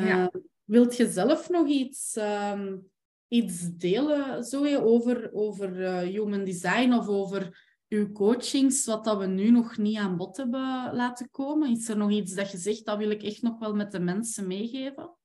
Uh, 0.00 0.08
ja. 0.08 0.30
Wilt 0.64 0.96
je 0.96 1.10
zelf 1.10 1.48
nog 1.48 1.66
iets, 1.66 2.16
um, 2.16 2.90
iets 3.28 3.76
delen 3.76 4.44
zo, 4.44 4.76
over, 4.76 5.32
over 5.32 5.80
uh, 5.80 5.98
human 5.98 6.44
design 6.44 6.92
of 6.92 7.08
over 7.08 7.72
uw 7.88 8.12
coachings, 8.12 8.84
wat 8.84 9.04
dat 9.04 9.18
we 9.18 9.26
nu 9.26 9.50
nog 9.50 9.76
niet 9.76 9.98
aan 9.98 10.16
bod 10.16 10.36
hebben 10.36 10.94
laten 10.94 11.30
komen? 11.30 11.70
Is 11.70 11.88
er 11.88 11.96
nog 11.96 12.10
iets 12.10 12.34
dat 12.34 12.50
je 12.50 12.58
zegt, 12.58 12.84
dat 12.84 12.98
wil 12.98 13.10
ik 13.10 13.22
echt 13.22 13.42
nog 13.42 13.58
wel 13.58 13.74
met 13.74 13.92
de 13.92 14.00
mensen 14.00 14.46
meegeven? 14.46 15.16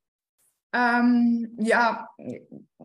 Um, 0.70 1.52
ja, 1.56 2.14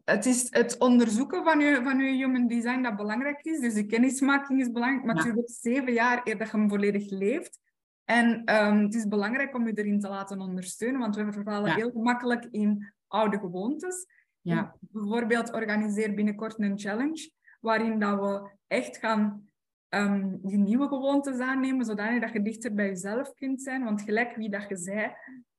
het 0.05 0.27
is 0.27 0.47
het 0.51 0.79
onderzoeken 0.79 1.45
van 1.45 1.61
je, 1.61 1.81
van 1.83 1.99
je 1.99 2.13
human 2.13 2.47
design 2.47 2.83
dat 2.83 2.97
belangrijk 2.97 3.45
is. 3.45 3.61
Dus 3.61 3.75
de 3.75 3.87
kennismaking 3.87 4.61
is 4.61 4.71
belangrijk, 4.71 5.05
maar 5.05 5.17
ja. 5.17 5.33
duurt 5.33 5.51
zeven 5.51 5.93
jaar 5.93 6.21
eer 6.25 6.39
dat 6.39 6.51
je 6.51 6.57
hem 6.57 6.69
volledig 6.69 7.11
leeft. 7.11 7.61
En 8.05 8.55
um, 8.55 8.83
het 8.83 8.95
is 8.95 9.09
belangrijk 9.09 9.55
om 9.55 9.67
je 9.67 9.73
erin 9.73 10.01
te 10.01 10.09
laten 10.09 10.41
ondersteunen, 10.41 11.01
want 11.01 11.17
we 11.17 11.33
vervallen 11.33 11.69
ja. 11.69 11.75
heel 11.75 11.91
gemakkelijk 11.91 12.45
in 12.51 12.93
oude 13.07 13.39
gewoontes. 13.39 14.07
Ja. 14.41 14.77
Bijvoorbeeld 14.81 15.53
organiseer 15.53 16.15
binnenkort 16.15 16.59
een 16.59 16.79
challenge, 16.79 17.31
waarin 17.61 17.99
dat 17.99 18.21
we 18.21 18.51
echt 18.67 18.97
gaan 18.97 19.49
um, 19.89 20.39
die 20.43 20.59
nieuwe 20.59 20.89
gewoontes 20.89 21.39
aannemen, 21.39 21.85
zodanig 21.85 22.21
dat 22.21 22.33
je 22.33 22.43
dichter 22.43 22.75
bij 22.75 22.87
jezelf 22.87 23.35
kunt 23.35 23.63
zijn. 23.63 23.85
Want 23.85 24.03
gelijk 24.03 24.37
wie 24.37 24.51
dat 24.51 24.69
je 24.69 24.77
zei, 24.77 25.13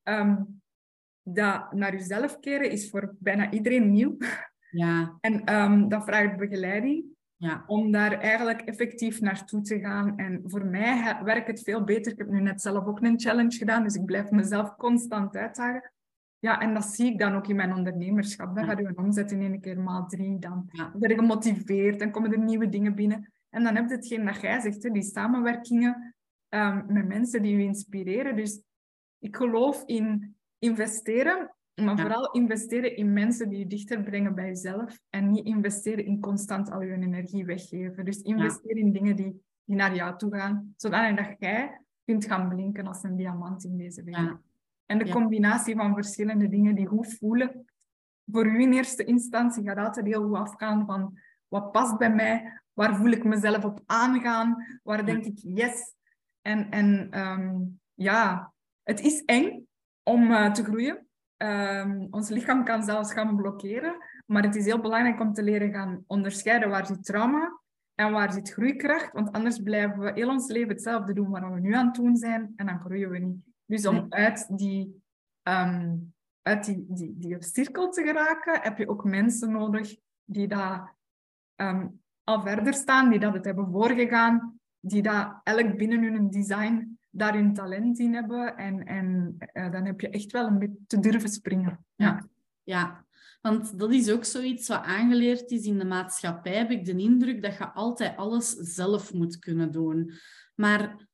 um, 0.03 0.61
dat 1.27 1.71
naar 1.73 1.91
jezelf 1.91 2.39
keren 2.39 2.71
is 2.71 2.89
voor 2.89 3.15
bijna 3.19 3.51
iedereen 3.51 3.91
nieuw. 3.91 4.17
Ja. 4.71 5.17
En 5.21 5.55
um, 5.55 5.89
dat 5.89 6.03
vraagt 6.03 6.37
begeleiding. 6.37 7.05
Ja. 7.37 7.63
Om 7.67 7.91
daar 7.91 8.19
eigenlijk 8.19 8.61
effectief 8.61 9.21
naartoe 9.21 9.61
te 9.61 9.79
gaan. 9.79 10.17
En 10.17 10.41
voor 10.45 10.65
mij 10.65 11.19
werkt 11.23 11.47
het 11.47 11.61
veel 11.61 11.83
beter. 11.83 12.11
Ik 12.11 12.17
heb 12.17 12.29
nu 12.29 12.41
net 12.41 12.61
zelf 12.61 12.85
ook 12.85 13.01
een 13.01 13.19
challenge 13.19 13.57
gedaan, 13.57 13.83
dus 13.83 13.95
ik 13.95 14.05
blijf 14.05 14.29
mezelf 14.29 14.75
constant 14.75 15.35
uitdagen. 15.35 15.91
Ja, 16.39 16.59
en 16.59 16.73
dat 16.73 16.85
zie 16.85 17.11
ik 17.11 17.19
dan 17.19 17.35
ook 17.35 17.47
in 17.47 17.55
mijn 17.55 17.73
ondernemerschap. 17.73 18.55
Dan 18.55 18.65
ja. 18.65 18.69
gaat 18.69 18.79
je 18.79 18.97
omzet 18.97 19.31
in 19.31 19.41
één 19.41 19.61
keer 19.61 19.79
maal 19.79 20.07
drie. 20.07 20.39
Dan 20.39 20.69
ja. 20.71 20.91
ben 20.95 21.09
je 21.09 21.15
gemotiveerd, 21.15 21.99
dan 21.99 22.11
komen 22.11 22.31
er 22.31 22.39
nieuwe 22.39 22.69
dingen 22.69 22.95
binnen. 22.95 23.33
En 23.49 23.63
dan 23.63 23.75
heb 23.75 23.89
je 23.89 23.95
hetgeen 23.95 24.25
dat 24.25 24.41
jij 24.41 24.59
zegt, 24.59 24.83
hè, 24.83 24.89
die 24.89 25.03
samenwerkingen 25.03 26.15
um, 26.49 26.85
met 26.87 27.07
mensen 27.07 27.41
die 27.41 27.57
je 27.57 27.63
inspireren. 27.63 28.35
Dus 28.35 28.61
ik 29.19 29.35
geloof 29.35 29.83
in 29.85 30.34
investeren, 30.65 31.55
maar 31.75 31.95
ja. 31.95 32.01
vooral 32.01 32.31
investeren 32.31 32.95
in 32.95 33.13
mensen 33.13 33.49
die 33.49 33.59
je 33.59 33.67
dichter 33.67 34.03
brengen 34.03 34.35
bij 34.35 34.47
jezelf. 34.47 34.99
En 35.09 35.31
niet 35.31 35.45
investeren 35.45 36.05
in 36.05 36.19
constant 36.19 36.71
al 36.71 36.81
je 36.81 36.93
energie 36.93 37.45
weggeven. 37.45 38.05
Dus 38.05 38.21
investeren 38.21 38.77
ja. 38.77 38.83
in 38.83 38.91
dingen 38.91 39.15
die, 39.15 39.41
die 39.63 39.75
naar 39.75 39.95
jou 39.95 40.17
toe 40.17 40.35
gaan. 40.35 40.73
Zodat 40.77 41.35
jij 41.39 41.81
kunt 42.05 42.25
gaan 42.25 42.49
blinken 42.49 42.87
als 42.87 43.03
een 43.03 43.15
diamant 43.15 43.63
in 43.63 43.77
deze 43.77 44.03
wereld. 44.03 44.27
Ja. 44.27 44.41
En 44.85 44.97
de 44.97 45.09
combinatie 45.09 45.75
van 45.75 45.93
verschillende 45.93 46.47
dingen 46.47 46.75
die 46.75 46.87
goed 46.87 47.13
voelen. 47.13 47.65
Voor 48.31 48.45
u 48.45 48.61
in 48.61 48.73
eerste 48.73 49.03
instantie 49.03 49.63
gaat 49.63 49.77
altijd 49.77 50.05
heel 50.05 50.27
goed 50.27 50.37
afgaan 50.37 50.85
van 50.85 51.19
wat 51.47 51.71
past 51.71 51.97
bij 51.97 52.13
mij, 52.13 52.61
waar 52.73 52.95
voel 52.95 53.11
ik 53.11 53.23
mezelf 53.23 53.65
op 53.65 53.81
aangaan, 53.85 54.79
waar 54.83 55.05
denk 55.05 55.25
ik 55.25 55.37
yes. 55.37 55.93
En, 56.41 56.69
en 56.69 57.19
um, 57.19 57.79
ja, 57.93 58.53
het 58.83 58.99
is 58.99 59.23
eng 59.25 59.64
om 60.05 60.31
uh, 60.31 60.51
te 60.51 60.63
groeien. 60.63 61.07
Um, 61.37 62.07
ons 62.11 62.29
lichaam 62.29 62.63
kan 62.63 62.83
zelfs 62.83 63.13
gaan 63.13 63.35
blokkeren, 63.35 63.95
maar 64.25 64.43
het 64.43 64.55
is 64.55 64.65
heel 64.65 64.81
belangrijk 64.81 65.19
om 65.19 65.33
te 65.33 65.43
leren 65.43 65.73
gaan 65.73 66.03
onderscheiden 66.07 66.69
waar 66.69 66.85
zit 66.85 67.05
trauma 67.05 67.59
en 67.95 68.11
waar 68.11 68.31
zit 68.31 68.51
groeikracht, 68.51 69.11
want 69.11 69.31
anders 69.31 69.59
blijven 69.59 69.99
we 69.99 70.11
heel 70.13 70.29
ons 70.29 70.47
leven 70.47 70.69
hetzelfde 70.69 71.13
doen 71.13 71.29
wat 71.29 71.41
we 71.41 71.59
nu 71.59 71.73
aan 71.73 71.85
het 71.85 71.95
doen 71.95 72.15
zijn 72.15 72.53
en 72.55 72.65
dan 72.65 72.79
groeien 72.79 73.09
we 73.09 73.17
niet. 73.17 73.43
Dus 73.65 73.85
om 73.85 74.05
uit 74.09 74.57
die, 74.57 75.03
um, 75.43 76.13
uit 76.41 76.65
die, 76.65 76.85
die, 76.89 77.15
die 77.17 77.43
cirkel 77.43 77.89
te 77.89 78.03
geraken, 78.03 78.61
heb 78.61 78.77
je 78.77 78.89
ook 78.89 79.03
mensen 79.03 79.51
nodig 79.51 79.95
die 80.23 80.47
daar 80.47 80.95
um, 81.55 82.01
al 82.23 82.41
verder 82.41 82.73
staan, 82.73 83.09
die 83.09 83.19
dat 83.19 83.33
het 83.33 83.45
hebben 83.45 83.71
voorgegaan, 83.71 84.59
die 84.79 85.01
dat 85.01 85.39
elk 85.43 85.77
binnen 85.77 86.03
hun 86.03 86.29
design 86.29 86.99
daar 87.15 87.33
hun 87.33 87.53
talent 87.53 87.99
in 87.99 88.13
hebben. 88.13 88.57
En, 88.57 88.85
en 88.85 89.37
uh, 89.53 89.71
dan 89.71 89.85
heb 89.85 90.01
je 90.01 90.09
echt 90.09 90.31
wel 90.31 90.47
een 90.47 90.59
beetje 90.59 90.79
te 90.87 90.99
durven 90.99 91.29
springen. 91.29 91.85
Ja. 91.95 92.27
ja, 92.63 93.05
want 93.41 93.79
dat 93.79 93.93
is 93.93 94.11
ook 94.11 94.25
zoiets 94.25 94.67
wat 94.67 94.83
aangeleerd 94.83 95.51
is 95.51 95.65
in 95.65 95.77
de 95.77 95.85
maatschappij, 95.85 96.55
heb 96.55 96.71
ik 96.71 96.85
de 96.85 96.97
indruk 96.97 97.41
dat 97.41 97.57
je 97.57 97.71
altijd 97.71 98.17
alles 98.17 98.49
zelf 98.49 99.13
moet 99.13 99.39
kunnen 99.39 99.71
doen. 99.71 100.11
Maar 100.55 101.07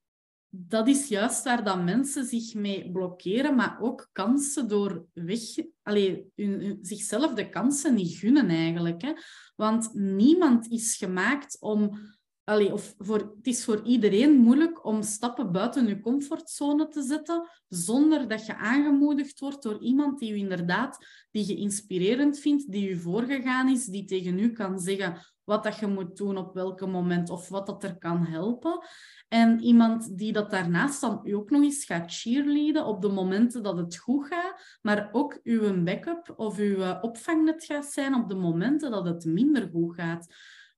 dat 0.49 0.87
is 0.87 1.07
juist 1.07 1.43
waar 1.43 1.63
dat 1.63 1.83
mensen 1.83 2.25
zich 2.25 2.53
mee 2.53 2.91
blokkeren, 2.91 3.55
maar 3.55 3.77
ook 3.81 4.09
kansen 4.11 4.67
door 4.67 5.05
weg... 5.13 5.39
Allee, 5.81 6.31
hun, 6.35 6.61
hun, 6.61 6.77
zichzelf 6.81 7.33
de 7.33 7.49
kansen 7.49 7.93
niet 7.93 8.17
gunnen 8.17 8.49
eigenlijk. 8.49 9.01
Hè? 9.01 9.13
Want 9.55 9.93
niemand 9.93 10.71
is 10.71 10.95
gemaakt 10.95 11.57
om... 11.59 11.97
Allee, 12.43 12.73
of 12.73 12.95
voor, 12.97 13.17
het 13.17 13.47
is 13.47 13.63
voor 13.63 13.81
iedereen 13.83 14.31
moeilijk 14.31 14.85
om 14.85 15.01
stappen 15.03 15.51
buiten 15.51 15.87
je 15.87 15.99
comfortzone 15.99 16.87
te 16.87 17.01
zetten, 17.01 17.49
zonder 17.67 18.27
dat 18.27 18.45
je 18.45 18.55
aangemoedigd 18.55 19.39
wordt 19.39 19.63
door 19.63 19.81
iemand 19.81 20.19
die 20.19 20.29
je 20.29 20.37
inderdaad 20.37 21.05
die 21.31 21.47
je 21.47 21.55
inspirerend 21.55 22.39
vindt, 22.39 22.71
die 22.71 22.89
je 22.89 22.97
voorgegaan 22.97 23.69
is, 23.69 23.85
die 23.85 24.05
tegen 24.05 24.39
u 24.39 24.51
kan 24.51 24.79
zeggen 24.79 25.17
wat 25.43 25.63
dat 25.63 25.77
je 25.77 25.87
moet 25.87 26.17
doen 26.17 26.37
op 26.37 26.53
welk 26.53 26.87
moment 26.87 27.29
of 27.29 27.49
wat 27.49 27.65
dat 27.65 27.83
er 27.83 27.97
kan 27.97 28.25
helpen. 28.25 28.85
En 29.27 29.61
iemand 29.61 30.17
die 30.17 30.33
dat 30.33 30.51
daarnaast 30.51 31.01
dan 31.01 31.33
ook 31.33 31.49
nog 31.49 31.61
eens 31.63 31.85
gaat 31.85 32.13
cheerleaden 32.13 32.85
op 32.85 33.01
de 33.01 33.09
momenten 33.09 33.63
dat 33.63 33.77
het 33.77 33.97
goed 33.97 34.27
gaat, 34.27 34.77
maar 34.81 35.09
ook 35.11 35.39
uw 35.43 35.83
backup 35.83 36.33
of 36.35 36.57
uw 36.57 36.99
opvangnet 37.01 37.65
gaat 37.65 37.85
zijn 37.85 38.15
op 38.15 38.29
de 38.29 38.35
momenten 38.35 38.91
dat 38.91 39.05
het 39.05 39.25
minder 39.25 39.69
goed 39.71 39.95
gaat. 39.95 40.27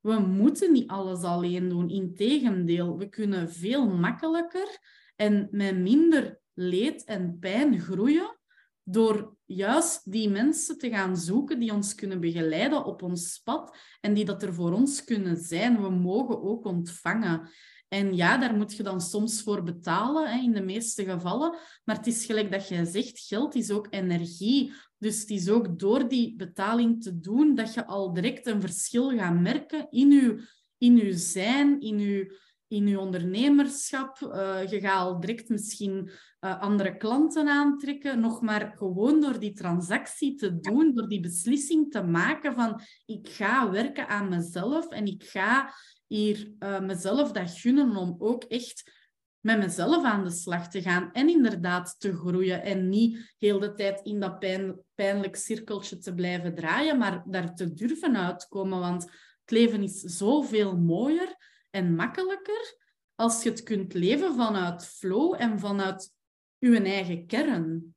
We 0.04 0.20
moeten 0.20 0.72
niet 0.72 0.90
alles 0.90 1.22
alleen 1.22 1.70
doen. 1.70 1.90
Integendeel, 1.90 2.98
we 2.98 3.10
kunnen 3.10 3.52
veel 3.52 3.88
makkelijker 3.88 4.78
en 5.16 5.48
met 5.52 5.78
minder 5.78 6.40
leed 6.54 7.04
en 7.04 7.38
pijn 7.40 7.80
groeien 7.80 8.38
door 8.84 9.36
juist 9.46 10.12
die 10.12 10.30
mensen 10.30 10.78
te 10.78 10.90
gaan 10.90 11.18
zoeken 11.18 11.60
die 11.60 11.74
ons 11.74 11.96
kunnen 11.96 12.20
begeleiden 12.20 12.86
op 12.86 13.02
ons 13.02 13.42
pad 13.44 13.78
en 14.02 14.14
die 14.14 14.26
dat 14.26 14.44
er 14.44 14.54
voor 14.54 14.74
ons 14.74 15.04
kunnen 15.04 15.38
zijn. 15.38 15.82
We 15.82 15.90
mogen 15.90 16.42
ook 16.42 16.66
ontvangen. 16.66 17.50
En 17.88 18.16
ja, 18.16 18.38
daar 18.38 18.56
moet 18.56 18.76
je 18.76 18.84
dan 18.84 19.02
soms 19.02 19.42
voor 19.42 19.64
betalen, 19.64 20.32
hè, 20.32 20.42
in 20.42 20.52
de 20.52 20.62
meeste 20.62 21.06
gevallen. 21.06 21.58
Maar 21.84 21.96
het 21.96 22.08
is 22.08 22.26
gelijk 22.26 22.52
dat 22.52 22.68
jij 22.68 22.86
zegt, 22.86 23.20
geld 23.20 23.56
is 23.56 23.72
ook 23.72 23.88
energie. 23.90 24.74
Dus 25.04 25.20
het 25.20 25.30
is 25.30 25.50
ook 25.50 25.80
door 25.80 26.08
die 26.08 26.36
betaling 26.36 27.04
te 27.04 27.20
doen 27.20 27.56
dat 27.56 27.74
je 27.74 27.86
al 27.86 28.14
direct 28.14 28.48
een 28.48 28.62
verschil 28.62 29.10
gaat 29.10 29.40
merken 29.40 29.88
in 29.90 30.12
je, 30.12 30.48
in 30.78 30.98
je 30.98 31.14
zijn, 31.14 31.82
in 31.82 32.00
je, 32.00 32.40
in 32.68 32.88
je 32.88 33.00
ondernemerschap. 33.00 34.20
Uh, 34.22 34.70
je 34.70 34.80
gaat 34.80 35.00
al 35.00 35.20
direct 35.20 35.50
misschien 35.50 36.10
uh, 36.42 36.62
andere 36.62 36.98
klanten 36.98 37.48
aantrekken. 37.48 38.20
Nog 38.20 38.42
maar 38.42 38.74
gewoon 38.78 39.22
door 39.22 39.40
die 39.40 39.54
transactie 39.54 40.36
te 40.36 40.60
doen, 40.60 40.94
door 40.94 41.08
die 41.08 41.20
beslissing 41.20 41.92
te 41.92 42.04
maken 42.04 42.54
van 42.54 42.82
ik 43.06 43.30
ga 43.30 43.72
werken 43.72 44.08
aan 44.08 44.30
mezelf 44.30 44.90
en 44.90 45.06
ik 45.06 45.24
ga 45.24 45.74
hier 46.08 46.54
uh, 46.60 46.80
mezelf 46.80 47.32
dat 47.32 47.52
gunnen 47.52 47.96
om 47.96 48.16
ook 48.18 48.44
echt 48.44 49.03
met 49.44 49.58
mezelf 49.58 50.04
aan 50.04 50.24
de 50.24 50.30
slag 50.30 50.70
te 50.70 50.82
gaan 50.82 51.12
en 51.12 51.30
inderdaad 51.30 51.96
te 52.00 52.16
groeien 52.16 52.64
en 52.64 52.90
niet 52.90 53.34
heel 53.38 53.60
de 53.60 53.74
tijd 53.74 54.02
in 54.02 54.20
dat 54.20 54.40
pijn, 54.40 54.80
pijnlijk 54.96 55.36
cirkeltje 55.36 55.98
te 55.98 56.14
blijven 56.14 56.56
draaien, 56.56 56.98
maar 56.98 57.24
daar 57.26 57.56
te 57.56 57.74
durven 57.74 58.18
uitkomen, 58.18 58.80
want 58.80 59.04
het 59.42 59.52
leven 59.52 59.84
is 59.84 60.00
zoveel 60.00 60.78
mooier 60.78 61.36
en 61.70 61.96
makkelijker 61.96 62.78
als 63.16 63.44
je 63.44 63.50
het 63.50 63.64
kunt 63.64 63.94
leven 63.94 64.36
vanuit 64.36 64.86
flow 64.86 65.36
en 65.38 65.60
vanuit 65.60 66.12
je 66.58 66.82
eigen 66.82 67.26
kern. 67.26 67.96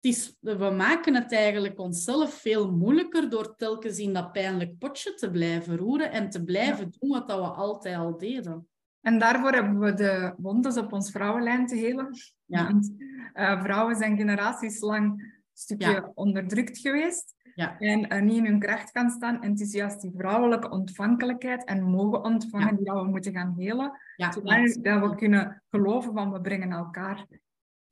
Het 0.00 0.14
is, 0.14 0.36
we 0.40 0.70
maken 0.70 1.14
het 1.14 1.32
eigenlijk 1.32 1.78
onszelf 1.78 2.34
veel 2.34 2.70
moeilijker 2.70 3.30
door 3.30 3.56
telkens 3.56 3.98
in 3.98 4.12
dat 4.12 4.32
pijnlijk 4.32 4.78
potje 4.78 5.14
te 5.14 5.30
blijven 5.30 5.76
roeren 5.76 6.12
en 6.12 6.30
te 6.30 6.44
blijven 6.44 6.90
doen 6.98 7.10
wat 7.10 7.26
we 7.26 7.32
altijd 7.32 7.96
al 7.96 8.18
deden. 8.18 8.68
En 9.06 9.18
daarvoor 9.18 9.52
hebben 9.52 9.78
we 9.78 9.94
de 9.94 10.34
wondes 10.36 10.76
op 10.76 10.92
ons 10.92 11.10
vrouwenlijn 11.10 11.66
te 11.66 11.76
helen. 11.76 12.08
Ja. 12.44 12.64
Want, 12.64 12.92
uh, 13.34 13.62
vrouwen 13.62 13.96
zijn 13.96 14.16
generaties 14.16 14.80
lang 14.80 15.04
een 15.04 15.32
stukje 15.52 16.12
onderdrukt 16.14 16.78
geweest. 16.78 17.34
Ja. 17.54 17.78
En 17.78 18.14
uh, 18.14 18.20
niet 18.20 18.36
in 18.36 18.44
hun 18.44 18.58
kracht 18.58 18.90
kan 18.90 19.10
staan. 19.10 19.42
En 19.42 19.50
het 19.50 19.60
is 19.60 19.72
juist 19.72 20.00
die 20.00 20.12
vrouwelijke 20.16 20.70
ontvankelijkheid 20.70 21.64
en 21.64 21.82
mogen 21.82 22.24
ontvangen 22.24 22.76
die 22.76 22.92
we 22.92 23.04
moeten 23.04 23.32
gaan 23.32 23.54
helen. 23.56 23.92
Zodat 24.16 24.78
dat 24.82 25.00
we 25.00 25.14
kunnen 25.16 25.62
geloven 25.70 26.12
van 26.12 26.32
we 26.32 26.40
brengen 26.40 26.70
elkaar 26.70 27.26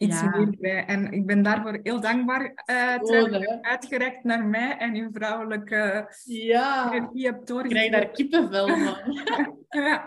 iets 0.05 0.23
meer 0.23 0.57
bij. 0.59 0.85
En 0.87 1.13
ik 1.13 1.27
ben 1.27 1.43
daarvoor 1.43 1.79
heel 1.83 2.01
dankbaar. 2.01 2.53
Uh, 2.71 3.61
uitgereikt 3.61 4.25
naar 4.25 4.45
mij 4.45 4.77
en 4.77 4.95
uw 4.95 5.11
vrouwelijke 5.13 6.13
ja. 6.25 6.93
energie 6.93 7.27
hebt 7.27 7.47
doorgegeven. 7.47 7.85
Ik 7.85 7.91
krijg 7.91 8.05
daar 8.05 8.15
kippenvel 8.15 8.69
van. 8.69 8.97
ja, 9.83 10.07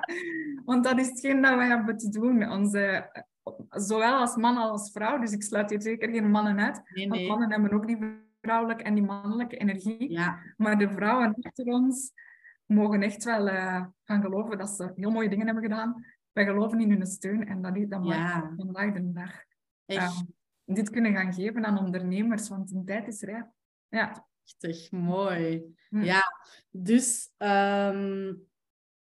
want 0.66 0.84
dat 0.84 1.00
is 1.00 1.08
hetgeen 1.08 1.41
dat 1.41 1.56
wij 1.56 1.68
hebben 1.68 1.98
te 1.98 2.10
doen. 2.10 2.52
Onze, 2.52 3.10
zowel 3.70 4.20
als 4.20 4.36
man 4.36 4.58
als 4.58 4.91
vrouw. 4.91 5.20
Dus 5.20 5.32
ik 5.32 5.43
sluit 5.43 5.70
hier 5.70 5.82
zeker 5.82 6.10
geen 6.10 6.32
mannen 6.32 6.60
uit. 6.60 6.82
Nee, 6.93 7.10
Want 7.10 7.28
mannen 7.28 7.52
hebben 7.52 7.74
ook 7.74 7.88
die 7.88 8.26
vrouwelijke 8.41 8.84
en 8.84 8.93
die 8.93 9.04
mannelijke 9.04 9.58
energie. 9.58 10.12
Ja. 10.12 10.39
Maar 10.58 10.78
de 10.78 10.89
vrouwen 10.89 11.36
achter 11.41 11.66
ons 11.66 12.12
mogen 12.66 13.02
echt 13.02 13.24
wel 13.24 13.48
uh, 13.48 13.86
gaan 14.04 14.22
geloven 14.22 14.58
dat 14.58 14.70
ze 14.70 14.91
heel 14.95 15.12
mooie 15.12 15.30
dingen 15.30 15.45
hebben 15.45 15.64
gedaan. 15.64 16.06
Wij 16.32 16.45
geloven 16.45 16.80
in 16.80 16.91
hun 16.91 17.06
steun 17.06 17.48
en 17.48 17.62
dat, 17.62 18.06
ja. 18.06 18.54
vandaag 18.58 18.93
de 18.93 19.12
dag. 19.12 19.45
Echt. 19.95 20.23
dit 20.65 20.89
kunnen 20.89 21.13
gaan 21.13 21.33
geven 21.33 21.65
aan 21.65 21.79
ondernemers, 21.79 22.49
want 22.49 22.69
de 22.69 22.83
tijd 22.83 23.07
is 23.07 23.21
rijp. 23.21 23.47
Ja. 23.88 24.27
Echt 24.59 24.91
mooi. 24.91 25.75
Hm. 25.89 26.03
Ja, 26.03 26.23
dus 26.71 27.33
ehm, 27.38 28.33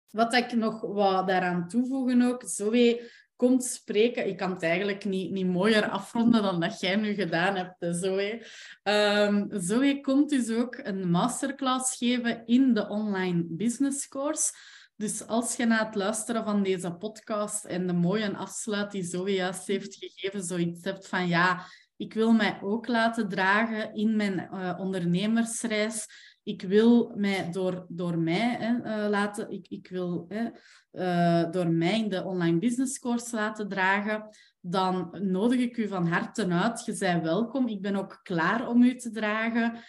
wat 0.10 0.34
ik 0.34 0.54
nog 0.54 0.82
wat 0.82 1.28
daaraan 1.28 1.68
toevoegen 1.68 2.22
ook, 2.22 2.44
Zoe 2.46 3.12
komt 3.36 3.64
spreken. 3.64 4.28
Ik 4.28 4.38
kan 4.38 4.52
het 4.52 4.64
eigenlijk 4.64 5.06
niet, 5.06 5.32
niet 5.32 5.48
mooier 5.48 5.90
afronden 5.90 6.42
dan 6.42 6.60
dat 6.60 6.80
jij 6.80 6.96
nu 6.96 7.14
gedaan 7.14 7.56
hebt, 7.56 7.96
Zoe. 7.96 8.46
Um, 8.84 9.48
Zoe 9.50 10.02
komt 10.02 10.30
dus 10.30 10.50
ook 10.50 10.78
een 10.84 11.10
masterclass 11.10 11.98
geven 11.98 12.46
in 12.46 12.74
de 12.74 12.88
online 12.88 13.44
business 13.48 14.08
course. 14.08 14.54
Dus 14.98 15.28
als 15.28 15.56
je 15.56 15.66
na 15.66 15.86
het 15.86 15.96
luisteren 15.96 16.44
van 16.44 16.64
deze 16.64 16.92
podcast 16.92 17.66
en 17.66 17.88
de 17.88 17.94
mooie 17.94 18.38
afsluit 18.38 18.92
die 18.92 19.04
Zoe 19.04 19.34
juist 19.34 19.68
heeft 19.68 19.96
gegeven, 19.96 20.44
zoiets 20.44 20.84
hebt 20.84 21.08
van 21.08 21.28
ja, 21.28 21.66
ik 21.98 22.14
wil 22.14 22.32
mij 22.32 22.60
ook 22.62 22.88
laten 22.88 23.30
dragen 23.30 23.94
in 23.94 24.16
mijn 24.16 24.50
uh, 24.52 24.74
ondernemersreis. 24.78 26.08
Ik 26.44 26.62
wil 26.62 27.14
mij 27.16 27.52
door, 27.52 27.86
door 27.88 28.18
mij 28.18 28.56
hè, 28.60 28.74
uh, 28.76 29.10
laten, 29.10 29.50
ik, 29.50 29.68
ik 29.68 29.88
wil 29.88 30.26
hè, 30.30 30.50
uh, 30.92 31.52
door 31.52 31.68
mij 31.68 32.00
in 32.00 32.10
de 32.10 32.24
online 32.24 32.60
business 32.60 33.00
course 33.00 33.36
laten 33.36 33.68
dragen, 33.68 34.30
dan 34.60 35.18
nodig 35.22 35.60
ik 35.60 35.78
u 35.78 35.88
van 35.88 36.08
harte 36.08 36.48
uit. 36.48 36.86
Je 36.86 36.98
bent 36.98 37.24
welkom. 37.24 37.68
Ik 37.68 37.82
ben 37.82 37.96
ook 37.96 38.20
klaar 38.24 38.68
om 38.68 38.84
u 38.84 38.96
te 38.96 39.12
dragen. 39.12 39.80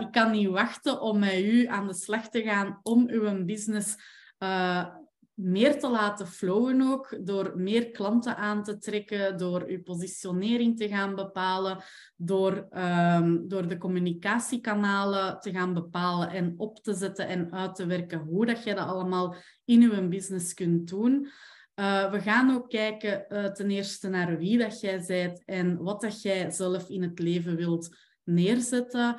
ik 0.00 0.10
kan 0.10 0.30
niet 0.30 0.48
wachten 0.48 1.00
om 1.00 1.18
met 1.18 1.38
u 1.38 1.66
aan 1.66 1.86
de 1.86 1.94
slag 1.94 2.28
te 2.28 2.42
gaan 2.42 2.80
om 2.82 3.08
uw 3.08 3.44
business 3.44 3.96
uh, 4.38 4.86
meer 5.38 5.78
te 5.78 5.90
laten 5.90 6.26
flowen 6.26 6.82
ook, 6.82 7.18
door 7.26 7.52
meer 7.56 7.90
klanten 7.90 8.36
aan 8.36 8.62
te 8.62 8.78
trekken, 8.78 9.36
door 9.36 9.70
je 9.70 9.82
positionering 9.82 10.76
te 10.76 10.88
gaan 10.88 11.14
bepalen, 11.14 11.78
door, 12.16 12.68
um, 12.76 13.48
door 13.48 13.68
de 13.68 13.78
communicatiekanalen 13.78 15.40
te 15.40 15.50
gaan 15.50 15.74
bepalen 15.74 16.30
en 16.30 16.54
op 16.56 16.78
te 16.82 16.94
zetten 16.94 17.28
en 17.28 17.52
uit 17.52 17.74
te 17.74 17.86
werken 17.86 18.18
hoe 18.18 18.46
dat 18.46 18.64
je 18.64 18.74
dat 18.74 18.86
allemaal 18.86 19.34
in 19.64 19.80
je 19.80 20.08
business 20.08 20.54
kunt 20.54 20.88
doen. 20.88 21.28
Uh, 21.74 22.10
we 22.10 22.20
gaan 22.20 22.54
ook 22.54 22.68
kijken 22.70 23.24
uh, 23.28 23.44
ten 23.44 23.70
eerste 23.70 24.08
naar 24.08 24.38
wie 24.38 24.58
dat 24.58 24.80
jij 24.80 25.04
bent 25.06 25.44
en 25.44 25.82
wat 25.82 26.00
dat 26.00 26.22
jij 26.22 26.50
zelf 26.50 26.88
in 26.88 27.02
het 27.02 27.18
leven 27.18 27.56
wilt 27.56 27.96
neerzetten, 28.24 29.16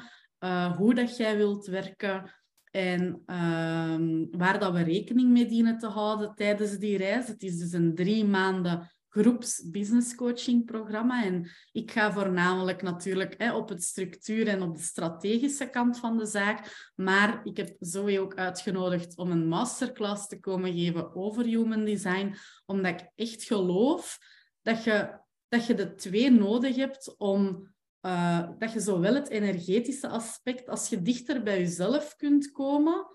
hoe 0.78 0.94
dat 0.94 1.18
jij 1.18 1.38
wilt 1.38 1.66
werken, 1.66 2.39
en 2.72 3.22
ehm, 3.26 4.26
waar 4.32 4.60
dat 4.60 4.74
we 4.74 4.82
rekening 4.82 5.30
mee 5.30 5.46
dienen 5.46 5.78
te 5.78 5.88
houden 5.88 6.36
tijdens 6.36 6.78
die 6.78 6.98
reis. 6.98 7.28
Het 7.28 7.44
is 7.44 7.58
dus 7.58 7.72
een 7.72 7.96
drie 7.96 8.26
maanden 8.26 8.90
groeps 9.10 9.70
business 9.70 10.16
coaching 10.16 10.66
programma. 10.66 11.24
En 11.24 11.50
ik 11.72 11.92
ga 11.92 12.12
voornamelijk 12.12 12.82
natuurlijk 12.82 13.36
hè, 13.38 13.54
op 13.54 13.70
het 13.70 13.84
structuur 13.84 14.48
en 14.48 14.62
op 14.62 14.76
de 14.76 14.82
strategische 14.82 15.70
kant 15.70 16.00
van 16.00 16.18
de 16.18 16.26
zaak. 16.26 16.92
Maar 16.96 17.42
ik 17.44 17.58
heb 17.58 17.76
Zoe 17.80 18.20
ook 18.20 18.36
uitgenodigd 18.36 19.18
om 19.18 19.32
een 19.32 19.48
masterclass 19.48 20.28
te 20.28 20.40
komen 20.40 20.74
geven 20.74 21.16
over 21.16 21.46
human 21.46 21.86
design. 21.86 22.36
Omdat 22.66 23.02
ik 23.02 23.10
echt 23.16 23.44
geloof 23.44 24.18
dat 24.62 24.84
je, 24.84 25.20
dat 25.48 25.66
je 25.66 25.74
de 25.74 25.96
twee 25.96 26.32
nodig 26.32 26.76
hebt 26.76 27.16
om 27.18 27.72
uh, 28.02 28.50
dat 28.58 28.74
je 28.74 28.80
zowel 28.80 29.14
het 29.14 29.30
energetische 29.30 30.08
aspect, 30.08 30.70
als 30.70 30.90
je 30.90 31.02
dichter 31.02 31.44
bij 31.44 31.60
jezelf 31.60 32.16
kunt 32.16 32.52
komen, 32.52 33.08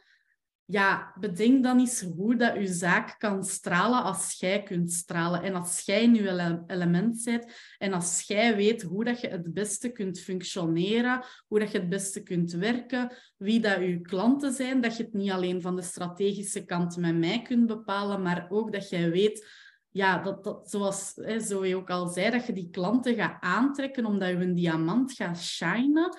ja, 0.66 1.14
bedenk 1.20 1.62
dan 1.62 1.78
eens 1.78 2.00
hoe 2.00 2.36
dat 2.36 2.54
je 2.54 2.66
zaak 2.66 3.14
kan 3.18 3.44
stralen 3.44 4.02
als 4.02 4.36
jij 4.38 4.62
kunt 4.62 4.92
stralen. 4.92 5.42
En 5.42 5.54
als 5.54 5.80
jij 5.80 6.02
in 6.02 6.14
je 6.14 6.62
element 6.66 7.24
bent 7.24 7.52
en 7.78 7.92
als 7.92 8.24
jij 8.26 8.56
weet 8.56 8.82
hoe 8.82 9.04
dat 9.04 9.20
je 9.20 9.28
het 9.28 9.52
beste 9.52 9.88
kunt 9.88 10.20
functioneren, 10.20 11.24
hoe 11.46 11.58
dat 11.58 11.70
je 11.70 11.78
het 11.78 11.88
beste 11.88 12.22
kunt 12.22 12.52
werken, 12.52 13.12
wie 13.36 13.60
dat 13.60 13.78
je 13.78 14.00
klanten 14.00 14.52
zijn, 14.52 14.80
dat 14.80 14.96
je 14.96 15.02
het 15.02 15.12
niet 15.12 15.30
alleen 15.30 15.60
van 15.60 15.76
de 15.76 15.82
strategische 15.82 16.64
kant 16.64 16.96
met 16.96 17.18
mij 17.18 17.42
kunt 17.42 17.66
bepalen, 17.66 18.22
maar 18.22 18.46
ook 18.48 18.72
dat 18.72 18.88
jij 18.88 19.10
weet 19.10 19.46
ja, 19.94 20.22
dat, 20.22 20.44
dat, 20.44 20.70
zoals 20.70 21.12
hè, 21.14 21.40
Zoe 21.40 21.76
ook 21.76 21.90
al 21.90 22.08
zei, 22.08 22.30
dat 22.30 22.46
je 22.46 22.52
die 22.52 22.70
klanten 22.70 23.14
gaat 23.14 23.36
aantrekken 23.40 24.04
omdat 24.04 24.28
je 24.28 24.34
een 24.34 24.54
diamant 24.54 25.12
gaat 25.12 25.42
shinen. 25.42 26.18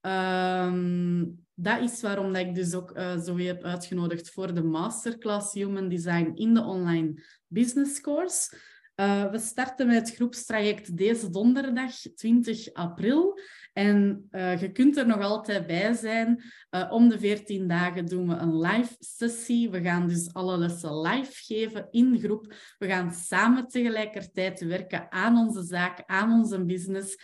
Um, 0.00 1.44
dat 1.54 1.80
is 1.80 2.00
waarom 2.00 2.32
dat 2.32 2.42
ik 2.42 2.54
dus 2.54 2.74
ook 2.74 2.96
uh, 2.96 3.18
Zoe 3.18 3.42
heb 3.42 3.62
uitgenodigd 3.62 4.30
voor 4.30 4.54
de 4.54 4.62
masterclass 4.62 5.52
Human 5.52 5.88
Design 5.88 6.32
in 6.34 6.54
de 6.54 6.62
online 6.62 7.22
business 7.46 8.00
course. 8.00 8.56
Uh, 8.96 9.30
we 9.30 9.38
starten 9.38 9.86
met 9.86 9.96
het 9.96 10.14
groepstraject 10.14 10.96
deze 10.96 11.30
donderdag 11.30 11.92
20 12.14 12.72
april. 12.72 13.40
En 13.76 14.28
uh, 14.30 14.60
je 14.60 14.72
kunt 14.72 14.96
er 14.96 15.06
nog 15.06 15.20
altijd 15.20 15.66
bij 15.66 15.92
zijn. 15.92 16.42
Uh, 16.70 16.92
om 16.92 17.08
de 17.08 17.18
14 17.18 17.68
dagen 17.68 18.06
doen 18.06 18.28
we 18.28 18.34
een 18.34 18.60
live 18.60 18.96
sessie. 18.98 19.70
We 19.70 19.82
gaan 19.82 20.08
dus 20.08 20.32
alle 20.32 20.58
lessen 20.58 21.00
live 21.00 21.32
geven 21.32 21.86
in 21.90 22.18
groep. 22.18 22.54
We 22.78 22.86
gaan 22.86 23.12
samen 23.12 23.68
tegelijkertijd 23.68 24.60
werken 24.60 25.12
aan 25.12 25.36
onze 25.36 25.62
zaak, 25.62 26.02
aan 26.06 26.32
onze 26.32 26.64
business. 26.64 27.18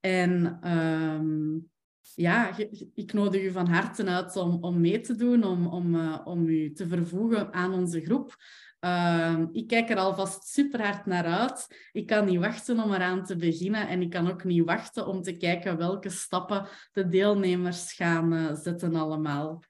En 0.00 0.58
um, 0.72 1.68
ja, 2.14 2.56
ik 2.94 3.12
nodig 3.12 3.42
u 3.42 3.50
van 3.50 3.68
harte 3.68 4.04
uit 4.04 4.36
om, 4.36 4.58
om 4.60 4.80
mee 4.80 5.00
te 5.00 5.14
doen, 5.14 5.44
om, 5.44 5.66
om, 5.66 5.94
uh, 5.94 6.20
om 6.24 6.48
u 6.48 6.72
te 6.72 6.88
vervoegen 6.88 7.52
aan 7.52 7.72
onze 7.72 8.00
groep. 8.00 8.36
Uh, 8.80 9.42
ik 9.52 9.66
kijk 9.66 9.90
er 9.90 9.96
alvast 9.96 10.46
super 10.46 10.84
hard 10.84 11.06
naar 11.06 11.24
uit. 11.24 11.88
Ik 11.92 12.06
kan 12.06 12.24
niet 12.24 12.38
wachten 12.38 12.80
om 12.80 12.92
eraan 12.92 13.24
te 13.24 13.36
beginnen 13.36 13.88
en 13.88 14.02
ik 14.02 14.10
kan 14.10 14.30
ook 14.30 14.44
niet 14.44 14.64
wachten 14.64 15.06
om 15.06 15.22
te 15.22 15.36
kijken 15.36 15.76
welke 15.76 16.10
stappen 16.10 16.68
de 16.92 17.08
deelnemers 17.08 17.92
gaan 17.92 18.32
uh, 18.32 18.54
zetten 18.54 18.94
allemaal. 18.94 19.62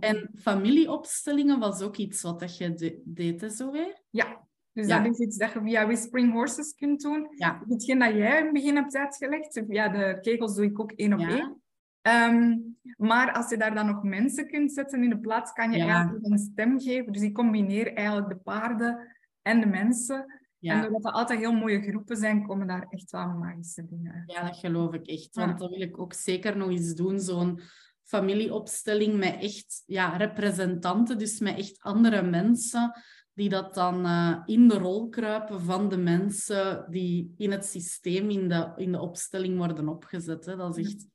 En 0.00 0.30
familieopstellingen 0.34 1.58
was 1.58 1.82
ook 1.82 1.96
iets 1.96 2.22
wat 2.22 2.56
je 2.56 2.74
de 2.74 3.02
deed, 3.04 3.40
hè, 3.40 3.48
zo 3.48 3.70
weer? 3.70 4.02
Ja, 4.10 4.46
dus 4.72 4.86
dat 4.86 5.06
is 5.06 5.18
iets 5.18 5.36
dat 5.36 5.52
je 5.52 5.60
via 5.60 5.86
Whispering 5.86 6.32
Horses 6.32 6.74
kunt 6.74 7.00
doen. 7.00 7.26
Ja. 7.30 7.62
Hetgeen 7.68 7.98
dat 7.98 8.14
jij 8.14 8.38
in 8.38 8.44
het 8.44 8.52
begin 8.52 8.76
hebt 8.76 8.96
uitgelegd, 8.96 9.62
via 9.66 9.88
de 9.88 10.18
kegels 10.20 10.54
doe 10.54 10.64
ik 10.64 10.80
ook 10.80 10.92
één 10.92 11.12
op 11.12 11.20
één. 11.20 11.62
Um, 12.08 12.76
maar 12.96 13.32
als 13.32 13.50
je 13.50 13.56
daar 13.56 13.74
dan 13.74 13.86
nog 13.86 14.02
mensen 14.02 14.46
kunt 14.46 14.72
zetten 14.72 15.02
in 15.02 15.10
de 15.10 15.18
plaats, 15.18 15.52
kan 15.52 15.72
je 15.72 15.82
eigenlijk 15.82 16.26
een 16.26 16.38
stem 16.38 16.80
geven. 16.80 17.12
Dus 17.12 17.22
ik 17.22 17.34
combineer 17.34 17.92
eigenlijk 17.94 18.28
de 18.28 18.36
paarden 18.36 19.16
en 19.42 19.60
de 19.60 19.66
mensen. 19.66 20.40
En 20.60 20.80
doordat 20.80 21.02
dat 21.02 21.12
altijd 21.12 21.38
heel 21.38 21.52
mooie 21.52 21.82
groepen 21.82 22.16
zijn, 22.16 22.46
komen 22.46 22.66
daar 22.66 22.86
echt 22.88 23.10
wel 23.10 23.28
magische 23.28 23.86
dingen 23.88 24.12
uit. 24.12 24.32
Ja, 24.32 24.42
dat 24.42 24.56
geloof 24.56 24.94
ik 24.94 25.06
echt. 25.06 25.34
Want 25.34 25.58
dat 25.58 25.70
wil 25.70 25.80
ik 25.80 25.98
ook 25.98 26.12
zeker 26.12 26.56
nog 26.56 26.68
eens 26.68 26.94
doen. 26.94 27.20
Zo'n 27.20 27.60
familieopstelling 28.02 29.18
met 29.18 29.36
echt 29.40 29.82
ja, 29.86 30.16
representanten, 30.16 31.18
dus 31.18 31.40
met 31.40 31.58
echt 31.58 31.80
andere 31.80 32.22
mensen 32.22 32.92
die 33.32 33.48
dat 33.48 33.74
dan 33.74 34.06
uh, 34.06 34.42
in 34.44 34.68
de 34.68 34.78
rol 34.78 35.08
kruipen 35.08 35.60
van 35.60 35.88
de 35.88 35.96
mensen 35.96 36.86
die 36.90 37.34
in 37.36 37.50
het 37.50 37.64
systeem, 37.64 38.30
in 38.30 38.48
de, 38.48 38.72
in 38.76 38.92
de 38.92 39.00
opstelling 39.00 39.56
worden 39.56 39.88
opgezet. 39.88 40.44
Hè. 40.44 40.56
Dat 40.56 40.78
is 40.78 40.86
echt... 40.86 41.06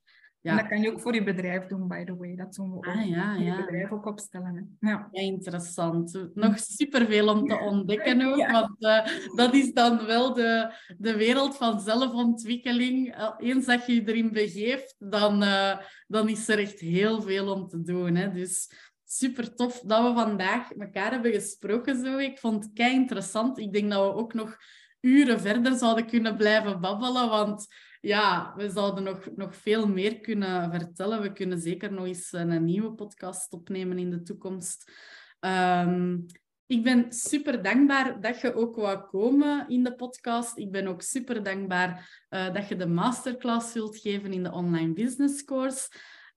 Ja. 0.44 0.52
En 0.52 0.58
dat 0.58 0.68
kan 0.68 0.82
je 0.82 0.92
ook 0.92 1.00
voor 1.00 1.14
je 1.14 1.24
bedrijf 1.24 1.66
doen, 1.66 1.88
by 1.88 2.04
the 2.04 2.16
way. 2.16 2.36
Dat 2.36 2.54
doen 2.54 2.70
we 2.70 2.76
ook. 2.76 2.88
Ah, 2.88 3.08
ja, 3.08 3.36
ja. 3.36 3.56
je 3.56 3.64
bedrijf 3.66 3.92
ook 3.92 4.06
opstellen. 4.06 4.56
Hè. 4.80 4.90
Ja. 4.90 5.08
ja, 5.12 5.22
interessant. 5.22 6.30
Nog 6.34 6.60
superveel 6.60 7.28
om 7.28 7.48
te 7.48 7.60
ontdekken 7.60 8.22
ook. 8.22 8.52
Want 8.52 8.76
uh, 8.80 9.06
dat 9.36 9.54
is 9.54 9.74
dan 9.74 10.06
wel 10.06 10.34
de, 10.34 10.74
de 10.98 11.16
wereld 11.16 11.58
van 11.58 11.80
zelfontwikkeling. 11.80 13.16
Eens 13.38 13.66
dat 13.66 13.86
je 13.86 13.94
je 13.94 14.08
erin 14.08 14.32
begeeft, 14.32 14.96
dan, 15.00 15.44
uh, 15.44 15.78
dan 16.08 16.30
is 16.30 16.48
er 16.48 16.60
echt 16.60 16.80
heel 16.80 17.22
veel 17.22 17.54
om 17.54 17.68
te 17.68 17.82
doen. 17.82 18.16
Hè. 18.16 18.32
Dus 18.32 18.70
super 19.06 19.56
tof 19.56 19.80
dat 19.80 20.04
we 20.04 20.14
vandaag 20.14 20.72
elkaar 20.72 21.12
hebben 21.12 21.32
gesproken. 21.32 22.06
Zo. 22.06 22.18
Ik 22.18 22.40
vond 22.40 22.64
het 22.64 22.74
kei 22.74 22.94
interessant. 22.94 23.58
Ik 23.60 23.74
denk 23.74 23.92
dat 23.92 24.14
we 24.14 24.20
ook 24.20 24.34
nog 24.34 24.58
uren 25.02 25.40
verder 25.40 25.76
zouden 25.76 26.06
kunnen 26.06 26.38
blijven 26.38 26.82
babbelen. 26.82 27.30
Want 27.30 27.68
ja, 28.04 28.54
we 28.56 28.70
zouden 28.70 29.04
nog, 29.04 29.30
nog 29.36 29.56
veel 29.56 29.88
meer 29.88 30.20
kunnen 30.20 30.72
vertellen. 30.72 31.22
We 31.22 31.34
kunnen 31.34 31.60
zeker 31.60 31.94
nog 31.94 32.06
eens 32.06 32.32
een 32.32 32.64
nieuwe 32.64 32.94
podcast 32.94 33.54
opnemen 33.54 33.98
in 33.98 34.10
de 34.10 34.22
toekomst. 34.22 34.92
Um, 35.40 36.26
ik 36.66 36.84
ben 36.84 37.12
super 37.12 37.64
dankbaar 37.64 38.22
dat 38.22 38.42
je 38.42 38.54
ook 38.54 38.76
wou 38.76 39.00
komen 39.00 39.70
in 39.70 39.84
de 39.84 39.96
podcast. 39.96 40.58
Ik 40.58 40.72
ben 40.72 40.88
ook 40.88 41.02
super 41.02 41.44
dankbaar 41.44 42.26
uh, 42.30 42.54
dat 42.54 42.68
je 42.68 42.76
de 42.76 42.88
masterclass 42.88 43.74
wilt 43.74 43.98
geven 43.98 44.34
in 44.34 44.44
de 44.44 44.52
online 44.52 44.94
business 44.94 45.44
course. 45.44 45.92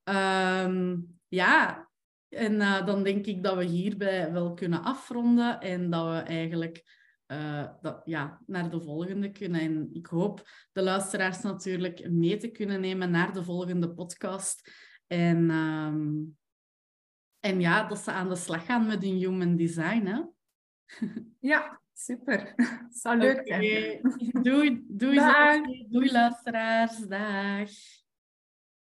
Um, 0.05 1.18
ja, 1.28 1.88
en 2.28 2.55
uh, 2.55 2.86
dan 2.86 3.02
denk 3.02 3.26
ik 3.26 3.43
dat 3.43 3.56
we 3.56 3.64
hierbij 3.64 4.32
wel 4.32 4.55
kunnen 4.55 4.82
afronden 4.82 5.60
en 5.60 5.90
dat 5.90 6.06
we 6.06 6.18
eigenlijk 6.18 6.95
uh, 7.26 7.68
dat, 7.80 8.02
ja, 8.04 8.40
naar 8.46 8.70
de 8.70 8.80
volgende 8.80 9.30
kunnen. 9.30 9.60
En 9.60 9.88
ik 9.92 10.06
hoop 10.06 10.48
de 10.72 10.82
luisteraars 10.82 11.42
natuurlijk 11.42 12.10
mee 12.10 12.36
te 12.36 12.48
kunnen 12.48 12.80
nemen 12.80 13.10
naar 13.10 13.32
de 13.32 13.44
volgende 13.44 13.94
podcast. 13.94 14.70
En, 15.06 15.50
um, 15.50 16.36
en 17.40 17.60
ja, 17.60 17.88
dat 17.88 17.98
ze 17.98 18.10
aan 18.10 18.28
de 18.28 18.36
slag 18.36 18.66
gaan 18.66 18.86
met 18.86 19.02
hun 19.02 19.16
human 19.16 19.56
design. 19.56 20.06
Hè? 20.06 20.22
Ja, 21.40 21.80
super. 21.92 22.54
Zal 22.90 23.16
leuk 23.16 23.40
okay. 23.40 23.70
zijn. 23.70 24.42
Doei, 24.42 24.84
doei, 24.88 25.20
doei 25.88 26.12
luisteraars. 26.12 26.98
Dag. 26.98 27.70